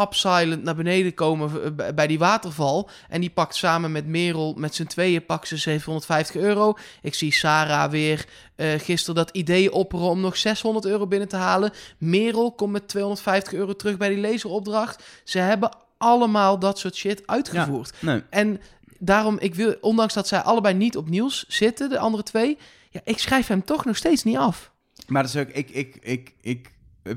upsilent 0.00 0.62
naar 0.62 0.74
beneden 0.74 1.14
komen 1.14 1.76
eh, 1.78 1.94
bij- 1.94 2.06
die 2.06 2.18
waterval. 2.18 2.90
En 3.08 3.20
die 3.20 3.30
pakt 3.30 3.54
samen 3.54 3.92
met 3.92 4.06
Merel, 4.06 4.54
met 4.56 4.74
z'n 4.74 4.84
tweeën, 4.86 5.26
pakt 5.26 5.48
ze 5.48 5.56
750 5.56 6.36
euro. 6.36 6.74
Ik 7.02 7.14
zie 7.14 7.32
Sarah 7.32 7.90
weer 7.90 8.26
eh, 8.56 8.68
gisteren 8.78 9.14
dat 9.14 9.30
idee 9.30 9.72
opperen 9.72 10.06
om 10.06 10.20
nog 10.20 10.36
600 10.36 10.84
euro 10.84 11.06
binnen 11.06 11.28
te 11.28 11.36
halen. 11.36 11.70
Merel 11.98 12.52
komt 12.52 12.72
met 12.72 12.88
250 12.88 13.52
euro 13.52 13.76
terug 13.76 13.96
bij 13.96 14.08
die 14.08 14.18
laseropdracht. 14.30 15.04
Ze 15.24 15.38
hebben 15.38 15.70
allemaal 15.98 16.58
dat 16.58 16.78
soort 16.78 16.96
shit 16.96 17.22
uitgevoerd. 17.26 17.92
Nee. 18.00 18.22
En 18.30 18.60
daarom, 18.98 19.38
ik 19.38 19.54
wil, 19.54 19.74
ondanks 19.80 20.14
dat 20.14 20.28
zij 20.28 20.40
allebei 20.40 20.74
niet 20.74 20.96
op 20.96 21.08
nieuws 21.08 21.44
zitten, 21.48 21.88
de 21.88 21.98
andere 21.98 22.22
twee, 22.22 22.58
ja, 22.90 23.00
ik 23.04 23.18
schrijf 23.18 23.46
hem 23.46 23.64
toch 23.64 23.84
nog 23.84 23.96
steeds 23.96 24.22
niet 24.24 24.36
af. 24.36 24.70
Maar 25.06 25.22
dat 25.22 25.34
is 25.34 25.40
ook, 25.40 25.48
ik, 25.48 25.70
ik, 25.70 25.96
ik, 26.00 26.32
ik, 26.40 26.70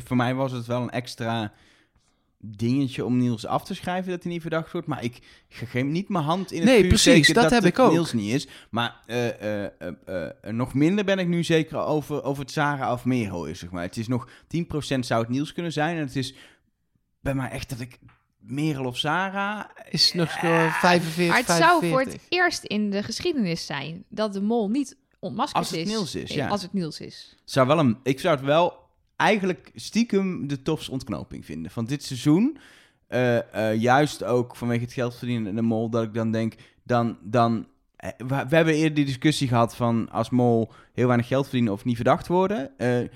voor 0.06 0.16
mij 0.16 0.34
was 0.36 0.52
het 0.52 0.66
wel 0.66 0.82
een 0.82 0.90
extra 0.90 1.52
dingetje 2.48 3.06
om 3.06 3.18
Niels 3.18 3.46
af 3.46 3.64
te 3.64 3.74
schrijven 3.74 4.12
dat 4.12 4.24
hij 4.24 4.32
niet 4.32 4.42
verdacht 4.42 4.72
wordt. 4.72 4.88
Maar 4.88 5.04
ik 5.04 5.20
geef 5.50 5.84
niet 5.84 6.10
mijn 6.10 6.24
hand 6.24 6.52
in 6.52 6.60
het 6.60 6.68
Nee, 6.68 6.80
vuur 6.80 6.88
precies, 6.88 7.26
zeker 7.26 7.34
dat 7.34 7.52
heb 7.52 7.64
het 7.64 7.72
ik 7.72 7.80
ook. 7.80 7.92
Niels 7.92 8.14
niet 8.14 8.34
is. 8.34 8.48
Maar 8.70 9.02
eh, 9.06 9.64
eh, 9.64 9.72
eh, 9.80 10.30
eh, 10.42 10.54
nog 10.54 10.74
minder 10.74 11.06
ben 11.06 11.20
ik 11.20 11.28
nu 11.28 11.44
zeker 11.44 11.78
over, 11.78 12.24
over 12.24 12.44
het 12.44 12.52
Sarah 12.52 12.92
of 12.92 13.06
Merel 13.06 13.46
is, 13.46 13.60
zeg 13.60 13.72
maar. 13.72 13.84
Het 13.84 13.98
is 13.98 14.08
nog 14.08 14.30
10% 14.48 15.00
zou 15.00 15.22
het 15.22 15.30
Niels 15.30 15.54
kunnen 15.54 15.72
zijn. 15.72 15.96
En 15.96 16.02
het 16.02 16.16
is 16.16 16.34
bij 17.22 17.36
mij 17.36 17.50
echt 17.50 17.70
dat 17.70 17.80
ik 17.80 18.00
Merel 18.40 18.86
of 18.86 18.98
Sarah... 18.98 19.66
Is 19.90 20.14
nog 20.14 20.36
uh, 20.44 20.74
45, 20.80 21.28
Maar 21.28 21.38
het 21.38 21.46
45. 21.46 21.58
zou 21.58 21.88
voor 21.88 22.02
het 22.02 22.20
eerst 22.30 22.64
in 22.64 22.90
de 22.90 23.04
geschiedenis 23.04 23.66
zijn 23.66 24.04
dat 24.10 24.34
de 24.34 24.42
mol 24.42 24.70
niet 24.70 24.98
ontmaskerd 25.20 25.58
Als 25.58 25.70
het 25.70 25.80
is. 25.80 25.88
Niels 25.88 26.16
is, 26.16 26.34
ja. 26.34 26.48
Als 26.48 26.62
het 26.62 26.74
Niels 26.74 27.00
is. 27.00 27.36
Zou 27.46 27.68
wel 27.68 27.80
een, 27.80 27.98
ik 28.04 28.20
zou 28.20 28.36
het 28.36 28.46
wel 28.46 28.85
eigenlijk 29.16 29.72
stiekem 29.76 30.48
de 30.48 30.62
tofste 30.62 30.92
ontknoping 30.92 31.46
vinden 31.46 31.72
van 31.72 31.86
dit 31.86 32.04
seizoen. 32.04 32.58
Eh, 33.08 33.72
eh, 33.72 33.82
juist 33.82 34.24
ook 34.24 34.56
vanwege 34.56 34.84
het 34.84 34.94
geld 34.94 35.16
verdienen 35.16 35.48
in 35.48 35.56
de 35.56 35.62
mol, 35.62 35.90
dat 35.90 36.04
ik 36.04 36.14
dan 36.14 36.32
denk, 36.32 36.54
dan, 36.84 37.18
dan 37.22 37.68
eh, 37.96 38.10
we, 38.28 38.56
hebben 38.56 38.74
eerder 38.74 38.94
die 38.94 39.06
discussie 39.06 39.48
gehad 39.48 39.76
van 39.76 40.10
als 40.12 40.30
mol 40.30 40.72
heel 40.94 41.08
weinig 41.08 41.28
geld 41.28 41.44
verdienen 41.44 41.74
of 41.74 41.84
niet 41.86 41.96
verdacht 41.96 42.28
worden. 42.28 42.72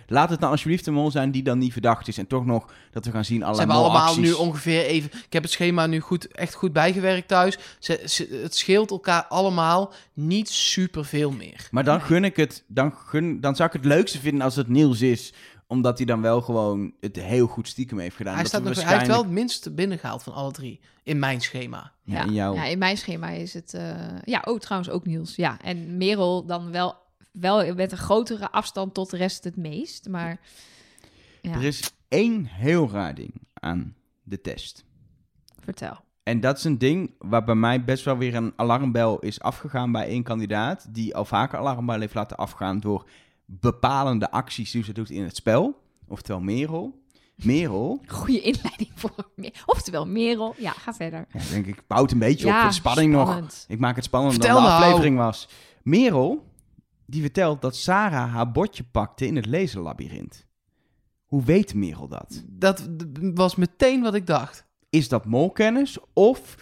Laat 0.07 0.29
het 0.29 0.39
dan 0.39 0.49
alsjeblieft 0.49 0.87
een 0.87 0.93
mol 0.93 1.11
zijn 1.11 1.31
die 1.31 1.43
dan 1.43 1.57
niet 1.57 1.71
verdacht 1.71 2.07
is. 2.07 2.17
En 2.17 2.27
toch 2.27 2.45
nog 2.45 2.71
dat 2.91 3.05
we 3.05 3.11
gaan 3.11 3.25
zien 3.25 3.39
Ze 3.39 3.45
allerlei 3.45 3.67
hebben 3.69 3.85
allemaal 3.85 4.19
nu 4.19 4.31
ongeveer 4.31 4.85
even... 4.85 5.09
Ik 5.25 5.33
heb 5.33 5.43
het 5.43 5.51
schema 5.51 5.85
nu 5.85 5.99
goed, 5.99 6.27
echt 6.27 6.53
goed 6.53 6.73
bijgewerkt 6.73 7.27
thuis. 7.27 7.57
Ze, 7.79 8.01
ze- 8.05 8.39
het 8.41 8.55
scheelt 8.55 8.91
elkaar 8.91 9.25
allemaal 9.25 9.93
niet 10.13 10.49
super 10.49 11.05
veel 11.05 11.31
meer. 11.31 11.67
Maar 11.71 11.83
dan 11.83 12.01
gun 12.01 12.23
ik 12.23 12.35
het, 12.35 12.63
dan, 12.67 12.93
gun, 12.93 13.39
dan 13.41 13.55
zou 13.55 13.69
ik 13.69 13.75
het 13.75 13.85
leukste 13.85 14.19
vinden 14.19 14.41
als 14.41 14.55
het 14.55 14.67
Niels 14.67 15.01
is. 15.01 15.33
Omdat 15.71 15.97
hij 15.97 16.05
dan 16.05 16.21
wel 16.21 16.41
gewoon 16.41 16.93
het 16.99 17.15
heel 17.15 17.47
goed 17.47 17.67
stiekem 17.67 17.99
heeft 17.99 18.15
gedaan. 18.15 18.33
Hij, 18.33 18.41
Dat 18.41 18.51
staat 18.51 18.61
we 18.61 18.67
nog, 18.69 18.77
hij 18.77 18.83
heeft 18.85 18.97
wel 18.97 19.07
waarschijnlijk- 19.07 19.35
het 19.37 19.39
minste 19.47 19.71
binnengehaald 19.71 20.23
van 20.23 20.33
alle 20.33 20.51
drie. 20.51 20.79
In 21.03 21.19
mijn 21.19 21.41
schema. 21.41 21.91
Ja, 22.03 22.23
in 22.23 22.33
jouw... 22.33 22.53
ja, 22.53 22.63
in 22.65 22.77
mijn 22.77 22.97
schema 22.97 23.29
is 23.29 23.53
het... 23.53 23.73
eh, 23.73 23.95
ja, 24.23 24.41
ook 24.45 24.59
trouwens 24.59 24.91
ook 24.91 25.05
Niels. 25.05 25.35
Ja, 25.35 25.57
en 25.61 25.97
Merel 25.97 26.45
dan 26.45 26.71
wel, 26.71 26.95
wel 27.31 27.73
met 27.75 27.91
een 27.91 27.97
grotere 27.97 28.51
afstand 28.51 28.93
tot 28.93 29.09
de 29.09 29.17
rest 29.17 29.43
het 29.43 29.55
meest. 29.55 30.07
Maar 30.07 30.39
ja, 31.41 31.51
Er 31.53 31.63
is 31.63 31.91
één 32.07 32.45
heel 32.45 32.89
raar 32.89 33.15
ding 33.15 33.33
aan 33.53 33.95
de 34.23 34.41
test. 34.41 34.85
vertel. 35.63 35.97
En 36.23 36.39
dat 36.39 36.57
is 36.57 36.63
een 36.63 36.77
ding 36.77 37.13
waar 37.19 37.43
bij 37.43 37.55
mij 37.55 37.83
best 37.83 38.05
wel 38.05 38.17
weer 38.17 38.35
een 38.35 38.53
alarmbel 38.55 39.19
is 39.19 39.39
afgegaan 39.41 39.91
bij 39.91 40.07
één 40.07 40.23
kandidaat. 40.23 40.93
Die 40.93 41.15
al 41.15 41.25
vaker 41.25 41.59
alarmbel 41.59 41.99
heeft 41.99 42.13
laten 42.13 42.37
afgaan 42.37 42.79
door 42.79 43.09
bepalende 43.51 44.31
acties 44.31 44.71
die 44.71 44.83
ze 44.83 44.93
doet 44.93 45.09
in 45.09 45.23
het 45.23 45.35
spel. 45.35 45.81
Oftewel 46.07 46.41
Merel. 46.41 46.97
Merel, 47.43 48.01
Goede 48.07 48.41
inleiding 48.41 48.89
voor 48.95 49.11
Me- 49.35 49.51
Oftewel, 49.65 50.05
Merel. 50.05 50.55
Ja, 50.57 50.71
ga 50.71 50.93
verder. 50.93 51.27
ja, 51.33 51.39
denk 51.51 51.65
ik, 51.65 51.87
bouwt 51.87 52.11
een 52.11 52.19
beetje 52.19 52.45
op 52.45 52.51
ja, 52.51 52.67
de 52.67 52.73
spanning 52.73 53.11
nog. 53.11 53.27
spannend. 53.27 53.65
Ik 53.67 53.79
maak 53.79 53.95
het 53.95 54.03
spannender 54.05 54.39
Vertel 54.39 54.61
dan 54.61 54.65
de 54.65 54.75
nou. 54.75 54.83
aflevering 54.83 55.17
was. 55.17 55.47
Merel, 55.83 56.45
die 57.05 57.21
vertelt 57.21 57.61
dat 57.61 57.75
Sarah 57.75 58.33
haar 58.33 58.51
bordje 58.51 58.83
pakte 58.83 59.25
in 59.27 59.35
het 59.35 59.45
laserlabyrint. 59.45 60.45
Hoe 61.25 61.43
weet 61.43 61.73
Merel 61.73 62.07
dat? 62.07 62.43
Dat 62.47 62.87
was 63.33 63.55
meteen 63.55 64.01
wat 64.01 64.13
ik 64.13 64.27
dacht. 64.27 64.65
Is 64.89 65.09
dat 65.09 65.25
molkennis? 65.25 65.97
Of 66.13 66.55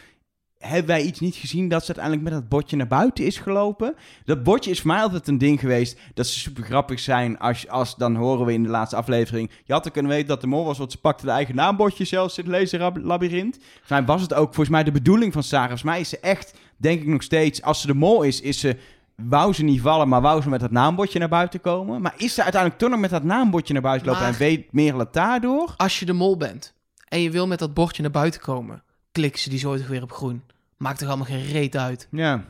hebben 0.59 0.87
wij 0.87 1.01
iets 1.01 1.19
niet 1.19 1.35
gezien 1.35 1.67
dat 1.67 1.81
ze 1.81 1.87
uiteindelijk 1.87 2.23
met 2.23 2.33
dat 2.33 2.49
bordje 2.49 2.75
naar 2.75 2.87
buiten 2.87 3.25
is 3.25 3.37
gelopen? 3.37 3.95
Dat 4.25 4.43
bordje 4.43 4.71
is 4.71 4.81
voor 4.81 4.91
mij 4.91 5.01
altijd 5.01 5.27
een 5.27 5.37
ding 5.37 5.59
geweest 5.59 5.99
dat 6.13 6.27
ze 6.27 6.39
super 6.39 6.63
grappig 6.63 6.99
zijn. 6.99 7.39
Als, 7.39 7.67
als 7.67 7.95
dan 7.95 8.15
horen 8.15 8.45
we 8.45 8.53
in 8.53 8.63
de 8.63 8.69
laatste 8.69 8.95
aflevering. 8.95 9.51
Je 9.63 9.73
had 9.73 9.85
er 9.85 9.91
kunnen 9.91 10.11
weten 10.11 10.27
dat 10.27 10.41
de 10.41 10.47
mol 10.47 10.65
was, 10.65 10.77
want 10.77 10.91
ze 10.91 10.97
pakte 10.97 11.25
de 11.25 11.31
eigen 11.31 11.55
naambordje 11.55 12.05
zelfs 12.05 12.37
in 12.37 12.43
het 12.43 12.53
laserlabyrint. 12.53 13.57
Volgens 13.57 13.89
mij 13.89 14.05
was 14.05 14.21
het 14.21 14.33
ook 14.33 14.45
volgens 14.45 14.69
mij 14.69 14.83
de 14.83 14.91
bedoeling 14.91 15.33
van 15.33 15.43
Sarah. 15.43 15.65
Volgens 15.65 15.89
mij 15.89 15.99
is 15.99 16.09
ze 16.09 16.19
echt, 16.19 16.53
denk 16.77 17.01
ik 17.01 17.07
nog 17.07 17.23
steeds, 17.23 17.61
als 17.61 17.81
ze 17.81 17.87
de 17.87 17.93
mol 17.93 18.23
is, 18.23 18.41
is 18.41 18.59
ze. 18.59 18.77
Wou 19.15 19.53
ze 19.53 19.63
niet 19.63 19.81
vallen, 19.81 20.07
maar 20.07 20.21
wou 20.21 20.41
ze 20.41 20.49
met 20.49 20.59
dat 20.59 20.71
naambordje 20.71 21.19
naar 21.19 21.29
buiten 21.29 21.61
komen? 21.61 22.01
Maar 22.01 22.13
is 22.17 22.33
ze 22.33 22.43
uiteindelijk 22.43 22.81
toch 22.81 22.89
nog 22.89 22.99
met 22.99 23.09
dat 23.09 23.23
naambordje 23.23 23.73
naar 23.73 23.81
buiten 23.81 24.07
lopen 24.07 24.21
Maar- 24.23 24.31
en 24.31 24.39
weet 24.39 24.73
Merel 24.73 24.99
het 24.99 25.13
daardoor? 25.13 25.73
Als 25.77 25.99
je 25.99 26.05
de 26.05 26.13
mol 26.13 26.37
bent 26.37 26.73
en 27.07 27.21
je 27.21 27.31
wil 27.31 27.47
met 27.47 27.59
dat 27.59 27.73
bordje 27.73 28.01
naar 28.01 28.11
buiten 28.11 28.41
komen, 28.41 28.83
klik 29.17 29.37
ze 29.37 29.49
die 29.49 29.59
zo 29.59 29.77
toch 29.77 29.87
weer 29.87 30.03
op 30.03 30.11
groen. 30.11 30.43
Maakt 30.77 30.99
toch 30.99 31.07
allemaal 31.07 31.25
geen 31.25 31.45
reet 31.45 31.77
uit. 31.77 32.07
Ja. 32.11 32.43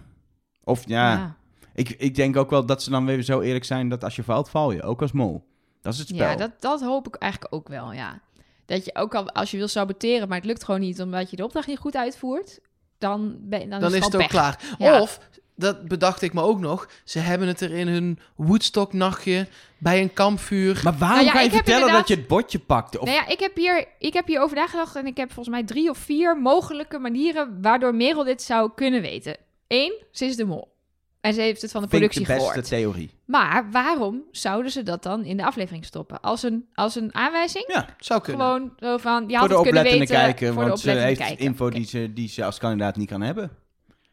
Of 0.63 0.83
ja, 0.87 1.35
Ik, 1.73 1.89
ik 1.89 2.15
denk 2.15 2.35
ook 2.37 2.49
wel 2.49 2.65
dat 2.65 2.83
ze 2.83 2.89
dan 2.89 3.05
weer 3.05 3.21
zo 3.21 3.41
eerlijk 3.41 3.65
zijn 3.65 3.89
dat 3.89 4.03
als 4.03 4.15
je 4.15 4.23
valt, 4.23 4.49
val 4.49 4.71
je. 4.71 4.83
Ook 4.83 5.01
als 5.01 5.11
mol. 5.11 5.43
Dat 5.81 5.93
is 5.93 5.99
het 5.99 6.07
spel. 6.07 6.29
Ja, 6.29 6.35
dat, 6.35 6.51
dat 6.59 6.81
hoop 6.81 7.07
ik 7.07 7.15
eigenlijk 7.15 7.53
ook 7.53 7.67
wel, 7.67 7.93
ja. 7.93 8.19
Dat 8.65 8.85
je 8.85 8.95
ook 8.95 9.15
al, 9.15 9.29
als 9.31 9.51
je 9.51 9.57
wil 9.57 9.67
saboteren, 9.67 10.27
maar 10.27 10.37
het 10.37 10.45
lukt 10.45 10.63
gewoon 10.63 10.79
niet 10.79 11.01
omdat 11.01 11.29
je 11.29 11.35
de 11.35 11.43
opdracht 11.43 11.67
niet 11.67 11.77
goed 11.77 11.95
uitvoert, 11.95 12.59
dan, 12.97 13.37
ben, 13.41 13.69
dan, 13.69 13.79
Dan, 13.79 13.89
is 13.89 13.97
is 13.97 14.05
het 14.05 14.15
ook 14.15 14.21
pech. 14.21 14.29
klaar. 14.29 14.75
Ja. 14.77 15.01
Of 15.01 15.19
dat 15.57 15.87
bedacht 15.87 16.21
ik 16.21 16.33
me 16.33 16.41
ook 16.41 16.59
nog. 16.59 16.89
Ze 17.03 17.19
hebben 17.19 17.47
het 17.47 17.61
er 17.61 17.71
in 17.71 17.87
hun 17.87 18.19
Woodstock-nachtje 18.35 19.47
bij 19.77 20.01
een 20.01 20.13
kampvuur. 20.13 20.81
Maar 20.83 20.97
waarom 20.97 21.15
Nou 21.15 21.25
ja, 21.25 21.31
ga 21.31 21.41
je 21.41 21.49
vertellen 21.49 21.91
dat 21.91 22.07
je 22.07 22.15
het 22.15 22.27
bordje 22.27 22.59
pakte? 22.59 22.99
Of, 22.99 23.05
Nou 23.07 23.17
ja, 23.17 23.27
ik 23.27 23.39
heb, 23.39 23.55
hier, 23.55 23.87
ik 23.99 24.13
heb 24.13 24.27
hierover 24.27 24.55
nagedacht 24.55 24.95
en 24.95 25.05
ik 25.05 25.17
heb 25.17 25.31
volgens 25.31 25.55
mij 25.55 25.63
drie 25.65 25.89
of 25.89 25.97
vier 25.97 26.37
mogelijke 26.37 26.99
manieren 26.99 27.61
waardoor 27.61 27.95
Merel 27.95 28.23
dit 28.23 28.41
zou 28.41 28.71
kunnen 28.75 29.01
weten. 29.01 29.37
Eén, 29.67 29.93
ze 30.11 30.25
is 30.25 30.35
de 30.35 30.45
mol. 30.45 30.75
En 31.21 31.33
ze 31.33 31.41
heeft 31.41 31.61
het 31.61 31.71
van 31.71 31.81
de 31.81 31.87
productie 31.87 32.21
de 32.21 32.27
beste 32.27 32.47
gehoord. 32.47 32.67
theorie. 32.67 33.11
Maar 33.25 33.71
waarom 33.71 34.23
zouden 34.31 34.71
ze 34.71 34.83
dat 34.83 35.03
dan 35.03 35.23
in 35.23 35.37
de 35.37 35.45
aflevering 35.45 35.85
stoppen? 35.85 36.21
Als 36.21 36.43
een, 36.43 36.65
als 36.73 36.95
een 36.95 37.15
aanwijzing? 37.15 37.65
Ja, 37.67 37.95
Zou 37.99 38.21
kunnen. 38.21 38.45
Gewoon 38.45 38.73
zo 38.79 38.97
van, 38.97 39.23
je 39.27 39.29
voor 39.29 39.37
had 39.37 39.49
de 39.49 39.53
het 39.55 39.63
kunnen 39.63 39.81
oplettende 39.81 40.13
weten. 40.13 40.15
kijker, 40.15 40.53
voor 40.53 40.63
de 40.63 40.67
want 40.67 40.79
ze 40.79 40.89
heeft 40.89 41.39
info 41.39 41.69
die, 41.69 41.85
ze, 41.85 42.13
die 42.13 42.29
ze 42.29 42.45
als 42.45 42.57
kandidaat 42.57 42.95
niet 42.95 43.09
kan 43.09 43.21
hebben. 43.21 43.51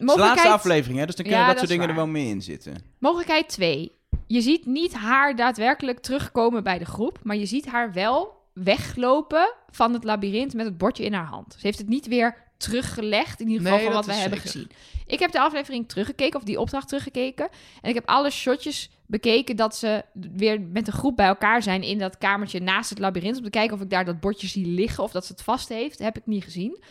Het 0.06 0.14
de 0.14 0.20
Mogelijkheid- 0.20 0.48
laatste 0.48 0.68
aflevering, 0.68 0.98
hè? 0.98 1.06
dus 1.06 1.14
dan 1.14 1.24
kunnen 1.24 1.42
Ja, 1.42 1.46
dat 1.50 1.56
dat 1.60 1.68
soort 1.68 1.78
dingen 1.80 1.94
er 1.96 2.00
wel 2.04 2.12
mee 2.12 2.26
in 2.28 2.42
zitten. 2.42 2.74
Mogelijkheid 2.98 3.48
2. 3.48 3.92
Je 4.26 4.40
ziet 4.40 4.66
niet 4.66 4.94
haar 4.94 5.36
daadwerkelijk 5.36 5.98
terugkomen 6.00 6.62
bij 6.62 6.78
de 6.78 6.84
groep, 6.84 7.18
maar 7.22 7.36
je 7.36 7.46
ziet 7.46 7.66
haar 7.66 7.92
wel 7.92 8.42
weglopen 8.52 9.54
van 9.70 9.92
het 9.92 10.04
labyrint 10.04 10.54
met 10.54 10.66
het 10.66 10.78
bordje 10.78 11.04
in 11.04 11.12
haar 11.12 11.26
hand. 11.26 11.52
Ze 11.58 11.66
heeft 11.66 11.78
het 11.78 11.88
niet 11.88 12.06
weer 12.06 12.42
teruggelegd, 12.56 13.40
in 13.40 13.46
ieder 13.48 13.62
geval 13.62 13.76
Nee, 13.78 13.86
van 13.86 13.94
wat 13.96 14.06
wij 14.06 14.14
is 14.14 14.20
hebben 14.20 14.40
zeker. 14.40 14.52
gezien. 14.52 14.70
Ik 15.06 15.18
heb 15.18 15.32
de 15.32 15.40
aflevering 15.40 15.88
teruggekeken, 15.88 16.38
of 16.38 16.44
die 16.44 16.60
opdracht 16.60 16.88
teruggekeken. 16.88 17.48
En 17.82 17.88
ik 17.88 17.94
heb 17.94 18.08
alle 18.08 18.30
shotjes 18.30 18.90
bekeken 19.06 19.56
dat 19.56 19.76
ze 19.76 20.04
weer 20.32 20.60
met 20.60 20.86
een 20.86 20.92
groep 20.92 21.16
bij 21.16 21.26
elkaar 21.26 21.62
zijn 21.62 21.82
in 21.82 21.98
dat 21.98 22.18
kamertje 22.18 22.60
naast 22.60 22.90
het 22.90 22.98
labyrint. 22.98 23.36
Om 23.36 23.42
te 23.44 23.50
kijken 23.50 23.76
of 23.76 23.82
ik 23.82 23.90
daar 23.90 24.04
dat 24.04 24.20
bordje 24.20 24.46
zie 24.46 24.66
liggen 24.66 25.02
of 25.04 25.12
dat 25.12 25.26
ze 25.26 25.32
het 25.32 25.42
vast 25.42 25.68
heeft. 25.68 25.98
heb 25.98 26.16
ik 26.16 26.26
niet 26.26 26.44
gezien. 26.44 26.82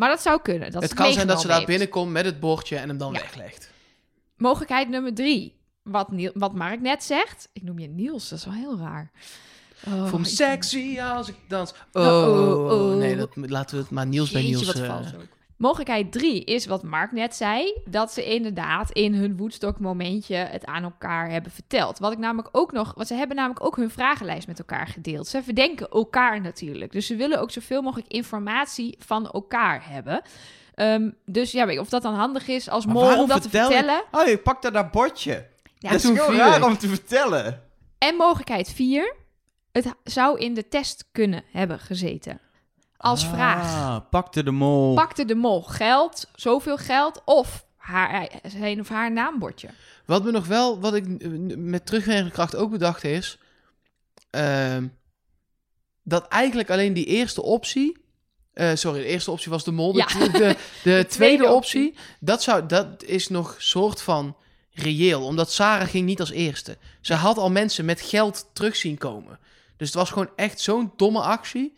Maar 0.00 0.08
dat 0.08 0.20
zou 0.22 0.40
kunnen. 0.42 0.70
Dat 0.70 0.82
het 0.82 0.94
kan 0.94 1.12
zijn 1.12 1.26
dat 1.26 1.40
ze 1.40 1.46
daar 1.46 1.64
binnenkomt 1.64 2.12
met 2.12 2.24
het 2.24 2.40
bordje 2.40 2.76
en 2.76 2.88
hem 2.88 2.98
dan 2.98 3.12
Ja. 3.12 3.20
weglegt. 3.20 3.70
Mogelijkheid 4.36 4.88
nummer 4.88 5.14
drie. 5.14 5.58
Wat, 5.82 6.10
Niel, 6.10 6.30
wat 6.34 6.54
Mark 6.54 6.80
net 6.80 7.02
zegt. 7.04 7.48
Ik 7.52 7.62
noem 7.62 7.78
je 7.78 7.88
Niels, 7.88 8.28
dat 8.28 8.38
is 8.38 8.44
wel 8.44 8.54
heel 8.54 8.78
raar. 8.78 9.10
Oh, 9.86 10.06
Voel 10.08 10.18
me 10.18 10.24
sexy 10.24 11.00
als 11.00 11.28
ik 11.28 11.34
dans. 11.48 11.72
Oh, 11.92 12.02
Oh, 12.06 12.48
oh, 12.48 12.72
oh. 12.90 12.96
nee, 12.96 13.16
dat, 13.16 13.30
laten 13.34 13.76
we 13.76 13.82
het 13.82 13.90
maar 13.90 14.06
Niels 14.06 14.30
bij 14.30 14.42
Niels. 14.42 14.64
wat 14.66 14.78
vals 14.78 15.14
ook. 15.14 15.26
Mogelijkheid 15.60 16.12
drie 16.12 16.44
is 16.44 16.66
wat 16.66 16.82
Mark 16.82 17.12
net 17.12 17.34
zei. 17.34 17.80
Dat 17.84 18.12
ze 18.12 18.24
inderdaad 18.24 18.90
in 18.90 19.14
hun 19.14 19.36
Woodstock 19.36 19.80
momentje 19.80 20.34
het 20.34 20.66
aan 20.66 20.82
elkaar 20.82 21.30
hebben 21.30 21.52
verteld. 21.52 21.98
Wat 21.98 22.12
ik 22.12 22.18
namelijk 22.18 22.48
ook 22.52 22.72
nog... 22.72 22.94
Want 22.94 23.08
ze 23.08 23.14
hebben 23.14 23.36
namelijk 23.36 23.64
ook 23.64 23.76
hun 23.76 23.90
vragenlijst 23.90 24.46
met 24.46 24.58
elkaar 24.58 24.86
gedeeld. 24.86 25.26
Ze 25.26 25.42
verdenken 25.42 25.88
elkaar 25.88 26.40
natuurlijk. 26.40 26.92
Dus 26.92 27.06
ze 27.06 27.16
willen 27.16 27.40
ook 27.40 27.50
zoveel 27.50 27.82
mogelijk 27.82 28.08
informatie 28.08 28.96
van 28.98 29.30
elkaar 29.30 29.88
hebben. 29.88 30.22
Ehm, 30.74 31.10
dus 31.26 31.52
ja, 31.52 31.66
weet 31.66 31.74
je, 31.74 31.80
of 31.80 31.88
dat 31.88 32.02
dan 32.02 32.14
handig 32.14 32.48
is 32.48 32.68
als 32.68 32.86
mol 32.86 33.02
waarom 33.02 33.20
om 33.20 33.28
dat 33.28 33.40
vertel 33.40 33.68
te 33.68 33.74
vertellen. 33.74 34.04
Oh, 34.10 34.26
je 34.26 34.38
pakt 34.38 34.62
daar 34.62 34.72
dat 34.72 34.90
bordje. 34.90 35.46
Ja, 35.78 35.90
dat 35.90 36.04
is 36.04 36.10
heel 36.10 36.34
raar 36.34 36.64
om 36.64 36.78
te 36.78 36.88
vertellen. 36.88 37.62
En 37.98 38.16
mogelijkheid 38.16 38.72
4. 38.72 39.14
Het 39.72 39.94
zou 40.04 40.38
in 40.38 40.54
de 40.54 40.68
test 40.68 41.08
kunnen 41.12 41.42
hebben 41.52 41.78
gezeten. 41.78 42.40
Als 43.00 43.26
vraag. 43.26 43.62
Ah, 43.74 43.96
pakte 44.10 44.42
de 44.42 44.50
mol. 44.50 44.94
Pakte 44.94 45.24
de 45.24 45.34
mol 45.34 45.62
geld, 45.62 46.28
zoveel 46.34 46.76
geld, 46.76 47.22
of 47.24 47.64
haar, 47.76 48.28
zijn 48.46 48.80
of 48.80 48.88
haar 48.88 49.12
naambordje? 49.12 49.68
Wat 50.06 50.24
me 50.24 50.30
nog 50.30 50.46
wel, 50.46 50.80
wat 50.80 50.94
ik 50.94 51.04
met 51.56 51.86
terugwerkende 51.86 52.30
kracht 52.30 52.56
ook 52.56 52.70
bedacht 52.70 53.04
is... 53.04 53.38
ehm, 54.30 54.86
dat 56.02 56.28
eigenlijk 56.28 56.70
alleen 56.70 56.92
die 56.92 57.04
eerste 57.04 57.42
optie... 57.42 57.98
eh, 58.52 58.70
sorry, 58.74 59.00
de 59.00 59.06
eerste 59.06 59.30
optie 59.30 59.50
was 59.50 59.64
de 59.64 59.72
mol. 59.72 59.92
De, 59.92 59.98
Ja. 59.98 60.06
de, 60.06 60.28
de, 60.30 60.56
tweede, 60.82 61.06
tweede 61.08 61.48
optie, 61.52 61.94
dat, 62.20 62.42
zou, 62.42 62.66
dat 62.66 63.02
is 63.04 63.28
nog 63.28 63.54
soort 63.58 64.02
van 64.02 64.36
reëel. 64.72 65.24
Omdat 65.24 65.52
Sarah 65.52 65.88
ging 65.88 66.06
niet 66.06 66.20
als 66.20 66.30
eerste. 66.30 66.76
Ze 67.00 67.14
had 67.14 67.38
al 67.38 67.50
mensen 67.50 67.84
met 67.84 68.00
geld 68.00 68.46
terug 68.52 68.76
zien 68.76 68.98
komen. 68.98 69.38
Dus 69.76 69.86
het 69.88 69.96
was 69.96 70.10
gewoon 70.10 70.30
echt 70.36 70.60
zo'n 70.60 70.92
domme 70.96 71.20
actie... 71.20 71.74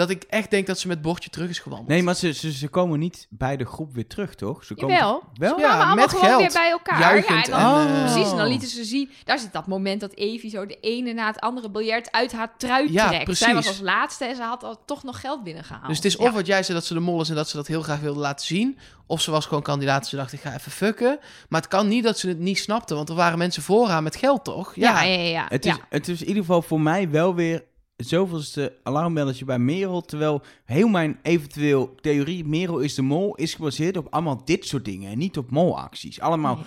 dat 0.00 0.10
ik 0.10 0.22
echt 0.22 0.50
denk 0.50 0.66
dat 0.66 0.78
ze 0.78 0.88
met 0.88 1.02
bordje 1.02 1.30
terug 1.30 1.48
is 1.48 1.58
gewandeld. 1.58 1.88
Nee, 1.88 2.02
maar 2.02 2.14
ze, 2.14 2.32
ze, 2.32 2.52
ze 2.52 2.68
komen 2.68 2.98
niet 2.98 3.26
bij 3.30 3.56
de 3.56 3.64
groep 3.64 3.94
weer 3.94 4.06
terug, 4.06 4.34
toch? 4.34 4.64
Ze 4.64 4.74
komen 4.74 4.94
Jawel. 4.94 5.22
Wel? 5.34 5.54
Ze 5.58 5.60
Ja, 5.64 5.74
kwamen 5.76 5.96
met 5.96 6.10
gewoon 6.10 6.24
geld. 6.24 6.40
weer 6.40 6.52
bij 6.52 6.70
elkaar. 6.70 7.00
Juichend 7.00 7.46
ja, 7.46 7.54
en 7.56 7.60
dan- 7.64 7.86
en, 7.86 7.94
eh, 8.04 8.12
Precies, 8.12 8.30
en 8.30 8.36
dan 8.36 8.46
lieten 8.46 8.68
ze 8.68 8.84
zien... 8.84 9.10
Daar 9.24 9.38
zit 9.38 9.52
dat 9.52 9.66
moment 9.66 10.00
dat 10.00 10.14
Evie 10.14 10.50
zo 10.50 10.66
de 10.66 10.78
ene 10.80 11.12
na 11.12 11.26
het 11.26 11.40
andere 11.40 11.70
biljart 11.70 12.12
uit 12.12 12.32
haar 12.32 12.52
trui 12.56 12.92
Ja, 12.92 13.08
trekt. 13.08 13.36
Zij 13.36 13.54
was 13.54 13.62
precies. 13.64 13.80
als 13.80 13.80
laatste 13.94 14.24
en 14.24 14.36
ze 14.36 14.42
had 14.42 14.64
al 14.64 14.82
toch 14.86 15.02
nog 15.02 15.20
geld 15.20 15.44
binnengehaald. 15.44 15.86
Dus 15.86 15.96
het 15.96 16.04
is 16.06 16.14
Ja. 16.14 16.24
of 16.24 16.32
wat 16.32 16.46
jij 16.46 16.62
zei 16.62 16.78
dat 16.78 16.86
ze 16.86 16.94
de 16.94 17.00
mol 17.00 17.20
is 17.20 17.28
en 17.28 17.34
dat 17.34 17.48
ze 17.48 17.56
dat 17.56 17.66
heel 17.66 17.82
graag 17.82 18.00
wilde 18.00 18.20
laten 18.20 18.46
zien. 18.46 18.78
Of 19.06 19.20
ze 19.20 19.30
was 19.30 19.46
gewoon 19.46 19.62
kandidaat 19.62 20.02
en 20.02 20.08
ze 20.08 20.16
dacht 20.16 20.32
ik 20.32 20.40
ga 20.40 20.54
even 20.54 20.72
fucken. 20.72 21.18
Maar 21.48 21.60
het 21.60 21.70
kan 21.70 21.88
niet 21.88 22.04
dat 22.04 22.18
ze 22.18 22.28
het 22.28 22.38
niet 22.38 22.58
snapte, 22.58 22.94
want 22.94 23.08
er 23.08 23.14
waren 23.14 23.38
mensen 23.38 23.62
voor 23.62 23.88
haar 23.88 24.02
met 24.02 24.16
geld 24.16 24.44
toch? 24.44 24.74
Ja, 24.74 25.02
ja, 25.02 25.12
ja. 25.14 25.28
ja. 25.28 25.46
Het 25.48 25.64
is, 25.64 25.74
Ja. 25.74 25.80
het 25.88 26.08
is 26.08 26.20
in 26.20 26.26
ieder 26.28 26.42
geval 26.42 26.62
voor 26.62 26.80
mij 26.80 27.10
wel 27.10 27.34
weer 27.34 27.64
zoveelste 28.04 28.72
alarmbelletje 28.82 29.44
bij 29.44 29.58
Merel. 29.58 30.00
Terwijl 30.00 30.42
heel 30.64 30.88
mijn 30.88 31.18
eventueel 31.22 31.94
theorie 32.00 32.44
Merel 32.44 32.78
is 32.78 32.94
de 32.94 33.02
mol 33.02 33.34
is 33.34 33.54
gebaseerd 33.54 33.96
op 33.96 34.06
allemaal 34.10 34.42
dit 34.44 34.66
soort 34.66 34.84
dingen. 34.84 35.10
En 35.12 35.18
niet 35.18 35.36
op 35.38 35.50
molacties. 35.50 36.20
Allemaal 36.20 36.54
Nee. 36.54 36.64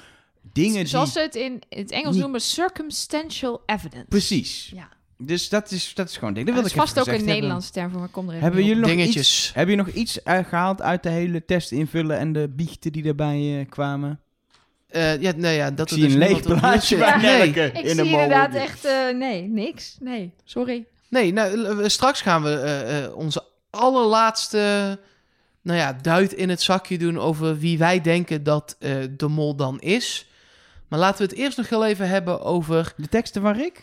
dingen 0.53 0.77
die... 0.77 0.85
Zoals 0.87 1.11
ze 1.13 1.19
het 1.19 1.35
in 1.35 1.61
het 1.69 1.91
Engels 1.91 2.13
niet- 2.13 2.21
noemen, 2.23 2.41
circumstantial 2.41 3.61
evidence. 3.65 4.05
Precies. 4.09 4.71
Ja. 4.75 4.89
Dus 5.17 5.49
dat 5.49 5.71
is, 5.71 5.93
dat 5.93 6.09
is 6.09 6.17
gewoon 6.17 6.33
ding. 6.33 6.45
Dat 6.45 6.55
Dat 6.55 6.65
is 6.65 6.71
ik 6.71 6.77
vast 6.77 6.99
ook 6.99 7.07
een. 7.07 7.25
Nederlandse 7.25 7.71
term 7.71 7.89
voor, 7.91 7.99
maar 7.99 8.09
kom 8.09 8.23
er 8.25 8.29
even 8.31 8.43
Hebben 8.43 8.63
jullie 8.63 8.81
nog 8.81 8.89
Dingetjes. 8.89 9.15
iets, 9.45 9.51
heb 9.53 9.67
je 9.69 9.75
nog 9.75 9.87
iets 9.89 10.23
eh, 10.23 10.39
gehaald 10.45 10.81
uit 10.81 11.03
de 11.03 11.09
hele 11.09 11.45
test 11.45 11.71
invullen 11.71 12.17
en 12.17 12.33
de 12.33 12.49
biechten 12.55 12.91
die 12.91 13.03
daarbij 13.03 13.59
eh, 13.59 13.69
kwamen? 13.69 14.19
Eh, 14.87 15.21
ja, 15.21 15.31
nee, 15.35 15.55
ja, 15.55 15.71
dat 15.71 15.91
Ik 15.91 15.97
zie 15.97 16.03
dus 16.03 16.13
een 16.13 16.19
leeg 16.19 16.41
plaatje 16.41 16.97
bij 16.97 17.17
Nee, 17.21 17.37
Nelke 17.53 17.65
Ik 17.79 17.83
in 17.85 17.95
zie 17.95 18.05
inderdaad 18.05 18.53
echt... 18.53 18.85
eh, 18.85 19.09
nee, 19.15 19.41
niks. 19.47 19.97
Nee, 19.99 20.31
sorry. 20.43 20.85
Nee 21.13 21.33
nou, 21.33 21.81
eh, 21.83 21.89
straks 21.89 22.21
gaan 22.21 22.43
we 22.43 22.59
eh, 22.59 23.03
eh, 23.03 23.15
onze 23.15 23.43
allerlaatste 23.69 24.99
nou 25.61 25.79
ja, 25.79 25.93
duit 26.01 26.33
in 26.33 26.49
het 26.49 26.61
zakje 26.61 26.97
doen 26.97 27.19
over 27.19 27.57
wie 27.57 27.77
wij 27.77 28.01
denken 28.01 28.43
dat 28.43 28.75
de 29.17 29.27
mol 29.27 29.55
dan 29.55 29.79
is. 29.79 30.27
Maar 30.87 30.99
laten 30.99 31.17
we 31.17 31.31
het 31.31 31.41
eerst 31.41 31.57
nog 31.57 31.69
heel 31.69 31.85
even 31.85 32.09
hebben 32.09 32.41
over... 32.41 32.93
De 32.97 33.07
teksten 33.07 33.41
van 33.41 33.53
Rick? 33.53 33.81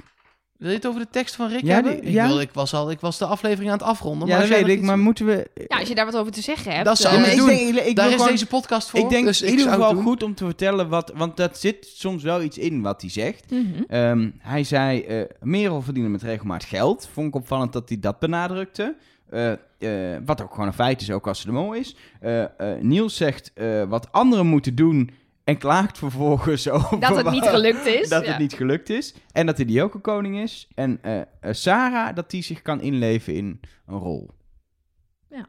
Wil 0.61 0.69
je 0.71 0.77
het 0.77 0.87
over 0.87 1.01
de 1.01 1.09
tekst 1.11 1.35
van 1.35 1.49
Rick 1.49 1.63
Ja, 1.65 1.75
hebben? 1.75 1.93
die- 1.93 2.03
ik, 2.03 2.13
ja. 2.13 2.27
wil, 2.27 2.41
ik, 2.41 2.51
was 2.53 2.75
al, 2.75 2.91
ik 2.91 3.01
was 3.01 3.19
de 3.19 3.25
aflevering 3.25 3.71
aan 3.71 3.79
het 3.79 3.87
afronden. 3.87 4.29
ja, 4.29 4.39
maar 4.39 4.49
weet 4.49 4.69
ik. 4.69 4.83
Maar 4.83 4.99
moeten 4.99 5.27
we... 5.27 5.51
Ja, 5.69 5.79
als 5.79 5.89
je 5.89 5.95
daar 5.95 6.05
wat 6.05 6.17
over 6.17 6.33
te 6.33 6.41
zeggen 6.41 6.73
hebt... 6.73 6.85
Dat 6.85 6.99
zou 6.99 7.15
eh, 7.15 7.21
ik 7.21 7.27
maar 7.27 7.37
doen. 7.37 7.47
denk- 7.47 7.79
ik 7.87 7.97
Daar 7.97 8.07
is 8.09 8.13
gewoon- 8.13 8.29
deze 8.29 8.47
podcast 8.47 8.91
voor. 8.91 9.01
Ik 9.01 9.09
denk 9.09 9.27
dus 9.27 9.41
in 9.43 9.47
ik 9.47 9.51
ieder 9.53 9.65
zou 9.67 9.77
het 9.79 9.87
geval 9.89 10.03
doen. 10.05 10.13
goed 10.13 10.23
om 10.23 10.35
te 10.35 10.45
vertellen 10.45 10.89
wat... 10.89 11.13
Want 11.17 11.37
dat 11.37 11.59
zit 11.59 11.91
soms 11.95 12.23
wel 12.23 12.43
iets 12.43 12.59
in 12.59 12.83
wat 12.83 13.01
hij 13.01 13.11
zegt. 13.11 13.51
mhm. 13.51 13.83
Ehm, 13.89 14.31
hij 14.39 14.65
zei, 14.65 15.01
eh 15.01 15.23
Merel 15.41 15.83
verdienen 15.83 16.11
met 16.13 16.23
regelmaat 16.23 16.65
geld. 16.65 17.09
Vond 17.13 17.27
ik 17.27 17.35
opvallend 17.35 17.73
dat 17.73 17.89
hij 17.89 18.01
dat 18.01 18.19
benadrukte. 18.19 18.95
Eh, 19.31 19.53
eh, 19.53 20.21
wat 20.25 20.43
ook 20.43 20.51
gewoon 20.51 20.67
een 20.67 20.73
feit 20.73 21.01
is, 21.01 21.11
ook 21.11 21.27
als 21.29 21.41
ze 21.41 21.47
de 21.47 21.53
mol 21.53 21.73
is. 21.73 21.97
Eh, 22.21 22.43
eh, 22.43 22.49
Niels 22.81 23.17
zegt 23.17 23.51
eh, 23.55 23.83
wat 23.85 24.13
anderen 24.13 24.47
moeten 24.47 24.75
doen 24.75 25.11
en 25.51 25.59
klaagt 25.59 25.99
vervolgens 25.99 26.69
over 26.71 27.01
Dat 27.01 27.17
het 27.17 27.31
niet 27.31 27.45
gelukt 27.45 27.87
is. 27.87 28.09
dat 28.09 28.25
ja. 28.25 28.31
het 28.31 28.39
niet 28.39 28.53
gelukt 28.53 28.91
is. 28.91 29.15
En 29.33 29.47
dat 29.47 29.57
hij 29.57 29.67
die 29.67 29.83
ook 29.83 29.95
een 29.95 30.01
koning 30.01 30.39
is. 30.39 30.69
En 30.75 30.99
eh, 31.03 31.19
eh, 31.21 31.25
Sarah, 31.51 32.15
dat 32.15 32.31
die 32.31 32.43
zich 32.43 32.63
kan 32.63 32.81
inleven 32.81 33.35
in 33.35 33.61
een 33.87 33.99
rol. 33.99 34.31
Ja. 35.31 35.47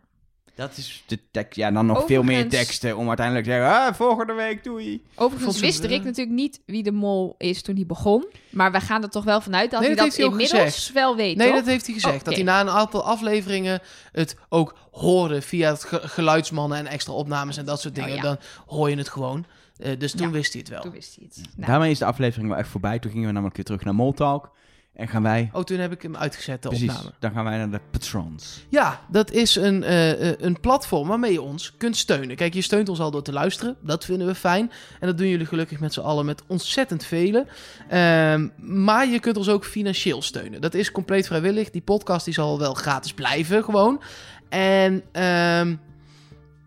Dat 0.56 0.78
is 0.78 1.04
de 1.08 1.20
tekst. 1.32 1.56
Ja, 1.56 1.72
dan 1.72 1.86
nog 1.86 2.06
veel 2.06 2.24
meer 2.24 2.50
teksten 2.50 2.98
om 2.98 3.08
uiteindelijk 3.08 3.46
te 3.48 3.52
zeggen... 3.52 3.70
Ah, 3.72 3.94
volgende 3.94 4.34
week, 4.34 4.64
doei. 4.64 5.04
Overigens 5.16 5.44
Vond 5.44 5.56
ze- 5.56 5.62
wist 5.62 5.84
Rick 5.84 6.04
natuurlijk 6.04 6.36
niet 6.36 6.62
wie 6.66 6.84
de 6.84 6.92
mol 6.92 7.36
is 7.38 7.62
toen 7.62 7.76
hij 7.76 7.86
begon. 7.86 8.26
Maar 8.50 8.72
wij 8.72 8.82
gaan 8.82 9.04
er 9.04 9.10
toch 9.10 9.24
wel 9.24 9.42
vanuit 9.42 9.72
dat 9.72 9.80
Nee, 9.80 9.90
hij 9.90 9.98
dat 10.06 10.18
inmiddels 10.18 10.50
gezegd. 10.64 10.92
wel 10.94 11.16
weet, 11.16 11.38
Nee, 11.38 11.48
toch? 11.48 11.56
dat 11.56 11.66
heeft 11.66 11.86
hij 11.86 11.94
gezegd. 11.96 12.26
Dat 12.26 12.34
hij 12.34 12.44
na 12.44 12.62
een 12.62 12.70
aantal 12.70 13.04
afleveringen 13.04 13.80
het 14.12 14.36
ook 14.50 14.76
hoorde 14.92 15.42
via 15.42 15.70
het 15.72 15.84
ge- 15.84 16.08
geluidsmannen 16.08 16.78
en 16.78 16.88
extra 16.88 17.14
opnames 17.14 17.58
en 17.58 17.66
dat 17.66 17.82
soort 17.82 17.96
dingen. 17.96 18.10
Oh, 18.10 18.16
ja. 18.16 18.22
Dan 18.22 18.38
hoor 18.66 18.90
je 18.90 18.96
het 18.98 19.10
gewoon. 19.10 19.46
Eh, 19.82 20.00
dus 20.00 20.12
toen 20.12 20.28
Ja. 20.28 20.34
wist 20.34 20.52
hij 20.54 20.62
het 20.62 20.70
wel. 20.72 20.82
Toen 20.82 20.92
wist 20.92 21.16
hij 21.16 21.26
het. 21.28 21.42
Nou, 21.56 21.72
Daarmee 21.72 21.92
is 21.92 22.00
de 22.00 22.06
aflevering 22.06 22.50
wel 22.50 22.58
echt 22.58 22.70
voorbij. 22.70 23.00
Toen 23.00 23.12
gingen 23.12 23.26
we 23.28 23.32
namelijk 23.34 23.56
weer 23.56 23.66
terug 23.66 23.84
naar 23.84 23.96
Moltalk. 23.96 24.52
En 24.94 25.08
gaan 25.08 25.24
wij... 25.24 25.50
Oh, 25.54 25.64
toen 25.64 25.78
heb 25.80 25.92
ik 25.92 26.02
hem 26.02 26.16
uitgezet, 26.16 26.62
de 26.64 26.68
Precies, 26.70 26.90
opname. 26.90 27.12
dan 27.20 27.32
gaan 27.32 27.44
wij 27.44 27.58
naar 27.58 27.72
de 27.72 27.80
patrons. 27.92 28.66
Ja, 28.70 29.02
dat 29.10 29.32
is 29.32 29.56
een, 29.56 29.84
eh, 29.84 30.30
eh, 30.30 30.36
een 30.40 30.60
platform 30.60 31.08
waarmee 31.08 31.32
je 31.32 31.42
ons 31.42 31.78
kunt 31.78 31.98
steunen. 31.98 32.36
Kijk, 32.36 32.54
je 32.54 32.62
steunt 32.62 32.90
ons 32.90 33.00
al 33.00 33.12
door 33.12 33.22
te 33.24 33.32
luisteren. 33.34 33.76
Dat 33.82 34.06
vinden 34.06 34.28
we 34.28 34.36
fijn. 34.36 34.72
En 35.00 35.08
dat 35.08 35.18
doen 35.18 35.28
jullie 35.28 35.46
gelukkig 35.46 35.80
met 35.80 35.94
z'n 35.94 36.00
allen 36.00 36.26
met 36.26 36.44
ontzettend 36.48 37.04
velen. 37.06 37.48
Ehm, 37.90 38.48
maar 38.58 39.08
je 39.08 39.20
kunt 39.20 39.38
ons 39.38 39.50
ook 39.50 39.66
financieel 39.66 40.22
steunen. 40.22 40.62
Dat 40.62 40.74
is 40.74 40.92
compleet 40.92 41.28
vrijwillig. 41.28 41.70
Die 41.70 41.82
podcast 41.82 42.26
die 42.26 42.34
zal 42.34 42.60
wel 42.60 42.74
gratis 42.74 43.14
blijven, 43.14 43.64
gewoon. 43.64 44.02
En 44.50 45.04
ehm, 45.12 45.76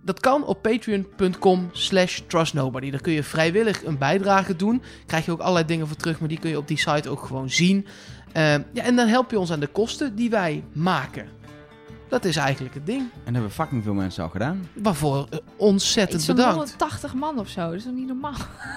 dat 0.05 0.20
kan 0.20 0.44
op 0.44 0.62
patreon.com 0.62 1.68
slash 1.72 2.20
trustnobody. 2.26 2.90
Daar 2.90 3.00
kun 3.00 3.12
je 3.12 3.22
vrijwillig 3.22 3.84
een 3.84 3.98
bijdrage 3.98 4.57
doen. 4.57 4.82
Krijg 5.07 5.24
je 5.24 5.32
ook 5.32 5.40
allerlei 5.40 5.66
dingen 5.66 5.86
voor 5.86 5.96
terug, 5.96 6.18
maar 6.18 6.28
die 6.28 6.38
kun 6.38 6.50
je 6.50 6.59
op 6.59 6.68
die 6.68 6.78
site 6.78 7.09
ook 7.09 7.24
gewoon 7.24 7.50
zien. 7.50 7.86
Ehm, 8.32 8.62
ja, 8.72 8.82
en 8.82 8.96
dan 8.96 9.09
help 9.09 9.30
je 9.30 9.38
ons 9.38 9.52
aan 9.52 9.61
de 9.61 9.66
kosten 9.66 10.14
die 10.14 10.30
wij 10.30 10.64
maken. 10.72 11.28
Dat 12.09 12.24
is 12.24 12.36
eigenlijk 12.36 12.74
het 12.74 12.86
ding. 12.86 13.00
En 13.00 13.09
dat 13.24 13.32
hebben 13.34 13.50
fucking 13.50 13.82
veel 13.82 13.94
mensen 13.94 14.22
al 14.22 14.28
gedaan. 14.28 14.68
Waarvoor 14.72 15.26
eh, 15.30 15.38
ontzettend 15.57 16.18
Iets 16.18 16.26
bedankt. 16.26 16.55
180 16.55 17.14
man 17.14 17.38
of 17.38 17.48
zo. 17.48 17.61
Dat 17.61 17.72
is 17.72 17.82
toch 17.82 17.92
niet 17.92 18.07
normaal? 18.07 18.34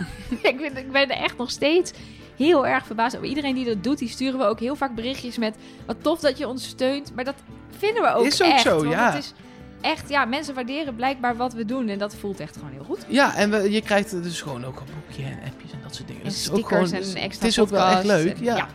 ik, 0.42 0.58
ben, 0.58 0.78
ik 0.78 0.92
ben 0.92 1.10
er 1.10 1.24
echt 1.24 1.38
nog 1.38 1.52
steeds 1.52 1.92
heel 2.38 2.68
erg 2.68 2.86
verbaasd 2.86 3.16
over. 3.16 3.28
Iedereen 3.28 3.56
die 3.56 3.66
dat 3.66 3.84
doet, 3.84 3.98
die 3.98 4.10
sturen 4.10 4.40
we 4.40 4.46
ook 4.46 4.60
heel 4.60 4.76
vaak 4.76 4.96
berichtjes 4.96 5.38
met... 5.38 5.56
Wat 5.86 5.98
tof 6.02 6.20
dat 6.20 6.38
je 6.38 6.48
ons 6.48 6.68
steunt. 6.68 7.16
Maar 7.16 7.24
dat 7.24 7.36
vinden 7.78 8.02
we 8.04 8.14
ook 8.14 8.26
Is 8.26 8.42
ook 8.42 8.52
echt. 8.52 8.62
zo, 8.62 8.90
ja. 8.90 9.12
Het 9.12 9.24
is 9.24 9.34
echt, 9.82 10.10
ja, 10.10 10.26
mensen 10.26 10.54
waarderen 10.56 10.96
blijkbaar 10.96 11.36
wat 11.36 11.54
we 11.54 11.66
doen. 11.66 11.88
En 11.90 11.98
dat 11.98 12.16
voelt 12.16 12.40
echt 12.40 12.56
gewoon 12.58 12.72
heel 12.72 12.84
goed. 12.84 13.06
Ja, 13.08 13.36
en 13.36 13.50
we, 13.52 13.72
je 13.72 13.82
krijgt 13.82 14.24
dus 14.24 14.42
gewoon 14.42 14.66
ook 14.66 14.80
een 14.80 14.86
boekje 15.06 15.24
en 15.24 15.40
appjes 15.48 15.72
en 15.72 15.80
dat 15.84 15.96
soort 15.96 16.08
dingen. 16.08 16.22
En 16.24 16.28
Dat 16.30 16.38
is 16.38 16.50
ook 16.50 16.56
stickers 16.58 16.90
gewoon, 16.90 17.02
en 17.04 17.12
dus 17.14 17.14
extra 17.14 17.46
Het 17.46 17.52
is 17.52 17.60
ook 17.60 17.70
wel 17.70 17.88
echt 17.88 18.04
leuk. 18.04 18.38
en- 18.38 18.44
ja. 18.44 18.56
ja. 18.56 18.68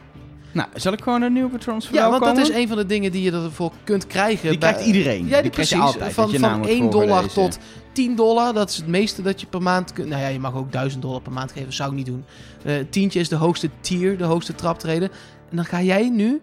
Nou, 0.53 0.68
zal 0.74 0.92
ik 0.92 1.03
gewoon 1.03 1.22
een 1.22 1.32
nieuwe 1.32 1.48
patrons 1.50 1.88
Ja, 1.92 2.11
want 2.11 2.24
dat 2.24 2.38
is 2.38 2.48
een 2.48 2.68
van 2.68 2.76
de 2.76 2.86
dingen 2.86 3.12
die 3.12 3.22
je 3.22 3.32
ervoor 3.32 3.72
kunt 3.84 4.07
krijgen. 4.07 4.48
Die 4.50 4.59
bij- 4.59 4.70
krijgt 4.72 4.86
iedereen. 4.86 5.26
Ja, 5.28 5.40
Die 5.42 5.50
krijg 5.50 5.68
je 5.68 5.76
precies. 5.76 5.80
altijd, 5.94 6.12
van 6.12 6.30
van 6.34 6.57
wordt 6.57 6.70
1 6.70 6.90
dollar 6.90 7.26
tot 7.28 7.59
10 7.92 8.14
dollar. 8.16 8.53
Dat 8.55 8.70
is 8.70 8.76
het 8.76 8.86
meeste 8.86 9.22
dat 9.22 9.40
je 9.40 9.46
per 9.46 9.62
maand 9.62 9.92
kunt. 9.92 10.09
Nou 10.09 10.22
ja, 10.22 10.28
je 10.28 10.38
mag 10.38 10.55
ook 10.55 10.72
1000 10.72 11.03
dollar 11.03 11.20
per 11.20 11.32
maand 11.32 11.53
geven. 11.53 11.72
Zou 11.72 11.90
ik 11.90 11.96
niet 11.96 12.07
doen. 12.07 12.24
Eh 12.64 12.74
tientje 12.90 13.20
is 13.20 13.28
de 13.28 13.36
hoogste 13.36 13.70
tier, 13.80 14.18
de 14.18 14.24
hoogste 14.24 14.55
traptreden. 14.55 15.11
En 15.50 15.57
dan 15.57 15.64
ga 15.64 15.82
jij 15.82 16.09
nu, 16.09 16.40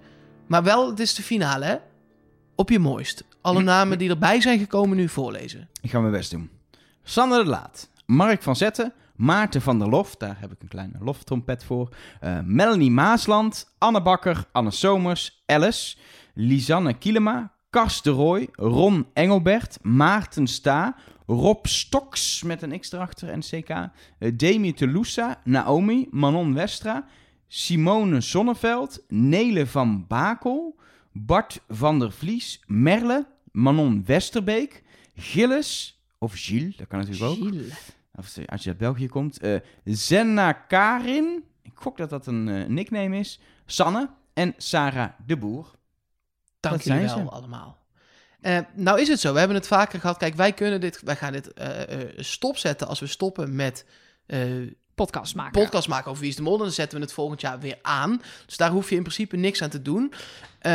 maar 0.48 0.64
wel, 0.64 0.90
het 0.90 1.00
is 1.00 1.14
de 1.16 1.24
finale, 1.24 1.66
hè? 1.66 1.76
Op 2.56 2.70
je 2.70 2.80
mooist. 2.80 3.24
Alle 3.42 3.62
namen 3.62 3.98
die 3.98 4.10
erbij 4.10 4.42
zijn 4.42 4.60
gekomen 4.60 4.98
nu 4.98 5.10
voorlezen. 5.10 5.70
Ik 5.82 5.90
ga 5.90 6.00
mijn 6.00 6.12
best 6.12 6.32
doen. 6.32 6.50
Sander 7.04 7.44
de 7.44 7.50
Laat, 7.50 7.90
Mark 8.06 8.44
van 8.44 8.56
Zetten, 8.56 8.94
Maarten 9.16 9.62
van 9.62 9.80
der 9.80 9.90
Lof, 9.90 10.16
daar 10.16 10.38
heb 10.40 10.52
ik 10.52 10.62
een 10.62 10.68
kleine 10.68 10.98
loftrompet 11.00 11.64
voor. 11.64 11.90
eh, 12.20 12.40
Melanie 12.44 12.92
Maasland, 12.92 13.74
Anne 13.78 14.02
Bakker, 14.02 14.46
Anne 14.52 14.72
Somers, 14.72 15.44
Alice, 15.46 15.98
Lisanne 16.34 16.94
Kielema, 16.94 17.52
Kars 17.70 18.02
de 18.02 18.10
Rooij, 18.10 18.48
Ron 18.52 19.06
Engelbert, 19.14 19.78
Maarten 19.82 20.48
Sta, 20.48 20.96
Rob 21.28 21.66
Stoks 21.66 22.44
met 22.44 22.62
een 22.62 22.80
X 22.80 22.92
erachter 22.92 23.30
en 23.30 23.40
CK, 23.40 23.70
eh, 23.70 24.32
Demi 24.34 24.74
Telusa, 24.74 25.42
Naomi, 25.44 26.08
Manon 26.12 26.54
Westra, 26.54 27.06
Simone 27.48 28.22
Zonneveld, 28.22 29.04
Nele 29.08 29.68
van 29.68 30.06
Bakel, 30.08 30.76
Bart 31.26 31.62
van 31.68 32.00
der 32.00 32.12
Vlies, 32.12 32.62
Merle, 32.68 33.28
Manon 33.52 34.06
Westerbeek, 34.06 34.84
Gilles, 35.16 36.02
of 36.18 36.34
Gilles, 36.36 36.76
dat 36.76 36.88
kan 36.88 37.00
natuurlijk 37.00 37.44
ook. 37.44 37.54
Of 38.14 38.38
eh, 38.38 38.46
als 38.46 38.64
je 38.64 38.70
uit 38.70 38.78
België 38.78 39.08
komt. 39.08 39.40
eh 39.40 39.60
Zenna 39.84 40.54
Karin, 40.54 41.44
ik 41.62 41.72
gok 41.76 41.98
dat 41.98 42.10
dat 42.10 42.28
een 42.28 42.50
eh, 42.50 42.66
nickname 42.66 43.18
is. 43.18 43.40
Sanne 43.66 44.10
en 44.34 44.54
Sarah 44.58 45.10
de 45.26 45.38
Boer. 45.38 45.72
Dank 46.60 46.76
Dat 46.76 46.84
jullie 46.84 47.06
wel 47.06 47.32
allemaal. 47.32 47.78
Eh, 48.42 48.60
nou 48.74 49.02
is 49.02 49.08
het 49.08 49.20
zo, 49.20 49.34
we 49.34 49.40
hebben 49.40 49.58
het 49.58 49.68
vaker 49.68 50.00
gehad. 50.00 50.18
Kijk, 50.18 50.36
wij 50.36 50.54
kunnen 50.54 50.82
dit, 50.82 51.02
wij 51.02 51.16
gaan 51.16 51.32
dit 51.32 51.54
stopzetten 52.16 52.88
als 52.88 53.00
we 53.00 53.08
stoppen 53.08 53.56
met 53.56 53.86
Podcast 55.06 55.36
maken. 55.36 55.62
podcast 55.62 55.88
maken 55.88 56.10
over 56.10 56.22
Wie 56.22 56.30
is 56.30 56.36
de 56.36 56.42
Mol. 56.42 56.58
Dan 56.58 56.72
zetten 56.72 56.98
we 56.98 57.04
het 57.04 57.14
volgend 57.14 57.42
jaar 57.42 57.60
weer 57.60 57.78
aan. 57.82 58.22
Dus 58.46 58.58
daar 58.58 58.70
hoef 58.72 58.90
je 58.90 58.96
in 58.96 59.02
principe 59.02 59.36
niks 59.38 59.62
aan 59.62 59.70
te 59.70 59.82
doen. 59.82 60.14
Eh, 60.60 60.72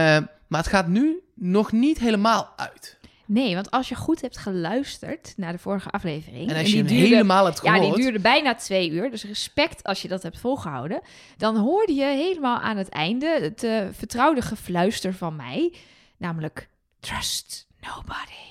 maar 0.48 0.60
het 0.60 0.66
gaat 0.68 0.86
nu 0.86 1.20
nog 1.34 1.72
niet 1.72 1.98
helemaal 1.98 2.52
uit. 2.56 2.98
Nee, 3.26 3.54
want 3.54 3.70
als 3.70 3.88
je 3.88 3.94
goed 3.94 4.20
hebt 4.20 4.38
geluisterd 4.38 5.32
naar 5.36 5.52
de 5.52 5.58
vorige 5.58 5.90
aflevering... 5.90 6.50
En 6.50 6.54
als 6.56 6.64
die 6.64 6.72
je 6.72 6.78
hem 6.78 6.86
duurde- 6.86 7.06
helemaal 7.06 7.44
hebt 7.44 7.60
Ja, 7.62 7.72
gehoord... 7.74 7.94
die 7.94 8.02
duurde 8.04 8.18
bijna 8.20 8.54
twee 8.54 8.90
uur. 8.90 9.10
Dus 9.10 9.24
respect 9.24 9.82
als 9.84 10.02
je 10.02 10.08
dat 10.08 10.22
hebt 10.22 10.38
volgehouden. 10.40 11.00
Dan 11.36 11.56
hoorde 11.56 11.94
je 11.94 12.04
helemaal 12.04 12.58
aan 12.60 12.76
het 12.76 12.88
einde 12.88 13.38
het 13.40 13.62
eh, 13.62 13.84
vertrouwde 13.92 14.42
gefluister 14.42 15.14
van 15.14 15.36
mij. 15.36 15.72
Namelijk, 16.16 16.68
trust 17.00 17.66
nobody. 17.80 18.42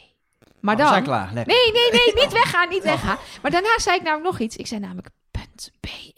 Maar 0.60 0.76
Oh, 0.76 0.82
we 0.82 0.88
zijn 0.88 1.04
dan... 1.04 1.14
klaar. 1.14 1.34
Lekker. 1.34 1.54
Nee, 1.54 1.72
nee, 1.72 1.92
nee, 1.92 2.14
niet 2.24 2.34
weggaan, 2.34 2.70
niet 2.70 2.84
weggaan. 2.84 3.18
Maar 3.42 3.52
daarna 3.52 3.80
zei 3.80 3.96
ik 3.98 4.04
namelijk 4.04 4.32
nog 4.32 4.40
iets. 4.40 4.56
Ik 4.56 4.68
zei 4.68 4.80
namelijk 4.80 5.08
.be. 5.80 6.14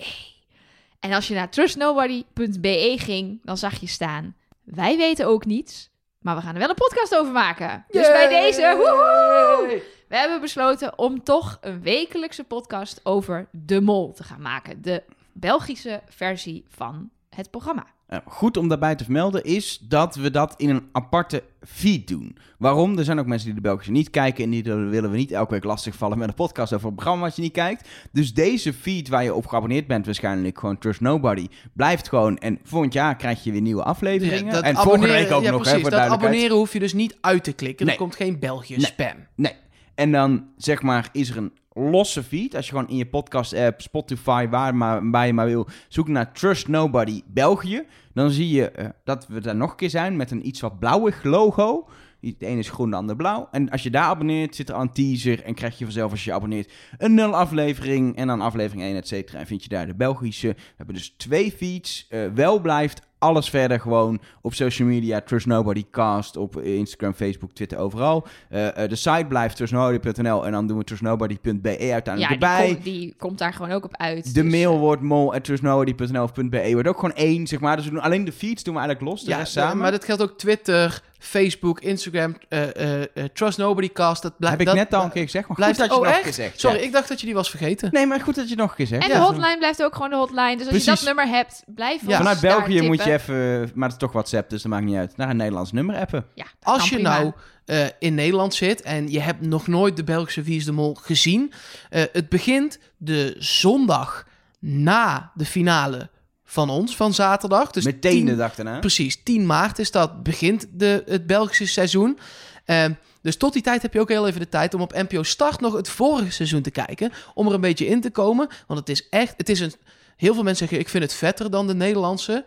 En 1.00 1.12
als 1.12 1.28
je 1.28 1.34
naar 1.34 1.50
trustnobody.be 1.50 2.96
ging, 2.98 3.40
dan 3.44 3.58
zag 3.58 3.80
je 3.80 3.88
staan... 3.88 4.36
Wij 4.64 4.98
weten 4.98 5.28
ook 5.28 5.46
niets, 5.46 5.90
maar 6.20 6.36
we 6.36 6.42
gaan 6.42 6.54
er 6.54 6.60
wel 6.60 6.70
een 6.70 6.76
podcast 6.76 7.16
over 7.18 7.32
maken. 7.32 7.86
Dus 7.88 8.08
bij 8.08 8.28
deze, 8.28 8.74
woehoe! 8.78 9.84
We 10.08 10.18
hebben 10.18 10.42
besloten 10.42 10.98
om 10.98 11.24
toch 11.24 11.58
een 11.62 11.82
wekelijkse 11.82 12.44
podcast 12.44 13.00
over 13.04 13.48
De 13.52 13.82
Mol 13.82 14.14
te 14.14 14.24
gaan 14.24 14.42
maken. 14.42 14.82
De 14.82 15.04
Belgische 15.32 16.02
versie 16.08 16.66
van 16.70 17.10
het 17.30 17.52
programma. 17.52 17.86
Eh, 18.08 18.20
goed 18.26 18.58
om 18.58 18.68
daarbij 18.68 18.96
te 18.96 19.04
vermelden 19.04 19.44
is 19.44 19.78
dat 19.88 20.16
we 20.16 20.32
dat 20.32 20.54
in 20.58 20.70
een 20.70 20.88
aparte 20.92 21.44
feed 21.62 22.08
doen. 22.08 22.38
Waarom? 22.58 22.98
Er 22.98 23.04
zijn 23.04 23.20
ook 23.20 23.26
mensen 23.26 23.46
die 23.48 23.56
de 23.56 23.62
Belgische 23.62 23.92
niet 23.92 24.10
kijken 24.10 24.44
en 24.44 24.50
die 24.50 24.64
willen 24.64 25.12
we 25.12 25.18
niet 25.18 25.32
elke 25.32 25.52
week 25.54 25.64
lastigvallen 25.64 26.18
met 26.18 26.28
een 26.28 26.34
podcast 26.34 26.74
over 26.74 26.88
een 26.88 26.94
programma 26.96 27.22
wat 27.24 27.36
je 27.36 27.42
niet 27.42 27.52
kijkt. 27.52 27.90
Dus 28.12 28.34
deze 28.34 28.74
feed 28.74 29.08
waar 29.10 29.24
je 29.24 29.34
op 29.34 29.46
geabonneerd 29.48 29.88
bent, 29.88 30.06
waarschijnlijk 30.06 30.60
gewoon 30.60 30.78
Trust 30.78 31.02
Nobody, 31.02 31.48
blijft 31.74 32.10
gewoon. 32.10 32.38
En 32.38 32.60
volgend 32.64 32.94
jaar 32.94 33.16
krijg 33.16 33.44
je 33.44 33.52
weer 33.52 33.62
nieuwe 33.62 33.84
afleveringen. 33.84 34.54
dat 34.54 34.64
en 34.64 34.74
volgende 34.76 34.82
abonneren- 35.08 35.24
week 35.24 35.32
ook 35.38 35.44
ja, 35.44 35.52
nog, 35.52 35.72
hè, 35.72 35.80
voor 35.80 35.90
dat 35.90 36.00
abonneren 36.00 36.58
hoef 36.58 36.74
je 36.74 36.80
dus 36.80 36.94
niet 36.94 37.18
uit 37.22 37.44
te 37.44 37.54
klikken. 37.54 37.86
Nee. 37.86 37.96
Er 37.96 38.02
komt 38.02 38.16
geen 38.16 38.40
België 38.40 38.76
Nee. 38.76 38.86
spam. 38.86 39.16
Nee. 39.36 39.54
En 39.96 40.12
dan 40.12 40.46
zeg 40.58 40.82
maar, 40.82 41.10
is 41.12 41.30
er 41.30 41.38
een 41.38 41.52
losse 41.76 42.24
feed. 42.24 42.56
Als 42.56 42.66
je 42.66 42.72
gewoon 42.72 42.90
in 42.90 42.96
je 42.96 43.06
podcast-app, 43.06 43.82
Spotify, 43.82 44.48
waar, 44.48 44.76
maar, 44.76 45.12
waar 45.12 45.26
je 45.26 45.34
maar 45.34 45.46
wil, 45.46 45.68
zoek 45.88 46.08
naar 46.08 46.34
Trust 46.34 46.68
Nobody 46.68 47.22
België. 47.28 47.84
Dan 48.14 48.32
zie 48.32 48.50
je 48.50 48.70
eh, 48.70 48.90
dat 49.04 49.28
we 49.28 49.42
daar 49.42 49.56
nog 49.56 49.70
een 49.72 49.76
keer 49.76 49.90
zijn 49.90 50.16
met 50.16 50.32
een 50.32 50.48
iets 50.48 50.62
wat 50.62 50.80
blauwig 50.80 51.24
logo. 51.24 51.88
De 52.20 52.46
ene 52.46 52.60
is 52.60 52.70
groen, 52.70 52.90
de 52.90 52.96
ander 52.96 53.16
blauw. 53.16 53.48
En 53.52 53.70
als 53.70 53.84
je 53.84 53.90
daar 53.90 54.04
abonneert, 54.04 54.56
zit 54.56 54.70
er 54.70 54.76
al 54.76 54.82
een 54.82 54.92
teaser. 54.92 55.44
En 55.44 55.54
krijg 55.54 55.78
je 55.78 55.84
vanzelf, 55.84 56.12
als 56.12 56.24
je 56.24 56.34
abonneert, 56.34 56.72
een 56.98 57.14
nul 57.14 57.36
aflevering. 57.36 58.16
En 58.16 58.28
dan 58.28 58.42
aflevering 58.42 58.84
1, 58.84 58.96
et 58.96 59.08
cetera. 59.08 59.40
En 59.40 59.48
vind 59.48 59.64
je 59.64 59.70
daar 59.70 59.88
de 59.88 59.96
Belgische. 59.96 60.48
We 60.48 60.74
hebben 60.76 60.96
dus 60.96 61.14
twee 61.18 61.52
feeds. 61.52 62.06
Eh, 62.10 62.28
wel 62.34 62.60
blijft 62.60 63.02
alles 63.26 63.50
verder 63.50 63.80
gewoon 63.80 64.20
op 64.42 64.54
social 64.54 64.88
media. 64.88 65.22
Trust 65.22 65.46
Nobody 65.46 65.86
Cast 65.92 66.38
op 66.38 66.62
Instagram, 66.62 67.14
Facebook, 67.14 67.52
Twitter, 67.52 67.78
overal. 67.78 68.28
Eh, 68.50 68.84
eh, 68.84 68.90
de 68.90 68.96
site 68.96 69.26
blijft 69.28 69.56
trustnobody.nl. 69.56 70.46
En 70.46 70.52
dan 70.52 70.68
doen 70.68 70.78
we 70.78 70.84
trustnobody.be 70.84 71.78
uiteindelijk 71.92 72.20
Ja, 72.20 72.30
erbij. 72.32 72.66
die, 72.66 72.74
komt, 72.74 72.84
die 72.84 73.14
komt 73.18 73.38
daar 73.38 73.54
gewoon 73.54 73.72
ook 73.72 73.86
op 73.86 73.96
uit. 73.98 74.34
De 74.34 74.42
Dus, 74.42 74.52
mail 74.52 74.78
wordt 74.80 75.02
mol.trustnobody.nl 75.02 76.24
of 76.24 76.34
.be. 76.34 76.70
Wordt 76.74 76.88
ook 76.88 77.00
gewoon 77.00 77.16
één, 77.16 77.48
zeg 77.48 77.60
maar. 77.60 77.76
Dus 77.76 77.86
we 77.86 77.92
doen 77.92 78.02
alleen 78.02 78.26
de 78.26 78.32
feeds 78.32 78.64
doen 78.64 78.74
we 78.74 78.80
eigenlijk 78.80 79.10
los. 79.12 79.24
De 79.24 79.30
Ja, 79.30 79.38
rest 79.38 79.52
samen. 79.52 79.78
maar 79.78 79.92
dat 79.92 80.06
geldt 80.06 80.22
ook 80.22 80.38
Twitter, 80.38 81.02
Facebook, 81.20 81.80
Instagram, 81.80 82.38
eh, 82.50 82.76
eh, 82.76 83.02
eh, 83.14 83.24
Trust 83.34 83.58
Nobody 83.58 83.92
Cast. 83.92 84.22
Dat 84.22 84.38
blijft, 84.38 84.58
heb 84.58 84.68
ik 84.68 84.74
dat, 84.74 84.84
net 84.84 84.94
al 85.00 85.04
een 85.04 85.12
keer 85.12 85.24
gezegd. 85.24 85.48
Maar 85.48 85.56
blijft, 85.58 85.80
goed 85.80 85.90
dat 85.90 85.98
je 85.98 86.04
oh, 86.04 86.26
nog 86.26 86.34
zegt. 86.34 86.60
Sorry, 86.60 86.78
ja. 86.78 86.84
ik 86.84 86.92
dacht 86.92 87.08
dat 87.08 87.20
je 87.20 87.26
die 87.26 87.36
was 87.36 87.50
vergeten. 87.50 87.90
Nee, 87.92 88.06
maar 88.06 88.20
goed 88.22 88.36
dat 88.36 88.50
je 88.50 88.56
nog 88.56 88.70
een 88.70 88.76
keer 88.76 88.88
zegt. 88.88 89.04
En 89.04 89.10
Ja. 89.10 89.16
de 89.16 89.22
hotline 89.22 89.58
blijft 89.58 89.84
ook 89.84 89.94
gewoon 89.94 90.10
de 90.10 90.16
hotline. 90.16 90.58
Dus 90.58 90.68
als 90.68 90.84
je 90.84 90.90
dat 90.90 91.04
nummer 91.04 91.28
hebt, 91.28 91.64
blijf 91.66 92.02
Ja. 92.02 92.08
ons 92.08 92.16
Vanuit 92.18 92.42
daar 92.42 92.58
België 92.58 92.82
moet 92.82 93.04
je 93.04 93.12
even, 93.12 93.72
maar 93.74 93.90
het 93.90 93.98
is 93.98 94.04
toch 94.04 94.12
WhatsApp, 94.12 94.50
dus 94.50 94.62
dat 94.62 94.72
maakt 94.72 94.86
niet 94.86 94.96
uit, 94.96 95.18
naar 95.18 95.30
een 95.30 95.38
Nederlands 95.38 95.72
nummer 95.72 95.96
appen. 95.96 96.26
Ja, 96.34 96.44
dat 96.44 96.74
Als 96.74 96.78
kan 96.78 96.98
je 96.98 97.04
prima. 97.04 97.20
nou 97.20 97.34
eh, 97.66 97.86
in 98.00 98.16
Nederland 98.16 98.54
zit 98.54 98.82
en 98.82 99.12
je 99.12 99.20
hebt 99.20 99.42
nog 99.42 99.68
nooit 99.68 99.96
de 99.96 100.04
Belgische 100.04 100.42
Wie 100.42 100.58
is 100.58 100.66
de 100.66 100.72
Mol 100.72 100.94
gezien. 101.02 101.54
eh, 101.90 102.04
het 102.12 102.30
begint 102.30 102.80
de 102.98 103.36
zondag 103.38 104.28
na 104.60 105.32
de 105.34 105.46
finale 105.46 106.10
van 106.46 106.70
ons, 106.70 106.96
van 106.96 107.14
zaterdag. 107.14 107.72
Dus 107.72 107.84
Meteen 107.84 108.12
10 108.12 108.26
de 108.26 108.36
dag 108.36 108.56
daarna. 108.56 108.80
Precies, 108.80 109.24
10 109.24 109.46
maart 109.46 109.80
is 109.80 109.92
dat, 109.92 110.24
begint 110.24 110.68
de, 110.72 111.04
het 111.06 111.28
Belgische 111.28 111.68
seizoen. 111.68 112.20
Ehm, 112.66 112.94
dus 113.22 113.38
tot 113.38 113.54
die 113.54 113.62
tijd 113.62 113.82
heb 113.82 113.94
je 113.94 114.00
ook 114.00 114.10
heel 114.10 114.28
even 114.28 114.40
de 114.40 114.50
tijd 114.50 114.74
om 114.74 114.82
op 114.82 114.94
NPO 114.94 115.24
Start 115.24 115.60
nog 115.60 115.74
het 115.74 115.90
vorige 115.90 116.32
seizoen 116.32 116.62
te 116.62 116.72
kijken. 116.72 117.12
Om 117.34 117.48
er 117.48 117.54
een 117.54 117.62
beetje 117.62 117.88
in 117.88 118.02
te 118.02 118.10
komen. 118.10 118.48
Want 118.68 118.80
het 118.80 118.90
is 118.90 119.10
echt, 119.10 119.34
het 119.38 119.50
is 119.50 119.60
een, 119.60 119.74
heel 120.16 120.34
veel 120.34 120.44
mensen 120.44 120.68
zeggen 120.68 120.80
ik 120.80 120.90
vind 120.90 121.04
het 121.04 121.14
vetter 121.14 121.52
dan 121.52 121.68
de 121.68 121.76
Nederlandse. 121.76 122.46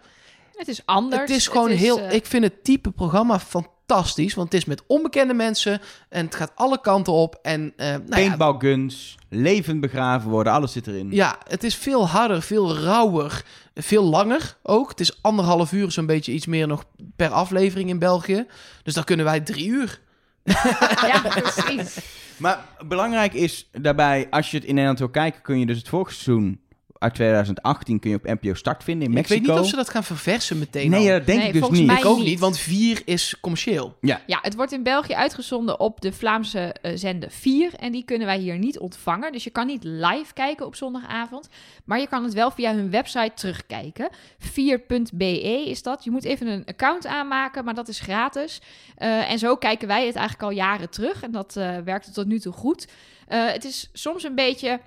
Het 0.57 0.69
is 0.69 0.83
anders. 0.85 1.21
het 1.21 1.31
is 1.31 1.49
gewoon 1.49 1.71
heel, 1.71 1.99
eh, 1.99 2.13
ik 2.13 2.27
vind 2.27 2.45
het 2.45 2.65
type 2.65 2.91
programma 2.91 3.39
fantastisch. 3.39 3.77
Want 3.89 4.53
het 4.53 4.55
is 4.55 4.65
met 4.65 4.83
onbekende 4.87 5.35
mensen 5.35 5.81
en 6.09 6.25
het 6.25 6.35
gaat 6.35 6.53
alle 6.55 6.81
kanten 6.81 7.13
op. 7.13 7.39
En 7.43 7.73
eh, 7.77 7.87
nou 7.89 8.03
ja, 8.07 8.15
Paintball 8.15 8.55
guns, 8.59 9.17
levend 9.29 9.81
begraven 9.81 10.31
worden, 10.31 10.53
alles 10.53 10.73
zit 10.73 10.87
erin. 10.87 11.11
ja, 11.11 11.39
het 11.49 11.65
is 11.65 11.75
veel 11.75 12.09
harder, 12.09 12.43
veel 12.43 12.77
rauwer, 12.77 13.45
veel 13.75 14.05
langer 14.05 14.57
ook. 14.63 14.89
Het 14.89 15.01
is 15.01 15.23
anderhalf 15.23 15.73
uur, 15.73 15.91
zo'n 15.91 16.07
beetje 16.07 16.33
iets 16.33 16.47
meer 16.47 16.67
nog 16.67 16.85
per 17.17 17.31
aflevering 17.31 17.89
in 17.89 17.99
België. 17.99 18.47
Dus 18.83 18.95
dan 18.95 19.05
kunnen 19.05 19.25
wij 19.25 19.41
drie 19.41 19.67
uur. 19.69 20.01
ja, 20.43 21.21
precies. 21.41 21.99
Maar 22.37 22.65
belangrijk 22.87 23.33
is 23.33 23.69
daarbij, 23.73 24.27
als 24.31 24.51
je 24.51 24.57
het 24.57 24.67
in 24.67 24.73
Nederland 24.73 24.99
wil 24.99 25.11
kijken, 25.11 25.43
kun 25.43 25.59
je 25.59 25.67
dus 25.67 25.79
het 25.79 25.89
vorige 25.89 26.13
seizoen 26.13 26.61
uit 26.99 27.15
2018 27.15 27.99
kun 28.01 28.11
je 28.11 28.17
op 28.17 28.25
NPO 28.25 28.55
Start 28.55 28.85
vinden 28.85 29.03
in 29.05 29.11
Ik 29.11 29.17
Mexico. 29.17 29.39
weet 29.41 29.51
niet 29.51 29.59
of 29.61 29.69
ze 29.69 29.77
dat 29.77 29.89
gaan 29.89 30.05
verversen 30.05 30.59
meteen 30.59 30.91
Nee, 30.91 31.13
al. 31.13 31.17
dat 31.19 31.27
denk 31.27 31.39
Nee, 31.39 31.47
ik 31.49 31.53
dus 31.61 31.69
niet. 31.71 31.91
Ik 31.91 32.05
ook 32.05 32.19
niet. 32.19 32.39
want 32.39 32.59
4 32.59 33.03
is 33.05 33.35
commercieel. 33.41 33.97
Ja, 34.01 34.21
het 34.43 34.55
wordt 34.55 34.73
in 34.73 34.83
België 34.83 35.15
uitgezonden 35.15 35.81
op 35.81 36.01
de 36.01 36.13
Vlaamse 36.13 36.75
eh, 36.83 36.93
zender 36.95 37.31
4. 37.31 37.75
En 37.75 37.93
die 37.93 38.05
kunnen 38.05 38.27
wij 38.27 38.39
hier 38.39 38.59
niet 38.59 38.79
ontvangen. 38.79 39.33
Dus 39.33 39.45
je 39.45 39.51
kan 39.51 39.67
niet 39.67 39.85
live 39.85 40.33
kijken 40.35 40.67
op 40.67 40.75
zondagavond. 40.75 41.49
Maar 41.85 42.01
je 42.01 42.07
kan 42.09 42.25
het 42.25 42.33
wel 42.35 42.51
via 42.51 42.75
hun 42.75 42.91
website 42.91 43.33
terugkijken. 43.35 44.09
4.be 44.41 45.43
is 45.69 45.83
dat. 45.83 46.05
Je 46.05 46.11
moet 46.11 46.25
even 46.25 46.47
een 46.47 46.65
account 46.65 47.07
aanmaken, 47.07 47.65
maar 47.65 47.75
dat 47.75 47.89
is 47.89 48.01
gratis. 48.01 48.61
Eh, 48.97 49.31
en 49.31 49.39
zo 49.39 49.57
kijken 49.57 49.89
wij 49.89 50.07
het 50.07 50.17
eigenlijk 50.17 50.45
al 50.51 50.57
jaren 50.57 50.91
terug. 50.91 51.23
En 51.23 51.31
dat 51.31 51.57
eh 51.57 51.77
werkte 51.85 52.11
tot 52.11 52.27
nu 52.27 52.39
toe 52.41 52.53
goed. 52.53 52.89
Eh, 53.27 53.47
het 53.53 53.65
is 53.65 53.91
soms 53.93 54.23
een 54.25 54.35
beetje 54.35 54.81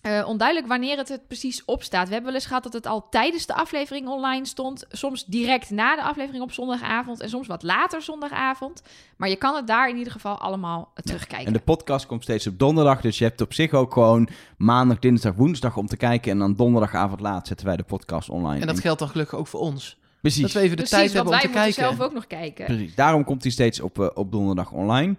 eh, 0.00 0.24
onduidelijk 0.26 0.68
wanneer 0.68 0.96
het, 0.96 1.08
het 1.08 1.26
precies 1.26 1.64
opstaat. 1.64 2.06
We 2.06 2.12
hebben 2.12 2.30
wel 2.32 2.40
eens 2.40 2.48
gehad 2.48 2.62
dat 2.62 2.72
het 2.72 2.86
al 2.86 3.08
tijdens 3.10 3.46
de 3.46 3.54
aflevering 3.54 4.08
online 4.08 4.46
stond. 4.46 4.84
Soms 4.90 5.24
direct 5.24 5.70
na 5.70 5.96
de 5.96 6.02
aflevering 6.02 6.42
op 6.42 6.52
zondagavond. 6.52 7.20
En 7.20 7.28
soms 7.28 7.46
wat 7.46 7.62
later 7.62 8.02
zondagavond. 8.02 8.82
Maar 9.16 9.28
je 9.28 9.36
kan 9.36 9.54
het 9.54 9.66
daar 9.66 9.88
in 9.88 9.96
ieder 9.96 10.12
geval 10.12 10.38
allemaal 10.38 10.92
terugkijken. 10.94 11.46
En 11.46 11.52
de 11.52 11.58
podcast 11.58 12.06
komt 12.06 12.22
steeds 12.22 12.46
op 12.46 12.58
donderdag. 12.58 13.00
Dus 13.00 13.18
je 13.18 13.24
hebt 13.24 13.40
op 13.40 13.54
zich 13.54 13.72
ook 13.72 13.92
gewoon 13.92 14.28
maandag, 14.56 14.98
dinsdag, 14.98 15.34
woensdag 15.34 15.76
om 15.76 15.86
te 15.86 15.96
kijken. 15.96 16.32
En 16.32 16.38
dan 16.38 16.54
donderdagavond 16.54 17.20
laat 17.20 17.46
zetten 17.46 17.66
wij 17.66 17.76
de 17.76 17.82
podcast 17.82 18.28
online. 18.28 18.60
En 18.60 18.66
dat 18.66 18.80
geldt 18.80 18.98
dan 18.98 19.08
gelukkig 19.08 19.38
ook 19.38 19.46
voor 19.46 19.60
ons. 19.60 19.98
Precies. 20.20 20.42
Dat 20.42 20.52
we 20.52 20.58
even 20.58 20.76
de 20.76 20.82
Precies, 20.82 20.98
tijd 20.98 21.12
hebben 21.12 21.32
wij 21.32 21.42
om 21.42 21.46
te 21.52 21.58
moeten 21.58 21.74
kijken. 21.74 21.96
zelf 21.96 22.08
ook 22.08 22.14
nog 22.14 22.26
kijken. 22.26 22.64
Precies. 22.64 22.94
Daarom 22.94 23.24
komt 23.24 23.42
hij 23.42 23.52
steeds 23.52 23.80
op, 23.80 24.00
eh, 24.00 24.06
op 24.14 24.32
donderdag 24.32 24.72
online. 24.72 25.16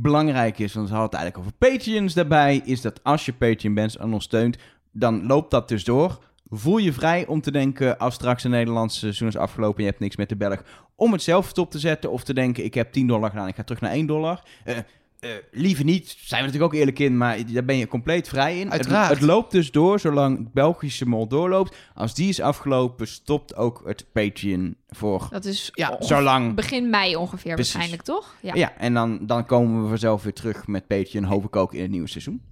Belangrijk 0.00 0.58
is, 0.58 0.74
want 0.74 0.88
we 0.88 0.94
hadden 0.94 1.18
het 1.18 1.20
eigenlijk 1.20 1.38
over 1.38 1.70
Patreons 1.70 2.14
daarbij, 2.14 2.60
is 2.64 2.80
dat 2.80 3.04
als 3.04 3.26
je 3.26 3.32
Patreon 3.32 3.74
bent 3.74 3.96
en 3.96 4.12
ons 4.12 4.24
steunt, 4.24 4.56
dan 4.92 5.26
loopt 5.26 5.50
dat 5.50 5.68
dus 5.68 5.84
door. 5.84 6.18
Voel 6.50 6.78
je 6.78 6.92
vrij 6.92 7.26
om 7.26 7.40
te 7.40 7.50
denken, 7.50 7.98
als 7.98 8.14
straks 8.14 8.44
een 8.44 8.50
Nederlandse 8.50 8.98
seizoen 8.98 9.28
is 9.28 9.36
afgelopen 9.36 9.76
en 9.76 9.82
je 9.82 9.88
hebt 9.88 10.02
niks 10.02 10.16
met 10.16 10.28
de 10.28 10.36
Belg, 10.36 10.62
om 10.96 11.12
het 11.12 11.22
zelf 11.22 11.48
stop 11.48 11.70
te 11.70 11.78
zetten 11.78 12.10
of 12.10 12.24
te 12.24 12.34
denken, 12.34 12.64
ik 12.64 12.74
heb 12.74 12.92
10 12.92 13.06
dollar 13.06 13.30
gedaan, 13.30 13.48
ik 13.48 13.54
ga 13.54 13.62
terug 13.62 13.80
naar 13.80 13.90
1 13.90 14.06
dollar. 14.06 14.42
Eh, 14.64 14.76
eh, 15.20 15.30
liever 15.50 15.84
niet, 15.84 16.16
zijn 16.18 16.40
we 16.40 16.46
natuurlijk 16.46 16.72
ook 16.72 16.78
eerlijk 16.78 16.98
in, 16.98 17.16
maar 17.16 17.38
daar 17.52 17.64
ben 17.64 17.76
je 17.76 17.86
compleet 17.86 18.28
vrij 18.28 18.60
in. 18.60 18.70
Uiteraard. 18.70 19.08
Het, 19.08 19.18
het 19.18 19.26
loopt 19.26 19.50
dus 19.50 19.70
door, 19.70 20.00
zolang 20.00 20.38
het 20.38 20.52
Belgische 20.52 21.06
mol 21.06 21.28
doorloopt. 21.28 21.76
Als 21.94 22.14
die 22.14 22.28
is 22.28 22.40
afgelopen, 22.40 23.08
stopt 23.08 23.56
ook 23.56 23.82
het 23.84 24.06
Patreon 24.12 24.76
voor 24.88 25.26
Dat 25.30 25.44
is 25.44 25.70
Ja, 25.72 25.96
zolang 25.98 26.54
begin 26.54 26.90
mei 26.90 27.16
ongeveer 27.16 27.54
Precies. 27.54 27.72
waarschijnlijk, 27.72 28.08
toch? 28.08 28.34
Ja. 28.40 28.54
ja, 28.54 28.76
en 28.76 28.94
dan, 28.94 29.26
dan 29.26 29.46
komen 29.46 29.82
we 29.82 29.88
vanzelf 29.88 30.22
weer 30.22 30.32
terug 30.32 30.66
met 30.66 30.86
Patreon, 30.86 31.24
hoop 31.24 31.44
ik 31.44 31.56
ook 31.56 31.74
in 31.74 31.82
het 31.82 31.90
nieuwe 31.90 32.08
seizoen. 32.08 32.42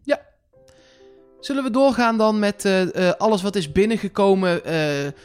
Zullen 1.47 1.65
we 1.65 1.71
doorgaan 1.71 2.19
dan 2.19 2.39
met 2.39 2.65
eh, 2.65 3.09
eh, 3.09 3.15
alles 3.19 3.43
wat 3.43 3.57
is 3.57 3.73
binnengekomen? 3.73 4.65
eh, 4.65 4.75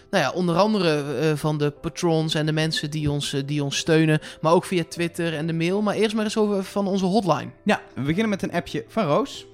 nou 0.10 0.24
ja, 0.24 0.32
onder 0.32 0.56
andere 0.56 1.18
eh, 1.20 1.36
van 1.36 1.58
de 1.58 1.72
patrons 1.72 2.34
en 2.34 2.46
de 2.46 2.52
mensen 2.52 2.92
die 2.92 3.12
ons, 3.12 3.36
die 3.46 3.64
ons 3.64 3.78
steunen. 3.78 4.20
Maar 4.42 4.54
ook 4.54 4.66
via 4.66 4.84
Twitter 4.90 5.34
en 5.34 5.48
de 5.48 5.54
mail. 5.54 5.82
Maar 5.82 5.96
eerst 5.96 6.16
maar 6.16 6.24
eens 6.24 6.38
over 6.38 6.64
van 6.64 6.88
onze 6.88 7.06
hotline. 7.06 7.50
Ja, 7.64 7.82
we 7.96 8.02
beginnen 8.02 8.30
met 8.30 8.42
een 8.42 8.52
appje 8.52 8.86
van 8.88 9.06
Roos. 9.06 9.46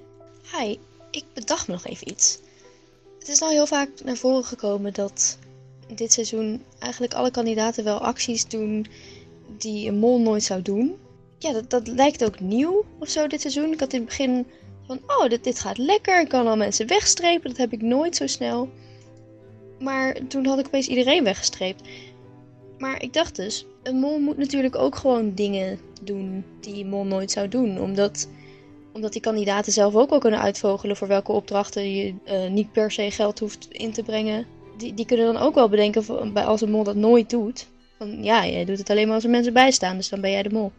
Hi, 0.58 0.76
ik 1.10 1.24
bedacht 1.34 1.66
me 1.66 1.72
nog 1.72 1.86
even 1.86 2.10
iets. 2.10 2.38
Het 3.18 3.28
is 3.28 3.38
nou 3.38 3.52
heel 3.52 3.66
vaak 3.66 3.88
naar 4.04 4.16
voren 4.16 4.44
gekomen 4.44 4.92
dat 4.92 5.38
dit 5.94 6.12
seizoen 6.12 6.62
eigenlijk 6.78 7.14
alle 7.14 7.30
kandidaten 7.30 7.84
wel 7.84 7.98
acties 7.98 8.48
doen 8.48 8.86
die 9.58 9.88
een 9.88 9.98
mol 9.98 10.20
nooit 10.20 10.42
zou 10.42 10.62
doen. 10.62 10.96
Ja, 11.38 11.52
dat, 11.52 11.70
dat 11.70 11.86
lijkt 11.86 12.24
ook 12.24 12.40
nieuw 12.40 12.84
of 12.98 13.08
zo 13.08 13.26
dit 13.26 13.40
seizoen. 13.40 13.72
Ik 13.72 13.80
had 13.80 13.92
in 13.92 13.98
het 14.00 14.08
begin 14.08 14.46
van, 14.88 15.00
oh, 15.06 15.28
dit, 15.28 15.44
dit 15.44 15.60
gaat 15.60 15.78
lekker. 15.78 16.20
Ik 16.20 16.28
kan 16.28 16.46
al 16.46 16.56
mensen 16.56 16.86
wegstrepen. 16.86 17.48
Dat 17.48 17.58
heb 17.58 17.72
ik 17.72 17.82
nooit 17.82 18.16
zo 18.16 18.26
snel. 18.26 18.68
Maar 19.78 20.16
toen 20.28 20.46
had 20.46 20.58
ik 20.58 20.66
opeens 20.66 20.88
iedereen 20.88 21.24
weggestreept. 21.24 21.88
Maar 22.78 23.02
ik 23.02 23.12
dacht 23.12 23.36
dus, 23.36 23.66
een 23.82 23.96
mol 23.96 24.18
moet 24.18 24.36
natuurlijk 24.36 24.76
ook 24.76 24.96
gewoon 24.96 25.34
dingen 25.34 25.78
doen 26.02 26.44
die 26.60 26.84
een 26.84 26.90
mol 26.90 27.04
nooit 27.04 27.30
zou 27.30 27.48
doen. 27.48 27.80
Omdat 27.80 28.28
omdat 28.92 29.12
die 29.12 29.22
kandidaten 29.22 29.72
zelf 29.72 29.94
ook 29.94 30.10
wel 30.10 30.18
kunnen 30.18 30.40
uitvogelen 30.40 30.96
voor 30.96 31.08
welke 31.08 31.32
opdrachten 31.32 31.94
je 31.94 32.14
eh, 32.24 32.48
niet 32.50 32.72
per 32.72 32.90
se 32.90 33.10
geld 33.10 33.38
hoeft 33.38 33.66
in 33.70 33.92
te 33.92 34.02
brengen. 34.02 34.46
Die, 34.76 34.94
die 34.94 35.06
kunnen 35.06 35.26
dan 35.32 35.42
ook 35.42 35.54
wel 35.54 35.68
bedenken 35.68 36.04
van- 36.04 36.36
als 36.36 36.60
een 36.60 36.70
mol 36.70 36.84
dat 36.84 36.96
nooit 36.96 37.30
doet. 37.30 37.66
Van 37.98 38.24
ja, 38.24 38.46
jij 38.46 38.64
doet 38.64 38.78
het 38.78 38.90
alleen 38.90 39.06
maar 39.06 39.14
als 39.14 39.24
er 39.24 39.30
mensen 39.30 39.52
bij 39.52 39.70
staan, 39.70 39.96
dus 39.96 40.08
dan 40.08 40.20
ben 40.20 40.30
jij 40.30 40.42
de 40.42 40.52
mol. 40.52 40.72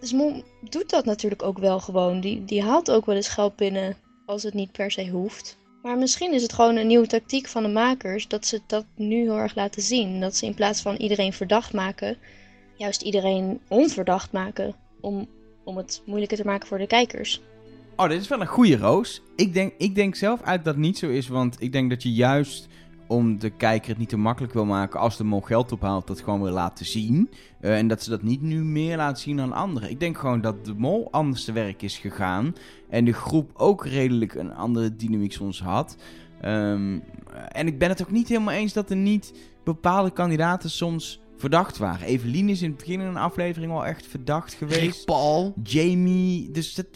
Dus 0.00 0.12
mol 0.12 0.42
doet 0.70 0.90
dat 0.90 1.04
natuurlijk 1.04 1.42
ook 1.42 1.58
wel 1.58 1.80
gewoon. 1.80 2.20
Die, 2.20 2.44
die 2.44 2.62
haalt 2.62 2.90
ook 2.90 3.06
wel 3.06 3.16
eens 3.16 3.28
geld 3.28 3.56
binnen 3.56 3.96
als 4.26 4.42
het 4.42 4.54
niet 4.54 4.72
per 4.72 4.90
se 4.90 5.08
hoeft. 5.08 5.56
Maar 5.82 5.98
misschien 5.98 6.32
is 6.32 6.42
het 6.42 6.52
gewoon 6.52 6.76
een 6.76 6.86
nieuwe 6.86 7.06
tactiek 7.06 7.46
van 7.48 7.62
de 7.62 7.68
makers 7.68 8.28
dat 8.28 8.46
ze 8.46 8.60
dat 8.66 8.84
nu 8.96 9.16
heel 9.16 9.38
erg 9.38 9.54
laten 9.54 9.82
zien. 9.82 10.20
Dat 10.20 10.36
ze 10.36 10.46
in 10.46 10.54
plaats 10.54 10.82
van 10.82 10.96
iedereen 10.96 11.32
verdacht 11.32 11.72
maken, 11.72 12.16
juist 12.76 13.02
iedereen 13.02 13.60
onverdacht 13.68 14.32
maken. 14.32 14.74
Om, 15.00 15.28
om 15.64 15.76
het 15.76 16.02
moeilijker 16.06 16.36
te 16.36 16.44
maken 16.44 16.68
voor 16.68 16.78
de 16.78 16.86
kijkers. 16.86 17.40
Oh, 17.96 18.08
dit 18.08 18.20
is 18.20 18.28
wel 18.28 18.40
een 18.40 18.46
goede 18.46 18.76
Roos. 18.76 19.22
Ik 19.36 19.54
denk, 19.54 19.72
ik 19.78 19.94
denk 19.94 20.14
zelf 20.14 20.42
uit 20.42 20.64
dat 20.64 20.74
het 20.74 20.82
niet 20.82 20.98
zo 20.98 21.08
is, 21.08 21.28
want 21.28 21.56
ik 21.60 21.72
denk 21.72 21.90
dat 21.90 22.02
je 22.02 22.12
juist 22.12 22.68
om 23.14 23.38
de 23.38 23.50
kijker 23.50 23.88
het 23.88 23.98
niet 23.98 24.08
te 24.08 24.16
makkelijk 24.16 24.52
wil 24.52 24.64
maken 24.64 25.00
als 25.00 25.16
de 25.16 25.24
mol 25.24 25.40
geld 25.40 25.72
ophaalt, 25.72 26.06
dat 26.06 26.20
gewoon 26.20 26.42
wil 26.42 26.52
laten 26.52 26.86
zien. 26.86 27.30
Eh, 27.60 27.78
en 27.78 27.88
dat 27.88 28.02
ze 28.02 28.10
dat 28.10 28.22
niet 28.22 28.42
nu 28.42 28.64
meer 28.64 28.96
laten 28.96 29.22
zien 29.22 29.36
dan 29.36 29.52
anderen. 29.52 29.90
Ik 29.90 30.00
denk 30.00 30.18
gewoon 30.18 30.40
dat 30.40 30.64
de 30.64 30.74
mol 30.74 31.08
anders 31.10 31.44
te 31.44 31.52
werk 31.52 31.82
is 31.82 31.98
gegaan 31.98 32.54
en 32.90 33.04
de 33.04 33.12
groep 33.12 33.50
ook 33.54 33.86
redelijk 33.86 34.34
een 34.34 34.54
andere 34.54 34.96
dynamiek 34.96 35.32
soms 35.32 35.62
had. 35.62 35.96
Ehm, 36.40 36.98
en 37.48 37.66
ik 37.66 37.78
ben 37.78 37.88
het 37.88 38.02
ook 38.02 38.10
niet 38.10 38.28
helemaal 38.28 38.54
eens 38.54 38.72
dat 38.72 38.90
er 38.90 38.96
niet 38.96 39.32
bepaalde 39.64 40.10
kandidaten 40.10 40.70
soms 40.70 41.20
verdacht 41.36 41.78
waren. 41.78 42.06
Evelien 42.06 42.48
is 42.48 42.62
in 42.62 42.68
het 42.68 42.78
begin 42.78 43.00
in 43.00 43.06
een 43.06 43.16
aflevering 43.16 43.72
al 43.72 43.86
echt 43.86 44.06
verdacht 44.06 44.54
geweest. 44.54 44.80
Rick 44.80 45.04
Paul. 45.04 45.54
Jamie, 45.62 46.50
dus 46.50 46.74
dat... 46.74 46.86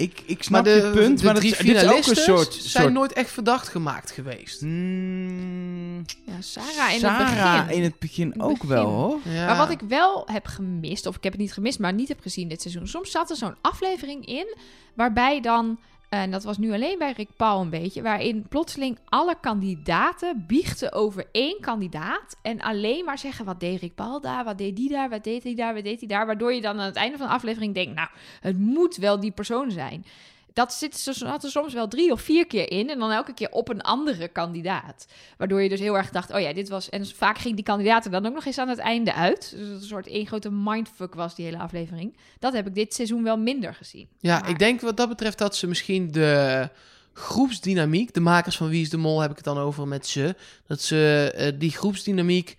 Ik, 0.00 0.22
ik 0.26 0.42
snap 0.42 0.64
Maar 0.64 0.74
de, 0.74 0.80
je 0.80 0.90
punt, 0.90 1.18
de 1.18 1.24
maar 1.24 1.34
drie 1.34 1.50
dat, 1.50 1.60
dit 1.60 1.76
is 1.76 1.88
ook 1.88 2.06
een 2.06 2.16
soort... 2.16 2.54
zijn 2.54 2.82
soort 2.82 2.92
nooit 2.92 3.12
echt 3.12 3.30
verdacht 3.30 3.68
gemaakt 3.68 4.10
geweest. 4.10 4.60
Hmm, 4.60 6.04
Ja, 6.24 6.40
Sarah 6.40 6.92
in 6.92 6.98
Sarah 7.00 7.56
het 7.56 7.66
begin. 7.66 7.76
in 7.78 7.82
het 7.82 7.98
begin 7.98 8.28
het 8.30 8.40
ook 8.40 8.52
begin. 8.52 8.68
wel, 8.68 8.86
hoor. 8.86 9.18
Ja. 9.24 9.46
Maar 9.46 9.56
wat 9.56 9.70
ik 9.70 9.80
wel 9.88 10.22
heb 10.32 10.46
gemist, 10.46 11.06
of 11.06 11.16
ik 11.16 11.22
heb 11.22 11.32
het 11.32 11.40
niet 11.40 11.52
gemist, 11.52 11.78
maar 11.78 11.92
niet 11.92 12.08
heb 12.08 12.20
gezien 12.20 12.48
dit 12.48 12.60
seizoen. 12.62 12.86
Soms 12.88 13.10
zat 13.10 13.30
er 13.30 13.36
zo'n 13.36 13.54
aflevering 13.60 14.26
in, 14.26 14.56
waarbij 14.94 15.40
dan, 15.40 15.78
en 16.10 16.30
dat 16.30 16.44
was 16.44 16.58
nu 16.58 16.72
alleen 16.72 16.98
bij 16.98 17.12
Rick 17.12 17.36
Paul 17.36 17.60
een 17.60 17.70
beetje, 17.70 18.02
waarin 18.02 18.46
plotseling 18.48 18.98
alle 19.04 19.36
kandidaten 19.40 20.44
biechten 20.46 20.92
over 20.92 21.26
één 21.32 21.60
kandidaat. 21.60 22.36
En 22.42 22.60
alleen 22.60 23.04
maar 23.04 23.18
zeggen, 23.18 23.44
wat 23.44 23.60
deed 23.60 23.80
Rick 23.80 23.94
Paul 23.94 24.20
daar, 24.20 24.44
wat 24.44 24.58
deed 24.58 24.76
die 24.76 24.88
daar, 24.88 25.08
wat 25.08 25.24
deed 25.24 25.42
hij 25.42 25.54
daar, 25.54 25.74
wat 25.74 25.84
deed 25.84 25.98
hij 25.98 26.08
daar. 26.08 26.26
Waardoor 26.26 26.52
je 26.52 26.60
dan 26.60 26.80
aan 26.80 26.86
het 26.86 26.96
einde 26.96 27.18
van 27.18 27.26
de 27.26 27.32
aflevering 27.32 27.74
denkt, 27.74 27.94
nou, 27.94 28.08
het 28.40 28.58
moet 28.58 28.96
wel 28.96 29.20
die 29.20 29.30
persoon 29.30 29.70
zijn. 29.70 30.04
Dat 30.52 30.72
zit, 30.72 30.98
zat 30.98 31.44
er 31.44 31.50
soms 31.50 31.72
wel 31.72 31.88
drie 31.88 32.12
of 32.12 32.20
vier 32.20 32.46
keer 32.46 32.70
in. 32.70 32.90
En 32.90 32.98
dan 32.98 33.10
elke 33.10 33.34
keer 33.34 33.50
op 33.50 33.68
een 33.68 33.80
andere 33.80 34.28
kandidaat. 34.28 35.06
Waardoor 35.36 35.62
je 35.62 35.68
dus 35.68 35.80
heel 35.80 35.96
erg 35.96 36.10
dacht, 36.10 36.32
oh 36.32 36.40
ja, 36.40 36.52
dit 36.52 36.68
was... 36.68 36.88
En 36.88 37.06
vaak 37.06 37.38
ging 37.38 37.54
die 37.54 37.64
kandidaat 37.64 38.04
er 38.04 38.10
dan 38.10 38.26
ook 38.26 38.34
nog 38.34 38.44
eens 38.44 38.58
aan 38.58 38.68
het 38.68 38.78
einde 38.78 39.14
uit. 39.14 39.50
Dus 39.56 39.68
een 39.68 39.82
soort 39.88 40.06
één 40.06 40.26
grote 40.26 40.50
mindfuck 40.50 41.14
was, 41.14 41.34
die 41.34 41.44
hele 41.44 41.58
aflevering. 41.58 42.16
Dat 42.38 42.52
heb 42.52 42.66
ik 42.66 42.74
dit 42.74 42.94
seizoen 42.94 43.22
wel 43.22 43.38
minder 43.38 43.74
gezien. 43.74 44.08
Ja, 44.18 44.38
Maar- 44.38 44.50
ik 44.50 44.58
denk 44.58 44.80
wat 44.80 44.96
dat 44.96 45.08
betreft 45.08 45.38
dat 45.38 45.56
ze 45.56 45.66
misschien 45.66 46.12
de 46.12 46.68
groepsdynamiek, 47.12 48.14
de 48.14 48.20
makers 48.20 48.56
van 48.56 48.68
Wie 48.68 48.82
is 48.82 48.90
de 48.90 48.96
Mol 48.96 49.20
heb 49.20 49.30
ik 49.30 49.36
het 49.36 49.44
dan 49.44 49.58
over 49.58 49.88
met 49.88 50.06
ze, 50.06 50.34
dat 50.66 50.80
ze 50.82 51.32
eh, 51.34 51.52
die 51.58 51.70
groepsdynamiek 51.70 52.56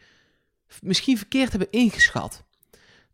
misschien 0.82 1.18
verkeerd 1.18 1.50
hebben 1.50 1.72
ingeschat. 1.72 2.44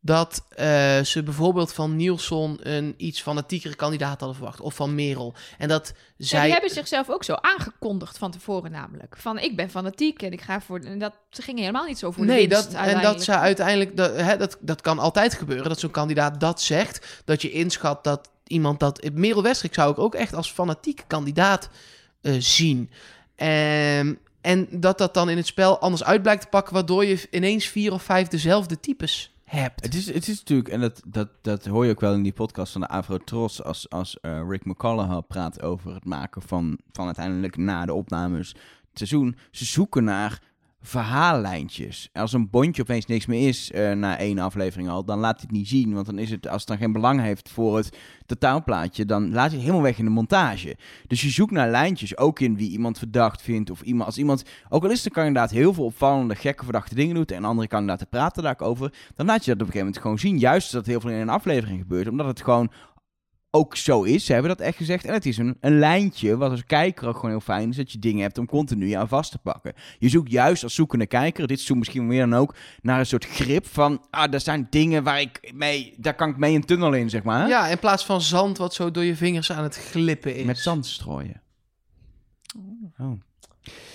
Dat 0.08 0.44
eh, 0.50 1.00
ze 1.00 1.24
bijvoorbeeld 1.24 1.74
van 1.74 1.96
Nielsen 1.96 2.58
een 2.62 2.94
iets 2.98 3.22
fanatiekere 3.22 3.76
kandidaat 3.76 4.20
hadden 4.20 4.36
verwacht. 4.36 4.62
Of 4.62 4.76
van 4.76 4.96
Merel. 4.96 5.34
En 5.58 5.68
dat 5.68 5.94
Ja, 6.18 6.26
zij... 6.26 6.42
die 6.44 6.52
hebben 6.52 6.70
zichzelf 6.70 7.10
ook 7.10 7.24
zo 7.24 7.34
aangekondigd 7.34 8.18
van 8.18 8.32
tevoren 8.32 8.72
namelijk. 8.72 9.16
Van, 9.18 9.40
ik 9.40 9.56
ben 9.56 9.70
fanatiek 9.70 10.22
en 10.22 10.32
ik 10.32 10.42
ga 10.42 10.62
voor... 10.62 10.80
En 10.80 11.00
dat 11.00 11.14
ze 11.30 11.42
gingen 11.42 11.60
helemaal 11.60 11.86
niet 11.86 11.98
zo 11.98 12.12
voor 12.12 12.26
de 12.26 12.32
nee, 12.32 12.48
winst 12.48 12.72
dat, 12.72 12.82
en 12.82 13.02
dat 13.02 13.24
ze 13.24 13.32
uiteindelijk... 13.36 13.98
Dat, 13.98 14.16
hè, 14.16 14.38
dat, 14.38 14.58
dat 14.60 14.82
kan 14.82 15.00
altijd 15.00 15.34
gebeuren, 15.34 15.70
dat 15.70 15.80
zo'n 15.80 15.92
kandidaat 15.92 16.40
dat 16.40 16.62
zegt. 16.62 17.22
Dat 17.26 17.42
je 17.42 17.52
inschat 17.52 18.04
dat 18.04 18.30
iemand 18.44 18.80
dat... 18.80 19.10
Merel 19.14 19.44
Westrik 19.44 19.74
zou 19.74 19.92
ik 19.92 20.00
ook 20.00 20.16
echt 20.16 20.34
als 20.34 20.52
fanatieke 20.52 21.04
kandidaat 21.08 21.70
eh, 22.22 22.36
zien. 22.40 22.90
Ehm, 23.36 24.14
en 24.42 24.68
dat 24.72 24.98
dat 24.98 25.14
dan 25.14 25.30
in 25.30 25.38
het 25.38 25.48
spel 25.48 25.80
anders 25.80 26.04
uit 26.04 26.22
blijkt 26.22 26.42
te 26.42 26.48
pakken... 26.48 26.74
waardoor 26.74 27.06
je 27.06 27.28
ineens 27.32 27.66
vier 27.66 27.94
of 27.94 28.04
vijf 28.04 28.28
dezelfde 28.28 28.80
types 28.80 29.32
hebt. 29.48 29.84
Het 29.84 29.94
is, 29.94 30.14
het 30.14 30.28
is 30.28 30.38
natuurlijk, 30.38 30.70
en 30.70 30.80
dat, 30.80 31.02
dat, 31.06 31.30
dat 31.42 31.66
hoor 31.66 31.86
je 31.86 31.92
ook 31.92 32.00
wel 32.00 32.14
in 32.14 32.24
die 32.24 32.34
podcast 32.34 32.72
van 32.72 32.82
de 32.82 32.88
Avro 32.88 33.18
Tros, 33.18 33.64
als, 33.64 33.90
als 33.90 34.20
eh, 34.20 34.42
Rick 34.48 34.66
McCullough 34.66 35.28
praat 35.28 35.62
over 35.62 35.94
het 35.94 36.06
maken 36.06 36.42
van, 36.42 36.80
van 36.92 37.06
uiteindelijk 37.06 37.58
na 37.58 37.86
de 37.86 37.94
opnames 37.94 38.48
het 38.50 39.10
seizoen. 39.10 39.38
Ze 39.52 39.66
zoeken 39.66 40.04
naar 40.04 40.42
verhaallijntjes. 40.88 42.10
Als 42.14 42.34
een 42.34 42.50
bondje 42.50 42.82
opeens 42.82 43.06
niks 43.06 43.26
meer 43.26 43.48
is 43.48 43.72
eh, 43.72 43.92
na 43.92 44.18
één 44.18 44.40
aflevering 44.40 44.90
al, 44.90 45.06
dan 45.06 45.20
laat 45.20 45.36
hij 45.36 45.46
het 45.48 45.58
niet 45.58 45.68
zien. 45.68 45.94
Want 45.94 46.06
dan 46.06 46.18
is 46.18 46.32
het, 46.32 46.48
als 46.48 46.60
het 46.60 46.68
dan 46.68 46.78
geen 46.78 46.92
belang 46.92 47.22
heeft 47.22 47.50
voor 47.50 47.78
het 47.78 47.98
totaalplaatje, 48.26 49.06
dan 49.06 49.32
laat 49.32 49.46
hij 49.46 49.54
het 49.54 49.60
helemaal 49.60 49.82
weg 49.82 49.98
in 49.98 50.06
de 50.06 50.12
montage. 50.12 50.78
Dus 51.08 51.22
je 51.22 51.30
zoekt 51.30 51.52
naar 51.52 51.70
lijntjes, 51.70 52.18
ook 52.18 52.40
in 52.40 52.58
wie 52.58 52.70
iemand 52.70 52.98
verdacht 52.98 53.42
vindt. 53.42 53.70
Of 53.70 53.82
iemand, 53.82 54.06
als 54.06 54.18
iemand, 54.18 54.44
ook 54.70 54.84
al 54.84 54.92
is 54.92 55.02
de 55.02 55.10
kandidaat 55.10 55.52
heel 55.52 55.74
veel 55.74 55.86
opvallende, 55.86 56.36
gekke, 56.36 56.64
verdachte 56.64 56.96
dingen 56.96 57.16
doet. 57.16 57.32
En 57.32 57.44
andere 57.44 57.68
kandidaten 57.68 58.08
praten 58.08 58.44
daar 58.44 58.58
ook 58.60 58.68
over. 58.68 58.94
Dan 59.16 59.26
laat 59.26 59.46
je 59.46 59.52
dat 59.52 59.62
op 59.62 59.68
een 59.68 59.74
gegeven 59.74 59.80
moment 59.80 60.02
gewoon 60.02 60.20
zien. 60.20 60.40
Juist 60.40 60.72
dat 60.72 60.86
heel 60.86 61.00
veel 61.00 61.10
in 61.10 61.20
een 61.20 61.30
aflevering 61.30 61.80
gebeurt. 61.80 62.08
Omdat 62.08 62.28
het 62.28 62.42
gewoon 62.42 62.72
ook 63.52 63.76
zo 63.76 64.04
is. 64.04 64.26
Ze 64.26 64.34
hebben 64.34 64.50
dat 64.58 64.60
echt 64.68 64.78
gezegd. 64.78 65.06
En 65.06 65.14
het 65.14 65.26
is 65.26 65.38
een, 65.38 65.58
een 65.60 65.80
lijntje, 65.80 66.38
wat 66.38 66.52
als 66.52 66.66
kijker 66.66 67.08
ook 67.08 67.16
gewoon 67.16 67.30
heel 67.32 67.40
fijn 67.40 67.70
is, 67.70 67.76
dat 67.76 67.92
je 67.92 68.00
dingen 68.00 68.22
hebt 68.22 68.38
om 68.38 68.46
continu 68.46 68.92
aan 68.92 69.08
vast 69.08 69.32
te 69.32 69.38
pakken. 69.38 69.74
Je 70.00 70.10
zoekt 70.10 70.32
juist 70.32 70.64
als 70.64 70.76
zoekende 70.76 71.06
kijker, 71.08 71.48
dit 71.48 71.58
seizoen 71.58 71.78
misschien 71.78 72.08
meer 72.08 72.30
dan 72.30 72.40
ook, 72.40 72.56
naar 72.82 73.00
een 73.00 73.06
soort 73.06 73.26
grip 73.26 73.66
van, 73.68 74.06
ah, 74.10 74.34
er 74.34 74.40
zijn 74.42 74.68
dingen 74.70 75.04
waar 75.04 75.22
ik 75.22 75.52
mee, 75.56 75.94
daar 75.98 76.16
kan 76.16 76.30
ik 76.30 76.38
mee 76.38 76.56
een 76.56 76.66
tunnel 76.66 76.94
in, 76.94 77.10
zeg 77.10 77.24
maar. 77.24 77.48
Ja, 77.48 77.68
in 77.68 77.80
plaats 77.80 78.06
van 78.06 78.22
zand 78.22 78.58
wat 78.58 78.74
zo 78.74 78.92
door 78.92 79.04
je 79.04 79.16
vingers 79.16 79.52
aan 79.52 79.64
het 79.64 79.76
glippen 79.76 80.36
is. 80.36 80.46
Met 80.46 80.58
zand 80.60 80.86
strooien. 80.86 81.42
Oh. 83.00 83.12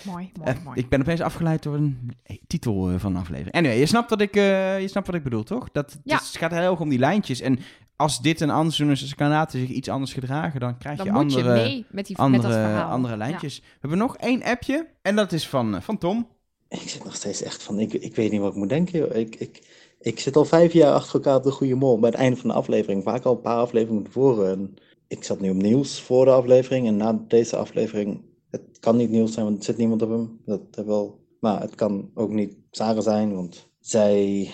Mooi, 0.04 0.30
mooi, 0.38 0.50
Eh, 0.50 0.64
mooi. 0.64 0.80
ik 0.80 0.88
ben 0.88 1.00
opeens 1.00 1.20
afgeleid 1.20 1.62
door 1.62 1.74
een 1.74 2.12
eh, 2.22 2.36
titel 2.46 2.90
eh, 2.90 2.98
van 2.98 3.16
aflevering. 3.16 3.54
Anyway, 3.54 3.78
je 3.78 3.86
snapt 3.86 4.10
wat 4.10 4.20
ik, 4.20 4.36
eh, 4.36 4.80
je 4.80 4.88
snapt 4.88 5.06
wat 5.06 5.16
ik 5.16 5.22
bedoel, 5.22 5.42
toch? 5.42 5.70
Dat, 5.72 5.98
Ja. 6.04 6.16
Het 6.16 6.36
gaat 6.36 6.50
heel 6.50 6.70
erg 6.70 6.80
om 6.80 6.88
die 6.88 6.98
lijntjes. 6.98 7.40
En 7.40 7.58
als 8.02 8.20
dit 8.20 8.40
een 8.40 8.50
ander 8.50 8.72
seizoen 8.72 8.94
is, 8.94 9.00
als 9.00 9.10
de 9.10 9.16
kandidaten 9.16 9.60
zich 9.60 9.68
iets 9.68 9.88
anders 9.88 10.12
gedragen, 10.12 10.60
dan 10.60 10.78
krijg 10.78 10.96
Dan 10.96 11.06
je 11.06 11.12
moet 11.12 11.20
andere... 11.20 11.48
je 11.48 11.62
mee 11.62 11.86
met, 11.90 12.06
die, 12.06 12.16
met 12.16 12.24
andere, 12.26 12.42
dat 12.42 12.52
verhaal. 12.52 12.90
andere 12.90 13.16
lijntjes. 13.16 13.58
We 13.58 13.64
hebben 13.80 13.98
nog 13.98 14.16
één 14.16 14.42
appje. 14.42 14.88
En 15.02 15.16
dat 15.16 15.32
is 15.32 15.48
van, 15.48 15.74
eh, 15.74 15.80
van 15.80 15.98
Tom. 15.98 16.28
Ik 16.68 16.88
zit 16.88 17.04
nog 17.04 17.14
steeds 17.14 17.42
echt 17.42 17.62
van, 17.62 17.78
ik, 17.80 17.92
ik 17.92 18.16
weet 18.16 18.30
niet 18.30 18.40
wat 18.40 18.50
ik 18.50 18.56
moet 18.56 18.68
denken. 18.68 18.98
Joh. 18.98 19.14
Ik, 19.14 19.36
ik, 19.36 19.62
ik 20.00 20.20
zit 20.20 20.36
al 20.36 20.44
vijf 20.44 20.72
jaar 20.72 20.92
achter 20.92 21.14
elkaar 21.14 21.36
op 21.36 21.42
de 21.42 21.50
goede 21.50 21.74
mol. 21.74 21.98
Bij 21.98 22.10
het 22.10 22.18
einde 22.18 22.36
van 22.36 22.50
de 22.50 22.56
aflevering, 22.56 23.02
vaak 23.02 23.24
al 23.24 23.34
een 23.34 23.40
paar 23.40 23.58
afleveringen 23.58 24.02
tevoren. 24.02 24.50
En 24.50 24.74
ik 25.08 25.24
zat 25.24 25.40
nu 25.40 25.50
op 25.50 25.62
nieuws 25.62 26.00
voor 26.00 26.24
de 26.24 26.30
aflevering. 26.30 26.86
En 26.86 26.96
na 26.96 27.24
deze 27.28 27.56
aflevering, 27.56 28.20
het 28.50 28.78
kan 28.80 28.96
niet 28.96 29.10
nieuws 29.10 29.32
zijn, 29.32 29.44
want 29.44 29.58
er 29.58 29.64
zit 29.64 29.76
niemand 29.76 30.02
op 30.02 30.10
hem. 30.10 30.40
Dat 30.44 30.60
heb 30.70 30.86
wel, 30.86 31.20
maar 31.40 31.60
het 31.60 31.74
kan 31.74 32.10
ook 32.14 32.30
niet 32.30 32.54
Sarah 32.70 33.02
zijn, 33.02 33.34
want 33.34 33.68
zij 33.80 34.50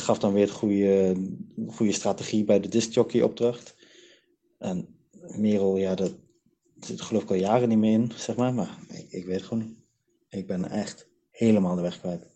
gaf 0.00 0.18
dan 0.18 0.32
weer 0.32 0.46
het 0.46 0.54
goede, 0.54 1.16
goede 1.66 1.92
strategie 1.92 2.44
bij 2.44 2.60
de 2.60 2.68
discjockey 2.68 3.22
opdracht. 3.22 3.74
En 4.58 4.88
Merel, 5.36 5.76
ja, 5.76 5.94
dat 5.94 6.12
zit 6.80 7.00
geloof 7.00 7.22
ik 7.22 7.30
al 7.30 7.36
jaren 7.36 7.68
niet 7.68 7.78
meer 7.78 7.92
in, 7.92 8.12
zeg 8.16 8.36
maar. 8.36 8.54
Maar 8.54 8.78
ik, 9.08 9.24
weet 9.24 9.42
gewoon 9.42 9.64
niet. 9.66 9.78
Ik 10.28 10.46
ben 10.46 10.70
echt 10.70 11.08
helemaal 11.30 11.76
de 11.76 11.82
weg 11.82 12.00
kwijt. 12.00 12.30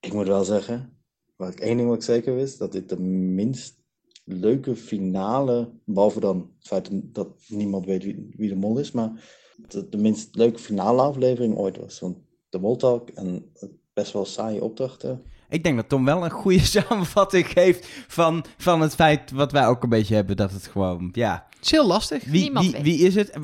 Ik 0.00 0.12
moet 0.12 0.26
wel 0.26 0.44
zeggen, 0.44 0.98
waar 1.36 1.50
ik 1.50 1.60
één 1.60 1.76
ding 1.76 1.88
wat 1.88 1.98
ik 1.98 2.04
zeker 2.04 2.34
wist, 2.34 2.58
dat 2.58 2.72
dit 2.72 2.88
de 2.88 3.00
minst 3.00 3.84
leuke 4.24 4.76
finale, 4.76 5.72
behalve 5.84 6.20
dan 6.20 6.52
het 6.58 6.66
feit 6.66 6.88
dat 6.92 7.28
niemand 7.48 7.86
weet 7.86 8.04
wie, 8.04 8.34
wie 8.36 8.48
de 8.48 8.56
mol 8.56 8.78
is, 8.78 8.90
maar 8.90 9.24
de, 9.68 9.88
de 9.88 9.96
minst 9.96 10.34
leuke 10.34 10.58
finale 10.58 11.02
aflevering 11.02 11.56
ooit 11.56 11.76
was. 11.76 12.00
Want 12.00 12.18
de 12.48 12.58
Moltalk 12.58 13.10
en 13.10 13.52
best 13.92 14.12
wel 14.12 14.24
saaie 14.24 14.64
opdrachten. 14.64 15.22
Ik 15.48 15.62
denk 15.62 15.76
dat 15.76 15.88
Tom 15.88 16.04
wel 16.04 16.24
een 16.24 16.30
goede 16.30 16.64
samenvatting 16.76 17.46
geeft 17.46 17.88
van, 18.08 18.44
van 18.56 18.80
het 18.80 18.94
feit 18.94 19.30
wat 19.30 19.52
wij 19.52 19.66
ook 19.66 19.82
een 19.82 19.88
beetje 19.88 20.14
hebben. 20.14 20.36
Dat 20.36 20.52
het 20.52 20.66
gewoon, 20.66 21.08
ja... 21.12 21.46
Het 21.56 21.64
is 21.64 21.70
heel 21.70 21.86
lastig. 21.86 22.24
Wie, 22.24 22.42
Niemand 22.42 22.64
wie, 22.64 22.74
weet. 22.74 22.82
wie 22.82 22.98
is 22.98 23.14
het? 23.14 23.38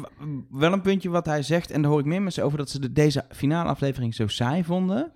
Wel 0.51 0.73
een 0.73 0.81
puntje 0.81 1.09
wat 1.09 1.27
hij 1.27 1.43
zegt, 1.43 1.71
en 1.71 1.83
daar 1.83 1.91
hoor 1.91 2.01
ik 2.01 2.07
meer 2.07 2.23
mensen 2.23 2.45
over, 2.45 2.59
dat 2.59 2.71
ze 2.71 2.81
de, 2.81 2.93
deze 2.93 3.25
finale 3.31 3.69
aflevering 3.69 4.15
zo 4.15 4.27
saai 4.27 4.65
vonden. 4.65 5.13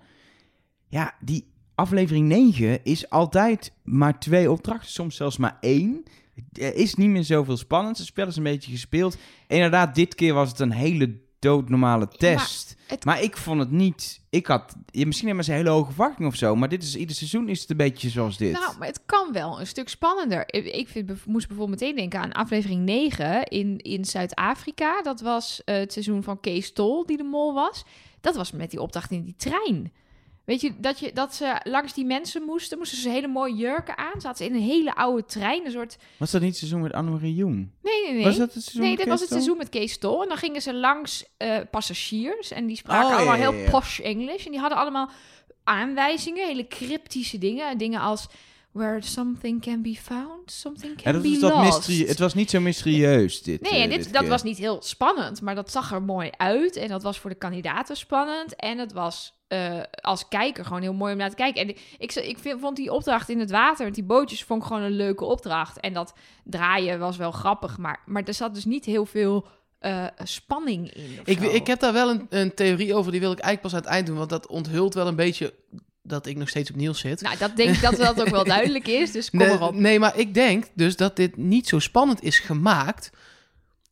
Ja, 0.87 1.13
die 1.19 1.51
aflevering 1.75 2.27
9 2.27 2.83
is 2.83 3.09
altijd 3.09 3.73
maar 3.83 4.19
twee 4.19 4.51
opdrachten, 4.51 4.91
soms 4.91 5.15
zelfs 5.15 5.37
maar 5.37 5.57
één. 5.59 6.03
Er 6.51 6.75
is 6.75 6.95
niet 6.95 7.09
meer 7.09 7.23
zoveel 7.23 7.57
spannend. 7.57 7.97
Het 7.97 8.07
spel 8.07 8.27
is 8.27 8.35
een 8.35 8.43
beetje 8.43 8.71
gespeeld. 8.71 9.17
Inderdaad, 9.47 9.95
dit 9.95 10.15
keer 10.15 10.33
was 10.33 10.49
het 10.49 10.59
een 10.59 10.71
hele 10.71 11.19
doodnormale 11.39 12.07
test. 12.07 12.75
het- 12.87 13.05
Maar 13.05 13.21
ik 13.21 13.37
vond 13.37 13.59
het 13.59 13.71
niet... 13.71 14.21
Ik 14.29 14.47
had... 14.47 14.75
Misschien 14.91 15.27
hebben 15.27 15.45
ze 15.45 15.51
hele 15.51 15.69
hoge 15.69 15.91
verwachting 15.91 16.27
of 16.27 16.35
zo, 16.35 16.55
maar 16.55 16.69
dit 16.69 16.83
is, 16.83 16.95
ieder 16.95 17.15
seizoen 17.15 17.49
is 17.49 17.61
het 17.61 17.69
een 17.69 17.77
beetje 17.77 18.09
zoals 18.09 18.37
dit. 18.37 18.51
Nou, 18.51 18.77
maar 18.77 18.87
het 18.87 19.01
kan 19.05 19.31
wel 19.33 19.59
een 19.59 19.67
stuk 19.67 19.89
spannender. 19.89 20.43
Ik, 20.53 20.87
vind, 20.87 21.25
moest 21.25 21.47
bijvoorbeeld 21.47 21.79
meteen 21.79 21.95
denken 21.95 22.19
aan 22.19 22.31
aflevering 22.31 22.83
9 22.85 23.43
in, 23.43 23.77
in 23.77 24.05
Zuid-Afrika. 24.05 25.01
Dat 25.01 25.21
was 25.21 25.61
eh, 25.63 25.75
het 25.75 25.91
seizoen 25.93 26.23
van 26.23 26.39
Kees 26.39 26.73
Tol, 26.73 27.05
die 27.05 27.17
de 27.17 27.23
mol 27.23 27.53
was. 27.53 27.83
Dat 28.21 28.35
was 28.35 28.51
met 28.51 28.69
die 28.71 28.81
opdracht 28.81 29.11
in 29.11 29.23
die 29.23 29.35
trein. 29.37 29.91
Weet 30.47 30.61
je, 30.61 30.73
dat, 30.77 30.99
je, 30.99 31.13
dat 31.13 31.35
ze 31.35 31.59
langs 31.63 31.93
die 31.93 32.05
mensen 32.05 32.43
moesten, 32.43 32.77
moesten 32.77 32.97
ze 32.97 33.09
hele 33.09 33.27
mooie 33.27 33.55
jurken 33.55 33.97
aan. 33.97 34.21
Zaten 34.21 34.37
ze 34.37 34.51
in 34.51 34.55
een 34.55 34.67
hele 34.67 34.95
oude 34.95 35.25
trein, 35.25 35.65
een 35.65 35.71
soort... 35.71 35.97
Was 36.17 36.31
dat 36.31 36.41
niet 36.41 36.49
het 36.49 36.59
seizoen 36.59 36.81
met 36.81 36.93
Annemarie 36.93 37.35
Jong? 37.35 37.69
Nee, 37.81 38.03
nee, 38.03 38.13
nee. 38.13 38.23
Was 38.23 38.37
dat 38.37 38.53
het 38.53 38.63
seizoen 38.63 38.81
nee, 38.81 38.95
dit 38.95 39.07
was 39.07 39.19
het 39.19 39.29
seizoen 39.29 39.57
met 39.57 39.69
Kees 39.69 39.97
Tol. 39.97 40.21
En 40.21 40.27
dan 40.27 40.37
gingen 40.37 40.61
ze 40.61 40.73
langs 40.73 41.25
eh, 41.37 41.57
passagiers. 41.71 42.51
En 42.51 42.67
die 42.67 42.75
spraken 42.75 43.05
Oh, 43.05 43.11
ja, 43.11 43.17
allemaal 43.17 43.35
ja, 43.35 43.51
heel 43.51 43.69
posh 43.69 43.99
Engels. 43.99 44.45
En 44.45 44.51
die 44.51 44.59
hadden 44.59 44.77
allemaal 44.77 45.09
aanwijzingen, 45.63 46.47
hele 46.47 46.67
cryptische 46.67 47.37
dingen. 47.37 47.77
Dingen 47.77 47.99
als... 47.99 48.27
Where 48.77 49.01
something 49.01 49.61
can 49.61 49.81
be 49.81 49.95
found, 49.95 50.51
something 50.51 51.01
can 51.01 51.13
dat 51.13 51.21
be 51.21 51.27
is 51.27 51.39
dat 51.39 51.51
lost. 51.51 51.77
mysterie, 51.77 52.07
het 52.07 52.19
was 52.19 52.33
niet 52.33 52.49
zo 52.49 52.59
mysterieus, 52.59 53.41
dit. 53.41 53.61
Nee, 53.61 53.71
eh, 53.71 53.83
en 53.83 53.89
dit, 53.89 54.03
dit 54.03 54.13
dat 54.13 54.21
keer. 54.21 54.29
was 54.29 54.43
niet 54.43 54.57
heel 54.57 54.81
spannend, 54.81 55.41
maar 55.41 55.55
dat 55.55 55.71
zag 55.71 55.91
er 55.91 56.01
mooi 56.01 56.29
uit. 56.37 56.75
En 56.75 56.87
dat 56.87 57.03
was 57.03 57.19
voor 57.19 57.29
de 57.29 57.35
kandidaten 57.35 57.97
spannend. 57.97 58.55
En 58.55 58.77
het 58.77 58.93
was 58.93 59.33
eh, 59.47 59.79
als 60.01 60.27
kijker 60.27 60.65
gewoon 60.65 60.81
heel 60.81 60.93
mooi 60.93 61.11
om 61.11 61.17
naar 61.17 61.29
te 61.29 61.35
kijken. 61.35 61.61
En 61.61 61.69
ik, 61.97 62.13
ik 62.15 62.37
vind, 62.37 62.59
vond 62.59 62.75
die 62.75 62.91
opdracht 62.91 63.29
in 63.29 63.39
het 63.39 63.51
water, 63.51 63.85
met 63.85 63.95
die 63.95 64.03
bootjes, 64.03 64.43
vond 64.43 64.61
ik 64.61 64.67
gewoon 64.67 64.83
een 64.83 64.95
leuke 64.95 65.25
opdracht. 65.25 65.79
En 65.79 65.93
dat 65.93 66.13
draaien 66.43 66.99
was 66.99 67.17
wel 67.17 67.31
grappig, 67.31 67.77
maar, 67.77 67.99
maar 68.05 68.23
er 68.23 68.33
zat 68.33 68.53
dus 68.53 68.65
niet 68.65 68.85
heel 68.85 69.05
veel 69.05 69.47
eh, 69.79 70.05
spanning 70.23 70.93
in. 70.93 71.19
Ik, 71.23 71.39
ik 71.39 71.67
heb 71.67 71.79
daar 71.79 71.93
wel 71.93 72.09
een, 72.09 72.25
een 72.29 72.53
theorie 72.53 72.95
over, 72.95 73.11
die 73.11 73.21
wil 73.21 73.31
ik 73.31 73.39
eigenlijk 73.39 73.61
pas 73.61 73.73
aan 73.73 73.85
het 73.85 73.95
eind 73.95 74.07
doen. 74.07 74.17
Want 74.17 74.29
dat 74.29 74.47
onthult 74.47 74.93
wel 74.93 75.07
een 75.07 75.15
beetje 75.15 75.53
dat 76.07 76.25
ik 76.25 76.37
nog 76.37 76.49
steeds 76.49 76.69
op 76.69 76.75
Niels 76.75 76.99
zit. 76.99 77.21
Nou, 77.21 77.37
dat 77.37 77.55
denk 77.55 77.75
ik 77.75 77.81
dat 77.81 77.95
dat 77.95 78.21
ook 78.21 78.29
wel 78.29 78.43
duidelijk 78.55 78.87
is, 78.87 79.11
dus 79.11 79.29
kom 79.29 79.39
nee, 79.39 79.49
erop. 79.49 79.75
nee, 79.75 79.99
maar 79.99 80.17
ik 80.17 80.33
denk 80.33 80.65
dus 80.73 80.95
dat 80.95 81.15
dit 81.15 81.37
niet 81.37 81.67
zo 81.67 81.79
spannend 81.79 82.23
is 82.23 82.39
gemaakt. 82.39 83.09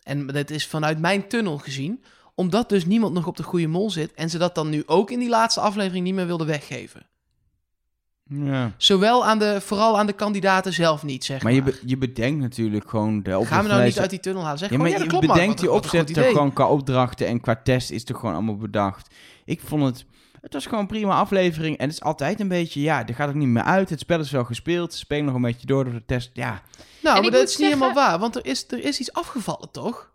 En 0.04 0.28
dat 0.28 0.50
is 0.50 0.68
vanuit 0.68 1.00
mijn 1.00 1.28
tunnel 1.28 1.58
gezien. 1.58 2.04
Omdat 2.36 2.70
dus 2.70 2.86
niemand 2.86 3.14
nog 3.14 3.28
op 3.28 3.38
de 3.38 3.44
goede 3.44 3.68
mol 3.68 3.90
zit. 3.92 4.14
En 4.14 4.30
ze 4.30 4.38
dat 4.38 4.56
dan 4.56 4.70
nu 4.70 4.84
ook 4.86 5.12
in 5.12 5.20
die 5.20 5.30
laatste 5.30 5.60
aflevering 5.60 6.06
niet 6.06 6.14
meer 6.14 6.26
wilden 6.26 6.48
weggeven. 6.48 7.08
Ja. 8.30 8.72
Zowel 8.78 9.26
aan 9.26 9.40
de, 9.40 9.62
vooral 9.62 10.00
aan 10.00 10.06
de 10.06 10.14
kandidaten 10.14 10.74
zelf 10.74 11.04
niet, 11.04 11.26
zeg 11.26 11.44
Maar 11.44 11.54
maar. 11.54 11.64
je, 11.66 11.72
be- 11.72 11.80
je 11.86 11.98
bedenkt 11.98 12.40
natuurlijk 12.40 12.90
gewoon 12.90 13.24
de. 13.24 13.46
Gaan 13.46 13.64
we 13.64 13.70
nou 13.70 13.84
niet 13.84 14.00
uit 14.00 14.10
die 14.10 14.20
tunnel 14.20 14.44
halen? 14.44 14.60
Zeg 14.60 14.70
Ja, 14.70 14.76
gewoon, 14.76 14.92
maar 14.92 15.00
ja, 15.02 15.06
dat 15.06 15.14
je 15.14 15.20
klopt, 15.20 15.34
bedenkt 15.40 15.60
die 15.60 15.70
Wat- 15.70 15.78
opzet 15.78 16.14
toch 16.14 16.26
gewoon 16.28 16.54
qua 16.54 16.68
opdrachten 16.68 17.28
en 17.28 17.42
qua 17.42 17.56
test 17.64 17.92
is 17.92 18.04
toch 18.04 18.20
gewoon 18.20 18.36
allemaal 18.36 18.58
bedacht. 18.58 19.14
Ik 19.46 19.62
vond 19.66 19.84
het, 19.84 20.06
het 20.46 20.54
was 20.54 20.66
gewoon 20.66 20.80
een 20.80 20.88
prima 20.88 21.16
aflevering 21.16 21.78
en 21.78 21.86
het 21.86 21.94
is 21.94 22.04
altijd 22.04 22.40
een 22.40 22.48
beetje, 22.48 22.82
ja, 22.82 23.08
er 23.08 23.16
gaat 23.16 23.30
ook 23.30 23.36
niet 23.36 23.48
meer 23.48 23.64
uit. 23.64 23.90
Het 23.90 24.00
spel 24.00 24.20
is 24.20 24.32
wel 24.32 24.44
gespeeld, 24.44 24.94
ze 24.94 25.00
spelen 25.00 25.26
nog 25.26 25.36
een 25.36 25.42
beetje 25.42 25.68
door 25.68 25.84
door 25.84 25.94
de 25.94 26.06
test. 26.06 26.30
Ja, 26.34 26.62
Nou, 27.02 27.16
En 27.16 27.22
maar 27.22 27.32
dat 27.32 27.50
is 27.50 27.58
niet 27.58 27.68
helemaal 27.68 27.94
waar. 27.94 28.20
Want 28.20 28.36
er 28.36 28.46
is, 28.46 28.66
er 28.68 28.84
is 28.84 29.00
iets 29.00 29.14
afgevallen, 29.14 29.72
toch? 29.72 30.14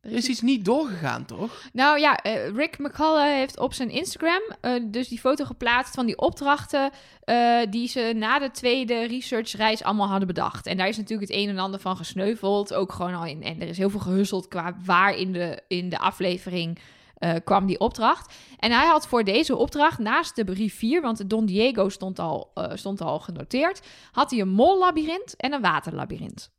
Er 0.00 0.12
is 0.12 0.28
iets 0.28 0.40
niet 0.40 0.64
doorgegaan, 0.64 1.24
toch? 1.24 1.62
Nou 1.72 1.98
ja, 1.98 2.16
eh, 2.16 2.48
Rick 2.48 2.78
McCullough 2.78 3.34
heeft 3.34 3.58
op 3.58 3.74
zijn 3.74 3.90
Instagram 3.90 4.42
eh, 4.60 4.72
dus 4.84 5.08
die 5.08 5.18
foto 5.18 5.44
geplaatst 5.44 5.94
van 5.94 6.06
die 6.06 6.18
opdrachten 6.18 6.90
eh, 7.20 7.60
die 7.70 7.88
ze 7.88 8.12
na 8.16 8.38
de 8.38 8.50
tweede 8.50 9.06
researchreis 9.06 9.82
allemaal 9.82 10.08
hadden 10.08 10.26
bedacht. 10.26 10.66
En 10.66 10.76
daar 10.76 10.88
is 10.88 10.96
natuurlijk 10.96 11.30
het 11.30 11.38
een 11.38 11.48
en 11.48 11.58
ander 11.58 11.80
van 11.80 11.96
gesneuveld, 11.96 12.74
ook 12.74 12.92
gewoon 12.92 13.14
al 13.14 13.24
in. 13.24 13.42
En 13.42 13.60
er 13.60 13.68
is 13.68 13.78
heel 13.78 13.90
veel 13.90 14.00
gehusseld 14.00 14.48
qua 14.48 14.76
waar 14.84 15.16
in 15.16 15.32
de, 15.32 15.62
in 15.68 15.88
de 15.88 15.98
aflevering 15.98 16.78
eh, 17.18 17.34
kwam 17.44 17.66
die 17.66 17.80
opdracht. 17.80 18.34
En 18.58 18.70
hij 18.72 18.86
had 18.86 19.06
voor 19.06 19.24
deze 19.24 19.56
opdracht, 19.56 19.98
naast 19.98 20.36
de 20.36 20.42
rivier, 20.52 21.00
want 21.02 21.16
de 21.18 21.26
Don 21.26 21.46
Diego 21.46 21.88
stond 21.88 22.18
al, 22.18 22.50
eh, 22.54 22.70
stond 22.74 23.00
al 23.00 23.18
genoteerd, 23.20 23.80
had 24.12 24.30
hij 24.30 24.40
een 24.40 24.48
mollabyrint 24.48 25.36
en 25.36 25.52
een 25.52 25.60
waterlabyrint. 25.60 26.50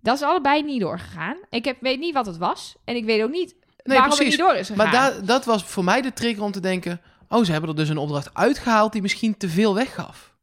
Dat 0.00 0.14
is 0.16 0.22
allebei 0.22 0.62
niet 0.62 0.80
doorgegaan. 0.80 1.36
Ik 1.50 1.64
heb, 1.64 1.76
weet 1.80 1.98
niet 1.98 2.14
wat 2.14 2.26
het 2.26 2.36
was. 2.36 2.76
En 2.84 2.96
ik 2.96 3.04
weet 3.04 3.22
ook 3.22 3.30
niet 3.30 3.54
Nee, 3.82 3.96
waarom 3.98 4.16
precies. 4.16 4.32
het 4.36 4.42
niet 4.42 4.50
door 4.50 4.58
is 4.60 4.66
gegaan. 4.68 4.84
Maar 4.84 4.92
daar- 4.92 5.24
dat 5.24 5.44
was 5.44 5.64
voor 5.64 5.84
mij 5.84 6.02
de 6.02 6.12
trigger 6.12 6.42
om 6.42 6.52
te 6.52 6.60
denken... 6.60 7.00
Oh, 7.28 7.44
ze 7.44 7.52
hebben 7.52 7.70
er 7.70 7.76
dus 7.76 7.88
een 7.88 7.96
opdracht 7.98 8.34
uitgehaald 8.34 8.92
die 8.92 9.02
misschien 9.02 9.36
te 9.36 9.48
veel 9.48 9.74
weggaf. 9.74 10.34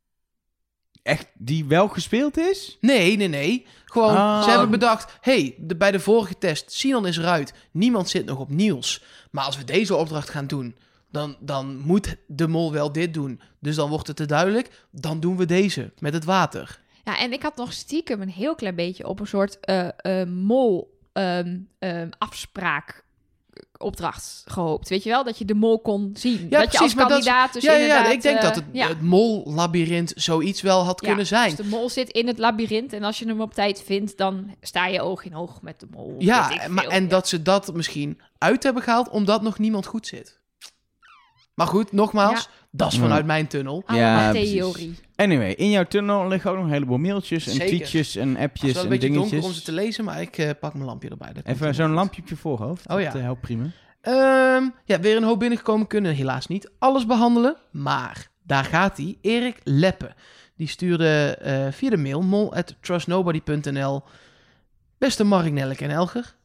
echt, 1.03 1.27
die 1.33 1.65
wel 1.65 1.87
gespeeld 1.87 2.37
is? 2.37 2.77
Nee, 2.81 3.17
nee, 3.17 3.27
nee. 3.27 3.65
Gewoon, 3.93 4.15
Ah. 4.15 4.43
ze 4.43 4.49
hebben 4.49 4.69
bedacht... 4.69 5.17
hey, 5.21 5.55
de, 5.57 5.75
bij 5.75 5.91
de 5.91 5.99
vorige 5.99 6.37
test, 6.37 6.71
Sinan 6.71 7.07
is 7.07 7.17
eruit. 7.17 7.53
Niemand 7.71 8.09
zit 8.09 8.25
nog 8.25 8.39
op 8.39 8.49
Niels. 8.49 9.03
Maar 9.31 9.45
als 9.45 9.57
we 9.57 9.63
deze 9.63 9.95
opdracht 9.95 10.29
gaan 10.29 10.47
doen... 10.47 10.75
Dan, 11.11 11.35
dan 11.39 11.77
moet 11.77 12.15
de 12.27 12.47
mol 12.47 12.71
wel 12.71 12.91
dit 12.91 13.13
doen. 13.13 13.41
Dus 13.59 13.75
dan 13.75 13.89
wordt 13.89 14.07
het 14.07 14.15
te 14.15 14.25
duidelijk. 14.25 14.85
Dan 14.91 15.19
doen 15.19 15.37
we 15.37 15.45
deze, 15.45 15.91
met 15.99 16.13
het 16.13 16.23
water. 16.25 16.79
Ja, 17.03 17.17
en 17.19 17.33
ik 17.33 17.41
had 17.41 17.55
nog 17.55 17.73
stiekem 17.73 18.21
een 18.21 18.29
heel 18.29 18.55
klein 18.55 18.75
beetje 18.75 19.07
op 19.07 19.19
een 19.19 19.27
soort 19.27 19.59
eh, 19.59 19.87
eh, 20.21 20.27
mol 20.27 20.99
ehm, 21.13 21.57
ehm, 21.79 22.09
afspraak 22.17 23.03
opdracht 23.83 24.43
gehoopt. 24.45 24.89
Weet 24.89 25.03
je 25.03 25.09
wel? 25.09 25.23
Dat 25.23 25.37
je 25.37 25.45
de 25.45 25.53
mol 25.53 25.79
kon 25.79 26.09
zien. 26.13 26.47
Ja, 26.49 26.59
dat 26.59 26.71
je 26.71 26.79
als 26.79 26.93
kandidaat 26.93 27.53
dus 27.53 27.63
ja, 27.63 27.73
ja, 27.73 28.05
ik 28.05 28.21
denk 28.21 28.37
eh, 28.37 28.43
dat 28.43 28.55
het, 28.55 28.65
ja. 28.71 28.87
het 28.87 29.01
mol-labyrinth 29.01 30.13
zoiets 30.15 30.61
wel 30.61 30.83
had 30.83 31.01
Ja, 31.01 31.07
kunnen 31.07 31.27
zijn. 31.27 31.55
Dus 31.55 31.65
de 31.65 31.71
mol 31.71 31.89
zit 31.89 32.09
in 32.09 32.27
het 32.27 32.37
labyrint 32.37 32.93
en 32.93 33.03
als 33.03 33.19
je 33.19 33.27
hem 33.27 33.41
op 33.41 33.53
tijd 33.53 33.83
vindt, 33.85 34.17
dan 34.17 34.55
sta 34.61 34.87
je 34.87 35.01
oog 35.01 35.23
in 35.23 35.35
oog 35.35 35.61
met 35.61 35.79
de 35.79 35.87
mol. 35.91 36.15
Ja, 36.19 36.51
maar, 36.67 36.87
en 36.87 37.07
dat 37.07 37.27
ze 37.27 37.41
dat 37.41 37.73
misschien 37.73 38.21
uit 38.37 38.63
hebben 38.63 38.83
gehaald 38.83 39.09
omdat 39.09 39.41
nog 39.41 39.59
niemand 39.59 39.85
goed 39.85 40.07
zit. 40.07 40.41
Maar 41.53 41.67
goed, 41.67 41.91
nogmaals, 41.91 42.49
dat 42.75 42.91
is 42.91 42.97
vanuit 42.99 43.25
mijn 43.25 43.47
tunnel. 43.47 43.83
Allemaal 43.85 44.09
Ja, 44.09 44.29
precies. 44.29 44.51
theorie. 44.51 44.95
Anyway, 45.15 45.51
in 45.51 45.69
jouw 45.69 45.83
tunnel 45.83 46.27
liggen 46.27 46.51
ook 46.51 46.57
nog 46.57 46.65
een 46.65 46.71
heleboel 46.71 46.97
mailtjes 46.97 47.45
en 47.47 47.51
Zeker. 47.53 47.67
tweetjes 47.67 48.15
en 48.15 48.29
Het 48.29 48.37
is 48.37 48.43
appjes 48.43 48.73
wel 48.73 48.83
een 48.83 48.83
en 48.83 48.89
beetje 48.99 49.07
donker 49.13 49.29
dingetjes. 49.29 49.53
om 49.53 49.59
ze 49.59 49.65
te 49.65 49.71
lezen, 49.71 50.03
maar 50.03 50.21
ik 50.21 50.37
eh, 50.37 50.49
pak 50.59 50.73
mijn 50.73 50.85
lampje 50.85 51.09
erbij. 51.09 51.33
Dat 51.33 51.45
Even 51.45 51.75
zo'n 51.75 51.91
lampje 51.91 52.21
op 52.21 52.27
je 52.27 52.35
voorhoofd. 52.35 52.89
Oh 52.89 52.99
ja. 52.99 53.05
Dat 53.05 53.15
eh, 53.15 53.21
helpt 53.21 53.41
prima. 53.41 53.63
Ehm, 54.01 54.63
ja, 54.85 54.99
weer 54.99 55.17
een 55.17 55.23
hoop 55.23 55.39
binnengekomen. 55.39 55.87
Kunnen 55.87 56.13
helaas 56.15 56.47
niet 56.47 56.71
alles 56.79 57.05
behandelen. 57.05 57.55
Maar 57.71 58.27
daar 58.43 58.63
gaat 58.65 58.97
hij. 58.97 59.17
Erik 59.21 59.59
Leppe. 59.63 60.13
Die 60.57 60.67
stuurde 60.67 61.37
eh, 61.41 61.67
via 61.71 61.89
de 61.89 61.97
mail 61.97 62.21
mol@trustnobody.nl. 62.21 64.03
Beste 64.97 65.23
Mark, 65.23 65.51
Nelleke 65.51 65.83
en 65.83 65.89
Elger. 65.91 66.35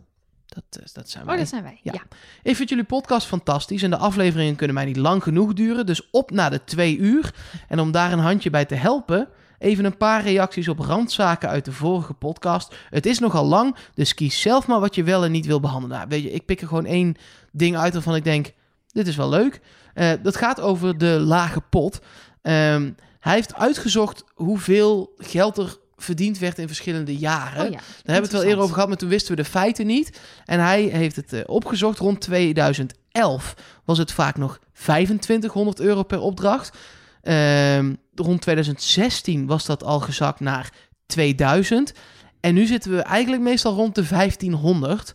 Dat, 0.68 0.82
eh, 0.82 0.88
dat 0.92 1.10
zijn 1.10 1.24
wij. 1.24 1.34
Oh, 1.34 1.40
dat 1.40 1.48
zijn 1.48 1.62
wij. 1.62 1.80
Ja. 1.82 1.92
Ja. 1.92 2.02
Ik 2.42 2.56
vind 2.56 2.68
jullie 2.68 2.84
podcast 2.84 3.26
fantastisch 3.26 3.82
en 3.82 3.90
de 3.90 3.96
afleveringen 3.96 4.56
kunnen 4.56 4.74
mij 4.74 4.84
niet 4.84 4.96
lang 4.96 5.22
genoeg 5.22 5.52
duren. 5.52 5.86
Dus 5.86 6.10
op 6.10 6.30
naar 6.30 6.50
de 6.50 6.64
twee 6.64 6.96
uur. 6.96 7.34
En 7.68 7.80
om 7.80 7.90
daar 7.90 8.12
een 8.12 8.18
handje 8.18 8.50
bij 8.50 8.64
te 8.64 8.74
helpen, 8.74 9.28
even 9.58 9.84
een 9.84 9.96
paar 9.96 10.22
reacties 10.22 10.68
op 10.68 10.78
randzaken 10.78 11.48
uit 11.48 11.64
de 11.64 11.72
vorige 11.72 12.14
podcast. 12.14 12.74
Het 12.90 13.06
is 13.06 13.18
nogal 13.18 13.44
lang, 13.44 13.76
dus 13.94 14.14
kies 14.14 14.40
zelf 14.40 14.66
maar 14.66 14.80
wat 14.80 14.94
je 14.94 15.02
wel 15.02 15.24
en 15.24 15.30
niet 15.30 15.46
wil 15.46 15.60
behandelen. 15.60 15.96
Nou, 15.96 16.08
weet 16.08 16.22
je, 16.22 16.30
ik 16.30 16.46
pik 16.46 16.60
er 16.60 16.68
gewoon 16.68 16.86
één 16.86 17.16
ding 17.52 17.76
uit 17.76 17.92
waarvan 17.92 18.14
ik 18.14 18.24
denk, 18.24 18.52
dit 18.86 19.06
is 19.06 19.16
wel 19.16 19.28
leuk. 19.28 19.60
Eh, 19.94 20.12
dat 20.22 20.36
gaat 20.36 20.60
over 20.60 20.98
de 20.98 21.20
lage 21.20 21.60
pot. 21.60 22.00
Ehm, 22.42 22.90
hij 23.20 23.34
heeft 23.34 23.54
uitgezocht 23.54 24.24
hoeveel 24.34 25.14
geld 25.16 25.58
er 25.58 25.76
verdiend 25.98 26.38
werd 26.38 26.58
in 26.58 26.66
verschillende 26.66 27.16
jaren. 27.16 27.66
Oh 27.66 27.70
ja. 27.70 27.76
Daar 27.76 28.14
hebben 28.14 28.14
we 28.14 28.20
het 28.20 28.32
wel 28.32 28.42
eerder 28.42 28.62
over 28.62 28.74
gehad, 28.74 28.88
maar 28.88 28.98
toen 28.98 29.08
wisten 29.08 29.36
we 29.36 29.42
de 29.42 29.48
feiten 29.48 29.86
niet. 29.86 30.20
En 30.44 30.60
hij 30.60 30.82
heeft 30.82 31.16
het 31.16 31.32
eh, 31.32 31.40
opgezocht. 31.46 31.98
Rond 31.98 32.20
2011 32.20 33.54
was 33.84 33.98
het 33.98 34.12
vaak 34.12 34.36
nog 34.36 34.58
2500 34.72 35.80
euro 35.80 36.02
per 36.02 36.20
opdracht. 36.20 36.76
Ehm, 37.22 37.94
rond 38.14 38.40
2016 38.40 39.46
was 39.46 39.66
dat 39.66 39.84
al 39.84 40.00
gezakt 40.00 40.40
naar 40.40 40.72
2000. 41.06 41.92
En 42.40 42.54
nu 42.54 42.66
zitten 42.66 42.90
we 42.90 43.00
eigenlijk 43.00 43.42
meestal 43.42 43.74
rond 43.74 43.94
de 43.94 44.04
1500. 44.04 45.12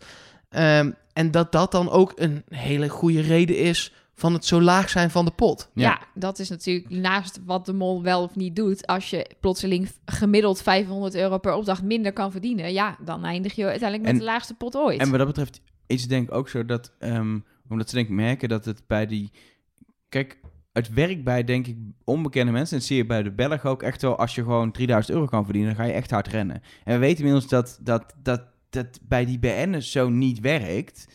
Ehm, 0.49 0.91
en 1.13 1.31
dat 1.31 1.51
dat 1.51 1.71
dan 1.71 1.89
ook 1.89 2.11
een 2.15 2.43
hele 2.49 2.89
goede 2.89 3.21
reden 3.21 3.57
is 3.57 3.91
van 4.23 4.33
het 4.33 4.45
zo 4.45 4.61
laag 4.61 4.89
zijn 4.89 5.09
van 5.09 5.25
de 5.25 5.31
pot. 5.31 5.69
Ja. 5.73 5.81
Ja. 5.83 6.01
dat 6.13 6.39
is 6.39 6.49
natuurlijk 6.49 6.89
naast 6.89 7.39
wat 7.45 7.65
de 7.65 7.73
mol 7.73 8.03
wel 8.03 8.23
of 8.23 8.35
niet 8.35 8.55
doet. 8.55 8.87
Als 8.87 9.09
je 9.09 9.29
plotseling 9.39 9.89
gemiddeld 10.05 10.61
500 10.61 11.15
euro 11.15 11.37
per 11.37 11.53
opdracht 11.53 11.83
minder 11.83 12.13
kan 12.13 12.31
verdienen, 12.31 12.73
ja, 12.73 12.97
dan 13.05 13.23
eindig 13.25 13.53
je 13.53 13.63
uiteindelijk 13.65 14.01
met 14.03 14.11
En- 14.11 14.17
de 14.19 14.23
laagste 14.25 14.53
pot 14.53 14.75
ooit. 14.75 14.99
En 14.99 15.09
wat 15.09 15.17
dat 15.17 15.27
betreft 15.27 15.61
is 15.87 16.01
het 16.01 16.09
denk 16.09 16.27
ik 16.27 16.33
ook 16.33 16.49
zo 16.49 16.65
dat, 16.65 16.91
ehm, 16.99 17.39
omdat 17.69 17.89
ze 17.89 17.95
denk 17.95 18.07
ik 18.07 18.13
merken 18.13 18.49
dat 18.49 18.65
het 18.65 18.83
bij 18.87 19.05
die, 19.05 19.31
kijk, 20.09 20.39
het 20.73 20.93
werkt 20.93 21.23
bij 21.23 21.43
denk 21.43 21.67
ik 21.67 21.77
onbekende 22.03 22.51
mensen, 22.51 22.71
en 22.73 22.77
dat 22.77 22.87
zie 22.87 22.97
je 22.97 23.05
bij 23.05 23.23
de 23.23 23.31
Belg 23.31 23.65
ook 23.65 23.83
echt 23.83 24.01
wel, 24.01 24.17
als 24.17 24.35
je 24.35 24.41
gewoon 24.41 24.71
3000 24.71 25.15
euro 25.15 25.27
kan 25.27 25.43
verdienen, 25.43 25.75
dan 25.75 25.83
ga 25.85 25.89
je 25.91 25.95
echt 25.97 26.11
hard 26.11 26.27
rennen. 26.27 26.61
En 26.83 26.93
we 26.93 26.99
weten 26.99 27.17
inmiddels 27.17 27.47
dat 27.47 27.79
dat, 27.81 28.13
dat, 28.21 28.41
dat 28.69 28.99
bij 29.01 29.25
die 29.25 29.39
BN'ers 29.39 29.91
zo 29.91 30.09
niet 30.09 30.39
werkt. 30.39 31.07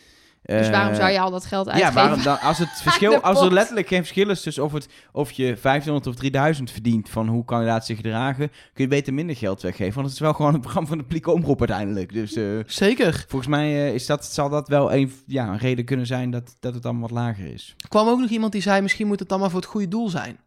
Dus 0.57 0.71
waarom 0.71 0.93
Eh, 0.93 0.99
zou 0.99 1.11
je 1.11 1.21
al 1.21 1.31
dat 1.31 1.45
geld 1.47 1.67
ja, 1.67 1.73
uitgeven? 1.73 1.95
waarom 1.95 2.23
dan, 2.23 2.41
als 2.41 2.59
het 2.59 2.69
verschil, 2.83 3.21
als 3.21 3.41
er 3.41 3.53
letterlijk 3.53 3.89
geen 3.89 3.99
verschil 3.99 4.31
is 4.31 4.43
tussen 4.43 4.65
of, 4.65 4.73
het, 4.73 4.89
of 5.13 5.31
je 5.31 5.45
1500 5.45 6.07
of 6.07 6.15
3000 6.15 6.71
verdient 6.71 7.09
van 7.09 7.29
hoe 7.29 7.45
kandidaten 7.45 7.87
zich 7.87 7.97
gedragen, 7.97 8.49
kun 8.49 8.85
je 8.85 8.89
beter 8.89 9.15
minder 9.15 9.37
geld 9.37 9.63
weggeven. 9.63 9.95
Want 9.95 10.07
het 10.07 10.15
is 10.15 10.21
wel 10.21 10.33
gewoon 10.33 10.55
een 10.55 10.61
programma 10.61 10.89
van 10.89 10.99
de 10.99 11.05
publieke 11.05 11.31
omroep 11.33 11.59
uiteindelijk. 11.59 12.13
Dus 12.13 12.35
eh, 12.35 12.45
Zeker. 12.67 13.25
volgens 13.29 13.51
mij 13.51 13.69
eh, 13.87 13.95
is 13.95 14.07
dat, 14.07 14.25
zal 14.25 14.49
dat 14.49 14.69
wel 14.69 14.93
een, 14.95 15.13
ja, 15.27 15.49
een 15.49 15.59
reden 15.59 15.85
kunnen 15.85 16.07
zijn 16.07 16.31
dat, 16.31 16.57
dat 16.61 16.75
het 16.75 16.83
dan 16.83 17.01
wat 17.01 17.11
lager 17.11 17.53
is. 17.53 17.75
Er 17.79 17.89
kwam 17.89 18.09
ook 18.09 18.21
nog 18.21 18.31
iemand 18.31 18.53
die 18.53 18.63
zei, 18.63 18.81
misschien 18.83 19.07
moet 19.07 19.19
het 19.21 19.29
dan 19.29 19.41
maar 19.41 19.51
voor 19.51 19.61
het 19.61 19.69
goede 19.69 19.89
doel 19.89 20.09
zijn. 20.09 20.39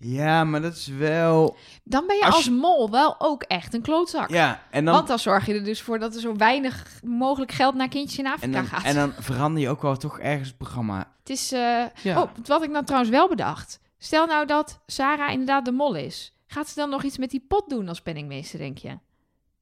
Ja, 0.00 0.44
maar 0.44 0.62
dat 0.62 0.74
is 0.74 0.86
wel... 0.86 1.56
Dan 1.84 2.06
ben 2.06 2.16
je 2.16 2.24
Als 2.24 2.34
als, 2.34 2.44
je- 2.44 2.50
mol 2.50 2.90
wel 2.90 3.14
ook 3.20 3.42
echt 3.42 3.74
een 3.74 3.82
klootzak. 3.82 4.30
Ja, 4.30 4.62
en 4.70 4.84
dan... 4.84 4.94
Want 4.94 5.08
dan 5.08 5.18
zorg 5.18 5.46
je 5.46 5.54
er 5.54 5.64
dus 5.64 5.82
voor 5.82 5.98
dat 5.98 6.14
er 6.14 6.20
zo 6.20 6.36
weinig 6.36 7.00
mogelijk 7.04 7.52
geld 7.52 7.74
naar 7.74 7.88
kindjes 7.88 8.18
in 8.18 8.26
en 8.26 8.32
Afrika 8.32 8.52
dan, 8.56 8.66
gaat. 8.66 8.84
en 8.84 8.94
dan 8.94 9.12
verander 9.18 9.62
je 9.62 9.68
ook 9.68 9.82
wel 9.82 9.96
toch 9.96 10.18
ergens 10.18 10.48
het 10.48 10.56
programma. 10.58 11.12
Het 11.18 11.30
is. 11.30 11.52
eh, 11.52 11.84
Ja. 12.02 12.22
Oh, 12.22 12.30
wat 12.44 12.62
ik 12.62 12.70
nou 12.70 12.84
trouwens 12.84 13.12
wel 13.12 13.28
bedacht. 13.28 13.80
Stel 13.98 14.26
nou 14.26 14.46
dat 14.46 14.80
Sarah 14.86 15.30
inderdaad 15.32 15.64
de 15.64 15.72
mol 15.72 15.94
is. 15.94 16.32
Gaat 16.46 16.68
ze 16.68 16.74
dan 16.74 16.90
nog 16.90 17.02
iets 17.02 17.18
met 17.18 17.30
die 17.30 17.44
pot 17.48 17.68
doen 17.68 17.88
als 17.88 18.00
penningmeester, 18.02 18.58
denk 18.58 18.78
je? 18.78 18.98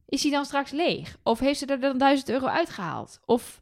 Is 0.08 0.22
die 0.22 0.30
dan 0.30 0.44
straks 0.44 0.70
leeg? 0.70 1.16
Of 1.22 1.38
heeft 1.38 1.58
ze 1.58 1.66
er 1.66 1.80
dan 1.80 1.98
1000 1.98 2.28
euro 2.28 2.46
uitgehaald? 2.46 3.20
Of 3.24 3.60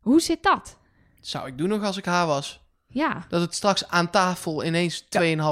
hoe 0.00 0.20
zit 0.20 0.42
dat? 0.42 0.78
Zou 1.20 1.46
ik 1.46 1.58
doen 1.58 1.68
nog 1.68 1.82
als 1.82 1.96
ik 1.96 2.04
haar 2.04 2.26
was. 2.26 2.64
Ja, 2.88 3.24
Dat 3.28 3.40
het 3.40 3.54
straks 3.54 3.88
aan 3.88 4.10
tafel 4.10 4.64
ineens 4.64 5.02
2.500 5.02 5.08
euro 5.20 5.44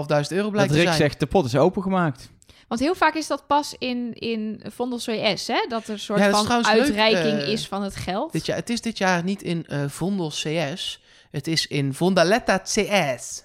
Dat 0.43 0.51
blijkt 0.51 0.70
te 0.70 0.77
Rick 0.77 0.86
zijn. 0.86 0.97
zegt, 0.97 1.20
de 1.20 1.27
pot 1.27 1.44
is 1.44 1.56
opengemaakt. 1.56 2.28
want 2.69 2.81
heel 2.81 2.94
vaak 2.94 3.15
is 3.15 3.27
dat 3.27 3.47
pas 3.47 3.74
in, 3.78 4.12
in 4.15 4.62
Vondel 4.74 4.98
CS, 4.98 5.47
hè? 5.47 5.65
Dat 5.69 5.85
er 5.86 5.90
een 5.93 5.98
soort 5.98 6.19
Ja, 6.19 6.31
dat 6.31 6.40
is 6.40 6.47
van 6.47 6.56
leuk, 6.56 6.66
uitreiking 6.66 7.40
eh, 7.40 7.48
is 7.48 7.66
van 7.69 7.82
het 7.82 7.97
geld. 7.97 8.32
Dit 8.32 8.47
jaar, 8.47 8.56
het 8.56 8.70
is 8.70 8.81
dit 8.81 8.98
jaar 8.98 9.24
niet 9.24 9.43
in 9.43 9.66
eh 9.66 9.85
Vondel 9.89 10.28
CS. 10.28 11.02
Het 11.31 11.47
is 11.47 11.66
in 11.66 11.94
Vondaletta 11.94 12.59
CS. 12.59 13.44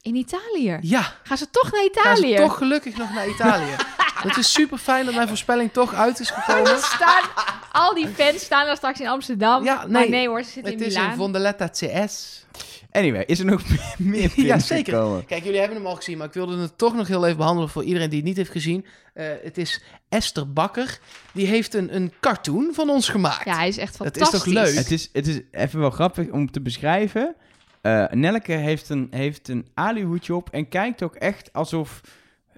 In 0.00 0.14
Italië. 0.14 0.78
Ja, 0.80 1.14
Gaan 1.22 1.36
ze 1.36 1.50
toch 1.50 1.72
naar 1.72 1.88
gaan 1.92 2.16
ze 2.16 2.22
Italië? 2.22 2.36
toch 2.36 2.56
gelukkig 2.56 2.96
nog 2.96 3.12
naar 3.14 3.28
Italië. 3.28 3.74
Het 4.24 4.36
is 4.36 4.52
super 4.52 4.78
fijn 4.78 5.04
dat 5.04 5.14
mijn 5.14 5.28
voorspelling 5.28 5.72
toch 5.72 5.94
uit 5.94 6.20
is 6.20 6.30
gekomen. 6.30 6.78
Staan, 6.96 7.22
al 7.72 7.94
die 7.94 8.08
fans 8.08 8.42
staan 8.44 8.66
dan 8.66 8.76
straks 8.76 9.00
in 9.00 9.06
Amsterdam. 9.08 9.64
Ja, 9.64 9.74
Maar 9.76 9.88
nee, 9.88 10.08
nee 10.08 10.28
hoor, 10.28 10.42
ze 10.42 10.50
zitten 10.50 10.72
Het 10.72 10.80
in 10.80 10.86
is 10.88 10.94
in 10.94 11.00
Milaan. 11.00 11.16
Vondaletta 11.16 11.68
CS. 11.68 12.44
Anyway, 12.94 13.22
is 13.26 13.38
er 13.38 13.44
nog 13.44 13.62
meer 13.98 14.32
Ja, 14.36 14.58
zeker. 14.58 14.92
gekomen? 14.92 15.24
Kijk, 15.26 15.44
jullie 15.44 15.58
hebben 15.58 15.76
hem 15.76 15.86
al 15.86 15.94
gezien, 15.96 16.18
maar 16.18 16.26
ik 16.26 16.32
wilde 16.32 16.56
het 16.56 16.78
toch 16.78 16.94
nog 16.94 17.08
heel 17.08 17.24
even 17.24 17.36
behandelen 17.36 17.68
voor 17.70 17.84
iedereen 17.84 18.08
die 18.08 18.18
het 18.18 18.26
niet 18.28 18.36
heeft 18.36 18.50
gezien. 18.50 18.84
Eh, 19.14 19.26
het 19.42 19.58
is 19.58 19.82
Esther 20.08 20.52
Bakker. 20.52 20.98
Die 21.32 21.46
heeft 21.46 21.74
een, 21.74 21.94
een 21.94 22.12
cartoon 22.20 22.70
van 22.74 22.90
ons 22.90 23.08
gemaakt. 23.08 23.44
Ja, 23.44 23.56
hij 23.56 23.68
is 23.68 23.78
echt 23.78 23.98
Dat 23.98 24.06
is 24.06 24.12
toch 24.22 24.28
fantastisch. 24.30 24.52
leuk? 24.52 24.74
Het 24.74 24.90
is, 24.90 25.08
het 25.12 25.26
is 25.26 25.40
even 25.50 25.80
wel 25.80 25.90
grappig 25.90 26.28
om 26.30 26.50
te 26.50 26.60
beschrijven. 26.60 27.34
Eh 27.80 28.04
Nelleke 28.10 28.52
heeft 28.52 28.88
een, 28.88 29.06
heeft 29.10 29.48
een 29.48 29.66
alihoedje 29.74 30.34
op 30.34 30.48
en 30.50 30.68
kijkt 30.68 31.02
ook 31.02 31.14
echt 31.14 31.52
alsof 31.52 32.00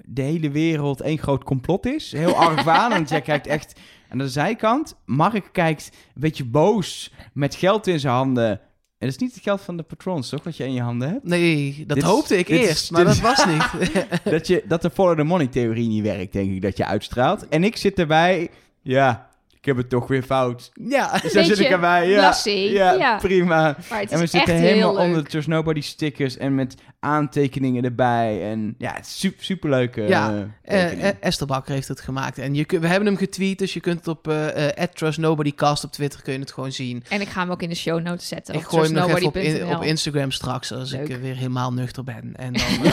de 0.05 0.23
hele 0.23 0.51
wereld 0.51 1.01
één 1.01 1.19
groot 1.19 1.45
complot 1.45 1.87
is. 1.87 2.13
Heel 2.13 2.35
argwanend. 2.49 3.09
Jij 3.09 3.21
kijkt 3.21 3.47
echt 3.47 3.81
aan 4.11 4.19
de 4.19 4.29
zijkant. 4.29 4.97
Mark 5.05 5.49
kijkt 5.53 5.91
een 5.93 6.21
beetje 6.21 6.45
boos 6.45 7.13
met 7.33 7.55
geld 7.55 7.87
in 7.87 8.01
zijn 8.01 8.15
handen. 8.15 8.61
En 8.99 9.07
dat 9.07 9.17
is 9.17 9.23
niet 9.23 9.35
het 9.35 9.43
geld 9.43 9.61
van 9.61 9.77
de 9.77 9.83
patrons, 9.83 10.29
toch? 10.29 10.45
Wat 10.45 10.57
je 10.57 10.65
in 10.65 10.73
je 10.73 10.81
handen 10.81 11.09
hebt. 11.09 11.25
Nee, 11.25 11.85
dat 11.87 11.97
Dit 11.97 12.05
hoopte 12.07 12.37
ik 12.39 12.49
is- 12.49 12.69
eerst, 12.69 12.91
maar 12.91 13.05
dat 13.05 13.19
was 13.21 13.47
niet. 13.47 13.65
Dat, 14.25 14.47
je, 14.47 14.65
dat 14.69 14.83
de 14.83 14.91
follow 14.91 15.17
the 15.17 15.23
money 15.23 15.47
theorie 15.47 15.89
niet 15.89 16.03
werkt, 16.03 16.33
denk 16.33 16.51
ik, 16.51 16.63
dat 16.63 16.77
je 16.77 16.85
uitstraalt. 16.87 17.49
En 17.49 17.65
ik 17.65 17.77
zit 17.77 17.99
erbij, 17.99 18.51
ja, 18.83 19.29
heb 19.67 19.77
het 19.77 19.89
toch 19.89 20.07
weer 20.09 20.23
fout. 20.23 20.71
ja, 20.89 21.19
Dus 21.19 21.33
daar 21.33 21.45
zit 21.45 21.59
ik 21.59 21.69
erbij, 21.69 22.09
ja. 22.09 22.35
Ja, 22.45 22.93
ja. 22.93 23.17
prima. 23.17 23.77
Maar 23.91 24.01
het 24.01 24.11
En 24.11 24.19
we 24.19 24.25
is 24.25 24.31
zitten 24.31 24.55
echt 24.55 24.63
helemaal 24.63 24.89
heel 24.89 24.97
leuk. 24.99 25.07
onder 25.07 25.25
de 25.25 25.31
Trust 25.31 25.49
Nobody 25.49 25.81
stickers 25.81 26.37
en 26.37 26.55
met 26.55 26.75
aantekeningen 27.01 27.85
erbij. 27.85 28.51
En 28.51 28.75
ja, 28.79 28.93
het 28.95 29.07
is 29.07 29.19
super, 29.19 29.45
superleuke 29.45 30.03
Ja, 30.03 30.49
eh, 30.63 30.85
Eh, 30.93 31.09
eh, 31.09 31.15
Esther 31.21 31.47
Bakker 31.47 31.75
heeft 31.75 31.89
het 31.89 32.01
gemaakt. 32.01 32.39
En 32.39 32.55
je, 32.55 32.65
kun- 32.65 32.81
we 32.81 32.87
hebben 32.87 33.07
hem 33.09 33.17
getweet, 33.17 33.59
dus 33.59 33.73
je 33.73 33.81
kunt 33.81 33.99
het 33.99 34.09
op 34.09 34.29
eh 34.29 34.69
eh, 34.83 34.89
@trustnobodycast 34.95 35.85
op 35.85 35.93
Twitter 35.93 36.23
kun 36.23 36.33
je 36.33 36.39
het 36.39 36.53
gewoon 36.53 36.73
zien. 36.73 37.05
En 37.09 37.21
ik 37.21 37.29
ga 37.29 37.41
hem 37.41 37.51
ook 37.51 37.63
in 37.63 37.69
de 37.69 37.75
show 37.75 38.01
notes 38.03 38.29
zetten. 38.29 38.55
ik 38.55 38.61
op 38.61 38.67
gooi 38.67 38.85
hem 38.85 38.93
nog 38.93 39.09
even 39.09 39.27
op, 39.27 39.37
in- 39.37 39.67
op 39.77 39.83
Instagram 39.83 40.31
straks, 40.31 40.73
als 40.73 40.93
ik 40.93 41.09
Leuk. 41.09 41.21
weer 41.21 41.37
helemaal 41.37 41.73
nuchter 41.73 42.05
ben. 42.05 42.33
En 42.37 42.53
dan, 42.53 42.93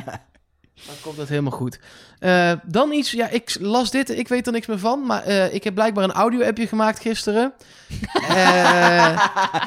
dan 0.86 0.94
komt 1.02 1.16
het 1.16 1.28
helemaal 1.28 1.52
goed. 1.52 1.78
Eh, 2.18 2.52
dan 2.64 2.92
iets, 2.92 3.10
ja, 3.10 3.28
ik 3.28 3.56
las 3.60 3.90
dit, 3.90 4.10
ik 4.10 4.28
weet 4.28 4.46
er 4.46 4.52
niks 4.52 4.66
meer 4.66 4.78
van, 4.78 5.06
maar 5.06 5.22
eh, 5.22 5.54
ik 5.54 5.64
heb 5.64 5.74
blijkbaar 5.74 6.04
een 6.04 6.12
audio-appje 6.12 6.66
gemaakt 6.66 7.00
gisteren. 7.00 7.52
Eh, 8.28 9.08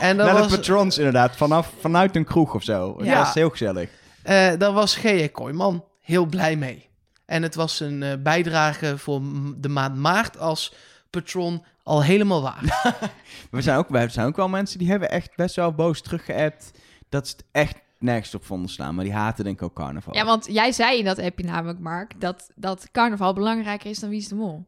en 0.04 0.18
dat 0.18 0.26
Naar 0.26 0.36
was, 0.38 0.50
de 0.50 0.56
patrons 0.56 0.98
inderdaad, 0.98 1.36
vanaf, 1.36 1.74
vanuit 1.80 2.16
een 2.16 2.26
kroeg 2.26 2.54
of 2.54 2.64
zo. 2.64 2.96
Dat 2.98 3.08
was 3.08 3.34
heel 3.34 3.50
gezellig. 3.50 3.90
Eh, 4.28 4.52
daar 4.58 4.72
was 4.72 4.96
G.J. 4.96 5.28
Kooijman 5.28 5.86
heel 6.02 6.26
blij 6.26 6.56
mee. 6.56 6.90
En 7.26 7.44
het 7.44 7.56
was 7.56 7.80
een 7.80 8.04
eh, 8.04 8.14
bijdrage 8.20 8.98
voor 8.98 9.22
de 9.58 9.70
maand 9.70 9.96
maart 9.96 10.38
als 10.38 10.74
patron 11.10 11.64
al 11.84 12.04
helemaal 12.04 12.42
waar. 12.42 12.84
We 13.52 13.62
zijn, 13.62 13.78
ook, 13.78 13.90
we 13.90 14.10
zijn 14.10 14.28
ook 14.28 14.36
wel 14.36 14.50
mensen 14.50 14.80
die 14.80 14.90
hebben 14.90 15.10
echt 15.10 15.36
best 15.36 15.56
wel 15.56 15.74
boos 15.74 16.02
teruggeappt 16.02 16.72
dat 17.10 17.28
ze 17.28 17.34
het 17.38 17.46
echt 17.52 17.76
nergens 18.00 18.36
op 18.36 18.46
vonden 18.46 18.70
slaan. 18.70 18.96
Maar 18.96 19.04
die 19.04 19.14
haten 19.14 19.44
denk 19.44 19.56
ik 19.60 19.64
ook 19.66 19.74
carnaval. 19.74 20.16
Ja, 20.16 20.26
want 20.26 20.46
jij 20.50 20.72
zei 20.72 20.98
in 20.98 21.06
dat 21.06 21.20
appje 21.20 21.46
namelijk, 21.46 21.80
Mark, 21.80 22.22
dat, 22.22 22.50
dat 22.56 22.88
carnaval 22.92 23.34
belangrijker 23.34 23.90
is 23.90 24.00
dan 24.00 24.10
Wie 24.10 24.20
is 24.20 24.28
de 24.28 24.36
Mol. 24.36 24.66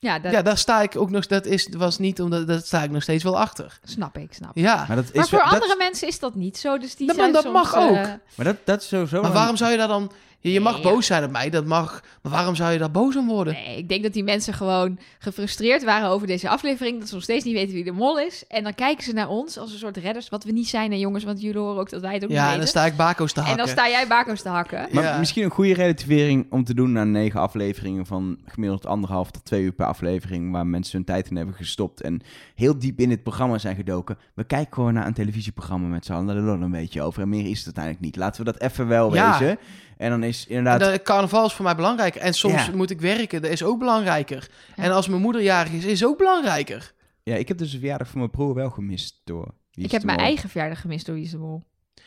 Ja, 0.00 0.18
dat 0.18 0.32
Ja, 0.32 0.42
daar 0.42 0.58
sta 0.58 0.80
ik 0.82 0.96
ook 0.96 1.10
nog... 1.10 1.26
Dat 1.26 1.46
is, 1.46 1.68
was 1.76 1.98
niet 1.98 2.20
omdat... 2.20 2.46
Dat 2.46 2.66
sta 2.66 2.82
ik 2.82 2.90
nog 2.90 3.02
steeds 3.02 3.24
wel 3.24 3.38
achter. 3.38 3.78
snap 3.82 4.18
ik, 4.18 4.32
snap 4.32 4.56
ik. 4.56 4.62
Ja. 4.62 4.84
Maar 4.88 4.96
dat 4.96 5.04
is 5.04 5.12
Maar 5.12 5.28
voor 5.28 5.38
wel- 5.38 5.50
dat- 5.50 5.54
andere 5.62 5.76
mensen 5.78 6.08
is 6.08 6.18
dat 6.18 6.34
niet 6.34 6.58
zo, 6.58 6.78
dus 6.78 6.96
die 6.96 7.06
Dat- 7.06 7.16
zijn 7.16 7.32
dat 7.32 7.42
soms, 7.42 7.54
mag 7.54 7.76
ook. 7.76 7.94
eh, 7.96 8.12
Maar 8.34 8.46
dat, 8.46 8.56
dat 8.64 8.82
is 8.82 8.88
sowieso... 8.88 9.22
Maar 9.22 9.32
waarom 9.32 9.56
zou 9.56 9.70
je 9.70 9.76
daar 9.76 9.88
dan... 9.88 10.10
Je, 10.40 10.60
mag 10.60 10.72
Nee, 10.74 10.82
ja. 10.82 10.88
boos 10.90 11.06
zijn 11.06 11.24
op 11.24 11.30
mij, 11.30 11.50
dat 11.50 11.64
mag. 11.66 12.02
Maar 12.22 12.32
waarom 12.32 12.54
zou 12.54 12.72
je 12.72 12.78
daar 12.78 12.90
boos 12.90 13.16
om 13.16 13.26
worden? 13.26 13.52
Nee, 13.52 13.76
ik 13.78 13.88
denk 13.88 14.02
dat 14.02 14.12
die 14.12 14.24
mensen 14.24 14.54
gewoon 14.54 14.98
gefrustreerd 15.18 15.84
waren 15.84 16.08
over 16.08 16.26
deze 16.26 16.48
aflevering. 16.48 16.98
Dat 16.98 17.08
ze 17.08 17.14
nog 17.14 17.22
steeds 17.22 17.44
niet 17.44 17.54
weten 17.54 17.74
wie 17.74 17.84
de 17.84 17.92
mol 17.92 18.18
is. 18.20 18.44
En 18.48 18.62
dan 18.62 18.74
kijken 18.74 19.04
ze 19.04 19.12
naar 19.12 19.28
ons 19.28 19.58
als 19.58 19.72
een 19.72 19.78
soort 19.78 19.96
redders. 19.96 20.28
Wat 20.28 20.44
we 20.44 20.52
niet 20.52 20.68
zijn, 20.68 20.90
hè, 20.90 20.96
jongens. 20.96 21.24
Want 21.24 21.40
jullie 21.40 21.58
horen 21.60 21.80
ook 21.80 21.90
dat 21.90 22.00
wij 22.00 22.14
het 22.14 22.24
ook 22.24 22.30
Ja, 22.30 22.34
niet 22.34 22.44
en 22.44 22.48
dan 22.50 22.58
weten. 22.58 22.68
sta 22.68 22.86
ik 22.86 22.96
bako's 22.96 23.32
te 23.32 23.40
en 23.40 23.46
hakken. 23.46 23.64
dan 23.66 23.74
sta 23.74 23.88
jij 23.88 24.06
bako's 24.06 24.42
te 24.42 24.48
hakken. 24.48 24.88
Maar 24.92 25.04
Ja. 25.04 25.18
misschien 25.18 25.44
een 25.44 25.50
goede 25.50 25.74
relativering 25.74 26.46
om 26.50 26.64
te 26.64 26.74
doen 26.74 26.92
na 26.92 27.04
negen 27.04 27.40
afleveringen 27.40 28.06
van 28.06 28.38
gemiddeld 28.46 28.86
anderhalf 28.86 29.30
tot 29.30 29.44
twee 29.44 29.62
uur 29.62 29.72
per 29.72 29.86
aflevering, 29.86 30.52
waar 30.52 30.66
mensen 30.66 30.96
hun 30.96 31.06
tijd 31.06 31.30
in 31.30 31.36
hebben 31.36 31.54
gestopt 31.54 32.00
en 32.00 32.20
heel 32.54 32.78
diep 32.78 33.00
in 33.00 33.10
het 33.10 33.22
programma 33.22 33.58
zijn 33.58 33.76
gedoken. 33.76 34.18
We 34.34 34.44
kijken 34.44 34.74
gewoon 34.74 34.94
naar 34.94 35.06
een 35.06 35.14
televisieprogramma 35.14 35.86
met 35.88 36.04
z'n 36.04 36.12
allen, 36.12 36.26
daar 36.26 36.36
lullen 36.36 36.62
een 36.62 36.70
beetje 36.70 37.02
over 37.02 37.22
en 37.22 37.28
meer 37.28 37.46
is 37.46 37.56
het 37.56 37.64
uiteindelijk 37.66 38.04
niet. 38.04 38.16
Laten 38.16 38.44
we 38.44 38.52
dat 38.52 38.60
even 38.62 38.86
wel 38.88 39.14
Ja. 39.14 39.38
wezen. 39.38 39.58
En 39.98 40.10
dan 40.10 40.22
is 40.22 40.46
inderdaad... 40.48 40.92
De 40.92 41.00
carnaval 41.02 41.46
is 41.46 41.52
voor 41.52 41.64
mij 41.64 41.74
belangrijk. 41.74 42.14
En 42.14 42.34
soms 42.34 42.66
Ja. 42.66 42.72
moet 42.74 42.90
ik 42.90 43.00
werken, 43.00 43.42
dat 43.42 43.50
is 43.50 43.62
ook 43.62 43.78
belangrijker. 43.78 44.48
Ja. 44.76 44.82
En 44.82 44.90
als 44.92 45.08
mijn 45.08 45.22
moeder 45.22 45.42
jarig 45.42 45.72
is, 45.72 45.84
is 45.84 46.04
ook 46.04 46.18
belangrijker. 46.18 46.92
Ja, 47.22 47.34
ik 47.34 47.48
heb 47.48 47.58
dus 47.58 47.70
de 47.70 47.78
verjaardag 47.78 48.08
van 48.08 48.18
mijn 48.18 48.30
broer 48.30 48.54
wel 48.54 48.70
gemist 48.70 49.20
door... 49.24 49.54
Wie 49.72 49.84
Ik 49.84 49.90
heb 49.92 50.02
mijn 50.02 50.18
eigen 50.18 50.48
verjaardag 50.48 50.80
gemist 50.80 51.06
door 51.06 51.18
Wie. 51.18 51.64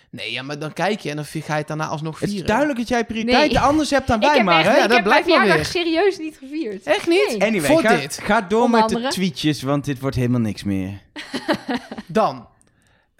Nee, 0.09 0.31
ja, 0.31 0.43
maar 0.43 0.59
dan 0.59 0.73
kijk 0.73 0.99
je 0.99 1.09
en 1.09 1.15
dan 1.15 1.25
ga 1.25 1.39
je 1.45 1.51
het 1.59 1.67
daarna 1.67 1.87
alsnog 1.87 2.19
Het 2.19 2.23
vieren. 2.29 2.41
is 2.45 2.47
duidelijk 2.49 2.79
dat 2.79 2.87
jij 2.87 3.05
prioriteiten 3.05 3.53
Nee. 3.59 3.67
anders 3.67 3.89
hebt 3.89 4.07
dan 4.07 4.19
wij, 4.19 4.35
heb, 4.35 4.45
maar 4.45 4.59
echt, 4.59 4.67
hè? 4.69 4.75
Ja, 4.75 4.83
ik 4.83 4.87
dat 4.89 4.97
heb 4.97 5.05
mijn 5.07 5.23
verjaardag 5.23 5.65
serieus 5.65 6.17
niet 6.17 6.37
gevierd. 6.37 6.83
Echt 6.83 7.07
niet? 7.07 7.35
Nee. 7.37 7.47
Anyway, 7.47 7.77
ga, 7.77 7.95
dit. 7.95 8.19
ga 8.23 8.41
door 8.41 8.63
Onder 8.63 8.79
met 8.79 8.89
de 8.89 9.07
tweetjes, 9.07 9.61
want 9.61 9.85
dit 9.85 9.99
wordt 9.99 10.15
helemaal 10.15 10.39
niks 10.39 10.63
meer. 10.63 11.01
Dan. 12.07 12.47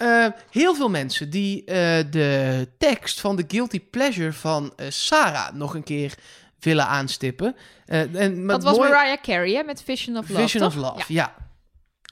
Eh, 0.01 0.25
heel 0.49 0.75
veel 0.75 0.89
mensen 0.89 1.29
die 1.29 1.65
eh, 1.65 1.75
de 2.09 2.67
tekst 2.77 3.19
van 3.19 3.35
de 3.35 3.43
Guilty 3.47 3.79
Pleasure 3.79 4.33
van 4.33 4.73
eh, 4.75 4.85
Sarah 4.89 5.53
nog 5.53 5.73
een 5.73 5.83
keer 5.83 6.15
willen 6.59 6.87
aanstippen. 6.87 7.55
Eh, 7.85 8.15
en, 8.15 8.45
maar 8.45 8.55
Dat 8.55 8.63
was 8.63 8.77
Mariah 8.77 9.21
Carey 9.21 9.53
hè, 9.53 9.63
met 9.63 9.83
Vision 9.83 10.17
of 10.17 10.29
Love, 10.29 10.41
Vision 10.41 10.63
of? 10.63 10.75
Love, 10.75 11.13
ja. 11.13 11.35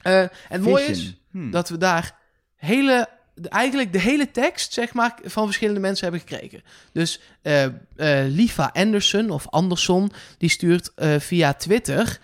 Eh, 0.02 0.20
en 0.20 0.30
het 0.48 0.62
mooie 0.62 0.84
is. 0.84 1.14
Hmm. 1.30 1.50
dat 1.50 1.68
we 1.68 1.78
daar 1.78 2.16
hele, 2.56 3.08
eigenlijk 3.48 3.92
de 3.92 4.00
hele 4.00 4.30
tekst, 4.30 4.72
zeg 4.72 4.92
maar, 4.92 5.18
van 5.24 5.44
verschillende 5.44 5.80
mensen 5.80 6.10
hebben 6.10 6.28
gekregen. 6.28 6.62
Dus 6.92 7.20
eh 7.42 7.64
eh, 7.64 7.72
Liva 8.28 8.70
Anderson 8.72 9.30
of 9.30 9.48
Anderson, 9.48 10.12
die 10.38 10.50
stuurt 10.50 10.94
eh, 10.94 11.18
via 11.18 11.54
Twitter 11.54 12.20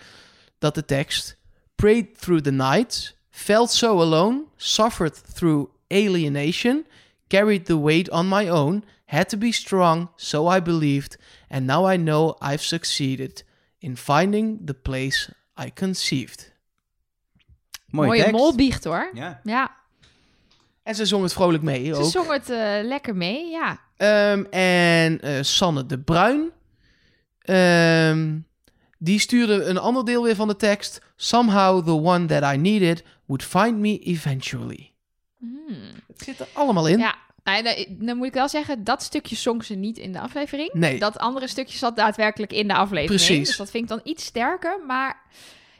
dat 0.58 0.74
de 0.74 0.84
tekst 0.84 1.36
Prayed 1.74 2.20
through 2.20 2.42
the 2.42 2.50
night, 2.50 3.15
felt 3.36 3.70
so 3.70 4.00
alone, 4.00 4.44
suffered 4.56 5.14
through 5.34 5.68
alienation, 5.88 6.86
carried 7.28 7.66
the 7.66 7.76
weight 7.76 8.10
on 8.10 8.26
my 8.28 8.48
own, 8.48 8.82
had 9.04 9.28
to 9.28 9.36
be 9.36 9.52
strong, 9.52 10.08
so 10.16 10.46
I 10.56 10.60
believed, 10.62 11.16
and 11.48 11.66
now 11.66 11.84
I 11.92 11.96
know 11.96 12.34
I've 12.40 12.62
succeeded 12.62 13.44
in 13.78 13.96
finding 13.96 14.58
the 14.66 14.74
place 14.74 15.30
I 15.56 15.70
conceived. 15.74 16.52
Mooie, 17.90 18.06
Mooie 18.06 18.18
tekst. 18.22 18.32
molbiecht 18.32 18.84
hoor. 18.84 19.10
Ja. 19.14 19.40
Ja, 19.44 19.76
En 20.82 20.94
ze 20.94 21.04
zong 21.06 21.22
het 21.22 21.32
vrolijk 21.32 21.62
mee 21.62 21.84
ze 21.84 21.94
ook. 21.94 22.10
zong 22.10 22.30
het 22.30 22.50
eh, 22.50 22.78
lekker 22.82 23.16
mee, 23.16 23.50
ja. 23.50 23.80
Ehm, 23.96 24.44
en 24.50 25.20
eh, 25.20 25.42
Sanne 25.42 25.86
de 25.86 25.98
Bruin, 25.98 26.50
ehm, 27.42 28.38
die 28.98 29.18
stuurde 29.18 29.64
een 29.64 29.78
ander 29.78 30.04
deel 30.04 30.22
weer 30.22 30.34
van 30.34 30.48
de 30.48 30.56
tekst. 30.56 31.00
Somehow 31.16 31.84
the 31.84 31.92
one 31.92 32.26
that 32.26 32.54
I 32.54 32.56
needed 32.56 33.04
would 33.26 33.42
find 33.42 33.76
me 33.78 33.98
eventually. 33.98 34.92
Hmm. 35.38 35.76
Het 36.06 36.22
zit 36.22 36.40
er 36.40 36.48
allemaal 36.52 36.88
in. 36.88 36.98
Ja, 36.98 37.14
nou, 37.44 37.62
dan, 37.62 37.74
dan 37.88 38.16
moet 38.16 38.26
ik 38.26 38.32
wel 38.32 38.48
zeggen, 38.48 38.84
dat 38.84 39.02
stukje 39.02 39.36
zong 39.36 39.64
ze 39.64 39.74
niet 39.74 39.98
in 39.98 40.12
de 40.12 40.20
aflevering. 40.20 40.72
Nee. 40.72 40.98
Dat 40.98 41.18
andere 41.18 41.48
stukje 41.48 41.78
zat 41.78 41.96
daadwerkelijk 41.96 42.52
in 42.52 42.68
de 42.68 42.74
aflevering. 42.74 43.22
Precies. 43.24 43.46
Dus 43.48 43.56
dat 43.56 43.70
vind 43.70 43.82
ik 43.82 43.88
dan 43.88 44.00
iets 44.04 44.24
sterker. 44.24 44.80
Maar 44.86 45.22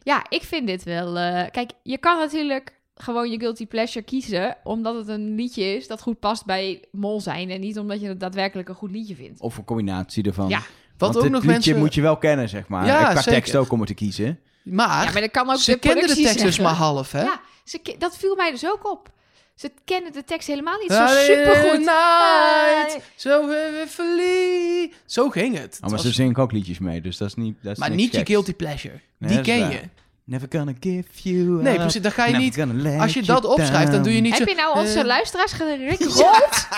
ja, 0.03 0.27
ik 0.29 0.43
vind 0.43 0.67
dit 0.67 0.83
wel... 0.83 1.19
eh, 1.19 1.51
kijk, 1.51 1.71
je 1.83 1.99
kan 1.99 2.19
natuurlijk 2.19 2.75
gewoon 2.95 3.31
je 3.31 3.39
guilty 3.39 3.67
pleasure 3.67 4.05
kiezen... 4.05 4.57
omdat 4.65 4.95
het 4.95 5.09
een 5.09 5.35
liedje 5.35 5.65
is 5.65 5.87
dat 5.87 6.01
goed 6.03 6.19
past 6.19 6.45
bij 6.45 6.85
mol 6.93 7.21
zijn... 7.21 7.51
en 7.51 7.61
niet 7.61 7.79
omdat 7.79 8.01
je 8.01 8.09
het 8.09 8.21
daadwerkelijk 8.21 8.69
een 8.69 8.75
goed 8.75 8.91
liedje 8.91 9.15
vindt. 9.15 9.41
Of 9.41 9.57
een 9.57 9.65
combinatie 9.65 10.25
ervan. 10.25 10.49
Ja. 10.49 10.59
Wat 10.59 10.67
Want 10.99 11.17
ook 11.17 11.23
dit 11.23 11.33
nog 11.33 11.41
liedje 11.43 11.55
mensen... 11.57 11.79
moet 11.79 11.95
je 11.95 12.01
wel 12.01 12.17
kennen, 12.17 12.49
zeg 12.49 12.69
maar. 12.69 12.87
Ja, 12.87 13.03
Qua 13.11 13.23
zeker. 13.23 13.33
tekst 13.33 13.57
ook 13.57 13.73
om 13.73 13.79
het 13.79 13.89
te 13.89 13.95
kiezen. 13.95 14.41
Maar, 14.75 15.05
ja, 15.05 15.11
maar 15.13 15.21
dat 15.21 15.31
kan 15.31 15.51
ook 15.51 15.59
ze 15.59 15.71
de 15.73 15.79
kenden 15.79 16.07
de 16.09 16.15
tekst 16.15 16.39
dus 16.39 16.59
maar 16.59 16.73
half, 16.75 17.13
hè? 17.13 17.23
Ja, 17.23 17.41
ze, 17.65 17.95
dat 17.99 18.17
viel 18.17 18.37
mij 18.37 18.51
dus 18.51 18.67
ook 18.67 18.91
op. 18.91 19.09
Ze 19.55 19.73
kennen 19.85 20.13
de 20.13 20.25
tekst 20.25 20.49
helemaal 20.49 20.79
niet 20.81 20.93
zo 20.93 21.07
supergoed. 21.07 21.79
Night, 21.79 22.99
zo 23.17 23.47
we 23.47 23.85
verlie- 23.87 24.93
Zo 25.07 25.29
ging 25.29 25.59
het. 25.59 25.75
Oh, 25.75 25.81
maar 25.81 25.91
was- 25.91 26.03
ze 26.03 26.13
zingen 26.13 26.37
ook 26.37 26.53
liedjes 26.53 26.79
mee, 26.79 27.01
dus 27.01 27.17
dat 27.17 27.29
is 27.29 27.35
niet 27.35 27.57
dat 27.63 27.73
is 27.73 27.79
maar 27.79 27.91
niet 27.91 28.13
je 28.15 28.27
guilty 28.27 28.55
pleasure. 28.55 29.01
Nee, 29.19 29.31
Die 29.31 29.41
ken 29.41 29.61
waar. 29.61 29.73
je. 29.73 29.81
Never 30.25 30.49
gonna 30.51 30.73
give 30.81 31.09
you 31.23 31.63
Nee, 31.63 31.75
precies. 31.79 32.03
Dan 32.03 32.13
ga 32.13 32.27
je 32.27 32.33
Never 32.39 32.67
niet... 32.67 33.01
Als 33.01 33.15
je 33.15 33.23
dat 33.23 33.45
opschrijft, 33.45 33.93
dan 33.93 34.03
doe 34.03 34.15
je 34.15 34.21
niet 34.21 34.39
Heb 34.39 34.49
zo... 34.49 34.55
je 34.55 34.61
nou 34.61 34.79
onze 34.79 34.99
eh, 34.99 35.05
luisteraars 35.05 35.53
gerickrolled? 35.53 36.69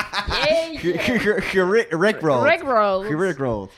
Ge- 0.72 0.98
ge- 0.98 1.18
ge- 1.18 1.40
ge- 1.40 1.86
Rickrolled. 1.90 2.50
Rickrolled. 2.50 3.06
Gerickrolled. 3.06 3.70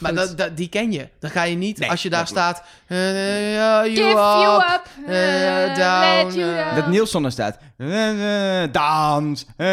Maar 0.00 0.14
dat, 0.14 0.38
dat, 0.38 0.56
die 0.56 0.68
ken 0.68 0.92
je. 0.92 1.08
Dan 1.18 1.30
ga 1.30 1.42
je 1.42 1.56
niet, 1.56 1.78
Nee, 1.78 1.90
als 1.90 2.02
je 2.02 2.10
daar 2.10 2.26
staat... 2.26 2.62
yeah, 2.88 3.86
you 3.86 3.94
Give 3.94 4.08
up, 4.08 4.16
you 4.16 4.56
up. 4.74 4.82
eh, 5.06 5.64
eh, 5.70 5.76
down, 5.76 6.34
you 6.38 6.50
eh, 6.56 6.64
down. 6.64 6.74
Dat 6.74 6.86
Nielsen 6.88 7.24
er 7.24 7.30
staat. 7.32 7.58
Dans. 8.72 9.46
eh, 9.56 9.66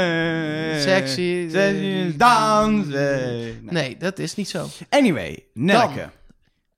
Sexy. 0.79 1.47
Sexy. 1.51 2.17
Dans. 2.17 2.87
eh. 2.87 2.93
Nee. 2.93 3.57
Nee, 3.61 3.97
dat 3.97 4.19
is 4.19 4.35
niet 4.35 4.49
zo. 4.49 4.67
Anyway, 4.89 5.43
Nelke. 5.53 6.09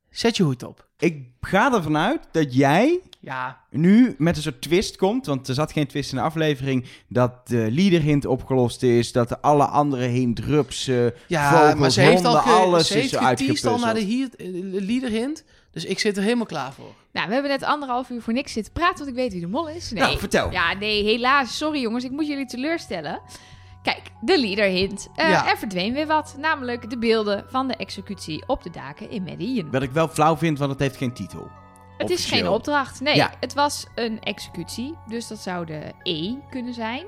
Zet 0.10 0.38
je 0.38 0.44
hoed 0.44 0.64
op. 0.64 0.88
Ik 0.98 1.28
ga 1.42 1.74
ervan 1.74 1.98
uit 1.98 2.20
dat 2.32 2.56
jij 2.56 3.00
Ja. 3.22 3.58
nu 3.70 4.16
met 4.18 4.36
een 4.36 4.42
soort 4.42 4.62
twist 4.62 4.96
komt. 4.98 5.26
Want 5.26 5.48
er 5.48 5.54
zat 5.54 5.72
geen 5.72 5.88
twist 5.88 6.12
in 6.12 6.18
de 6.18 6.24
aflevering. 6.24 6.86
Dat 7.08 7.48
de 7.48 7.68
leader 7.72 8.02
hint 8.02 8.26
opgelost 8.26 8.84
is. 8.84 9.12
Dat 9.12 9.30
de 9.30 9.42
alle 9.42 9.66
andere 9.66 10.06
hint, 10.06 10.40
rupsen, 10.40 11.14
Ja, 11.28 11.52
vogels, 11.52 11.80
maar 11.80 11.90
ze 11.92 12.02
heeft 12.02 12.26
al, 12.26 12.38
honden, 12.40 12.54
alles 12.54 12.88
ze 12.88 12.94
is 12.96 13.02
heeft 13.02 13.16
al 13.16 13.22
naar 13.22 13.36
de 13.36 13.44
uitgepuzzeld. 13.44 13.98
hier, 13.98 14.30
eh, 14.38 14.82
leader 14.88 15.10
hint. 15.10 15.44
Dus 15.72 15.86
ik 15.86 16.00
zit 16.00 16.18
er 16.18 16.24
helemaal 16.24 16.46
klaar 16.46 16.74
voor. 16.74 16.94
Nou, 17.14 17.28
we 17.28 17.34
hebben 17.34 17.52
net 17.52 17.64
anderhalf 17.64 18.10
uur 18.10 18.22
voor 18.22 18.34
niks 18.34 18.54
zitten 18.54 18.74
praten, 18.74 18.98
want 18.98 19.10
ik 19.10 19.16
weet 19.16 19.32
wie 19.32 19.42
de 19.42 19.48
mol 19.48 19.70
is. 19.70 19.92
Nee. 19.92 20.04
Nou, 20.04 20.18
vertel. 20.18 20.52
Ja, 20.52 20.74
nee, 20.74 21.04
helaas. 21.04 21.58
Sorry 21.58 21.82
jongens, 21.82 22.04
ik 22.04 22.12
moet 22.12 22.28
jullie 22.28 22.46
teleurstellen. 22.46 23.22
Kijk, 23.84 24.02
de 24.22 24.40
leader 24.40 24.66
hint. 24.66 25.08
Eh, 25.16 25.30
Ja. 25.30 25.50
Er 25.50 25.58
verdween 25.58 25.94
weer 25.94 26.08
wat, 26.08 26.36
namelijk 26.38 26.90
de 26.90 26.98
beelden 26.98 27.46
van 27.48 27.68
de 27.68 27.76
executie 27.76 28.44
op 28.48 28.64
de 28.64 28.70
daken 28.70 29.10
in 29.12 29.24
Medellin. 29.24 29.72
Wat 29.72 29.82
ik 29.82 29.92
wel 29.92 30.08
flauw 30.08 30.38
vind, 30.38 30.60
want 30.60 30.72
het 30.72 30.80
heeft 30.80 30.98
geen 30.98 31.14
titel. 31.14 31.48
Het 32.00 32.10
is 32.10 32.26
geen 32.26 32.48
opdracht. 32.50 33.02
Nee, 33.02 33.16
Ja. 33.16 33.32
het 33.40 33.54
was 33.54 33.86
een 33.96 34.20
executie. 34.24 34.96
Dus 35.08 35.28
dat 35.28 35.38
zou 35.38 35.66
de 35.66 35.82
E 36.04 36.34
kunnen 36.50 36.74
zijn. 36.74 37.04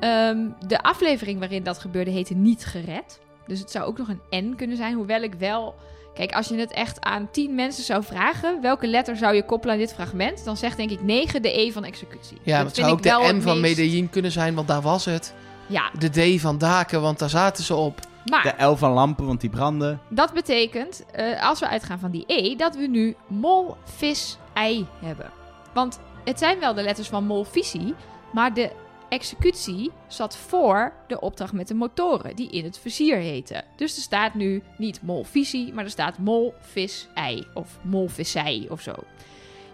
Ehm, 0.00 0.38
de 0.66 0.82
aflevering 0.82 1.38
waarin 1.38 1.62
dat 1.62 1.78
gebeurde 1.78 2.10
heette 2.10 2.34
Niet 2.34 2.64
Gered. 2.64 3.20
Dus 3.46 3.58
het 3.58 3.70
zou 3.70 3.84
ook 3.84 3.98
nog 3.98 4.08
een 4.08 4.44
N 4.50 4.54
kunnen 4.56 4.76
zijn. 4.76 4.94
Hoewel 4.94 5.22
ik 5.22 5.34
wel... 5.34 5.74
Kijk, 6.14 6.32
als 6.32 6.48
je 6.48 6.56
het 6.56 6.72
echt 6.72 7.00
aan 7.00 7.28
tien 7.30 7.54
mensen 7.54 7.84
zou 7.84 8.04
vragen... 8.04 8.60
welke 8.60 8.86
letter 8.86 9.16
zou 9.16 9.34
je 9.34 9.44
koppelen 9.44 9.74
aan 9.74 9.80
dit 9.80 9.92
fragment... 9.94 10.44
dan 10.44 10.56
zegt 10.56 10.76
denk 10.76 10.90
ik 10.90 11.02
9 11.02 11.42
de 11.42 11.60
E 11.60 11.70
van 11.72 11.84
executie. 11.84 12.38
Ja, 12.42 12.56
Dat 12.58 12.66
het 12.66 12.76
zou 12.76 12.90
ook 12.92 13.02
de 13.02 13.32
M 13.32 13.40
van 13.40 13.60
meest- 13.60 13.76
Medellin 13.76 14.10
kunnen 14.10 14.30
zijn, 14.32 14.54
want 14.54 14.68
daar 14.68 14.80
was 14.82 15.04
het. 15.04 15.34
Ja, 15.66 15.90
De 15.98 16.36
D 16.36 16.40
van 16.40 16.58
Daken, 16.58 17.00
want 17.00 17.18
daar 17.18 17.30
zaten 17.30 17.64
ze 17.64 17.74
op. 17.74 18.00
maar 18.24 18.56
De 18.56 18.64
L 18.64 18.74
van 18.76 18.92
lampen, 18.92 19.26
want 19.26 19.40
die 19.40 19.50
branden. 19.50 20.00
dat 20.08 20.32
betekent, 20.32 21.04
eh, 21.12 21.48
als 21.48 21.60
we 21.60 21.68
uitgaan 21.68 21.98
van 21.98 22.10
die 22.10 22.24
E... 22.26 22.56
dat 22.56 22.76
we 22.76 22.86
nu 22.86 23.16
mol, 23.26 23.76
vis, 23.84 24.38
ei 24.52 24.86
hebben. 25.00 25.30
Want 25.74 26.00
het 26.24 26.38
zijn 26.38 26.58
wel 26.58 26.74
de 26.74 26.82
letters 26.82 27.08
van 27.08 27.24
mol, 27.24 27.44
visie... 27.44 27.94
maar 28.32 28.54
de 28.54 28.70
executie 29.08 29.90
zat 30.06 30.36
voor 30.36 30.92
de 31.06 31.20
opdracht 31.20 31.52
met 31.52 31.68
de 31.68 31.74
motoren... 31.74 32.36
die 32.36 32.50
in 32.50 32.64
het 32.64 32.78
vizier 32.78 33.16
heten. 33.16 33.64
Dus 33.76 33.96
er 33.96 34.02
staat 34.02 34.34
nu 34.34 34.62
niet 34.76 35.02
mol, 35.02 35.24
visie... 35.24 35.72
maar 35.72 35.84
er 35.84 35.90
staat 35.90 36.18
mol, 36.18 36.54
vis, 36.60 37.08
ei 37.14 37.46
of 37.54 37.78
mol, 37.82 38.08
vissei 38.08 38.66
of 38.68 38.80
zo. 38.80 38.94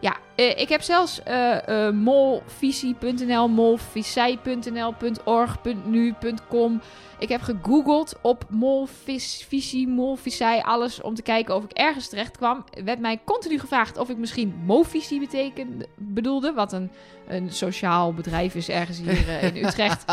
Ja, 0.00 0.16
eh, 0.34 0.58
ik 0.60 0.68
heb 0.68 0.82
zelfs 0.82 1.22
eh 1.22 1.86
eh, 1.86 1.94
molvisie.nl, 1.94 3.48
molvisei.nl, 3.48 4.94
.org, 5.24 5.56
.nu, 5.84 6.14
.com... 6.48 6.80
Ik 7.18 7.28
heb 7.28 7.40
gegoogeld 7.40 8.14
op 8.22 8.44
molvis, 8.48 9.44
visie, 9.48 9.88
molvisei, 9.88 10.60
alles 10.60 11.00
om 11.00 11.14
te 11.14 11.22
kijken 11.22 11.54
of 11.54 11.64
ik 11.64 11.72
ergens 11.72 12.08
terecht 12.08 12.36
kwam. 12.36 12.64
Er 12.70 12.84
werd 12.84 12.98
mij 12.98 13.20
continu 13.24 13.58
gevraagd 13.58 13.98
of 13.98 14.08
ik 14.08 14.16
misschien 14.16 14.54
movisie 14.64 15.20
betekende, 15.20 15.88
bedoelde, 15.96 16.52
wat 16.52 16.72
een, 16.72 16.90
een 17.26 17.52
sociaal 17.52 18.14
bedrijf 18.14 18.54
is 18.54 18.68
ergens 18.68 18.98
hier 18.98 19.42
in 19.42 19.64
Utrecht. 19.64 20.04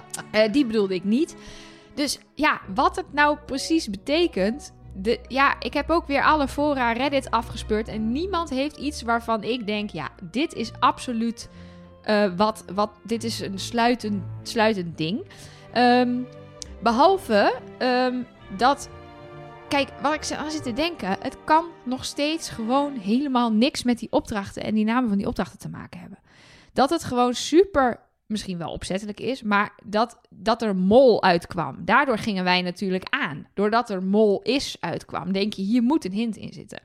Die 0.52 0.66
bedoelde 0.66 0.94
ik 0.94 1.04
niet. 1.04 1.36
Dus 1.94 2.18
ja, 2.34 2.60
wat 2.74 2.96
het 2.96 3.12
nou 3.12 3.38
precies 3.46 3.90
betekent, 3.90 4.72
ja, 5.28 5.60
ik 5.60 5.74
heb 5.74 5.90
ook 5.90 6.06
weer 6.06 6.22
alle 6.22 6.48
fora 6.48 6.92
Reddit 6.92 7.30
afgespeurd. 7.30 7.88
En 7.88 8.12
niemand 8.12 8.50
heeft 8.50 8.76
iets 8.76 9.02
waarvan 9.02 9.42
ik 9.42 9.66
denk: 9.66 9.90
ja, 9.90 10.08
dit 10.22 10.54
is 10.54 10.72
absoluut. 10.78 11.48
eh, 12.02 12.32
wat, 12.36 12.64
wat, 12.74 12.90
dit 13.02 13.24
is 13.24 13.40
een 13.40 13.58
sluitend, 13.58 14.22
sluitend 14.42 14.98
ding. 14.98 15.26
Ehm, 15.72 16.20
behalve 16.82 17.54
ehm, 17.78 18.22
dat. 18.56 18.88
Kijk, 19.68 19.88
wat 20.02 20.14
ik 20.14 20.36
aan 20.36 20.50
zit 20.50 20.62
te 20.62 20.72
denken. 20.72 21.16
Het 21.20 21.36
kan 21.44 21.64
nog 21.84 22.04
steeds 22.04 22.48
gewoon 22.48 22.96
helemaal 22.96 23.52
niks 23.52 23.82
met 23.82 23.98
die 23.98 24.12
opdrachten 24.12 24.62
en 24.62 24.74
die 24.74 24.84
namen 24.84 25.08
van 25.08 25.18
die 25.18 25.26
opdrachten 25.26 25.58
te 25.58 25.68
maken 25.68 26.00
hebben. 26.00 26.18
Dat 26.72 26.90
het 26.90 27.04
gewoon 27.04 27.34
super 27.34 28.00
misschien 28.32 28.58
wel 28.58 28.72
opzettelijk 28.72 29.20
is, 29.20 29.42
maar 29.42 29.72
dat, 29.84 30.18
dat 30.30 30.62
er 30.62 30.76
mol 30.76 31.22
uitkwam. 31.22 31.76
Daardoor 31.84 32.18
gingen 32.18 32.44
wij 32.44 32.62
natuurlijk 32.62 33.04
aan. 33.10 33.46
Doordat 33.54 33.90
er 33.90 34.02
mol 34.02 34.42
is 34.42 34.76
uitkwam, 34.80 35.32
denk 35.32 35.52
je, 35.52 35.62
hier 35.62 35.82
moet 35.82 36.04
een 36.04 36.12
hint 36.12 36.36
in 36.36 36.52
zitten. 36.52 36.80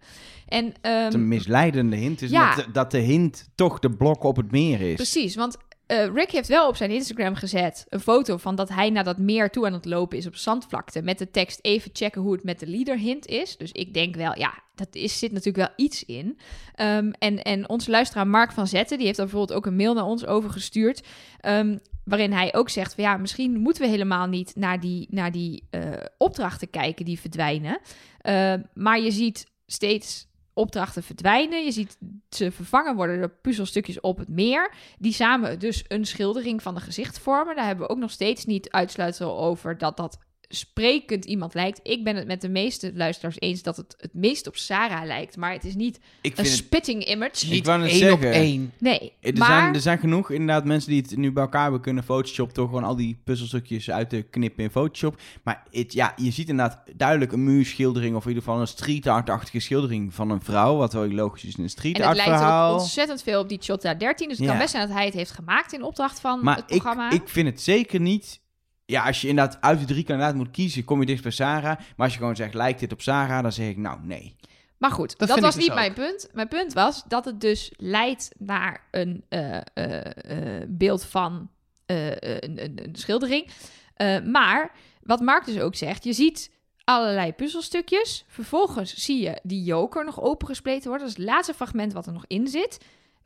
En, 0.47 0.73
ehm, 0.81 1.13
een 1.13 1.27
misleidende 1.27 1.95
hint 1.95 2.21
is 2.21 2.29
ja. 2.29 2.55
dat, 2.55 2.65
de- 2.65 2.71
dat 2.71 2.91
de 2.91 2.97
hint 2.99 3.49
toch 3.55 3.79
de 3.79 3.89
blok 3.89 4.23
op 4.23 4.35
het 4.35 4.51
meer 4.51 4.81
is. 4.81 4.95
Precies, 4.95 5.35
want 5.35 5.57
eh, 5.87 6.13
Rick 6.13 6.31
heeft 6.31 6.47
wel 6.47 6.67
op 6.67 6.75
zijn 6.75 6.91
Instagram 6.91 7.35
gezet 7.35 7.85
een 7.89 7.99
foto 7.99 8.37
van 8.37 8.55
dat 8.55 8.69
hij 8.69 8.89
naar 8.89 9.03
dat 9.03 9.17
meer 9.17 9.49
toe 9.49 9.65
aan 9.65 9.73
het 9.73 9.85
lopen 9.85 10.17
is 10.17 10.27
op 10.27 10.35
zandvlakte. 10.35 11.01
Met 11.01 11.17
de 11.17 11.31
tekst 11.31 11.59
even 11.61 11.89
checken 11.93 12.21
hoe 12.21 12.33
het 12.33 12.43
met 12.43 12.59
de 12.59 12.67
leader 12.67 12.97
hint 12.97 13.25
is. 13.25 13.57
Dus 13.57 13.71
ik 13.71 13.93
denk 13.93 14.15
wel, 14.15 14.37
ja, 14.37 14.53
dat 14.75 14.95
is, 14.95 15.19
zit 15.19 15.31
natuurlijk 15.31 15.67
wel 15.67 15.85
iets 15.85 16.05
in. 16.05 16.39
Ehm, 16.75 17.11
en, 17.19 17.41
en 17.41 17.69
onze 17.69 17.91
luisteraar 17.91 18.27
Mark 18.27 18.51
van 18.51 18.67
Zetten, 18.67 18.97
die 18.97 19.05
heeft 19.05 19.17
daar 19.17 19.27
bijvoorbeeld 19.27 19.57
ook 19.57 19.65
een 19.65 19.75
mail 19.75 19.93
naar 19.93 20.05
ons 20.05 20.25
over 20.25 20.49
gestuurd. 20.49 21.03
ehm, 21.39 21.77
waarin 22.03 22.33
hij 22.33 22.55
ook 22.55 22.69
zegt 22.69 22.93
van 22.93 23.03
ja, 23.03 23.17
misschien 23.17 23.59
moeten 23.59 23.81
we 23.83 23.89
helemaal 23.89 24.27
niet 24.27 24.55
naar 24.55 24.79
die, 24.79 25.07
naar 25.09 25.31
die 25.31 25.67
eh, 25.69 25.91
opdrachten 26.17 26.69
kijken 26.69 27.05
die 27.05 27.19
verdwijnen. 27.19 27.79
Eh, 28.17 28.53
maar 28.73 28.99
je 28.99 29.11
ziet 29.11 29.45
steeds 29.65 30.26
opdrachten 30.57 31.03
verdwijnen. 31.03 31.63
Je 31.63 31.71
ziet 31.71 31.97
ze 32.29 32.51
vervangen 32.51 32.95
worden 32.95 33.19
door 33.19 33.29
puzzelstukjes 33.41 33.99
op 33.99 34.17
het 34.17 34.29
meer. 34.29 34.73
Die 34.99 35.13
samen 35.13 35.59
dus 35.59 35.83
een 35.87 36.05
schildering 36.05 36.61
van 36.61 36.75
een 36.75 36.81
gezicht 36.81 37.19
vormen. 37.19 37.55
Daar 37.55 37.65
hebben 37.65 37.85
we 37.85 37.91
ook 37.91 37.99
nog 37.99 38.11
steeds 38.11 38.45
niet 38.45 38.69
uitsluitsel 38.69 39.39
over 39.39 39.77
dat 39.77 39.97
dat 39.97 40.17
sprekend 40.49 41.25
iemand 41.25 41.53
lijkt. 41.53 41.79
Ik 41.83 42.03
ben 42.03 42.15
het 42.15 42.27
met 42.27 42.41
de 42.41 42.49
meeste 42.49 42.91
luisteraars 42.95 43.39
eens 43.39 43.61
dat 43.61 43.77
het 43.77 43.95
het 43.99 44.13
meest 44.13 44.47
op 44.47 44.55
Sarah 44.57 45.05
lijkt. 45.05 45.37
Maar 45.37 45.51
het 45.51 45.63
is 45.63 45.75
niet 45.75 45.99
Ik 46.21 46.37
een 46.37 46.43
het, 46.43 46.53
spitting 46.53 47.05
image. 47.05 47.45
Ik 47.45 47.49
Niet 47.51 47.65
wou 47.65 47.79
net 47.81 47.89
één 47.89 48.13
op 48.13 48.21
zeggen. 48.21 48.41
één. 48.41 48.73
Nee, 48.79 49.13
er, 49.21 49.37
maar... 49.37 49.47
zijn, 49.47 49.73
er 49.73 49.81
zijn 49.81 49.99
genoeg 49.99 50.31
inderdaad 50.31 50.65
mensen 50.65 50.89
die 50.91 51.01
het 51.01 51.17
nu 51.17 51.31
bij 51.31 51.43
elkaar 51.43 51.61
hebben 51.61 51.81
kunnen 51.81 52.03
Photoshop 52.03 52.55
door 52.55 52.65
gewoon 52.67 52.83
al 52.83 52.95
die 52.95 53.21
puzzelstukjes 53.23 53.89
uit 53.91 54.09
te 54.09 54.21
knippen 54.21 54.63
in 54.63 54.69
Photoshop. 54.69 55.21
Maar 55.43 55.63
het, 55.71 55.93
ja, 55.93 56.13
je 56.15 56.31
ziet 56.31 56.49
inderdaad 56.49 56.83
duidelijk 56.95 57.31
een 57.31 57.43
muurschildering 57.43 58.15
of 58.15 58.23
in 58.23 58.27
ieder 58.29 58.43
geval 58.43 58.59
een 58.61 58.67
street 58.67 59.07
art-achtige 59.07 59.59
schildering 59.59 60.13
van 60.13 60.29
een 60.29 60.41
vrouw. 60.41 60.75
Wat 60.75 60.93
wel 60.93 61.07
logisch 61.11 61.43
is 61.45 61.55
in 61.55 61.63
een 61.63 61.69
street 61.69 61.95
En 61.95 61.99
het 62.01 62.07
art 62.07 62.17
lijkt 62.17 62.31
ook 62.31 62.37
verhaal. 62.37 62.73
ontzettend 62.79 63.23
veel 63.23 63.39
op 63.39 63.49
die 63.49 63.59
Chota 63.61 63.93
13. 63.93 64.27
Dus 64.27 64.37
het 64.37 64.45
Ja. 64.45 64.51
kan 64.51 64.61
best 64.61 64.71
zijn 64.71 64.87
dat 64.87 64.95
hij 64.95 65.05
het 65.05 65.13
heeft 65.13 65.31
gemaakt 65.31 65.73
in 65.73 65.83
opdracht 65.83 66.19
van 66.19 66.43
Maar 66.43 66.55
het 66.55 66.63
ik, 66.71 66.81
programma. 66.81 67.11
ik 67.11 67.29
vind 67.29 67.47
het 67.47 67.61
zeker 67.61 67.99
niet. 67.99 68.39
Ja, 68.89 69.05
als 69.05 69.21
je 69.21 69.27
inderdaad 69.27 69.61
uit 69.61 69.79
de 69.79 69.85
drie 69.85 70.03
kandidaten 70.03 70.37
moet 70.37 70.51
kiezen, 70.51 70.83
kom 70.85 70.99
je 70.99 71.05
dicht 71.05 71.23
bij 71.23 71.31
Sarah. 71.31 71.77
Maar 71.77 72.05
als 72.05 72.13
je 72.13 72.19
gewoon 72.19 72.35
zegt, 72.35 72.53
lijkt 72.53 72.79
dit 72.79 72.91
op 72.91 73.01
Sarah, 73.01 73.41
dan 73.41 73.51
zeg 73.51 73.67
ik 73.67 73.77
nou 73.77 73.99
nee. 74.01 74.35
Maar 74.77 74.91
goed, 74.91 75.17
Dat 75.17 75.29
was 75.29 75.55
dus 75.55 75.55
niet 75.55 75.73
mijn 75.73 75.93
punt. 75.93 76.29
Mijn 76.33 76.47
punt 76.47 76.73
was 76.73 77.03
dat 77.07 77.25
het 77.25 77.41
dus 77.41 77.71
leidt 77.75 78.31
naar 78.37 78.87
een 78.91 79.23
eh, 79.29 79.57
eh, 79.73 80.05
eh, 80.05 80.63
beeld 80.67 81.05
van 81.05 81.49
eh, 81.85 82.09
een, 82.11 82.63
een, 82.63 82.83
een 82.83 82.95
schildering. 82.95 83.49
Eh, 83.93 84.21
maar 84.21 84.71
wat 85.01 85.21
Mark 85.21 85.45
dus 85.45 85.59
ook 85.59 85.75
zegt, 85.75 86.03
je 86.03 86.13
ziet 86.13 86.51
allerlei 86.83 87.33
puzzelstukjes. 87.33 88.25
Vervolgens 88.27 88.93
zie 88.93 89.21
je 89.21 89.39
die 89.43 89.63
joker 89.63 90.05
nog 90.05 90.21
opengespleten 90.21 90.89
worden. 90.89 91.07
Dat 91.07 91.17
is 91.17 91.23
het 91.23 91.33
laatste 91.33 91.53
fragment 91.53 91.93
wat 91.93 92.05
er 92.05 92.13
nog 92.13 92.25
in 92.27 92.47
zit. 92.47 92.77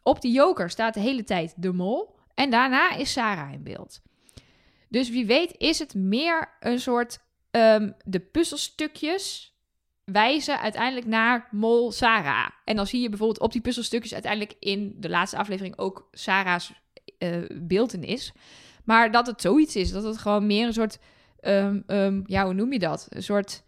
Op 0.03 0.21
die 0.21 0.31
joker 0.31 0.69
staat 0.69 0.93
de 0.93 0.99
hele 0.99 1.23
tijd 1.23 1.53
de 1.57 1.71
mol. 1.73 2.15
En 2.33 2.49
daarna 2.49 2.91
is 2.95 3.11
Sarah 3.11 3.53
in 3.53 3.63
beeld. 3.63 4.01
Dus 4.91 5.09
wie 5.09 5.25
weet 5.25 5.55
is 5.57 5.79
het 5.79 5.93
meer 5.93 6.57
een 6.59 6.79
soort... 6.79 7.19
ehm, 7.51 7.91
de 8.05 8.19
puzzelstukjes 8.19 9.55
wijzen 10.03 10.59
uiteindelijk 10.59 11.07
naar 11.07 11.47
Mol 11.51 11.91
Sarah. 11.91 12.49
En 12.65 12.75
dan 12.75 12.87
zie 12.87 13.01
je 13.01 13.09
bijvoorbeeld 13.09 13.39
op 13.39 13.51
die 13.51 13.61
puzzelstukjes 13.61 14.13
uiteindelijk 14.13 14.55
in 14.59 14.95
de 14.97 15.09
laatste 15.09 15.37
aflevering 15.37 15.77
ook 15.77 16.07
Sarah's 16.11 16.73
eh 17.17 17.37
beeldenis. 17.61 18.31
Maar 18.83 19.11
dat 19.11 19.27
het 19.27 19.41
zoiets 19.41 19.75
is, 19.75 19.91
dat 19.91 20.03
het 20.03 20.17
gewoon 20.17 20.45
meer 20.45 20.67
een 20.67 20.73
soort, 20.73 20.97
ehm, 21.39 21.81
ehm, 21.87 22.21
ja, 22.25 22.45
hoe 22.45 22.53
noem 22.53 22.73
je 22.73 22.79
dat? 22.79 23.07
Een 23.09 23.23
soort, 23.23 23.63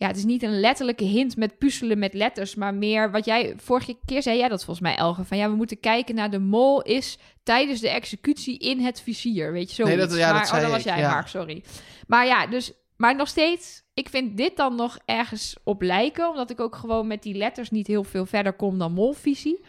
ja, 0.00 0.06
het 0.06 0.16
is 0.16 0.24
niet 0.24 0.42
een 0.42 0.60
letterlijke 0.60 1.04
hint 1.04 1.36
met 1.36 1.58
puzzelen 1.58 1.98
met 1.98 2.14
letters, 2.14 2.54
maar 2.54 2.74
meer 2.74 3.10
wat 3.10 3.24
jij, 3.24 3.54
vorige 3.56 3.96
keer 4.04 4.22
zei 4.22 4.38
jij 4.38 4.48
dat 4.48 4.64
volgens 4.64 4.86
mij, 4.86 4.96
Elge, 4.96 5.24
van 5.24 5.36
ja, 5.38 5.48
we 5.50 5.56
moeten 5.56 5.80
kijken 5.80 6.14
naar 6.14 6.30
de 6.30 6.38
mol 6.38 6.82
is 6.82 7.18
tijdens 7.42 7.80
de 7.80 7.88
executie 7.88 8.58
in 8.58 8.80
het 8.80 9.00
vizier, 9.00 9.52
weet 9.52 9.68
je, 9.68 9.74
zo. 9.74 9.84
Nee, 9.84 9.96
dat- 9.96 10.10
ja, 10.16 10.32
dat 10.32 10.50
maar, 10.50 10.56
oh, 10.58 10.62
dat 10.62 10.70
was 10.70 10.82
jij, 10.82 10.98
ja. 10.98 11.10
Mark, 11.10 11.26
sorry. 11.26 11.62
Maar 12.06 12.26
ja, 12.26 12.46
dus, 12.46 12.72
maar 12.96 13.16
nog 13.16 13.28
steeds, 13.28 13.82
ik 13.94 14.08
vind 14.08 14.36
dit 14.36 14.56
dan 14.56 14.74
nog 14.74 14.98
ergens 15.04 15.56
op 15.64 15.82
lijken, 15.82 16.28
omdat 16.28 16.50
ik 16.50 16.60
ook 16.60 16.76
gewoon 16.76 17.06
met 17.06 17.22
die 17.22 17.34
letters 17.34 17.70
niet 17.70 17.86
heel 17.86 18.04
veel 18.04 18.26
verder 18.26 18.52
kom 18.52 18.78
dan 18.78 18.92
molvisie. 18.92 19.60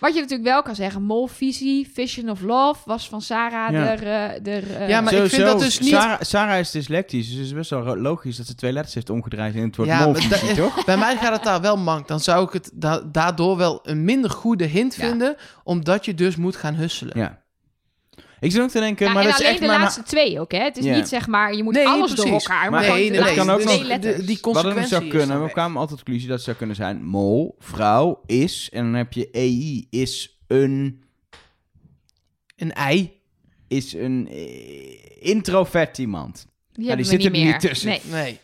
Wat 0.00 0.14
je 0.14 0.20
natuurlijk 0.20 0.48
wel 0.48 0.62
kan 0.62 0.74
zeggen, 0.74 1.02
molvisie, 1.02 1.90
Vision 1.94 2.30
of 2.30 2.40
Love 2.40 2.80
was 2.84 3.08
van 3.08 3.20
Sarah 3.22 3.72
Ja. 3.72 3.96
de, 3.96 4.04
eh, 4.04 4.42
de, 4.42 4.50
eh, 4.74 4.88
Ja, 4.88 5.00
maar 5.00 5.12
ik 5.12 5.30
vind 5.30 5.42
dat 5.46 5.58
dus 5.60 5.80
niet- 5.80 5.88
Sarah, 5.90 6.20
Sarah 6.20 6.58
is 6.58 6.70
dyslectisch, 6.70 7.26
dus 7.28 7.36
het 7.36 7.46
is 7.46 7.52
best 7.52 7.70
wel 7.70 7.96
logisch 7.96 8.36
dat 8.36 8.46
ze 8.46 8.54
twee 8.54 8.72
letters 8.72 8.94
heeft 8.94 9.10
omgedraaid 9.10 9.54
in 9.54 9.62
het 9.62 9.76
woord 9.76 9.88
Ja, 9.88 10.04
molvisie, 10.04 10.54
toch? 10.54 10.84
Bij 10.84 10.96
mij 10.96 11.16
gaat 11.16 11.32
het 11.32 11.42
daar 11.44 11.60
wel 11.60 11.76
mank. 11.76 12.08
Dan 12.08 12.20
zou 12.20 12.46
ik 12.46 12.52
het 12.52 12.70
da- 12.74 13.02
daardoor 13.12 13.56
wel 13.56 13.80
een 13.82 14.04
minder 14.04 14.30
goede 14.30 14.64
hint 14.64 14.94
Ja. 14.94 15.08
vinden, 15.08 15.36
omdat 15.64 16.04
je 16.04 16.14
dus 16.14 16.36
moet 16.36 16.56
gaan 16.56 16.74
husselen. 16.74 17.18
Ja. 17.18 17.42
Ik 18.40 18.50
zit 18.52 18.60
ook 18.60 18.68
te 18.70 18.78
denken, 18.80 19.06
Ja, 19.06 19.12
maar 19.12 19.22
en 19.22 19.28
dat 19.28 19.38
is 19.38 19.44
alleen 19.44 19.52
echt 19.56 19.64
de 19.66 19.70
maar... 19.70 19.80
laatste 19.80 20.02
twee 20.02 20.40
ook, 20.40 20.52
hè? 20.52 20.58
Het 20.62 20.76
is 20.76 20.84
Ja. 20.84 20.94
niet 20.96 21.08
zeg 21.08 21.26
maar, 21.26 21.54
je 21.54 21.62
moet 21.62 21.74
Nee, 21.74 21.86
alles 21.86 22.10
door 22.14 22.24
precies. 22.26 22.46
elkaar. 22.48 22.70
Maar 22.70 22.88
nee, 22.88 23.10
nee, 23.10 23.34
kan 23.34 23.50
ook 23.50 23.64
nog- 23.64 23.98
de- 23.98 24.24
die 24.24 24.26
Wat 24.26 24.40
consequentie 24.40 24.86
zou 24.88 25.04
is 25.04 25.10
kunnen, 25.10 25.42
we 25.44 25.50
kwamen 25.50 25.72
altijd 25.80 25.88
tot 25.88 25.98
de 25.98 26.04
conclusie 26.04 26.26
dat 26.28 26.36
het 26.36 26.44
zou 26.46 26.56
kunnen 26.56 26.76
zijn 26.76 27.04
mol, 27.04 27.56
vrouw, 27.58 28.20
is, 28.26 28.68
en 28.72 28.84
dan 28.84 28.94
heb 28.94 29.12
je 29.12 29.28
EI, 29.32 29.86
is 29.90 30.38
een, 30.46 31.02
Een 32.56 32.72
ei? 32.72 33.12
is 33.68 33.92
een 33.92 34.28
eh, 34.30 35.28
introvert 35.30 35.98
iemand. 35.98 36.46
Die, 36.72 36.86
zit 37.04 37.24
er 37.24 37.30
niet 37.30 37.32
niet 37.32 37.44
meer. 37.44 37.58
tussen. 37.58 37.88
Nee. 37.88 38.00
Nee. 38.10 38.38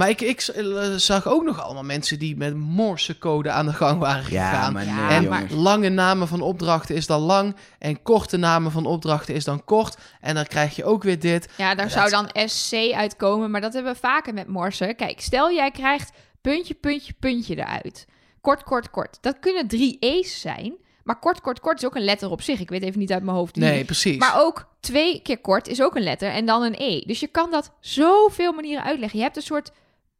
Maar 0.00 0.08
ik, 0.08 0.20
ik 0.20 0.40
eh, 0.40 0.90
zag 0.96 1.28
ook 1.28 1.44
nog 1.44 1.62
allemaal 1.62 1.82
mensen 1.82 2.18
die 2.18 2.36
met 2.36 2.56
morsecode 2.56 3.50
aan 3.50 3.66
de 3.66 3.72
gang 3.72 3.98
waren 3.98 4.32
Ja, 4.32 4.50
gegaan. 4.50 4.72
maar 4.72 4.84
nee, 4.84 4.94
Ja, 4.94 5.10
en 5.10 5.22
jongens. 5.22 5.52
lange 5.52 5.88
namen 5.88 6.28
van 6.28 6.40
opdrachten 6.40 6.94
is 6.94 7.06
dan 7.06 7.20
lang. 7.20 7.56
En 7.78 8.02
korte 8.02 8.36
namen 8.36 8.70
van 8.72 8.86
opdrachten 8.86 9.34
is 9.34 9.44
dan 9.44 9.64
kort. 9.64 9.96
En 10.20 10.34
dan 10.34 10.44
krijg 10.46 10.76
je 10.76 10.84
ook 10.84 11.02
weer 11.02 11.18
dit. 11.18 11.48
Ja, 11.56 11.74
daar 11.74 11.84
Dat- 11.88 11.92
zou 12.10 12.10
dan 12.10 12.48
SC 12.48 12.72
uitkomen, 12.94 13.50
maar 13.50 13.60
dat 13.60 13.72
hebben 13.72 13.92
we 13.92 13.98
vaker 13.98 14.34
met 14.34 14.46
morsen. 14.48 14.96
Kijk, 14.96 15.20
stel 15.20 15.52
jij 15.52 15.70
krijgt 15.70 16.12
puntje, 16.40 16.74
puntje, 16.74 17.12
puntje 17.20 17.56
eruit. 17.56 18.06
Kort, 18.40 18.62
kort, 18.62 18.90
kort. 18.90 19.18
Dat 19.20 19.38
kunnen 19.40 19.66
drie 19.68 19.96
E's 20.00 20.40
zijn, 20.40 20.74
maar 21.04 21.18
kort, 21.18 21.40
kort, 21.40 21.60
kort 21.60 21.78
is 21.78 21.86
ook 21.86 21.94
een 21.96 22.04
letter 22.04 22.30
op 22.30 22.42
zich. 22.42 22.60
Ik 22.60 22.68
weet 22.68 22.82
even 22.82 22.98
niet 22.98 23.12
uit 23.12 23.22
mijn 23.22 23.36
hoofd. 23.36 23.56
Nee, 23.56 23.84
precies. 23.84 24.18
Maar 24.18 24.40
ook 24.42 24.68
twee 24.80 25.20
keer 25.22 25.38
kort 25.40 25.68
is 25.68 25.82
ook 25.82 25.96
een 25.96 26.02
letter 26.02 26.30
en 26.30 26.46
dan 26.46 26.62
een 26.62 26.74
E. 26.78 27.00
Dus 27.06 27.20
je 27.20 27.26
kan 27.26 27.50
dat 27.50 27.70
zoveel 27.80 28.52
manieren 28.52 28.84
uitleggen. 28.84 29.18
Je 29.18 29.24
hebt 29.24 29.36
een 29.36 29.42
soort 29.42 29.72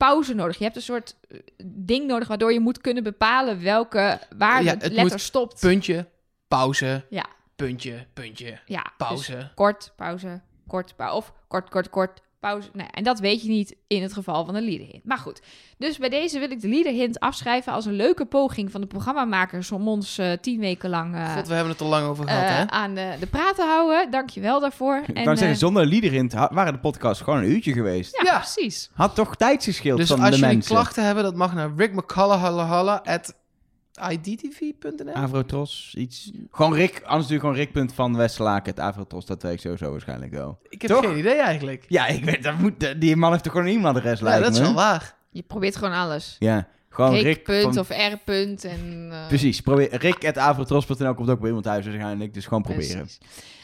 pauze 0.07 0.35
nodig. 0.35 0.59
Je 0.59 0.65
hebt 0.65 0.77
een 0.77 0.83
soort 0.83 1.17
eh, 1.29 1.39
ding 1.65 2.07
nodig 2.07 2.29
waardoor 2.29 2.53
je 2.53 2.61
moet 2.61 2.81
kunnen 2.81 3.03
bepalen 3.03 3.63
welke 3.63 4.21
waar 4.37 4.63
Ja, 4.63 4.75
de 4.75 4.85
het 4.85 4.93
letter 4.93 5.21
stopt. 5.21 5.61
Puntje, 5.61 6.07
pauze, 6.49 7.05
Ja. 7.11 7.27
puntje, 7.57 8.07
puntje, 8.13 8.59
Ja, 8.67 8.83
dus 8.83 8.93
pauze. 8.97 9.51
kort, 9.55 9.93
pauze, 9.97 10.41
kort, 10.67 10.97
pauze. 10.97 11.15
Of 11.17 11.33
kort, 11.49 11.69
kort, 11.71 11.91
kort, 11.91 12.21
pauze. 12.41 12.69
Nee, 12.73 12.87
en 12.91 13.05
dat 13.05 13.19
weet 13.21 13.43
je 13.43 13.49
niet 13.49 13.77
in 13.87 14.03
het 14.03 14.13
geval 14.13 14.45
van 14.45 14.55
een 14.55 14.63
leaderhint. 14.65 15.05
Maar 15.05 15.19
goed, 15.19 15.41
dus 15.79 15.99
bij 15.99 16.09
deze 16.09 16.39
wil 16.39 16.51
ik 16.51 16.61
de 16.61 16.69
leaderhint 16.69 17.21
afschrijven 17.21 17.73
als 17.73 17.87
een 17.87 17.93
leuke 17.97 18.27
poging 18.27 18.71
van 18.71 18.81
de 18.81 18.87
programmamakers 18.87 19.73
om 19.73 19.89
ons 19.89 20.19
eh, 20.19 20.33
tien 20.41 20.61
weken 20.61 20.91
lang 20.91 21.15
eh, 21.15 21.35
God, 21.35 21.47
we 21.49 21.55
hebben 21.55 21.73
het 21.73 21.81
er 21.81 21.87
lang 21.87 22.07
over 22.07 22.29
gehad, 22.29 22.43
eh, 22.43 22.57
hè? 22.57 22.67
aan 22.71 22.95
de, 22.95 23.17
de 23.21 23.27
praat 23.27 23.55
te 23.57 23.63
houden. 23.63 24.11
Dank 24.11 24.31
je 24.31 24.41
wel 24.41 24.61
daarvoor. 24.61 25.03
Ik 25.07 25.17
En, 25.17 25.25
kan 25.25 25.37
zeggen, 25.37 25.57
zonder 25.59 25.87
lieder 25.87 26.13
in 26.13 26.31
waren 26.51 26.73
de 26.73 26.79
podcast 26.79 27.23
gewoon 27.23 27.39
een 27.39 27.51
uurtje 27.51 27.73
geweest. 27.73 28.17
ja, 28.23 28.33
Ja. 28.33 28.39
precies. 28.39 28.91
Had 28.95 29.15
toch 29.15 29.37
tijdsgescheeld 29.37 29.99
Dus 29.99 30.09
van 30.09 30.21
als 30.21 30.31
de 30.31 30.37
jullie 30.37 30.55
mensen. 30.55 30.75
klachten 30.75 31.05
hebben, 31.05 31.25
dat 31.25 31.35
mag 31.37 31.55
naar 31.55 31.71
Rick 31.77 31.93
McCullough 31.95 33.01
at 33.05 33.35
idtv.nl. 34.11 35.13
Avrotros, 35.15 35.95
iets. 35.97 36.31
Gewoon 36.51 36.75
Rick, 36.75 36.93
anders 37.05 37.29
natuurlijk 37.29 37.41
gewoon 37.41 37.83
Rick. 37.85 37.95
van 37.95 38.17
Westerlaken, 38.17 38.71
het 38.71 38.81
Avrotros, 38.81 39.27
dat 39.27 39.43
weet 39.43 39.53
ik 39.53 39.61
sowieso 39.61 39.91
waarschijnlijk 39.91 40.33
wel. 40.33 40.59
Ik 40.69 40.83
heb 40.83 40.91
Toch? 40.91 41.05
geen 41.05 41.19
idee 41.19 41.35
eigenlijk. 41.41 41.85
Ja, 41.89 42.07
ik 42.07 42.25
weet, 42.25 42.43
dat 42.43 42.59
moet, 42.59 43.01
die 43.01 43.17
man 43.17 43.31
heeft 43.33 43.43
toch 43.45 43.53
gewoon 43.53 43.69
een 43.69 43.77
e-mailadres, 43.77 44.19
Ja, 44.19 44.25
lijkt 44.25 44.43
dat 44.45 44.53
is 44.53 44.59
me. 44.59 44.65
wel 44.65 44.75
waar. 44.75 45.15
Je 45.31 45.43
probeert 45.43 45.77
gewoon 45.77 45.95
alles. 45.95 46.37
Ja, 46.39 46.69
gewoon 46.89 47.13
Rick, 47.13 47.23
Rick, 47.23 47.43
punt 47.45 47.63
van- 47.75 47.79
of 47.79 47.89
R 47.89 48.17
punt 48.25 48.65
en... 48.65 49.09
eh, 49.11 49.27
Precies, 49.29 49.61
probeer, 49.61 49.97
Rick.avrotros.nl 49.97 51.15
komt 51.15 51.31
ook 51.31 51.39
bij 51.39 51.47
iemand 51.47 51.65
thuis 51.65 51.85
waarschijnlijk, 51.85 52.35
dus 52.35 52.45
gewoon 52.47 52.63
proberen. 52.63 52.97
precies. 52.97 53.19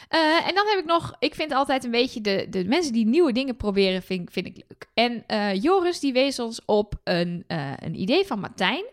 Eh, 0.07 0.19
en 0.47 0.55
dan 0.55 0.65
heb 0.67 0.79
ik 0.79 0.85
nog, 0.85 1.15
ik 1.19 1.35
vind 1.35 1.51
altijd 1.53 1.83
een 1.83 1.91
beetje 1.91 2.21
de, 2.21 2.47
de 2.49 2.65
mensen 2.65 2.93
die 2.93 3.05
nieuwe 3.05 3.31
dingen 3.31 3.55
proberen, 3.57 4.01
vind, 4.01 4.31
vind 4.31 4.45
ik 4.47 4.55
leuk. 4.55 4.87
En 4.93 5.23
eh, 5.27 5.61
Joris 5.63 5.99
die 5.99 6.13
wees 6.13 6.39
ons 6.39 6.61
op 6.65 6.93
een, 7.03 7.43
eh, 7.47 7.71
een 7.79 7.99
idee 8.01 8.25
van 8.25 8.39
Martijn. 8.39 8.83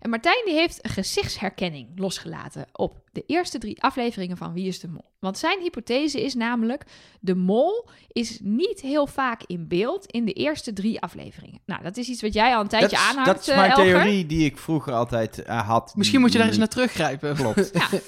En 0.00 0.10
Martijn 0.10 0.42
die 0.44 0.54
heeft 0.54 0.84
een 0.84 0.90
gezichtsherkenning 0.90 1.88
losgelaten 1.96 2.66
op 2.72 3.00
de 3.12 3.24
eerste 3.26 3.58
drie 3.58 3.82
afleveringen 3.82 4.36
van 4.36 4.52
Wie 4.52 4.66
is 4.66 4.80
de 4.80 4.88
Mol. 4.88 5.04
Want 5.18 5.38
zijn 5.38 5.60
hypothese 5.60 6.22
is 6.22 6.34
namelijk, 6.34 6.84
de 7.20 7.34
mol 7.34 7.88
is 8.12 8.38
niet 8.42 8.80
heel 8.80 9.06
vaak 9.06 9.42
in 9.46 9.68
beeld 9.68 10.06
in 10.06 10.24
de 10.24 10.32
eerste 10.32 10.72
drie 10.72 11.00
afleveringen. 11.00 11.60
Nou, 11.66 11.82
dat 11.82 11.96
is 11.96 12.08
iets 12.08 12.22
wat 12.22 12.32
jij 12.32 12.54
al 12.54 12.60
een 12.60 12.68
tijdje 12.68 12.88
dat, 12.88 12.98
is, 12.98 13.06
aanhangt, 13.06 13.30
dat 13.30 13.40
is 13.40 13.48
eh, 13.48 13.56
mijn 13.56 13.70
Elger. 13.70 13.84
theorie 13.84 14.26
die 14.26 14.44
ik 14.44 14.58
vroeger 14.58 14.92
altijd 14.92 15.42
eh, 15.42 15.68
had. 15.68 15.92
Misschien 15.96 16.20
moet 16.20 16.32
je 16.32 16.38
daar 16.38 16.46
eens 16.46 16.56
naar 16.56 16.68
teruggrijpen. 16.68 17.34
Klopt. 17.34 17.70
Ja. 17.72 17.88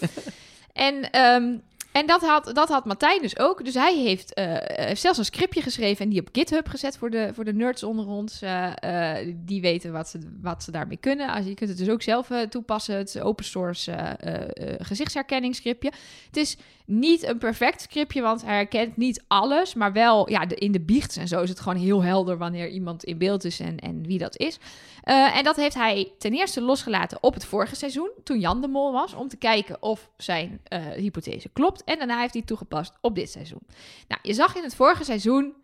En, 0.73 1.11
ehm, 1.11 1.57
en 1.93 2.07
dat, 2.07 2.21
had, 2.21 2.51
dat 2.55 2.69
had 2.69 2.85
Martijn 2.85 3.23
dus 3.23 3.39
ook. 3.39 3.65
Dus 3.65 3.75
hij 3.75 3.99
heeft, 3.99 4.35
eh, 4.35 4.45
heeft 4.87 5.01
zelfs 5.01 5.19
een 5.19 5.25
scriptje 5.25 5.63
geschreven 5.63 6.05
en 6.05 6.11
die 6.11 6.21
op 6.21 6.29
GitHub 6.33 6.69
gezet 6.69 6.97
voor 6.97 7.11
de, 7.11 7.31
voor 7.35 7.45
de 7.45 7.55
nerds 7.55 7.83
onder 7.83 8.07
ons. 8.07 8.43
eh, 8.43 9.19
eh, 9.19 9.35
die 9.37 9.61
weten 9.61 9.93
wat 9.93 10.09
ze, 10.09 10.19
wat 10.41 10.63
ze 10.63 10.71
daarmee 10.71 10.97
kunnen. 10.97 11.29
Als, 11.29 11.45
je 11.47 11.55
kunt 11.55 11.71
het 11.71 11.79
dus 11.79 11.89
ook 11.89 12.03
zelf 12.03 12.31
eh, 12.31 12.41
toepassen. 12.41 12.97
Het 12.97 13.21
open 13.21 13.45
source 13.45 13.93
eh, 13.93 14.35
eh, 14.35 14.71
eh, 14.71 14.75
gezichtsherkenningsscriptje. 14.79 15.93
Het 16.27 16.37
is 16.37 16.57
niet 16.99 17.23
een 17.23 17.39
perfect 17.39 17.81
scriptje, 17.81 18.23
want 18.23 18.43
hij 18.43 18.55
herkent 18.55 18.97
niet 18.97 19.25
alles. 19.29 19.75
Maar 19.75 19.93
wel 19.93 20.31
ja, 20.31 20.47
de, 20.47 20.55
in 20.55 20.73
de 20.73 20.81
biechts 20.81 21.17
en 21.17 21.29
zo 21.29 21.43
is 21.43 21.49
het 21.49 21.61
gewoon 21.61 21.79
heel 21.79 22.03
helder 22.03 22.39
wanneer 22.39 22.69
iemand 22.69 23.05
in 23.05 23.19
beeld 23.19 23.45
is 23.45 23.61
en, 23.61 23.79
en 23.79 24.07
wie 24.07 24.19
dat 24.19 24.37
is. 24.37 24.59
Eh, 25.03 25.37
en 25.37 25.45
dat 25.45 25.57
heeft 25.57 25.75
hij 25.75 26.13
ten 26.19 26.33
eerste 26.33 26.61
losgelaten 26.61 27.19
op 27.21 27.35
het 27.35 27.45
vorige 27.45 27.75
seizoen, 27.75 28.11
toen 28.25 28.41
Jan 28.41 28.61
de 28.61 28.69
Mol 28.69 28.93
was, 28.93 29.15
om 29.15 29.29
te 29.29 29.37
kijken 29.37 29.83
of 29.83 30.11
zijn 30.17 30.61
eh, 30.65 30.81
hypothese 30.87 31.49
klopt. 31.49 31.85
En 31.85 31.99
daarna 31.99 32.21
heeft 32.21 32.35
hij 32.35 32.43
toegepast 32.43 32.93
op 33.01 33.15
dit 33.15 33.31
seizoen. 33.31 33.63
Nou, 34.09 34.21
je 34.23 34.33
zag 34.33 34.57
in 34.57 34.63
het 34.63 34.75
vorige 34.75 35.05
seizoen, 35.05 35.55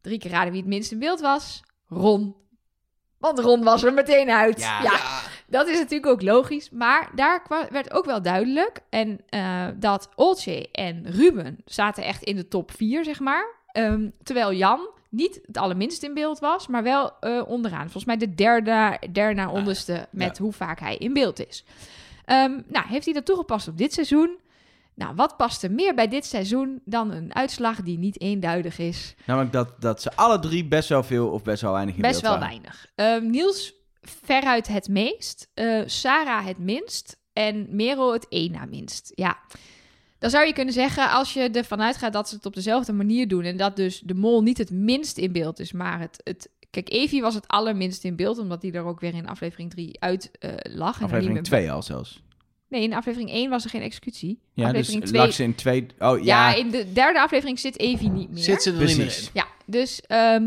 drie 0.00 0.18
keer 0.18 0.30
raden 0.30 0.52
wie 0.52 0.60
het 0.60 0.70
minst 0.70 0.92
in 0.92 0.98
beeld 0.98 1.20
was, 1.20 1.62
Ron. 1.88 2.34
Want 3.18 3.38
Ron 3.38 3.62
was 3.62 3.82
er 3.82 3.94
meteen 3.94 4.30
uit. 4.30 4.60
Ja. 4.60 4.82
ja. 4.82 5.22
Dat 5.54 5.68
is 5.68 5.78
natuurlijk 5.78 6.12
ook 6.12 6.22
logisch. 6.22 6.70
Maar 6.70 7.10
daar 7.14 7.66
werd 7.70 7.92
ook 7.92 8.04
wel 8.04 8.22
duidelijk. 8.22 8.80
En 8.88 9.20
eh, 9.28 9.66
dat 9.76 10.08
Olcay 10.14 10.68
en 10.72 11.10
Ruben 11.10 11.58
zaten 11.64 12.04
echt 12.04 12.22
in 12.22 12.36
de 12.36 12.48
top 12.48 12.70
4, 12.70 13.04
zeg 13.04 13.20
maar. 13.20 13.46
Ehm, 13.66 14.08
terwijl 14.22 14.52
Jan 14.52 14.88
niet 15.10 15.40
het 15.46 15.58
allerminst 15.58 16.02
in 16.02 16.14
beeld 16.14 16.38
was, 16.38 16.66
maar 16.66 16.82
wel 16.82 17.12
eh, 17.20 17.42
onderaan. 17.46 17.82
Volgens 17.82 18.04
mij 18.04 18.16
de 18.16 18.34
derde, 18.34 18.98
derde 19.12 19.34
naar 19.34 19.50
onderste 19.52 20.08
met 20.10 20.38
hoe 20.38 20.52
vaak 20.52 20.80
hij 20.80 20.96
in 20.96 21.12
beeld 21.12 21.46
is. 21.48 21.64
Ehm, 22.24 22.60
nou, 22.66 22.86
heeft 22.88 23.04
hij 23.04 23.14
dat 23.14 23.24
toegepast 23.24 23.68
op 23.68 23.78
dit 23.78 23.92
seizoen? 23.92 24.38
Nou, 24.94 25.14
wat 25.14 25.36
past 25.36 25.62
er 25.62 25.70
meer 25.70 25.94
bij 25.94 26.08
dit 26.08 26.24
seizoen 26.24 26.80
dan 26.84 27.10
een 27.10 27.34
uitslag 27.34 27.82
die 27.82 27.98
niet 27.98 28.20
eenduidig 28.20 28.78
is? 28.78 29.14
Namelijk 29.26 29.52
dat, 29.52 29.80
dat 29.80 30.02
ze 30.02 30.14
alle 30.14 30.38
drie 30.38 30.64
best 30.64 30.88
wel 30.88 31.02
veel 31.02 31.28
of 31.28 31.42
best 31.42 31.62
wel 31.62 31.72
weinig 31.72 31.94
in 31.94 32.02
Best 32.02 32.22
beeld 32.22 32.38
wel 32.38 32.48
weinig. 32.48 32.86
Ehm, 32.94 33.30
Niels 33.30 33.83
veruit 34.24 34.66
het 34.66 34.88
meest. 34.88 35.48
eh, 35.54 35.80
Sarah 35.86 36.46
het 36.46 36.58
minst. 36.58 37.16
En 37.32 37.66
Merel 37.70 38.12
het 38.12 38.26
één 38.28 38.52
na 38.52 38.64
minst. 38.64 39.12
Ja. 39.14 39.38
Dan 40.18 40.30
zou 40.30 40.46
je 40.46 40.52
kunnen 40.52 40.74
zeggen, 40.74 41.10
als 41.10 41.32
je 41.32 41.50
ervan 41.50 41.82
uitgaat 41.82 42.12
dat 42.12 42.28
ze 42.28 42.34
het 42.34 42.46
op 42.46 42.54
dezelfde 42.54 42.92
manier 42.92 43.28
doen. 43.28 43.44
En 43.44 43.56
dat 43.56 43.76
dus 43.76 44.00
de 44.04 44.14
mol 44.14 44.42
niet 44.42 44.58
het 44.58 44.70
minst 44.70 45.18
in 45.18 45.32
beeld 45.32 45.60
is, 45.60 45.72
maar 45.72 46.00
het. 46.00 46.20
het 46.24 46.48
Kijk, 46.70 46.92
Evie 46.92 47.20
was 47.20 47.34
het 47.34 47.48
allerminst 47.48 48.04
in 48.04 48.16
beeld, 48.16 48.38
omdat 48.38 48.60
die 48.60 48.72
er 48.72 48.84
ook 48.84 49.00
weer 49.00 49.14
in 49.14 49.28
aflevering 49.28 49.70
3 49.70 50.00
uit 50.00 50.30
eh, 50.38 50.50
lag. 50.62 50.94
en 50.94 50.98
er 51.00 51.04
Aflevering 51.04 51.32
meer- 51.32 51.42
2 51.42 51.72
al 51.72 51.82
zelfs. 51.82 52.22
Nee, 52.68 52.82
in 52.82 52.92
aflevering 52.94 53.30
1 53.30 53.50
was 53.50 53.64
er 53.64 53.70
geen 53.70 53.82
executie. 53.82 54.40
Ja, 54.54 54.66
aflevering 54.66 55.00
dus 55.00 55.10
2. 55.10 55.22
lag 55.22 55.32
ze 55.32 55.42
in 55.42 55.54
twee... 55.54 55.86
Oh, 55.98 56.24
Ja, 56.24 56.50
ja. 56.50 56.56
in 56.56 56.70
de 56.70 56.92
derde 56.92 57.20
aflevering 57.20 57.58
zit 57.58 57.78
Evie 57.78 58.10
niet 58.10 58.30
meer. 58.30 58.42
Zit 58.42 58.62
ze 58.62 58.70
er 58.72 58.84
niet 58.84 58.96
meer 58.96 59.06
in. 59.06 59.28
Ja, 59.32 59.46
dus 59.66 60.00
ehm, 60.06 60.44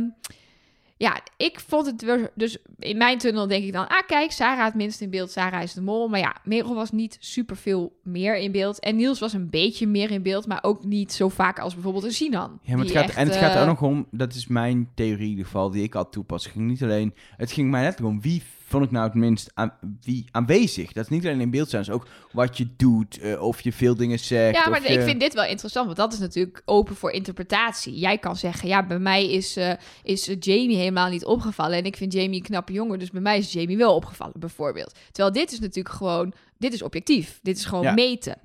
ja, 0.97 1.19
ik 1.37 1.59
vond 1.59 1.85
het 1.85 2.01
weer, 2.01 2.31
dus 2.35 2.57
in 2.79 2.97
mijn 2.97 3.17
tunnel 3.17 3.47
denk 3.47 3.63
ik 3.63 3.73
dan, 3.73 3.87
ah 3.87 4.07
kijk, 4.07 4.31
Sarah 4.31 4.65
het 4.65 4.73
minst 4.73 5.01
in 5.01 5.09
beeld, 5.09 5.31
Sarah 5.31 5.63
is 5.63 5.73
de 5.73 5.81
mol. 5.81 6.07
Maar 6.07 6.19
ja, 6.19 6.35
Merel 6.43 6.75
was 6.75 6.91
niet 6.91 7.17
superveel 7.19 7.99
meer 8.03 8.37
in 8.37 8.51
beeld. 8.51 8.79
En 8.79 8.95
Niels 8.95 9.19
was 9.19 9.33
een 9.33 9.49
beetje 9.49 9.87
meer 9.87 10.11
in 10.11 10.21
beeld, 10.21 10.47
maar 10.47 10.63
ook 10.63 10.83
niet 10.83 11.13
zo 11.13 11.29
vaak 11.29 11.59
als 11.59 11.73
bijvoorbeeld 11.73 12.03
een 12.03 12.11
Sinan. 12.11 12.59
Ja, 12.61 12.75
maar 12.75 12.85
het 12.85 12.93
gaat, 12.93 13.03
echt, 13.03 13.17
en 13.17 13.27
het 13.27 13.35
gaat 13.35 13.49
er 13.49 13.55
eh, 13.55 13.61
ook 13.61 13.67
nog 13.67 13.81
om, 13.81 14.07
dat 14.11 14.33
is 14.33 14.47
mijn 14.47 14.89
theorie 14.95 15.23
in 15.23 15.29
ieder 15.29 15.45
geval, 15.45 15.71
die 15.71 15.83
ik 15.83 15.95
al 15.95 16.09
toepas. 16.09 16.43
Het 16.43 16.53
ging 16.53 16.67
niet 16.67 16.83
alleen, 16.83 17.13
het 17.37 17.51
ging 17.51 17.69
mij 17.69 17.83
net 17.83 18.01
om 18.01 18.21
wie 18.21 18.43
vond 18.69 18.85
ik 18.85 18.91
nou 18.91 19.05
het 19.05 19.13
minst 19.13 19.51
aan, 19.53 19.73
wie 20.01 20.25
aanwezig. 20.31 20.91
Dat 20.93 21.03
is 21.03 21.09
niet 21.09 21.25
alleen 21.25 21.41
in 21.41 21.49
beeld 21.49 21.69
zijn, 21.69 21.81
is 21.81 21.89
ook 21.89 22.07
wat 22.31 22.57
je 22.57 22.67
doet, 22.77 23.17
eh, 23.19 23.41
of 23.41 23.61
je 23.61 23.71
veel 23.73 23.95
dingen 23.95 24.19
zegt. 24.19 24.55
Ja, 24.55 24.69
maar 24.69 24.81
je- 24.81 24.87
ik 24.87 25.01
vind 25.01 25.19
dit 25.19 25.33
wel 25.33 25.45
interessant, 25.45 25.85
want 25.85 25.97
dat 25.97 26.13
is 26.13 26.19
natuurlijk 26.19 26.61
open 26.65 26.95
voor 26.95 27.11
interpretatie. 27.11 27.93
Jij 27.99 28.17
kan 28.17 28.35
zeggen, 28.35 28.67
ja, 28.67 28.85
bij 28.85 28.99
mij 28.99 29.31
is, 29.31 29.55
eh, 29.57 29.71
is 30.03 30.25
Jamie 30.39 30.77
helemaal 30.77 31.09
niet 31.09 31.25
opgevallen 31.25 31.77
en 31.77 31.85
ik 31.85 31.95
vind 31.97 32.13
Jamie 32.13 32.35
een 32.39 32.45
knappe 32.45 32.73
jongen, 32.73 32.99
dus 32.99 33.09
bij 33.11 33.21
mij 33.21 33.37
is 33.37 33.51
Jamie 33.53 33.77
wel 33.77 33.95
opgevallen, 33.95 34.39
bijvoorbeeld. 34.39 34.95
Terwijl 35.11 35.33
dit 35.33 35.51
is 35.51 35.59
natuurlijk 35.59 35.95
gewoon, 35.95 36.33
dit 36.57 36.73
is 36.73 36.81
objectief, 36.81 37.39
dit 37.41 37.57
is 37.57 37.65
gewoon 37.65 37.83
Ja. 37.83 37.93
meten. 37.93 38.35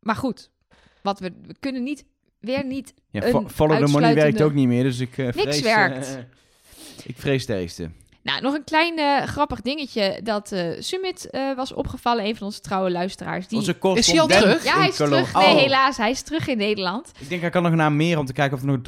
Maar 0.00 0.16
goed, 0.16 0.50
wat 1.02 1.20
we, 1.20 1.32
we 1.46 1.54
kunnen 1.60 1.82
niet, 1.82 2.04
weer 2.40 2.64
niet 2.66 2.94
Ja, 3.10 3.20
follow 3.46 3.84
the 3.84 3.90
money 3.92 4.14
werkt 4.14 4.42
ook 4.42 4.54
niet 4.54 4.66
meer, 4.68 4.82
dus 4.82 4.98
ik 5.00 5.18
eh, 5.18 5.28
vrees... 5.32 5.60
werkt. 5.60 6.18
ik 7.04 7.14
vrees 7.18 7.46
ergste. 7.46 7.90
Nou, 8.22 8.40
nog 8.42 8.54
een 8.54 8.64
klein 8.64 8.98
eh, 8.98 9.22
grappig 9.22 9.60
dingetje 9.60 10.20
dat 10.22 10.52
eh 10.52 10.80
Sumit 10.80 11.30
eh, 11.30 11.54
was 11.56 11.72
opgevallen, 11.72 12.24
een 12.24 12.36
van 12.36 12.46
onze 12.46 12.60
trouwe 12.60 12.90
luisteraars. 12.90 13.48
Die... 13.48 13.58
Onze 13.58 13.76
Is 13.94 14.10
hij 14.10 14.20
al 14.20 14.26
terug? 14.26 14.64
Ja, 14.64 14.78
hij 14.78 14.88
is 14.88 14.96
terug. 14.96 15.34
Nee, 15.34 15.44
Oh. 15.44 15.54
helaas, 15.54 15.96
hij 15.96 16.10
is 16.10 16.22
terug 16.22 16.46
in 16.46 16.56
Nederland. 16.58 17.12
Ik 17.18 17.28
denk, 17.28 17.40
hij 17.40 17.50
kan 17.50 17.62
nog 17.62 17.74
naar 17.74 17.92
meer 17.92 18.18
om 18.18 18.26
te 18.26 18.32
kijken 18.32 18.56
of 18.56 18.62
er 18.62 18.68
nog 18.68 18.80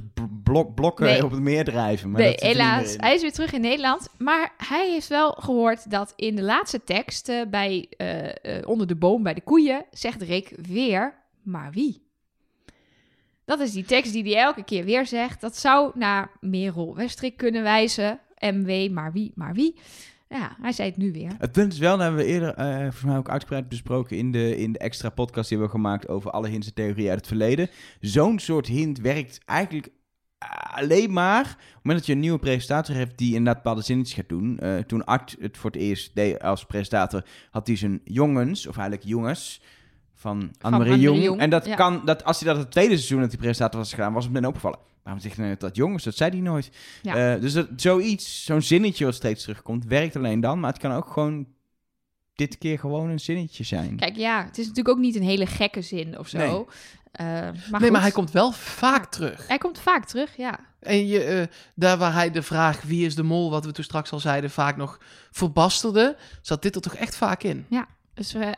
blok, 0.42 0.74
blokken 0.74 1.04
Nee. 1.06 1.24
op 1.24 1.30
het 1.30 1.40
meer 1.40 1.64
drijven. 1.64 2.10
Maar 2.10 2.20
nee, 2.20 2.30
dat 2.30 2.40
helaas. 2.40 2.94
Hij 2.96 3.14
is 3.14 3.20
weer 3.22 3.32
terug 3.32 3.52
in 3.52 3.60
Nederland. 3.60 4.08
Maar 4.18 4.52
hij 4.56 4.90
heeft 4.90 5.08
wel 5.08 5.30
gehoord 5.30 5.90
dat 5.90 6.12
in 6.16 6.36
de 6.36 6.42
laatste 6.42 6.84
tekst 6.84 7.32
bij, 7.50 7.88
onder 8.64 8.86
de 8.86 8.96
boom 8.96 9.22
bij 9.22 9.34
de 9.34 9.40
koeien 9.40 9.84
zegt 9.90 10.22
Rick 10.22 10.52
weer, 10.62 11.14
maar 11.42 11.70
wie? 11.72 12.02
Dat 13.44 13.60
is 13.60 13.72
die 13.72 13.84
tekst 13.84 14.12
die 14.12 14.22
hij 14.22 14.42
elke 14.42 14.64
keer 14.64 14.84
weer 14.84 15.06
zegt. 15.06 15.40
Dat 15.40 15.56
zou 15.56 15.90
naar 15.94 16.30
Merel 16.40 16.94
Westrik 16.96 17.36
kunnen 17.36 17.62
wijzen. 17.62 18.20
MW, 18.42 18.90
maar 18.90 19.12
wie, 19.12 19.32
maar 19.34 19.54
wie? 19.54 19.74
Ja, 20.28 20.56
hij 20.60 20.72
zei 20.72 20.88
het 20.88 20.98
nu 20.98 21.12
weer. 21.12 21.30
Het 21.38 21.52
punt 21.52 21.72
is 21.72 21.78
wel, 21.78 21.96
dat 21.96 22.06
hebben 22.06 22.24
we 22.24 22.30
eerder 22.30 22.54
volgens 22.80 23.02
mij 23.02 23.16
ook 23.16 23.30
uitgebreid 23.30 23.68
besproken 23.68 24.16
in 24.16 24.32
de, 24.32 24.56
in 24.56 24.72
de 24.72 24.78
extra 24.78 25.10
podcast 25.10 25.48
die 25.48 25.58
we 25.58 25.64
hebben 25.64 25.80
gemaakt 25.80 26.08
over 26.08 26.30
alle 26.30 26.48
hints 26.48 26.66
en 26.66 26.74
theorieën 26.74 27.08
uit 27.08 27.18
het 27.18 27.26
verleden. 27.26 27.68
Zo'n 28.00 28.38
soort 28.38 28.66
hint 28.66 29.00
werkt 29.00 29.40
eigenlijk 29.44 29.88
alleen 30.74 31.12
maar 31.12 31.40
op 31.40 31.48
het 31.48 31.74
moment 31.74 31.98
dat 31.98 32.06
je 32.06 32.12
een 32.12 32.20
nieuwe 32.20 32.38
presentator 32.38 32.94
hebt 32.94 33.18
die 33.18 33.28
inderdaad 33.28 33.62
bepaalde 33.62 33.82
zinnetjes 33.82 34.16
gaat 34.16 34.28
doen. 34.28 34.58
Eh, 34.58 34.78
toen 34.78 35.04
Art 35.04 35.36
het 35.40 35.56
voor 35.56 35.70
het 35.70 35.80
eerst 35.80 36.14
deed 36.14 36.42
als 36.42 36.64
presentator, 36.64 37.24
had 37.50 37.66
hij 37.66 37.76
zijn 37.76 38.00
jongens, 38.04 38.66
of 38.66 38.76
eigenlijk 38.76 39.08
jongens, 39.08 39.60
van 40.22 40.50
Annemarie 40.60 41.00
Jong. 41.00 41.22
Jong, 41.22 41.40
En 41.40 41.50
dat 41.50 41.66
ja. 41.66 41.74
kan, 41.74 42.02
dat, 42.04 42.24
als 42.24 42.40
hij 42.40 42.52
dat 42.52 42.62
het 42.62 42.70
tweede 42.70 42.94
seizoen 42.94 43.20
dat 43.20 43.30
die 43.30 43.38
presentator 43.38 43.80
was 43.80 43.90
gedaan, 43.90 44.12
was 44.12 44.24
het 44.24 44.32
meteen 44.32 44.48
opgevallen. 44.48 44.78
Waarom 45.02 45.22
zegt 45.22 45.36
hij 45.36 45.44
nou 45.44 45.56
dat 45.58 45.76
jongens? 45.76 46.04
Dat 46.04 46.16
zei 46.16 46.30
hij 46.30 46.40
nooit. 46.40 46.70
Ja. 47.02 47.34
Eh, 47.34 47.40
dus 47.40 47.52
dat, 47.52 47.68
zoiets, 47.76 48.44
zo'n 48.44 48.62
zinnetje 48.62 49.04
wat 49.04 49.14
steeds 49.14 49.42
terugkomt, 49.42 49.84
werkt 49.84 50.16
alleen 50.16 50.40
dan. 50.40 50.60
Maar 50.60 50.72
het 50.72 50.80
kan 50.80 50.92
ook 50.92 51.06
gewoon 51.12 51.46
dit 52.34 52.58
keer 52.58 52.78
gewoon 52.78 53.10
een 53.10 53.20
zinnetje 53.20 53.64
zijn. 53.64 53.96
Kijk, 53.96 54.16
ja, 54.16 54.44
het 54.44 54.58
is 54.58 54.66
natuurlijk 54.66 54.96
ook 54.96 55.02
niet 55.02 55.16
een 55.16 55.22
hele 55.22 55.46
gekke 55.46 55.82
zin 55.82 56.18
of 56.18 56.28
zo. 56.28 56.38
Nee. 56.38 56.64
Eh, 57.12 57.26
maar 57.26 57.52
nee, 57.52 57.80
goed. 57.80 57.90
maar 57.90 58.00
hij 58.00 58.10
komt 58.10 58.30
wel 58.30 58.52
vaak 58.52 59.10
terug. 59.10 59.48
Hij 59.48 59.58
komt 59.58 59.78
vaak 59.78 60.04
terug, 60.04 60.36
ja. 60.36 60.58
En 60.80 61.06
je, 61.06 61.24
eh, 61.24 61.46
daar 61.74 61.98
waar 61.98 62.12
hij 62.12 62.30
de 62.30 62.42
vraag 62.42 62.82
wie 62.82 63.06
is 63.06 63.14
de 63.14 63.22
mol, 63.22 63.50
wat 63.50 63.64
we 63.64 63.72
toen 63.72 63.84
straks 63.84 64.12
al 64.12 64.20
zeiden, 64.20 64.50
vaak 64.50 64.76
nog 64.76 65.00
verbasterde, 65.30 66.16
zat 66.42 66.62
dit 66.62 66.74
er 66.74 66.80
toch 66.80 66.94
echt 66.94 67.16
vaak 67.16 67.42
in. 67.42 67.66
Dus, 68.14 68.34
eh, 68.34 68.50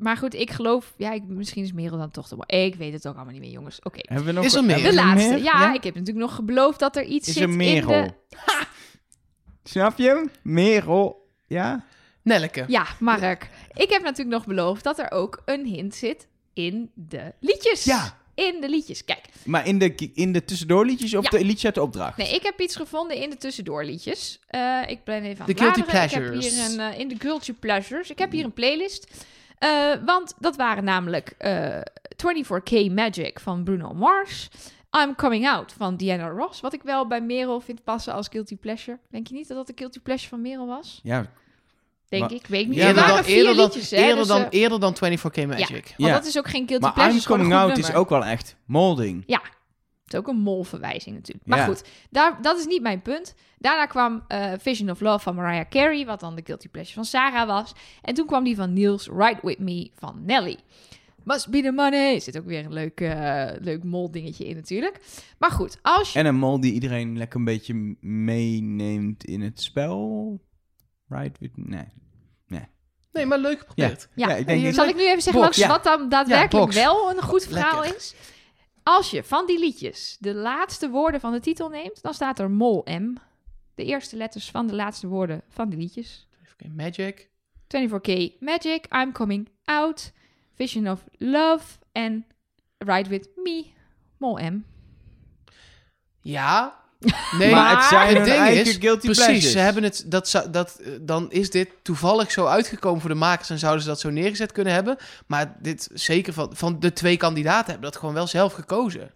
maar 0.00 0.16
goed, 0.16 0.34
ik 0.34 0.50
geloof... 0.50 0.94
Ja, 0.96 1.12
ik, 1.12 1.22
misschien 1.26 1.64
is 1.64 1.72
Merel 1.72 1.98
dan 1.98 2.10
toch 2.10 2.28
de... 2.28 2.56
Ik 2.56 2.74
weet 2.74 2.92
het 2.92 3.08
ook 3.08 3.14
allemaal 3.14 3.32
niet 3.32 3.42
meer, 3.42 3.50
jongens. 3.50 3.78
Oké. 3.82 3.98
Hebben 4.02 4.26
we 4.26 4.32
nog, 4.32 4.44
Is 4.44 4.54
er 4.54 4.64
meer? 4.64 4.82
De 4.82 4.94
laatste. 4.94 5.28
meer? 5.30 5.42
Ja, 5.42 5.74
ik 5.74 5.84
heb 5.84 5.94
natuurlijk 5.94 6.26
nog 6.26 6.42
beloofd 6.42 6.78
dat 6.78 6.96
er 6.96 7.04
iets 7.04 7.28
Is 7.28 7.34
zit 7.34 7.42
er 7.42 7.48
in 7.50 7.56
Merel? 7.56 7.88
de... 7.88 8.12
Snap 9.64 9.98
je 9.98 10.06
hem? 10.06 10.30
Merel. 10.42 11.28
Ja? 11.46 11.84
Nelleke. 12.22 12.64
Ja, 12.68 12.86
Mark. 12.98 13.50
Ik 13.74 13.90
heb 13.90 14.02
natuurlijk 14.02 14.36
nog 14.36 14.46
beloofd 14.46 14.84
dat 14.84 14.98
er 14.98 15.10
ook 15.10 15.42
een 15.44 15.66
hint 15.66 15.94
zit 15.94 16.26
in 16.54 16.90
de 16.94 17.32
liedjes. 17.40 17.84
Ja. 17.84 18.18
In 18.34 18.60
de 18.60 18.68
liedjes. 18.68 19.04
Kijk, 19.04 19.24
Maar 19.44 19.66
in 19.66 19.78
de, 19.78 19.94
in 20.14 20.32
de 20.32 20.44
tussendoorliedjes 20.44 21.14
of 21.14 21.24
Ja. 21.30 21.38
de 21.38 21.44
liedjes 21.44 21.64
uit 21.64 21.74
de 21.74 21.82
opdracht? 21.82 22.16
nee, 22.16 22.34
ik 22.34 22.42
heb 22.42 22.60
iets 22.60 22.76
gevonden 22.76 23.16
in 23.16 23.30
de 23.30 23.36
tussendoorliedjes. 23.36 24.40
Eh 24.46 24.80
ik 24.86 25.04
ben 25.04 25.22
even 25.22 25.40
aan 25.40 25.46
De 25.46 25.52
het 25.52 25.60
guilty 25.60 25.82
bladeren. 25.82 26.04
Ik 26.04 26.30
pleasures. 26.30 26.56
heb 26.58 26.68
hier 26.68 26.80
een, 26.86 26.92
eh, 26.92 26.98
in 26.98 27.08
de 27.08 27.14
guilty 27.18 27.52
pleasures. 27.52 28.10
Ik 28.10 28.18
heb 28.18 28.30
hier 28.32 28.44
een 28.44 28.52
playlist. 28.52 29.24
Eh, 29.60 29.92
want 30.04 30.34
dat 30.38 30.56
waren 30.56 30.84
namelijk 30.84 31.34
eh 31.38 31.80
24K 32.16 32.90
Magic 32.92 33.40
van 33.40 33.64
Bruno 33.64 33.92
Mars. 33.94 34.48
I'm 35.02 35.14
Coming 35.14 35.48
Out 35.48 35.72
van 35.76 35.96
Diana 35.96 36.28
Ross. 36.28 36.60
Wat 36.60 36.72
ik 36.74 36.82
wel 36.82 37.06
bij 37.06 37.20
Merel 37.20 37.60
vind 37.60 37.84
passen 37.84 38.12
als 38.12 38.28
guilty 38.30 38.56
pleasure. 38.56 38.98
Denk 39.10 39.26
je 39.26 39.34
niet 39.34 39.48
dat 39.48 39.56
dat 39.56 39.68
een 39.68 39.78
guilty 39.78 40.00
pleasure 40.00 40.28
van 40.28 40.40
Merel 40.40 40.66
was? 40.66 41.00
Ja, 41.02 41.26
denk 42.08 42.22
Maar- 42.22 42.32
ik. 42.32 42.46
Weet 42.46 42.60
ik 42.60 42.68
niet. 42.68 42.76
Ja, 42.76 42.82
er 42.82 42.88
eerder, 42.88 43.02
waren 43.02 43.16
dan, 43.16 43.24
vier 43.24 43.36
eerder, 43.36 43.54
dan, 43.56 43.64
liedjes, 43.64 43.90
hè, 43.90 43.96
eerder, 43.96 44.16
dus, 44.16 44.26
dan, 44.26 44.40
eh, 44.42 44.46
eerder 44.50 44.80
dan 44.80 44.94
24K 44.96 45.46
Magic. 45.46 45.68
Want 45.68 45.94
Ja. 45.96 46.12
dat 46.12 46.26
is 46.26 46.38
ook 46.38 46.48
geen 46.48 46.66
guilty 46.66 46.84
Maar 46.84 46.92
pleasure, 46.92 47.16
I'm 47.18 47.22
gewoon 47.26 47.40
een 47.40 47.46
Coming 47.50 47.68
Out 47.68 47.78
is 47.78 47.92
ook 47.94 48.08
wel 48.08 48.24
echt 48.24 48.56
molding. 48.64 49.22
Het 50.12 50.20
is 50.20 50.26
ook 50.28 50.34
een 50.36 50.42
molverwijzing 50.42 51.14
natuurlijk. 51.16 51.46
Maar 51.46 51.58
Ja. 51.58 51.64
goed, 51.64 51.84
daar, 52.10 52.42
dat 52.42 52.58
is 52.58 52.66
niet 52.66 52.82
mijn 52.82 53.02
punt. 53.02 53.34
Daarna 53.58 53.86
kwam 53.86 54.24
eh, 54.28 54.52
Vision 54.58 54.90
of 54.90 55.00
Love 55.00 55.18
van 55.18 55.34
Mariah 55.34 55.68
Carey, 55.68 56.06
wat 56.06 56.20
dan 56.20 56.34
de 56.34 56.42
guilty 56.44 56.68
pleasure 56.68 56.94
van 56.94 57.04
Sarah 57.04 57.46
was. 57.46 57.72
En 58.02 58.14
toen 58.14 58.26
kwam 58.26 58.44
die 58.44 58.56
van 58.56 58.72
Niels, 58.72 59.08
Ride 59.08 59.38
With 59.42 59.58
Me 59.58 59.90
van 59.94 60.22
Nelly. 60.24 60.56
Must 61.24 61.50
be 61.50 61.62
the 61.62 61.70
money. 61.72 62.20
Zit 62.20 62.38
ook 62.38 62.44
weer 62.46 62.64
een 62.64 62.72
leuk, 62.72 63.00
eh 63.00 63.50
leuk 63.60 63.84
mol 63.84 64.10
dingetje 64.10 64.46
in 64.46 64.54
natuurlijk. 64.56 65.00
Maar 65.38 65.50
goed, 65.50 65.78
als 65.82 66.12
je... 66.12 66.18
En 66.18 66.26
een 66.26 66.36
mol 66.38 66.60
die 66.60 66.72
iedereen 66.72 67.18
lekker 67.18 67.38
een 67.38 67.44
beetje 67.44 67.96
meeneemt 68.00 69.24
in 69.24 69.40
het 69.40 69.60
spel. 69.62 70.40
Right? 71.08 71.38
With, 71.38 71.50
nee. 71.56 71.84
Nee, 73.12 73.26
maar 73.26 73.38
leuk 73.38 73.58
geprobeerd. 73.58 74.08
Ja, 74.14 74.28
Ja, 74.28 74.34
ik 74.36 74.46
denk 74.46 74.74
zal 74.74 74.88
ik 74.88 74.94
nu 74.96 75.06
even 75.08 75.22
zeggen 75.22 75.42
Box. 75.42 75.56
wat, 75.56 75.66
Ja. 75.66 75.72
wat 75.72 75.84
dan 75.84 76.08
daadwerkelijk 76.08 76.72
wel 76.72 77.10
een 77.10 77.22
goed 77.22 77.44
verhaal 77.46 77.80
Lekker. 77.80 77.96
is? 77.96 78.14
Als 78.82 79.10
je 79.10 79.24
van 79.24 79.46
die 79.46 79.58
liedjes 79.58 80.16
de 80.20 80.34
laatste 80.34 80.90
woorden 80.90 81.20
van 81.20 81.32
de 81.32 81.40
titel 81.40 81.68
neemt, 81.68 82.02
dan 82.02 82.14
staat 82.14 82.38
er 82.38 82.50
mol 82.50 82.84
M. 82.84 83.14
De 83.74 83.84
eerste 83.84 84.16
letters 84.16 84.50
van 84.50 84.66
de 84.66 84.74
laatste 84.74 85.06
woorden 85.06 85.42
van 85.48 85.68
die 85.68 85.78
liedjes. 85.78 86.26
24K 86.44 86.74
Magic. 86.74 87.28
24K 87.76 88.38
Magic, 88.38 88.86
I'm 88.94 89.12
Coming 89.12 89.48
Out, 89.64 90.12
Vision 90.54 90.88
of 90.88 91.04
Love 91.18 91.78
en 91.92 92.26
Ride 92.78 93.08
With 93.08 93.28
Me, 93.36 93.64
Mol 94.16 94.38
M. 94.38 94.64
Ja. 96.20 96.79
Nee, 97.38 97.50
maar 97.50 97.76
het 97.76 97.84
zijn 97.84 98.16
het 98.16 98.24
ding 98.24 98.46
is, 98.46 98.76
guilty 98.76 99.04
precies, 99.04 99.24
pleasures. 99.24 99.52
ze 99.52 99.58
hebben 99.58 99.82
het, 99.82 100.04
dat, 100.06 100.46
dat, 100.50 100.76
eh, 100.84 100.92
dan 101.00 101.30
is 101.30 101.50
dit 101.50 101.68
toevallig 101.82 102.30
zo 102.30 102.46
uitgekomen 102.46 103.00
voor 103.00 103.10
de 103.10 103.16
makers 103.16 103.50
en 103.50 103.58
zouden 103.58 103.82
ze 103.82 103.88
dat 103.88 104.00
zo 104.00 104.10
neergezet 104.10 104.52
kunnen 104.52 104.72
hebben. 104.72 104.96
Maar 105.26 105.56
dit 105.60 105.88
zeker 105.94 106.32
van, 106.32 106.50
van 106.56 106.80
de 106.80 106.92
twee 106.92 107.16
kandidaten 107.16 107.70
hebben 107.70 107.90
dat 107.90 108.00
gewoon 108.00 108.14
wel 108.14 108.26
zelf 108.26 108.52
gekozen. 108.52 109.10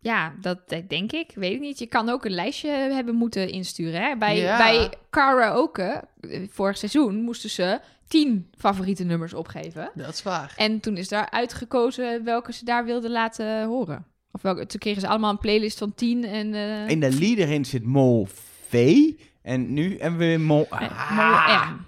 Ja, 0.00 0.32
dat 0.40 0.58
denk 0.88 1.12
ik. 1.12 1.30
Weet 1.34 1.52
ik 1.52 1.60
niet. 1.60 1.78
Je 1.78 1.86
kan 1.86 2.08
ook 2.08 2.24
een 2.24 2.30
lijstje 2.34 2.70
hebben 2.70 3.14
moeten 3.14 3.48
insturen. 3.48 4.02
Hè? 4.02 4.16
Bij, 4.16 4.36
Ja. 4.38 4.56
bij 4.56 4.92
karaoke, 5.10 6.04
eh, 6.20 6.42
vorig 6.50 6.76
seizoen, 6.76 7.22
moesten 7.22 7.50
ze 7.50 7.80
tien 8.08 8.50
favoriete 8.58 9.04
nummers 9.04 9.34
opgeven. 9.34 9.90
Dat 9.94 10.08
is 10.14 10.22
waar. 10.22 10.52
En 10.56 10.80
toen 10.80 10.96
is 10.96 11.08
daar 11.08 11.30
uitgekozen 11.30 12.24
welke 12.24 12.52
ze 12.52 12.64
daar 12.64 12.84
wilden 12.84 13.10
laten 13.10 13.64
horen. 13.64 14.06
Of 14.32 14.42
welke, 14.42 14.66
toen 14.66 14.80
kregen 14.80 15.00
ze 15.00 15.08
allemaal 15.08 15.30
een 15.30 15.38
playlist 15.38 15.78
van 15.78 15.94
tien 15.94 16.24
en... 16.24 16.54
eh, 16.54 16.88
In 16.88 17.00
de 17.00 17.12
leader 17.18 17.48
in 17.48 17.64
zit 17.64 17.84
mol 17.84 18.28
V. 18.68 19.00
En 19.42 19.72
nu 19.72 19.96
hebben 20.00 20.18
we 20.18 20.24
weer 20.26 20.40
mol 20.40 20.66
A. 20.72 20.80
eh, 20.80 21.16
Mol 21.16 21.74
M. 21.76 21.80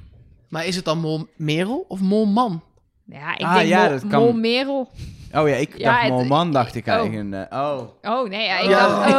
Maar 0.49 0.67
is 0.67 0.77
het 0.77 0.85
dan 0.85 0.99
Mol 0.99 1.27
Merel 1.37 1.85
of 1.89 2.01
Mol 2.01 2.27
Man? 2.27 2.63
Ja, 3.05 3.35
ik 3.39 3.45
Ah, 3.45 3.55
denk 3.55 3.69
ja, 3.69 3.81
Mol, 3.83 3.89
dat 3.91 4.07
kan. 4.07 4.23
Mol 4.23 4.33
Merel. 4.33 4.91
Oh 5.35 5.49
ja, 5.49 5.55
ik 5.55 5.79
Ja, 5.79 6.09
dacht 6.09 6.29
het- 6.29 6.53
dacht 6.53 6.75
ik 6.75 6.87
oh. 6.87 6.93
eigenlijk. 6.93 7.53
Oh. 7.53 7.81
Oh, 8.03 8.29
nee, 8.29 8.45
ja, 8.47 8.59
ik 8.59 8.71
dacht... 8.71 9.09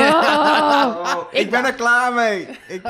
Oh, 1.16 1.24
ik 1.32 1.50
ben 1.50 1.66
er 1.66 1.74
klaar 1.74 2.14
mee. 2.14 2.48
Ik, 2.68 2.82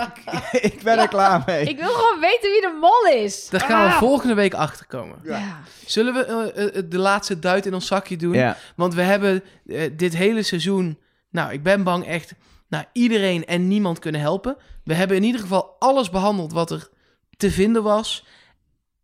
ik 0.51 0.81
ben 0.83 0.99
er 0.99 1.07
klaar 1.07 1.43
mee. 1.45 1.65
ik 1.65 1.79
wil 1.79 1.89
gewoon 1.93 2.19
weten 2.19 2.51
wie 2.51 2.61
de 2.61 2.77
mol 2.81 3.23
is. 3.23 3.49
Daar 3.49 3.61
gaan 3.61 3.85
we 3.85 3.91
volgende 3.93 4.33
week 4.33 4.53
achter 4.53 4.85
komen. 4.87 5.19
Ja. 5.23 5.59
Zullen 5.85 6.13
we 6.13 6.25
eh, 6.25 6.77
eh, 6.77 6.83
de 6.89 6.97
laatste 6.97 7.39
duit 7.39 7.65
in 7.65 7.73
ons 7.73 7.87
zakje 7.87 8.17
doen? 8.17 8.33
ja. 8.33 8.57
Want 8.75 8.93
we 8.93 9.01
hebben 9.01 9.43
eh, 9.67 9.89
dit 9.93 10.15
hele 10.15 10.43
seizoen, 10.43 10.99
nou, 11.29 11.51
ik 11.51 11.63
ben 11.63 11.83
bang 11.83 12.05
echt, 12.05 12.33
nou, 12.69 12.83
iedereen 12.93 13.45
en 13.45 13.67
niemand 13.67 13.99
kunnen 13.99 14.21
helpen. 14.21 14.57
We 14.83 14.93
hebben 14.93 15.17
in 15.17 15.23
ieder 15.23 15.41
geval 15.41 15.75
alles 15.79 16.09
behandeld 16.09 16.53
wat 16.53 16.71
er 16.71 16.89
te 17.37 17.51
vinden 17.51 17.83
was. 17.83 18.25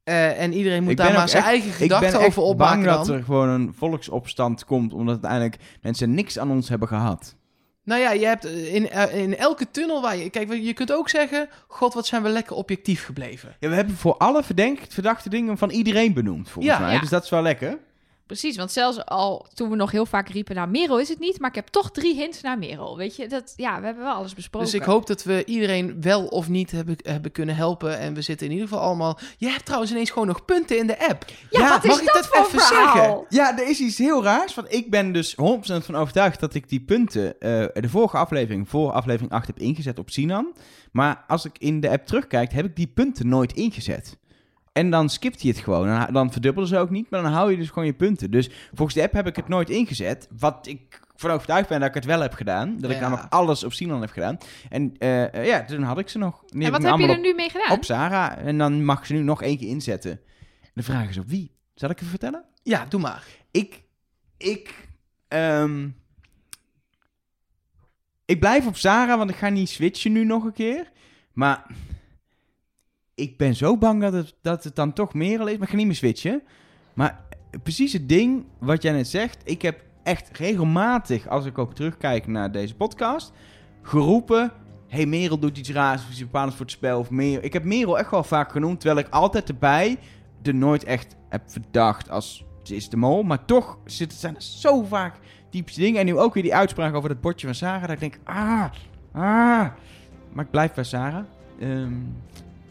Eh, 0.07 0.41
en 0.41 0.53
iedereen 0.53 0.81
moet 0.83 0.91
Ik 0.91 0.97
daar 0.97 1.07
ben 1.07 1.15
maar 1.15 1.29
zijn 1.29 1.41
echt- 1.43 1.51
eigen 1.51 1.69
Ik 1.69 1.75
gedachten 1.75 2.11
ben 2.19 2.27
over 2.27 2.41
opmaken 2.41 2.83
bang 2.83 2.95
dat 2.97 3.05
dan. 3.05 3.15
er 3.15 3.23
gewoon 3.23 3.49
een 3.49 3.73
volksopstand 3.77 4.65
komt, 4.65 4.93
omdat 4.93 5.13
uiteindelijk 5.23 5.61
mensen 5.81 6.13
niks 6.13 6.39
aan 6.39 6.51
ons 6.51 6.69
hebben 6.69 6.87
gehad. 6.87 7.35
Nou 7.83 8.01
ja, 8.01 8.11
je 8.11 8.25
hebt 8.25 8.45
eh, 8.45 8.73
in, 8.75 8.89
eh, 8.89 9.15
in 9.21 9.37
elke 9.37 9.71
tunnel 9.71 10.01
waar 10.01 10.17
je... 10.17 10.29
Kijk, 10.29 10.53
je 10.53 10.73
kunt 10.73 10.91
ook 10.93 11.09
zeggen, 11.09 11.49
god, 11.67 11.93
wat 11.93 12.05
zijn 12.05 12.23
we 12.23 12.29
lekker 12.29 12.55
objectief 12.55 13.05
gebleven. 13.05 13.55
Ja, 13.59 13.69
we 13.69 13.75
hebben 13.75 13.95
voor 13.95 14.17
alle 14.17 14.43
verdenkt, 14.43 14.93
verdachte 14.93 15.29
dingen 15.29 15.57
van 15.57 15.69
iedereen 15.69 16.13
benoemd, 16.13 16.49
volgens 16.49 16.75
Ja. 16.75 16.81
mij. 16.81 16.93
Ja. 16.93 16.99
Dus 16.99 17.09
dat 17.09 17.23
is 17.23 17.29
wel 17.29 17.41
lekker. 17.41 17.77
Precies, 18.27 18.57
want 18.57 18.71
zelfs 18.71 19.05
al 19.05 19.47
toen 19.53 19.69
we 19.69 19.75
nog 19.75 19.91
heel 19.91 20.05
vaak 20.05 20.29
riepen 20.29 20.55
naar 20.55 20.69
Merel 20.69 20.99
is 20.99 21.09
het 21.09 21.19
niet, 21.19 21.39
maar 21.39 21.49
ik 21.49 21.55
heb 21.55 21.67
toch 21.67 21.91
drie 21.91 22.15
hints 22.15 22.41
naar 22.41 22.57
Merel. 22.57 22.97
Weet 22.97 23.15
je, 23.15 23.27
dat, 23.27 23.53
ja, 23.55 23.79
we 23.79 23.85
hebben 23.85 24.03
wel 24.03 24.13
alles 24.13 24.33
besproken. 24.33 24.71
Dus 24.71 24.79
ik 24.79 24.85
hoop 24.85 25.07
dat 25.07 25.23
we 25.23 25.43
iedereen 25.45 26.01
wel 26.01 26.25
of 26.25 26.49
niet 26.49 26.71
hebben, 26.71 26.95
hebben 27.01 27.31
kunnen 27.31 27.55
helpen. 27.55 27.99
En 27.99 28.13
we 28.13 28.21
zitten 28.21 28.45
in 28.45 28.51
ieder 28.51 28.67
geval 28.67 28.83
allemaal... 28.83 29.19
Je 29.37 29.49
hebt 29.49 29.65
trouwens 29.65 29.91
ineens 29.91 30.09
gewoon 30.09 30.27
nog 30.27 30.45
punten 30.45 30.77
in 30.77 30.87
de 30.87 31.09
app. 31.09 31.25
Ja, 31.49 31.59
Ja, 31.59 31.69
wat 31.69 31.83
is 31.83 31.89
mag 31.89 31.99
ik 31.99 32.05
dat, 32.05 32.13
dat 32.13 32.27
voor 32.27 32.45
even 32.45 32.59
verhaal? 32.59 32.95
zeggen? 32.95 33.25
Ja, 33.29 33.57
er 33.59 33.69
is 33.69 33.79
iets 33.79 33.97
heel 33.97 34.23
raars, 34.23 34.53
want 34.55 34.73
ik 34.73 34.89
ben 34.89 35.11
dus 35.11 35.35
100% 35.35 35.35
van 35.59 35.95
overtuigd 35.95 36.39
dat 36.39 36.53
ik 36.53 36.69
die 36.69 36.81
punten 36.81 37.39
eh, 37.39 37.49
de 37.73 37.89
vorige 37.89 38.17
aflevering, 38.17 38.69
voor 38.69 38.91
aflevering 38.91 39.31
8, 39.31 39.47
heb 39.47 39.59
ingezet 39.59 39.99
op 39.99 40.09
Sinan. 40.09 40.53
Maar 40.91 41.23
als 41.27 41.45
ik 41.45 41.57
in 41.57 41.79
de 41.79 41.89
app 41.89 42.05
terugkijk, 42.05 42.53
heb 42.53 42.65
ik 42.65 42.75
die 42.75 42.87
punten 42.87 43.27
nooit 43.27 43.53
ingezet. 43.53 44.17
En 44.77 44.89
dan 44.89 45.09
skipt 45.09 45.41
hij 45.41 45.49
het 45.51 45.59
gewoon. 45.59 45.87
Dan, 45.87 46.13
dan 46.13 46.31
verdubbelen 46.31 46.67
ze 46.69 46.77
ook 46.77 46.89
niet, 46.89 47.09
maar 47.09 47.21
dan 47.21 47.31
hou 47.31 47.51
je 47.51 47.57
dus 47.57 47.67
gewoon 47.69 47.85
je 47.85 47.93
punten. 47.93 48.31
Dus 48.31 48.49
volgens 48.73 48.97
de 48.97 49.03
app 49.03 49.13
heb 49.13 49.27
ik 49.27 49.35
het 49.35 49.47
nooit 49.47 49.69
ingezet. 49.69 50.27
Wat 50.39 50.67
ik 50.67 50.99
van 51.15 51.31
overtuigd 51.31 51.69
ben 51.69 51.79
dat 51.79 51.89
ik 51.89 51.93
het 51.95 52.05
wel 52.05 52.19
heb 52.21 52.33
gedaan. 52.33 52.77
Dat 52.79 52.89
ik 52.89 52.95
Ja. 52.95 53.01
dan 53.01 53.11
nog 53.11 53.29
alles 53.29 53.63
op 53.63 53.73
Sinan 53.73 54.01
heb 54.01 54.09
gedaan. 54.09 54.37
En 54.69 54.95
eh, 54.97 55.33
eh, 55.33 55.45
ja, 55.45 55.65
toen 55.65 55.83
had 55.83 55.99
ik 55.99 56.09
ze 56.09 56.17
nog. 56.17 56.43
Die 56.45 56.63
En 56.65 56.71
wat 56.71 56.83
ik 56.83 56.87
heb 56.89 56.97
je 56.97 57.07
er 57.07 57.19
nu 57.19 57.33
mee 57.33 57.49
gedaan? 57.49 57.71
op, 57.71 57.83
Sarah. 57.83 58.47
En 58.47 58.57
dan 58.57 58.85
mag 58.85 58.99
ik 58.99 59.05
ze 59.05 59.13
nu 59.13 59.19
nog 59.21 59.41
één 59.41 59.57
keer 59.57 59.67
inzetten. 59.67 60.11
En 60.61 60.71
de 60.73 60.83
vraag 60.83 61.09
is 61.09 61.17
op 61.17 61.27
wie? 61.27 61.51
Zal 61.73 61.89
ik 61.89 61.95
even 61.97 62.09
vertellen? 62.09 62.43
Ja, 62.63 62.85
doe 62.85 62.99
maar. 63.01 63.23
Ik, 63.51 63.83
ik, 64.37 64.87
ehm, 65.27 65.87
ik 68.25 68.39
blijf 68.39 68.67
op 68.67 68.75
Sarah, 68.77 69.17
want 69.17 69.29
ik 69.29 69.35
ga 69.35 69.49
niet 69.49 69.69
switchen 69.69 70.11
nu 70.11 70.23
nog 70.25 70.43
een 70.43 70.53
keer. 70.53 70.91
Maar 71.33 71.65
ik 73.17 73.37
ben 73.37 73.55
zo 73.55 73.77
bang 73.77 74.01
dat 74.01 74.13
het, 74.13 74.35
dat 74.41 74.63
het 74.63 74.75
dan 74.75 74.93
toch 74.93 75.13
Merel 75.13 75.47
is. 75.47 75.53
Maar 75.53 75.63
ik 75.63 75.69
ga 75.69 75.75
niet 75.75 75.85
meer 75.85 75.95
switchen. 75.95 76.41
Maar 76.93 77.23
precies 77.63 77.93
het 77.93 78.09
ding 78.09 78.45
wat 78.59 78.81
jij 78.81 78.91
net 78.91 79.07
zegt. 79.07 79.41
Ik 79.43 79.61
heb 79.61 79.83
echt 80.03 80.37
regelmatig, 80.37 81.27
als 81.27 81.45
ik 81.45 81.57
ook 81.57 81.73
terugkijk 81.73 82.27
naar 82.27 82.51
deze 82.51 82.75
podcast, 82.75 83.33
geroepen... 83.81 84.51
hey, 84.87 85.05
Merel 85.05 85.39
doet 85.39 85.57
iets 85.57 85.71
raars, 85.71 86.01
of 86.01 86.09
iets 86.09 86.23
voor 86.31 86.51
het 86.57 86.71
spel. 86.71 86.99
Of 86.99 87.09
Merel. 87.09 87.43
Ik 87.43 87.53
heb 87.53 87.63
Merel 87.63 87.99
echt 87.99 88.11
wel 88.11 88.23
vaak 88.23 88.51
genoemd, 88.51 88.79
terwijl 88.79 89.05
ik 89.05 89.13
altijd 89.13 89.49
erbij 89.49 89.97
er 90.43 90.55
nooit 90.55 90.83
echt 90.83 91.15
heb 91.29 91.41
verdacht 91.45 92.09
als 92.09 92.45
ze 92.63 92.75
is 92.75 92.89
de 92.89 92.97
mol. 92.97 93.23
Maar 93.23 93.45
toch 93.45 93.77
zijn 93.85 94.35
er 94.35 94.41
zo 94.41 94.83
vaak 94.83 95.15
typische 95.49 95.79
dingen. 95.79 95.99
En 95.99 96.05
nu 96.05 96.17
ook 96.17 96.33
weer 96.33 96.43
die 96.43 96.55
uitspraak 96.55 96.93
over 96.93 97.09
dat 97.09 97.21
bordje 97.21 97.47
van 97.47 97.55
Sarah. 97.55 97.81
Dat 97.81 97.89
ik 97.89 97.99
denk, 97.99 98.19
ah, 98.23 98.65
ah. 99.11 99.67
Maar 100.33 100.45
ik 100.45 100.51
blijf 100.51 100.73
bij 100.73 100.83
Sarah. 100.83 101.23
Ehm, 101.59 101.93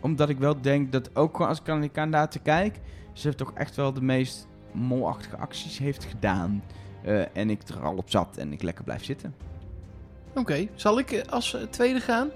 omdat 0.07 0.29
ik 0.29 0.39
wel 0.39 0.61
denk 0.61 0.93
dat 0.93 1.17
ook 1.17 1.41
als 1.41 1.61
ik 1.61 1.69
aan 1.69 1.81
die 1.81 1.91
kandidaten 1.91 2.43
kijk... 2.43 2.81
ze 3.13 3.35
toch 3.35 3.53
echt 3.55 3.77
wel 3.77 3.93
de 3.93 4.03
meest 4.03 4.47
molachtige 4.73 5.37
acties 5.37 5.79
heeft 5.79 6.05
gedaan. 6.05 6.63
Eh, 7.03 7.37
en 7.37 7.51
ik 7.51 7.69
er 7.69 7.85
al 7.85 7.97
op 7.97 8.11
zat 8.11 8.37
en 8.37 8.53
ik 8.53 8.63
lekker 8.63 8.85
blijf 8.85 9.05
zitten. 9.05 9.35
Oké, 10.35 10.69
zal 10.75 10.99
ik 10.99 11.13
eh, 11.13 11.33
als 11.33 11.55
eh, 11.55 11.63
tweede 11.63 12.01
gaan? 12.01 12.29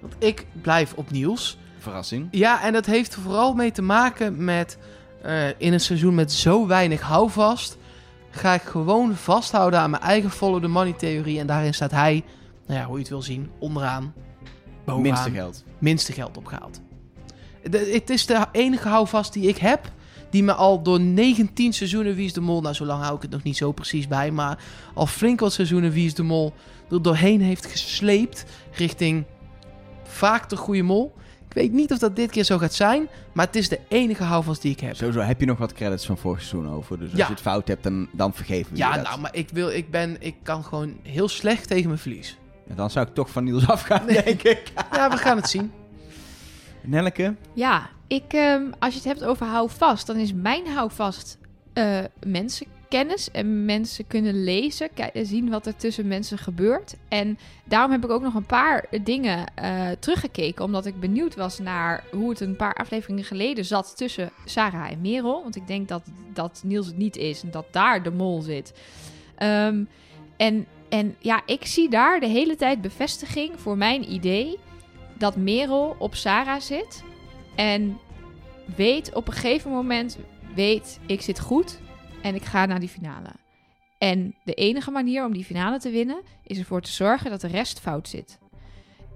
Want 0.00 0.14
ik 0.18 0.46
blijf 0.62 0.92
op 0.94 1.10
Niels. 1.10 1.58
Verrassing. 1.78 2.28
Ja, 2.30 2.62
en 2.62 2.72
dat 2.72 2.86
heeft 2.86 3.14
vooral 3.14 3.54
mee 3.54 3.72
te 3.72 3.82
maken 3.82 4.44
met... 4.44 4.78
in 5.58 5.72
een 5.72 5.80
seizoen 5.80 6.14
met 6.14 6.32
zo 6.32 6.66
weinig 6.66 7.00
houvast... 7.00 7.76
ga 8.30 8.54
ik 8.54 8.62
gewoon 8.62 9.14
vasthouden 9.14 9.80
aan 9.80 9.90
mijn 9.90 10.02
eigen 10.02 10.30
follow 10.30 10.62
the 10.62 10.68
money 10.68 10.92
theorie. 10.92 11.38
En 11.38 11.46
daarin 11.46 11.74
staat 11.74 11.90
hij, 11.90 12.24
nou 12.66 12.80
ja, 12.80 12.86
hoe 12.86 12.94
je 12.94 13.00
het 13.00 13.08
wil 13.08 13.22
zien, 13.22 13.50
onderaan. 13.58 14.14
Bovenaan. 14.84 15.02
Minste 15.02 15.30
geld. 15.30 15.64
minste 15.78 16.12
geld 16.12 16.36
opgehaald. 16.36 16.80
De- 17.70 17.90
het 17.92 18.10
is 18.10 18.26
de 18.26 18.44
enige 18.52 18.88
houvast 18.88 19.32
die 19.32 19.48
ik 19.48 19.56
heb. 19.58 19.90
Die 20.30 20.42
me 20.42 20.52
al 20.52 20.82
door 20.82 21.00
19 21.00 21.72
seizoenen 21.72 22.14
Wie 22.14 22.24
is 22.24 22.32
de 22.32 22.40
Mol... 22.40 22.60
Nou, 22.60 22.74
zo 22.74 22.84
lang 22.84 23.02
hou 23.02 23.16
ik 23.16 23.22
het 23.22 23.30
nog 23.30 23.42
niet 23.42 23.56
zo 23.56 23.72
precies 23.72 24.08
bij. 24.08 24.30
Maar 24.30 24.58
al 24.94 25.06
flink 25.06 25.40
wat 25.40 25.52
seizoenen 25.52 25.90
Wie 25.92 26.06
is 26.06 26.14
de 26.14 26.22
Mol... 26.22 26.52
er 26.90 27.02
doorheen 27.02 27.40
heeft 27.40 27.66
gesleept 27.66 28.44
richting 28.72 29.24
vaak 30.04 30.48
de 30.48 30.56
goede 30.56 30.82
mol. 30.82 31.14
Ik 31.48 31.54
weet 31.54 31.72
niet 31.72 31.92
of 31.92 31.98
dat 31.98 32.16
dit 32.16 32.30
keer 32.30 32.44
zo 32.44 32.58
gaat 32.58 32.74
zijn. 32.74 33.08
Maar 33.32 33.46
het 33.46 33.56
is 33.56 33.68
de 33.68 33.80
enige 33.88 34.22
houvast 34.24 34.62
die 34.62 34.72
ik 34.72 34.80
heb. 34.80 34.96
Sowieso 34.96 35.20
heb 35.20 35.40
je 35.40 35.46
nog 35.46 35.58
wat 35.58 35.72
credits 35.72 36.06
van 36.06 36.18
vorig 36.18 36.42
seizoen 36.42 36.72
over. 36.72 36.98
Dus 36.98 37.08
als 37.10 37.18
Ja. 37.18 37.26
je 37.26 37.32
het 37.32 37.40
fout 37.40 37.68
hebt, 37.68 37.82
dan, 37.82 38.08
dan 38.12 38.34
vergeven 38.34 38.72
we 38.72 38.78
je 38.78 38.84
Ja, 38.84 38.96
nou, 38.96 39.20
maar 39.20 39.34
ik, 39.34 39.48
wil, 39.52 39.70
ik, 39.70 39.90
ben, 39.90 40.16
ik 40.20 40.34
kan 40.42 40.64
gewoon 40.64 40.96
heel 41.02 41.28
slecht 41.28 41.68
tegen 41.68 41.86
mijn 41.86 41.98
verlies. 41.98 42.38
Ja, 42.68 42.74
dan 42.74 42.90
zou 42.90 43.06
ik 43.06 43.14
toch 43.14 43.30
van 43.30 43.44
Niels 43.44 43.66
afgaan, 43.68 44.06
denk 44.06 44.42
ik. 44.42 44.62
Ja, 44.92 45.10
we 45.10 45.16
gaan 45.16 45.36
het 45.36 45.48
zien. 45.48 45.72
Nelleke? 46.88 47.34
Ja, 47.52 47.88
ik, 48.06 48.32
ehm, 48.32 48.62
als 48.78 48.92
je 48.94 48.98
het 49.00 49.08
hebt 49.08 49.24
over 49.24 49.46
houvast, 49.46 50.06
dan 50.06 50.16
is 50.16 50.32
mijn 50.32 50.66
houvast 50.66 51.38
eh, 51.72 51.98
mensen 52.26 52.66
kennis 52.88 53.30
en 53.30 53.64
mensen 53.64 54.06
kunnen 54.06 54.44
lezen, 54.44 54.88
ki- 54.94 55.24
zien 55.24 55.50
wat 55.50 55.66
er 55.66 55.76
tussen 55.76 56.06
mensen 56.08 56.38
gebeurt. 56.38 56.94
En 57.08 57.38
daarom 57.64 57.90
heb 57.90 58.04
ik 58.04 58.10
ook 58.10 58.22
nog 58.22 58.34
een 58.34 58.46
paar 58.46 58.84
dingen 59.02 59.46
eh, 59.54 59.88
teruggekeken, 59.98 60.64
omdat 60.64 60.86
ik 60.86 61.00
benieuwd 61.00 61.34
was 61.34 61.58
naar 61.58 62.04
hoe 62.12 62.30
het 62.30 62.40
een 62.40 62.56
paar 62.56 62.74
afleveringen 62.74 63.24
geleden 63.24 63.64
zat 63.64 63.96
tussen 63.96 64.30
Sarah 64.44 64.90
en 64.90 65.00
Merel. 65.00 65.42
Want 65.42 65.56
ik 65.56 65.66
denk 65.66 65.88
dat, 65.88 66.02
dat 66.32 66.60
Niels 66.64 66.86
het 66.86 66.96
niet 66.96 67.16
is 67.16 67.42
en 67.42 67.50
dat 67.50 67.66
daar 67.70 68.02
de 68.02 68.10
mol 68.10 68.40
zit. 68.42 68.72
Ehm, 69.36 69.84
en, 70.36 70.66
en 70.88 71.16
ja, 71.18 71.42
ik 71.46 71.66
zie 71.66 71.90
daar 71.90 72.20
de 72.20 72.26
hele 72.28 72.56
tijd 72.56 72.80
bevestiging 72.80 73.60
voor 73.60 73.76
mijn 73.76 74.12
idee 74.12 74.58
dat 75.18 75.36
Merel 75.36 75.96
op 75.98 76.14
Sarah 76.14 76.60
zit 76.60 77.02
en 77.54 77.98
weet 78.76 79.14
op 79.14 79.26
een 79.26 79.32
gegeven 79.32 79.70
moment, 79.70 80.18
weet 80.54 80.98
ik 81.06 81.20
zit 81.20 81.40
goed 81.40 81.80
en 82.22 82.34
ik 82.34 82.44
ga 82.44 82.66
naar 82.66 82.80
die 82.80 82.88
finale. 82.88 83.30
En 83.98 84.34
de 84.44 84.54
enige 84.54 84.90
manier 84.90 85.24
om 85.24 85.32
die 85.32 85.44
finale 85.44 85.78
te 85.78 85.90
winnen 85.90 86.20
is 86.42 86.58
ervoor 86.58 86.80
te 86.80 86.90
zorgen 86.90 87.30
dat 87.30 87.40
de 87.40 87.46
rest 87.48 87.80
fout 87.80 88.08
zit. 88.08 88.38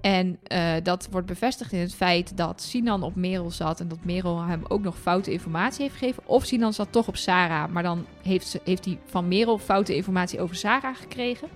En 0.01 0.39
eh, 0.43 0.73
dat 0.83 1.07
wordt 1.11 1.27
bevestigd 1.27 1.71
in 1.71 1.79
het 1.79 1.95
feit 1.95 2.37
dat 2.37 2.61
Sinan 2.61 3.03
op 3.03 3.15
Merel 3.15 3.51
zat 3.51 3.79
en 3.79 3.87
dat 3.87 4.05
Merel 4.05 4.41
hem 4.41 4.61
ook 4.67 4.81
nog 4.81 4.97
foute 4.97 5.31
informatie 5.31 5.81
heeft 5.81 5.97
gegeven. 5.97 6.23
Of 6.25 6.45
Sinan 6.45 6.73
zat 6.73 6.91
toch 6.91 7.07
op 7.07 7.15
Sarah, 7.15 7.71
maar 7.71 7.83
dan 7.83 8.05
heeft, 8.21 8.47
ze, 8.47 8.61
heeft 8.63 8.85
hij 8.85 8.99
van 9.05 9.27
Merel 9.27 9.57
foute 9.57 9.95
informatie 9.95 10.41
over 10.41 10.55
Sarah 10.55 10.95
gekregen. 10.95 11.47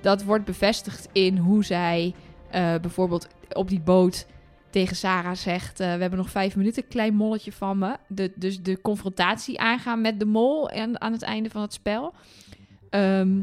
Dat 0.00 0.24
wordt 0.24 0.44
bevestigd 0.44 1.08
in 1.12 1.36
hoe 1.36 1.64
zij 1.64 2.14
eh, 2.50 2.74
bijvoorbeeld 2.80 3.28
op 3.54 3.68
die 3.68 3.80
boot 3.80 4.26
tegen 4.70 4.96
Sarah 4.96 5.36
zegt: 5.36 5.80
eh, 5.80 5.94
We 5.94 6.00
hebben 6.00 6.18
nog 6.18 6.30
vijf 6.30 6.56
minuten, 6.56 6.88
klein 6.88 7.14
molletje 7.14 7.52
van 7.52 7.78
me. 7.78 7.96
De, 8.08 8.32
dus 8.34 8.62
de 8.62 8.80
confrontatie 8.80 9.60
aangaan 9.60 10.00
met 10.00 10.18
de 10.18 10.24
mol 10.24 10.70
en 10.70 11.00
aan 11.00 11.12
het 11.12 11.22
einde 11.22 11.50
van 11.50 11.62
het 11.62 11.72
spel. 11.72 12.14
Ehm, 12.90 13.40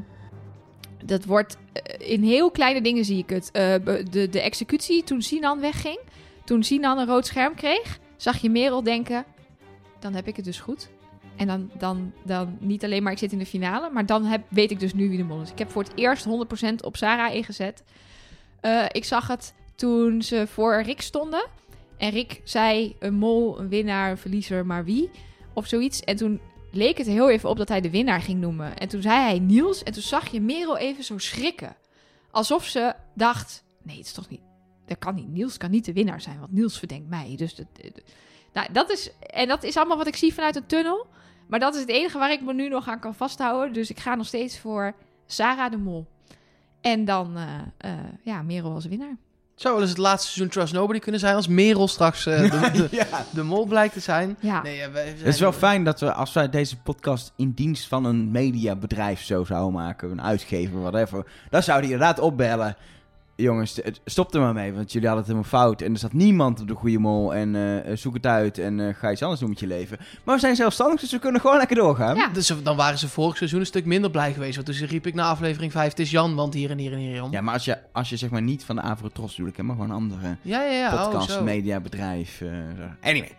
dat 1.05 1.25
wordt 1.25 1.57
eh, 1.73 2.11
in 2.11 2.23
heel 2.23 2.51
kleine 2.51 2.81
dingen 2.81 3.05
zie 3.05 3.17
ik 3.17 3.29
het. 3.29 3.51
Eh, 3.51 3.73
de, 4.11 4.27
de 4.29 4.41
executie 4.41 5.03
toen 5.03 5.21
Sinan 5.21 5.59
wegging, 5.59 5.99
toen 6.45 6.63
Sinan 6.63 6.97
een 6.97 7.07
rood 7.07 7.25
scherm 7.25 7.55
kreeg, 7.55 7.99
zag 8.15 8.37
je 8.37 8.49
Merel 8.49 8.83
denken: 8.83 9.25
Dan 9.99 10.13
heb 10.13 10.27
ik 10.27 10.35
het 10.35 10.45
dus 10.45 10.59
goed. 10.59 10.89
En 11.35 11.47
dan, 11.47 11.71
dan, 11.77 12.13
dan 12.23 12.57
niet 12.59 12.83
alleen 12.83 13.03
maar 13.03 13.11
ik 13.11 13.17
zit 13.17 13.31
in 13.31 13.37
de 13.37 13.45
finale, 13.45 13.89
maar 13.89 14.05
dan 14.05 14.23
heb, 14.23 14.41
weet 14.47 14.71
ik 14.71 14.79
dus 14.79 14.93
nu 14.93 15.09
wie 15.09 15.17
de 15.17 15.23
mol 15.23 15.41
is. 15.41 15.51
Ik 15.51 15.57
heb 15.57 15.71
voor 15.71 15.83
het 15.83 15.91
eerst 15.95 16.25
100% 16.25 16.29
op 16.81 16.95
Sarah 16.95 17.33
ingezet. 17.33 17.83
Ik 18.91 19.03
zag 19.03 19.27
het 19.27 19.53
toen 19.77 20.21
ze 20.21 20.47
voor 20.47 20.81
Rick 20.81 21.01
stonden. 21.01 21.45
En 21.97 22.09
Rick 22.09 22.41
zei 22.43 22.95
een 22.99 23.13
mol, 23.13 23.59
een 23.59 23.69
winnaar, 23.69 24.11
een 24.11 24.17
verliezer, 24.17 24.65
maar 24.65 24.85
wie? 24.85 25.09
Of 25.53 25.67
zoiets. 25.67 26.01
En 26.01 26.15
toen 26.15 26.39
leek 26.71 26.97
het 26.97 27.07
heel 27.07 27.29
even 27.29 27.49
op 27.49 27.57
dat 27.57 27.69
hij 27.69 27.81
de 27.81 27.89
winnaar 27.89 28.21
ging 28.21 28.39
noemen. 28.39 28.77
En 28.77 28.87
toen 28.87 29.01
zei 29.01 29.19
hij 29.19 29.39
Niels. 29.39 29.83
En 29.83 29.93
toen 29.93 30.01
zag 30.01 30.27
je 30.27 30.41
Merel 30.41 30.77
even 30.77 31.03
zo 31.03 31.17
schrikken. 31.17 31.75
Alsof 32.31 32.65
ze 32.65 32.93
dacht, 33.15 33.63
nee, 33.83 33.97
het 33.97 34.05
is 34.05 34.11
toch 34.11 34.29
niet... 34.29 34.41
Dat 34.85 34.97
kan 34.97 35.15
niet. 35.15 35.27
Niels 35.27 35.57
kan 35.57 35.71
niet 35.71 35.85
de 35.85 35.93
winnaar 35.93 36.21
zijn, 36.21 36.39
want 36.39 36.51
Niels 36.51 36.77
verdenkt 36.77 37.09
mij. 37.09 37.33
Dus 37.35 37.55
dat, 37.55 37.67
nou, 38.53 38.67
dat 38.71 38.89
is... 38.89 39.11
En 39.19 39.47
dat 39.47 39.63
is 39.63 39.77
allemaal 39.77 39.97
wat 39.97 40.07
ik 40.07 40.15
zie 40.15 40.33
vanuit 40.33 40.55
een 40.55 40.65
tunnel. 40.65 41.07
Maar 41.47 41.59
dat 41.59 41.75
is 41.75 41.81
het 41.81 41.89
enige 41.89 42.17
waar 42.17 42.31
ik 42.31 42.41
me 42.41 42.53
nu 42.53 42.67
nog 42.67 42.87
aan 42.87 42.99
kan 42.99 43.15
vasthouden. 43.15 43.73
Dus 43.73 43.89
ik 43.89 43.99
ga 43.99 44.15
nog 44.15 44.27
steeds 44.27 44.59
voor 44.59 44.95
Sarah 45.25 45.71
de 45.71 45.77
Mol. 45.77 46.05
En 46.81 47.05
dan, 47.05 47.37
eh, 47.37 47.59
eh, 47.77 48.05
ja, 48.23 48.41
Merel 48.41 48.73
als 48.73 48.85
winnaar. 48.85 49.17
Zou 49.57 49.73
wel 49.73 49.81
eens 49.83 49.91
het 49.91 49.99
laatste 50.01 50.31
seizoen 50.31 50.47
Trust 50.53 50.73
Nobody 50.73 50.99
kunnen 50.99 51.19
zijn 51.19 51.35
als 51.35 51.47
Merel 51.47 51.87
straks 51.87 52.25
eh, 52.25 52.41
de, 52.41 52.71
de, 52.71 52.87
ja. 52.95 53.25
de 53.29 53.43
mol 53.43 53.65
blijkt 53.65 53.93
te 53.93 53.99
zijn. 53.99 54.37
Ja. 54.39 54.61
Nee, 54.61 54.75
ja, 54.75 54.91
wij 54.91 55.03
zijn- 55.05 55.17
Het 55.17 55.27
is 55.33 55.39
wel 55.39 55.51
fijn 55.51 55.83
dat 55.83 55.99
we, 55.99 56.13
als 56.13 56.33
wij 56.33 56.49
deze 56.49 56.77
podcast 56.77 57.31
in 57.35 57.51
dienst 57.51 57.87
van 57.87 58.05
een 58.05 58.31
mediabedrijf 58.31 59.21
zo 59.21 59.43
zouden 59.43 59.73
maken, 59.73 60.11
een 60.11 60.21
uitgever, 60.21 60.81
whatever, 60.81 61.25
dan 61.49 61.63
zouden 61.63 61.87
die 61.89 61.97
inderdaad 61.97 62.19
opbellen. 62.23 62.75
Jongens, 63.37 63.75
het- 63.83 64.01
stop 64.05 64.33
er 64.33 64.39
maar 64.41 64.53
mee, 64.53 64.73
want 64.73 64.91
jullie 64.91 65.07
hadden 65.07 65.25
het 65.27 65.35
helemaal 65.35 65.61
fout. 65.61 65.81
En 65.81 65.91
er 65.91 65.97
staat 65.97 66.13
niemand 66.13 66.61
op 66.61 66.67
de 66.67 66.73
goede 66.73 66.97
mol. 66.99 67.35
En 67.35 67.55
eh, 67.85 67.95
zoek 67.97 68.13
het 68.13 68.25
uit 68.25 68.57
en 68.57 68.79
eh, 68.87 68.93
ga 68.95 69.11
iets 69.11 69.21
anders 69.21 69.39
doen 69.39 69.49
met 69.49 69.59
je 69.59 69.67
leven. 69.67 69.97
Maar 70.23 70.35
we 70.35 70.41
zijn 70.41 70.55
zelfstandig, 70.55 70.99
dus 70.99 71.11
we 71.11 71.19
kunnen 71.19 71.41
gewoon 71.41 71.57
lekker 71.57 71.75
doorgaan. 71.75 72.15
Ja. 72.15 72.27
Dus 72.27 72.53
dan 72.63 72.75
waren 72.75 72.97
ze 72.99 73.07
vorig 73.07 73.37
seizoen 73.37 73.59
een 73.59 73.65
stuk 73.65 73.85
minder 73.85 74.11
blij 74.11 74.33
geweest. 74.33 74.55
Want 74.55 74.77
toen 74.79 74.87
riep 74.87 75.07
ik 75.07 75.13
na 75.13 75.29
aflevering 75.29 75.71
5, 75.71 75.89
het 75.89 75.99
is 75.99 76.11
Jan, 76.11 76.35
want 76.35 76.53
hier 76.53 76.69
en 76.71 76.77
hier 76.77 76.91
en 76.91 76.97
hier 76.97 77.23
om. 77.23 77.31
Ja, 77.31 77.41
maar 77.41 77.53
als 77.53 77.65
je, 77.65 77.77
als 77.91 78.09
je 78.09 78.17
zeg 78.17 78.29
maar 78.29 78.41
niet 78.41 78.63
van 78.65 78.75
de 78.75 78.81
Avrotros 78.81 79.35
bedoel 79.35 79.49
ik, 79.49 79.57
hè, 79.57 79.63
maar 79.63 79.75
gewoon 79.75 79.89
een 79.89 79.95
andere 79.95 80.35
ja, 80.41 80.63
ja. 80.63 80.71
ja. 80.71 81.03
podcast, 81.03 81.29
oh, 81.29 81.35
zo. 81.37 81.43
mediabedrijf. 81.43 82.41
eh, 82.41 82.47
zo. 82.77 82.83
anyway, 83.09 83.31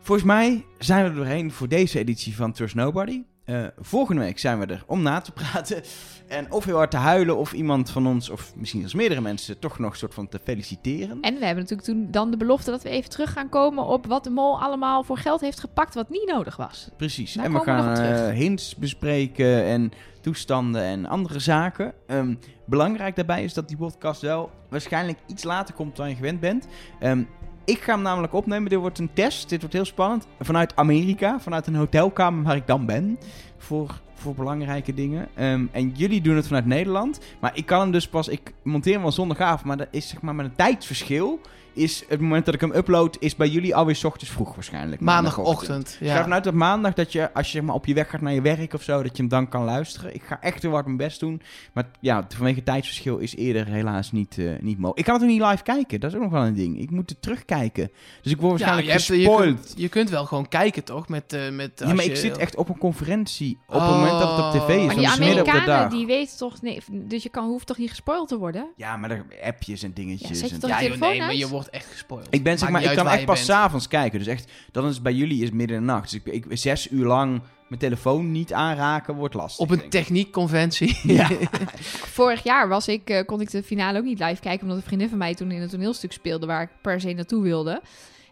volgens 0.00 0.26
mij 0.26 0.64
zijn 0.78 1.02
we 1.04 1.10
er 1.10 1.16
doorheen 1.16 1.52
voor 1.52 1.68
deze 1.68 1.98
editie 1.98 2.36
van 2.36 2.52
Trust 2.52 2.74
Nobody. 2.74 3.22
Eh, 3.44 3.64
volgende 3.80 4.20
week 4.22 4.38
zijn 4.38 4.58
we 4.58 4.66
er 4.66 4.82
om 4.86 5.02
na 5.02 5.20
te 5.20 5.32
praten. 5.32 5.82
En 6.28 6.52
of 6.52 6.64
heel 6.64 6.76
hard 6.76 6.90
te 6.90 6.96
huilen, 6.96 7.36
of 7.36 7.52
iemand 7.52 7.90
van 7.90 8.06
ons, 8.06 8.30
of 8.30 8.52
misschien 8.56 8.82
als 8.82 8.94
meerdere 8.94 9.20
mensen, 9.20 9.58
toch 9.58 9.78
nog 9.78 9.90
een 9.90 9.96
soort 9.96 10.14
van 10.14 10.28
te 10.28 10.40
feliciteren. 10.44 11.18
En 11.20 11.38
we 11.38 11.44
hebben 11.44 11.62
natuurlijk 11.64 11.88
toen 11.88 12.08
dan 12.10 12.30
de 12.30 12.36
belofte 12.36 12.70
dat 12.70 12.82
we 12.82 12.88
even 12.88 13.10
terug 13.10 13.32
gaan 13.32 13.48
komen 13.48 13.84
op 13.84 14.06
wat 14.06 14.24
de 14.24 14.30
mol 14.30 14.60
allemaal 14.60 15.02
voor 15.02 15.18
geld 15.18 15.40
heeft 15.40 15.60
gepakt 15.60 15.94
wat 15.94 16.10
niet 16.10 16.26
nodig 16.32 16.56
was. 16.56 16.88
Precies. 16.96 17.32
Daar 17.32 17.44
en 17.44 17.52
we 17.52 17.58
we 17.58 17.64
gaan 17.64 17.94
terug. 17.94 18.28
eh, 18.28 18.34
hints 18.34 18.76
bespreken 18.76 19.64
en 19.64 19.90
toestanden 20.20 20.82
en 20.82 21.06
andere 21.06 21.38
zaken. 21.38 21.92
Ehm, 22.06 22.34
belangrijk 22.64 23.16
daarbij 23.16 23.44
is 23.44 23.54
dat 23.54 23.68
die 23.68 23.76
podcast 23.76 24.20
wel 24.20 24.50
waarschijnlijk 24.68 25.18
iets 25.26 25.44
later 25.44 25.74
komt 25.74 25.96
dan 25.96 26.08
je 26.08 26.14
gewend 26.14 26.40
bent. 26.40 26.66
Ehm, 27.00 27.22
ik 27.64 27.78
ga 27.80 27.92
hem 27.92 28.02
namelijk 28.02 28.32
opnemen. 28.32 28.70
Dit 28.70 28.78
wordt 28.78 28.98
een 28.98 29.12
test. 29.12 29.48
Dit 29.48 29.60
wordt 29.60 29.74
heel 29.74 29.84
spannend. 29.84 30.26
Vanuit 30.40 30.76
Amerika, 30.76 31.40
vanuit 31.40 31.66
een 31.66 31.74
hotelkamer 31.74 32.44
waar 32.44 32.56
ik 32.56 32.66
dan 32.66 32.86
ben. 32.86 33.18
Voor, 33.58 34.00
voor 34.18 34.34
belangrijke 34.34 34.94
dingen. 34.94 35.28
Ehm, 35.34 35.66
en 35.70 35.92
jullie 35.94 36.20
doen 36.20 36.36
het 36.36 36.46
vanuit 36.46 36.66
Nederland. 36.66 37.20
Maar 37.40 37.56
ik 37.56 37.66
kan 37.66 37.80
hem 37.80 37.90
dus 37.90 38.08
pas. 38.08 38.28
Ik 38.28 38.52
monteer 38.62 38.92
hem 38.92 39.02
wel 39.02 39.12
zondagavond. 39.12 39.64
Maar 39.64 39.76
dat 39.76 39.88
is 39.90 40.08
zeg 40.08 40.20
maar 40.20 40.34
met 40.34 40.46
een 40.46 40.56
tijdsverschil. 40.56 41.40
Is 41.78 42.04
het 42.08 42.20
moment 42.20 42.44
dat 42.44 42.54
ik 42.54 42.60
hem 42.60 42.72
upload. 42.74 43.16
Is 43.20 43.36
bij 43.36 43.48
jullie 43.48 43.74
alweer 43.76 43.96
's 43.96 44.04
ochtends 44.04 44.30
vroeg 44.32 44.54
waarschijnlijk. 44.54 45.00
Maandagochtend. 45.00 45.96
Ik 46.00 46.08
ga 46.08 46.14
Ja. 46.14 46.22
vanuit 46.22 46.46
op 46.46 46.54
maandag 46.54 46.94
dat 46.94 47.12
je, 47.12 47.34
als 47.34 47.46
je 47.46 47.52
zeg 47.52 47.62
maar, 47.62 47.74
op 47.74 47.86
je 47.86 47.94
weg 47.94 48.10
gaat 48.10 48.20
naar 48.20 48.32
je 48.32 48.40
werk 48.42 48.74
of 48.74 48.82
zo, 48.82 49.02
dat 49.02 49.16
je 49.16 49.22
hem 49.22 49.28
dan 49.30 49.48
kan 49.48 49.64
luisteren. 49.64 50.14
Ik 50.14 50.22
ga 50.22 50.40
echt 50.40 50.62
heel 50.62 50.70
hard 50.70 50.84
mijn 50.84 50.96
best 50.96 51.20
doen. 51.20 51.42
Maar 51.72 51.84
ja, 52.00 52.26
vanwege 52.34 52.62
tijdsverschil 52.62 53.18
is 53.18 53.36
eerder 53.36 53.66
helaas 53.66 54.12
niet, 54.12 54.38
eh, 54.38 54.44
niet 54.60 54.76
mogelijk. 54.76 54.98
Ik 54.98 55.04
kan 55.04 55.14
het 55.14 55.22
ook 55.22 55.28
niet 55.30 55.42
live 55.42 55.62
kijken, 55.62 56.00
dat 56.00 56.10
is 56.10 56.16
ook 56.16 56.22
nog 56.22 56.32
wel 56.32 56.42
een 56.44 56.54
ding. 56.54 56.80
Ik 56.80 56.90
moet 56.90 57.10
het 57.10 57.22
terugkijken. 57.22 57.90
Dus 58.22 58.32
ik 58.32 58.40
word 58.40 58.58
Ja, 58.58 58.66
waarschijnlijk 58.66 58.86
je, 58.86 59.14
hebt, 59.14 59.22
je, 59.22 59.36
kunt, 59.36 59.72
je 59.76 59.88
kunt 59.88 60.10
wel 60.10 60.24
gewoon 60.26 60.48
kijken, 60.48 60.84
toch? 60.84 61.08
Met, 61.08 61.32
eh 61.32 61.50
met, 61.50 61.70
ja, 61.74 61.94
maar 61.94 62.04
je- 62.04 62.10
ik 62.10 62.16
zit 62.16 62.36
echt 62.36 62.56
op 62.56 62.68
een 62.68 62.78
conferentie 62.78 63.58
op 63.66 63.74
het 63.74 63.82
moment 63.90 64.18
dat 64.18 64.36
het 64.36 64.44
op 64.44 64.50
tv 64.50 64.68
is. 64.68 64.76
Maar 64.76 64.86
want 64.86 64.98
die 64.98 65.06
het 65.08 65.20
Amerikanen, 65.20 65.66
dag. 65.66 65.90
die 65.90 66.06
weten 66.06 66.36
toch... 66.38 66.62
Nee, 66.62 66.80
dus 66.90 67.22
je 67.22 67.28
kan, 67.28 67.46
hoeft 67.46 67.66
toch 67.66 67.78
niet 67.78 67.88
gespoild 67.90 68.28
te 68.28 68.38
worden? 68.38 68.66
Ja, 68.76 68.96
maar 68.96 69.10
er 69.10 69.24
appjes 69.42 69.82
en 69.82 69.92
dingetjes. 69.92 70.28
Ja, 70.28 70.34
zet 70.34 70.48
je 70.48 70.54
en- 70.54 70.60
toch- 70.60 70.70
Ja, 70.70 70.82
joh, 70.82 70.96
nee, 71.00 71.18
maar 71.18 71.34
je 71.34 71.48
wordt 71.48 71.67
echt 71.70 71.86
gespoild. 71.86 72.26
Ik 72.30 72.42
ben 72.42 72.58
zeg 72.58 72.68
maar, 72.68 72.82
ik 72.82 72.96
kan 72.96 73.08
echt 73.08 73.24
pas 73.24 73.34
bent. 73.34 73.46
s'avonds 73.46 73.88
kijken. 73.88 74.18
Dus 74.18 74.28
echt, 74.28 74.50
dan 74.72 74.86
is 74.86 74.94
het 74.94 75.02
bij 75.02 75.12
jullie 75.12 75.42
is 75.42 75.50
midden 75.50 75.76
in 75.76 75.86
de 75.86 75.92
nacht. 75.92 76.10
Dus 76.10 76.20
ik, 76.24 76.46
ik 76.46 76.58
zes 76.58 76.90
uur 76.90 77.06
lang 77.06 77.40
mijn 77.68 77.80
telefoon 77.80 78.32
niet 78.32 78.52
aanraken 78.52 79.14
wordt 79.14 79.34
lastig. 79.34 79.64
Op 79.64 79.70
een 79.70 79.88
techniekconventie. 79.88 80.98
Ja. 81.18 81.28
Vorig 82.18 82.42
jaar 82.42 82.68
was 82.68 82.88
ik, 82.88 83.10
eh, 83.10 83.24
kon 83.24 83.40
ik 83.40 83.50
de 83.50 83.62
finale 83.62 83.98
ook 83.98 84.04
niet 84.04 84.18
live 84.18 84.40
kijken... 84.40 84.62
omdat 84.62 84.76
een 84.76 84.86
vriendin 84.86 85.08
van 85.08 85.18
mij 85.18 85.34
toen 85.34 85.50
in 85.50 85.62
een 85.62 85.68
toneelstuk 85.68 86.12
speelde... 86.12 86.46
waar 86.46 86.62
ik 86.62 86.68
per 86.82 87.00
se 87.00 87.12
naartoe 87.12 87.42
wilde. 87.42 87.82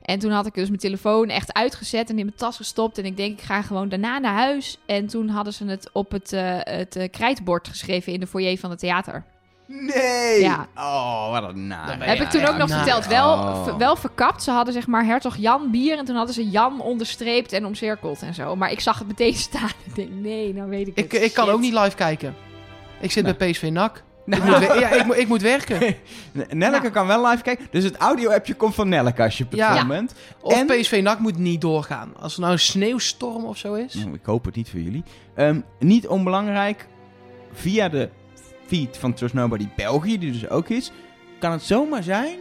En 0.03 0.19
toen 0.19 0.31
had 0.31 0.47
ik 0.47 0.55
dus 0.55 0.69
mijn 0.69 0.81
telefoon 0.81 1.29
echt 1.29 1.53
uitgezet 1.53 2.11
en 2.11 2.19
in 2.19 2.25
mijn 2.25 2.37
tas 2.37 2.57
gestopt. 2.57 2.99
En 2.99 3.05
ik 3.05 3.17
denk, 3.17 3.39
ik 3.39 3.45
ga 3.45 3.63
gewoon 3.63 3.89
daarna 3.89 4.19
naar 4.19 4.35
huis. 4.35 4.79
En 4.87 5.07
toen 5.07 5.29
hadden 5.29 5.53
ze 5.53 5.65
het 5.65 5.91
op 5.93 6.11
het, 6.11 6.33
eh, 6.33 6.59
het 6.61 6.97
eh, 6.97 7.11
krijtbord 7.11 7.69
geschreven 7.69 8.13
in 8.13 8.21
de 8.21 8.27
foyer 8.27 8.59
van 8.59 8.71
het 8.71 8.79
theater. 8.79 9.25
Nee! 9.66 10.40
Ja. 10.40 10.66
Oh, 10.76 11.30
wat 11.30 11.48
een 11.48 11.68
ben 11.68 12.01
Heb 12.01 12.16
Ja, 12.16 12.22
ik 12.24 12.30
toen 12.30 12.40
ja, 12.40 12.48
ook 12.48 12.56
nog 12.56 12.68
nou, 12.68 12.82
verteld. 12.82 13.06
Wel, 13.06 13.32
oh. 13.32 13.76
wel 13.78 13.97
verkapt. 13.97 14.43
Ze 14.43 14.51
hadden 14.51 14.74
zeg 14.74 14.86
maar 14.86 15.05
hertog 15.05 15.36
Jan 15.36 15.70
bier. 15.70 15.98
En 15.98 16.05
toen 16.05 16.16
hadden 16.16 16.34
ze 16.34 16.48
Jan 16.51 16.80
onderstreept 16.80 17.52
en 17.52 17.66
omcirkeld 17.66 18.22
en 18.22 18.34
zo. 18.34 18.56
Maar 18.56 18.70
ik 18.70 18.80
zag 18.80 18.98
het 18.98 19.06
meteen 19.06 19.34
staan. 19.48 19.70
Ik 19.84 19.94
denk, 19.94 20.09
nee, 20.10 20.55
nou 20.55 20.68
weet 20.68 20.86
ik 20.88 20.97
Ik, 20.97 21.12
het. 21.12 21.22
ik 21.22 21.32
kan 21.34 21.44
Shit. 21.44 21.55
ook 21.55 21.60
niet 21.60 21.72
live 21.72 21.97
kijken. 21.97 22.34
Ik 23.01 23.10
zit 23.12 23.24
Nee. 23.24 23.36
bij 23.36 23.51
PSV 23.51 23.68
NAC. 23.72 24.02
Ik 24.26 24.44
moet, 24.44 24.59
we- 24.59 24.76
ja, 24.80 24.88
ik, 24.90 25.05
moet- 25.05 25.16
ik 25.18 25.28
moet 25.28 25.43
werken. 25.43 25.80
Nelleke 26.51 26.84
Ja. 26.84 26.90
kan 26.90 27.06
wel 27.06 27.26
live 27.26 27.43
kijken. 27.43 27.66
Dus 27.70 27.84
het 27.84 27.97
audio-appje 27.97 28.55
komt 28.55 28.74
van 28.74 28.88
Nelleke 28.88 29.22
als 29.22 29.38
je 29.38 29.44
op 29.44 29.51
het 29.51 29.59
Ja. 29.60 29.74
moment. 29.74 30.14
Of 30.40 30.52
En- 30.55 30.66
PSV 30.66 31.01
NAC 31.02 31.18
moet 31.18 31.38
niet 31.38 31.60
doorgaan. 31.60 32.12
Als 32.20 32.34
er 32.34 32.40
nou 32.40 32.52
een 32.52 32.59
sneeuwstorm 32.59 33.44
of 33.44 33.56
zo 33.59 33.74
is. 33.74 33.94
Nou, 33.94 34.14
ik 34.14 34.24
hoop 34.24 34.44
het 34.44 34.55
niet 34.56 34.70
voor 34.70 34.80
jullie. 34.80 35.02
Ehm, 35.34 35.60
niet 35.78 36.06
onbelangrijk, 36.09 36.86
via 37.52 37.88
de 37.88 38.09
feed 38.66 38.97
van 38.98 39.14
Trust 39.14 39.34
Nobody 39.34 39.68
België, 39.76 40.18
die 40.18 40.32
dus 40.32 40.48
ook 40.48 40.68
is, 40.68 40.90
kan 41.38 41.52
het 41.52 41.62
zomaar 41.62 42.02
zijn 42.02 42.38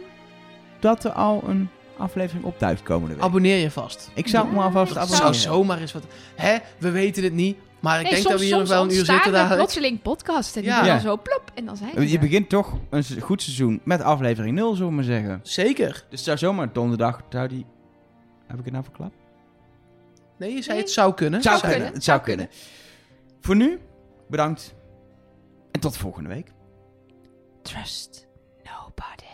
dat 0.80 1.04
er 1.04 1.10
al 1.12 1.42
een 1.46 1.68
aflevering 1.98 2.44
opduikt 2.44 2.82
komende 2.82 3.14
week. 3.14 3.22
Abonneer 3.24 3.56
je 3.56 3.70
vast. 3.70 4.10
ik 4.14 4.28
zou 4.28 4.52
me 4.52 4.60
alvast 4.60 4.94
dat 4.94 5.02
abonneren. 5.02 5.34
zou 5.34 5.54
zomaar 5.54 5.80
eens 5.80 5.92
wat... 5.92 6.02
Hè, 6.36 6.56
we 6.78 6.90
weten 6.90 7.24
het 7.24 7.32
niet. 7.32 7.56
Maar 7.80 7.96
ik 8.00 8.02
Nee, 8.02 8.12
denk 8.12 8.22
soms, 8.26 8.32
dat 8.32 8.40
we 8.40 8.46
hier 8.46 8.58
nog 8.58 8.68
wel 8.68 8.82
een 8.82 8.88
uur 8.90 9.04
zitten 9.04 9.32
dadelijk. 9.32 9.54
plotseling 9.56 10.02
podcast. 10.02 10.56
En 10.56 10.62
die 10.62 10.70
Ja. 10.70 10.98
zo 10.98 11.16
plop. 11.22 11.42
En 11.54 11.64
dan 11.66 11.76
zijn 11.76 12.08
Je 12.08 12.14
er. 12.14 12.20
begint 12.20 12.48
toch 12.48 12.78
een 12.90 13.04
goed 13.20 13.42
seizoen 13.42 13.80
met 13.84 14.00
aflevering 14.02 14.54
0, 14.54 14.72
zullen 14.74 14.88
we 14.88 14.94
maar 14.94 15.04
zeggen. 15.04 15.40
Zeker. 15.42 15.92
Dus 15.92 16.04
het 16.10 16.20
zou 16.20 16.38
zomaar 16.38 16.72
donderdag, 16.72 17.20
zou 17.28 17.48
die... 17.48 17.66
Heb 18.46 18.58
ik 18.58 18.64
het 18.64 18.72
nou 18.72 18.84
verklapt? 18.84 19.14
Nee, 20.38 20.54
je 20.54 20.62
zei 20.62 20.74
Nee. 20.76 20.84
het 20.84 20.92
zou 20.92 21.14
kunnen. 21.14 21.34
Het 21.34 21.42
zou 21.42 21.58
Zou 21.58 21.70
kunnen. 21.72 21.80
kunnen, 21.90 21.94
Het 21.94 22.04
zou 22.04 22.20
kunnen. 22.20 22.48
Voor 23.40 23.56
nu, 23.56 23.78
bedankt. 24.28 24.74
En 25.76 25.82
tot 25.82 25.96
volgende 25.96 26.28
week. 26.28 26.52
Trust 27.62 28.28
nobody. 28.64 29.25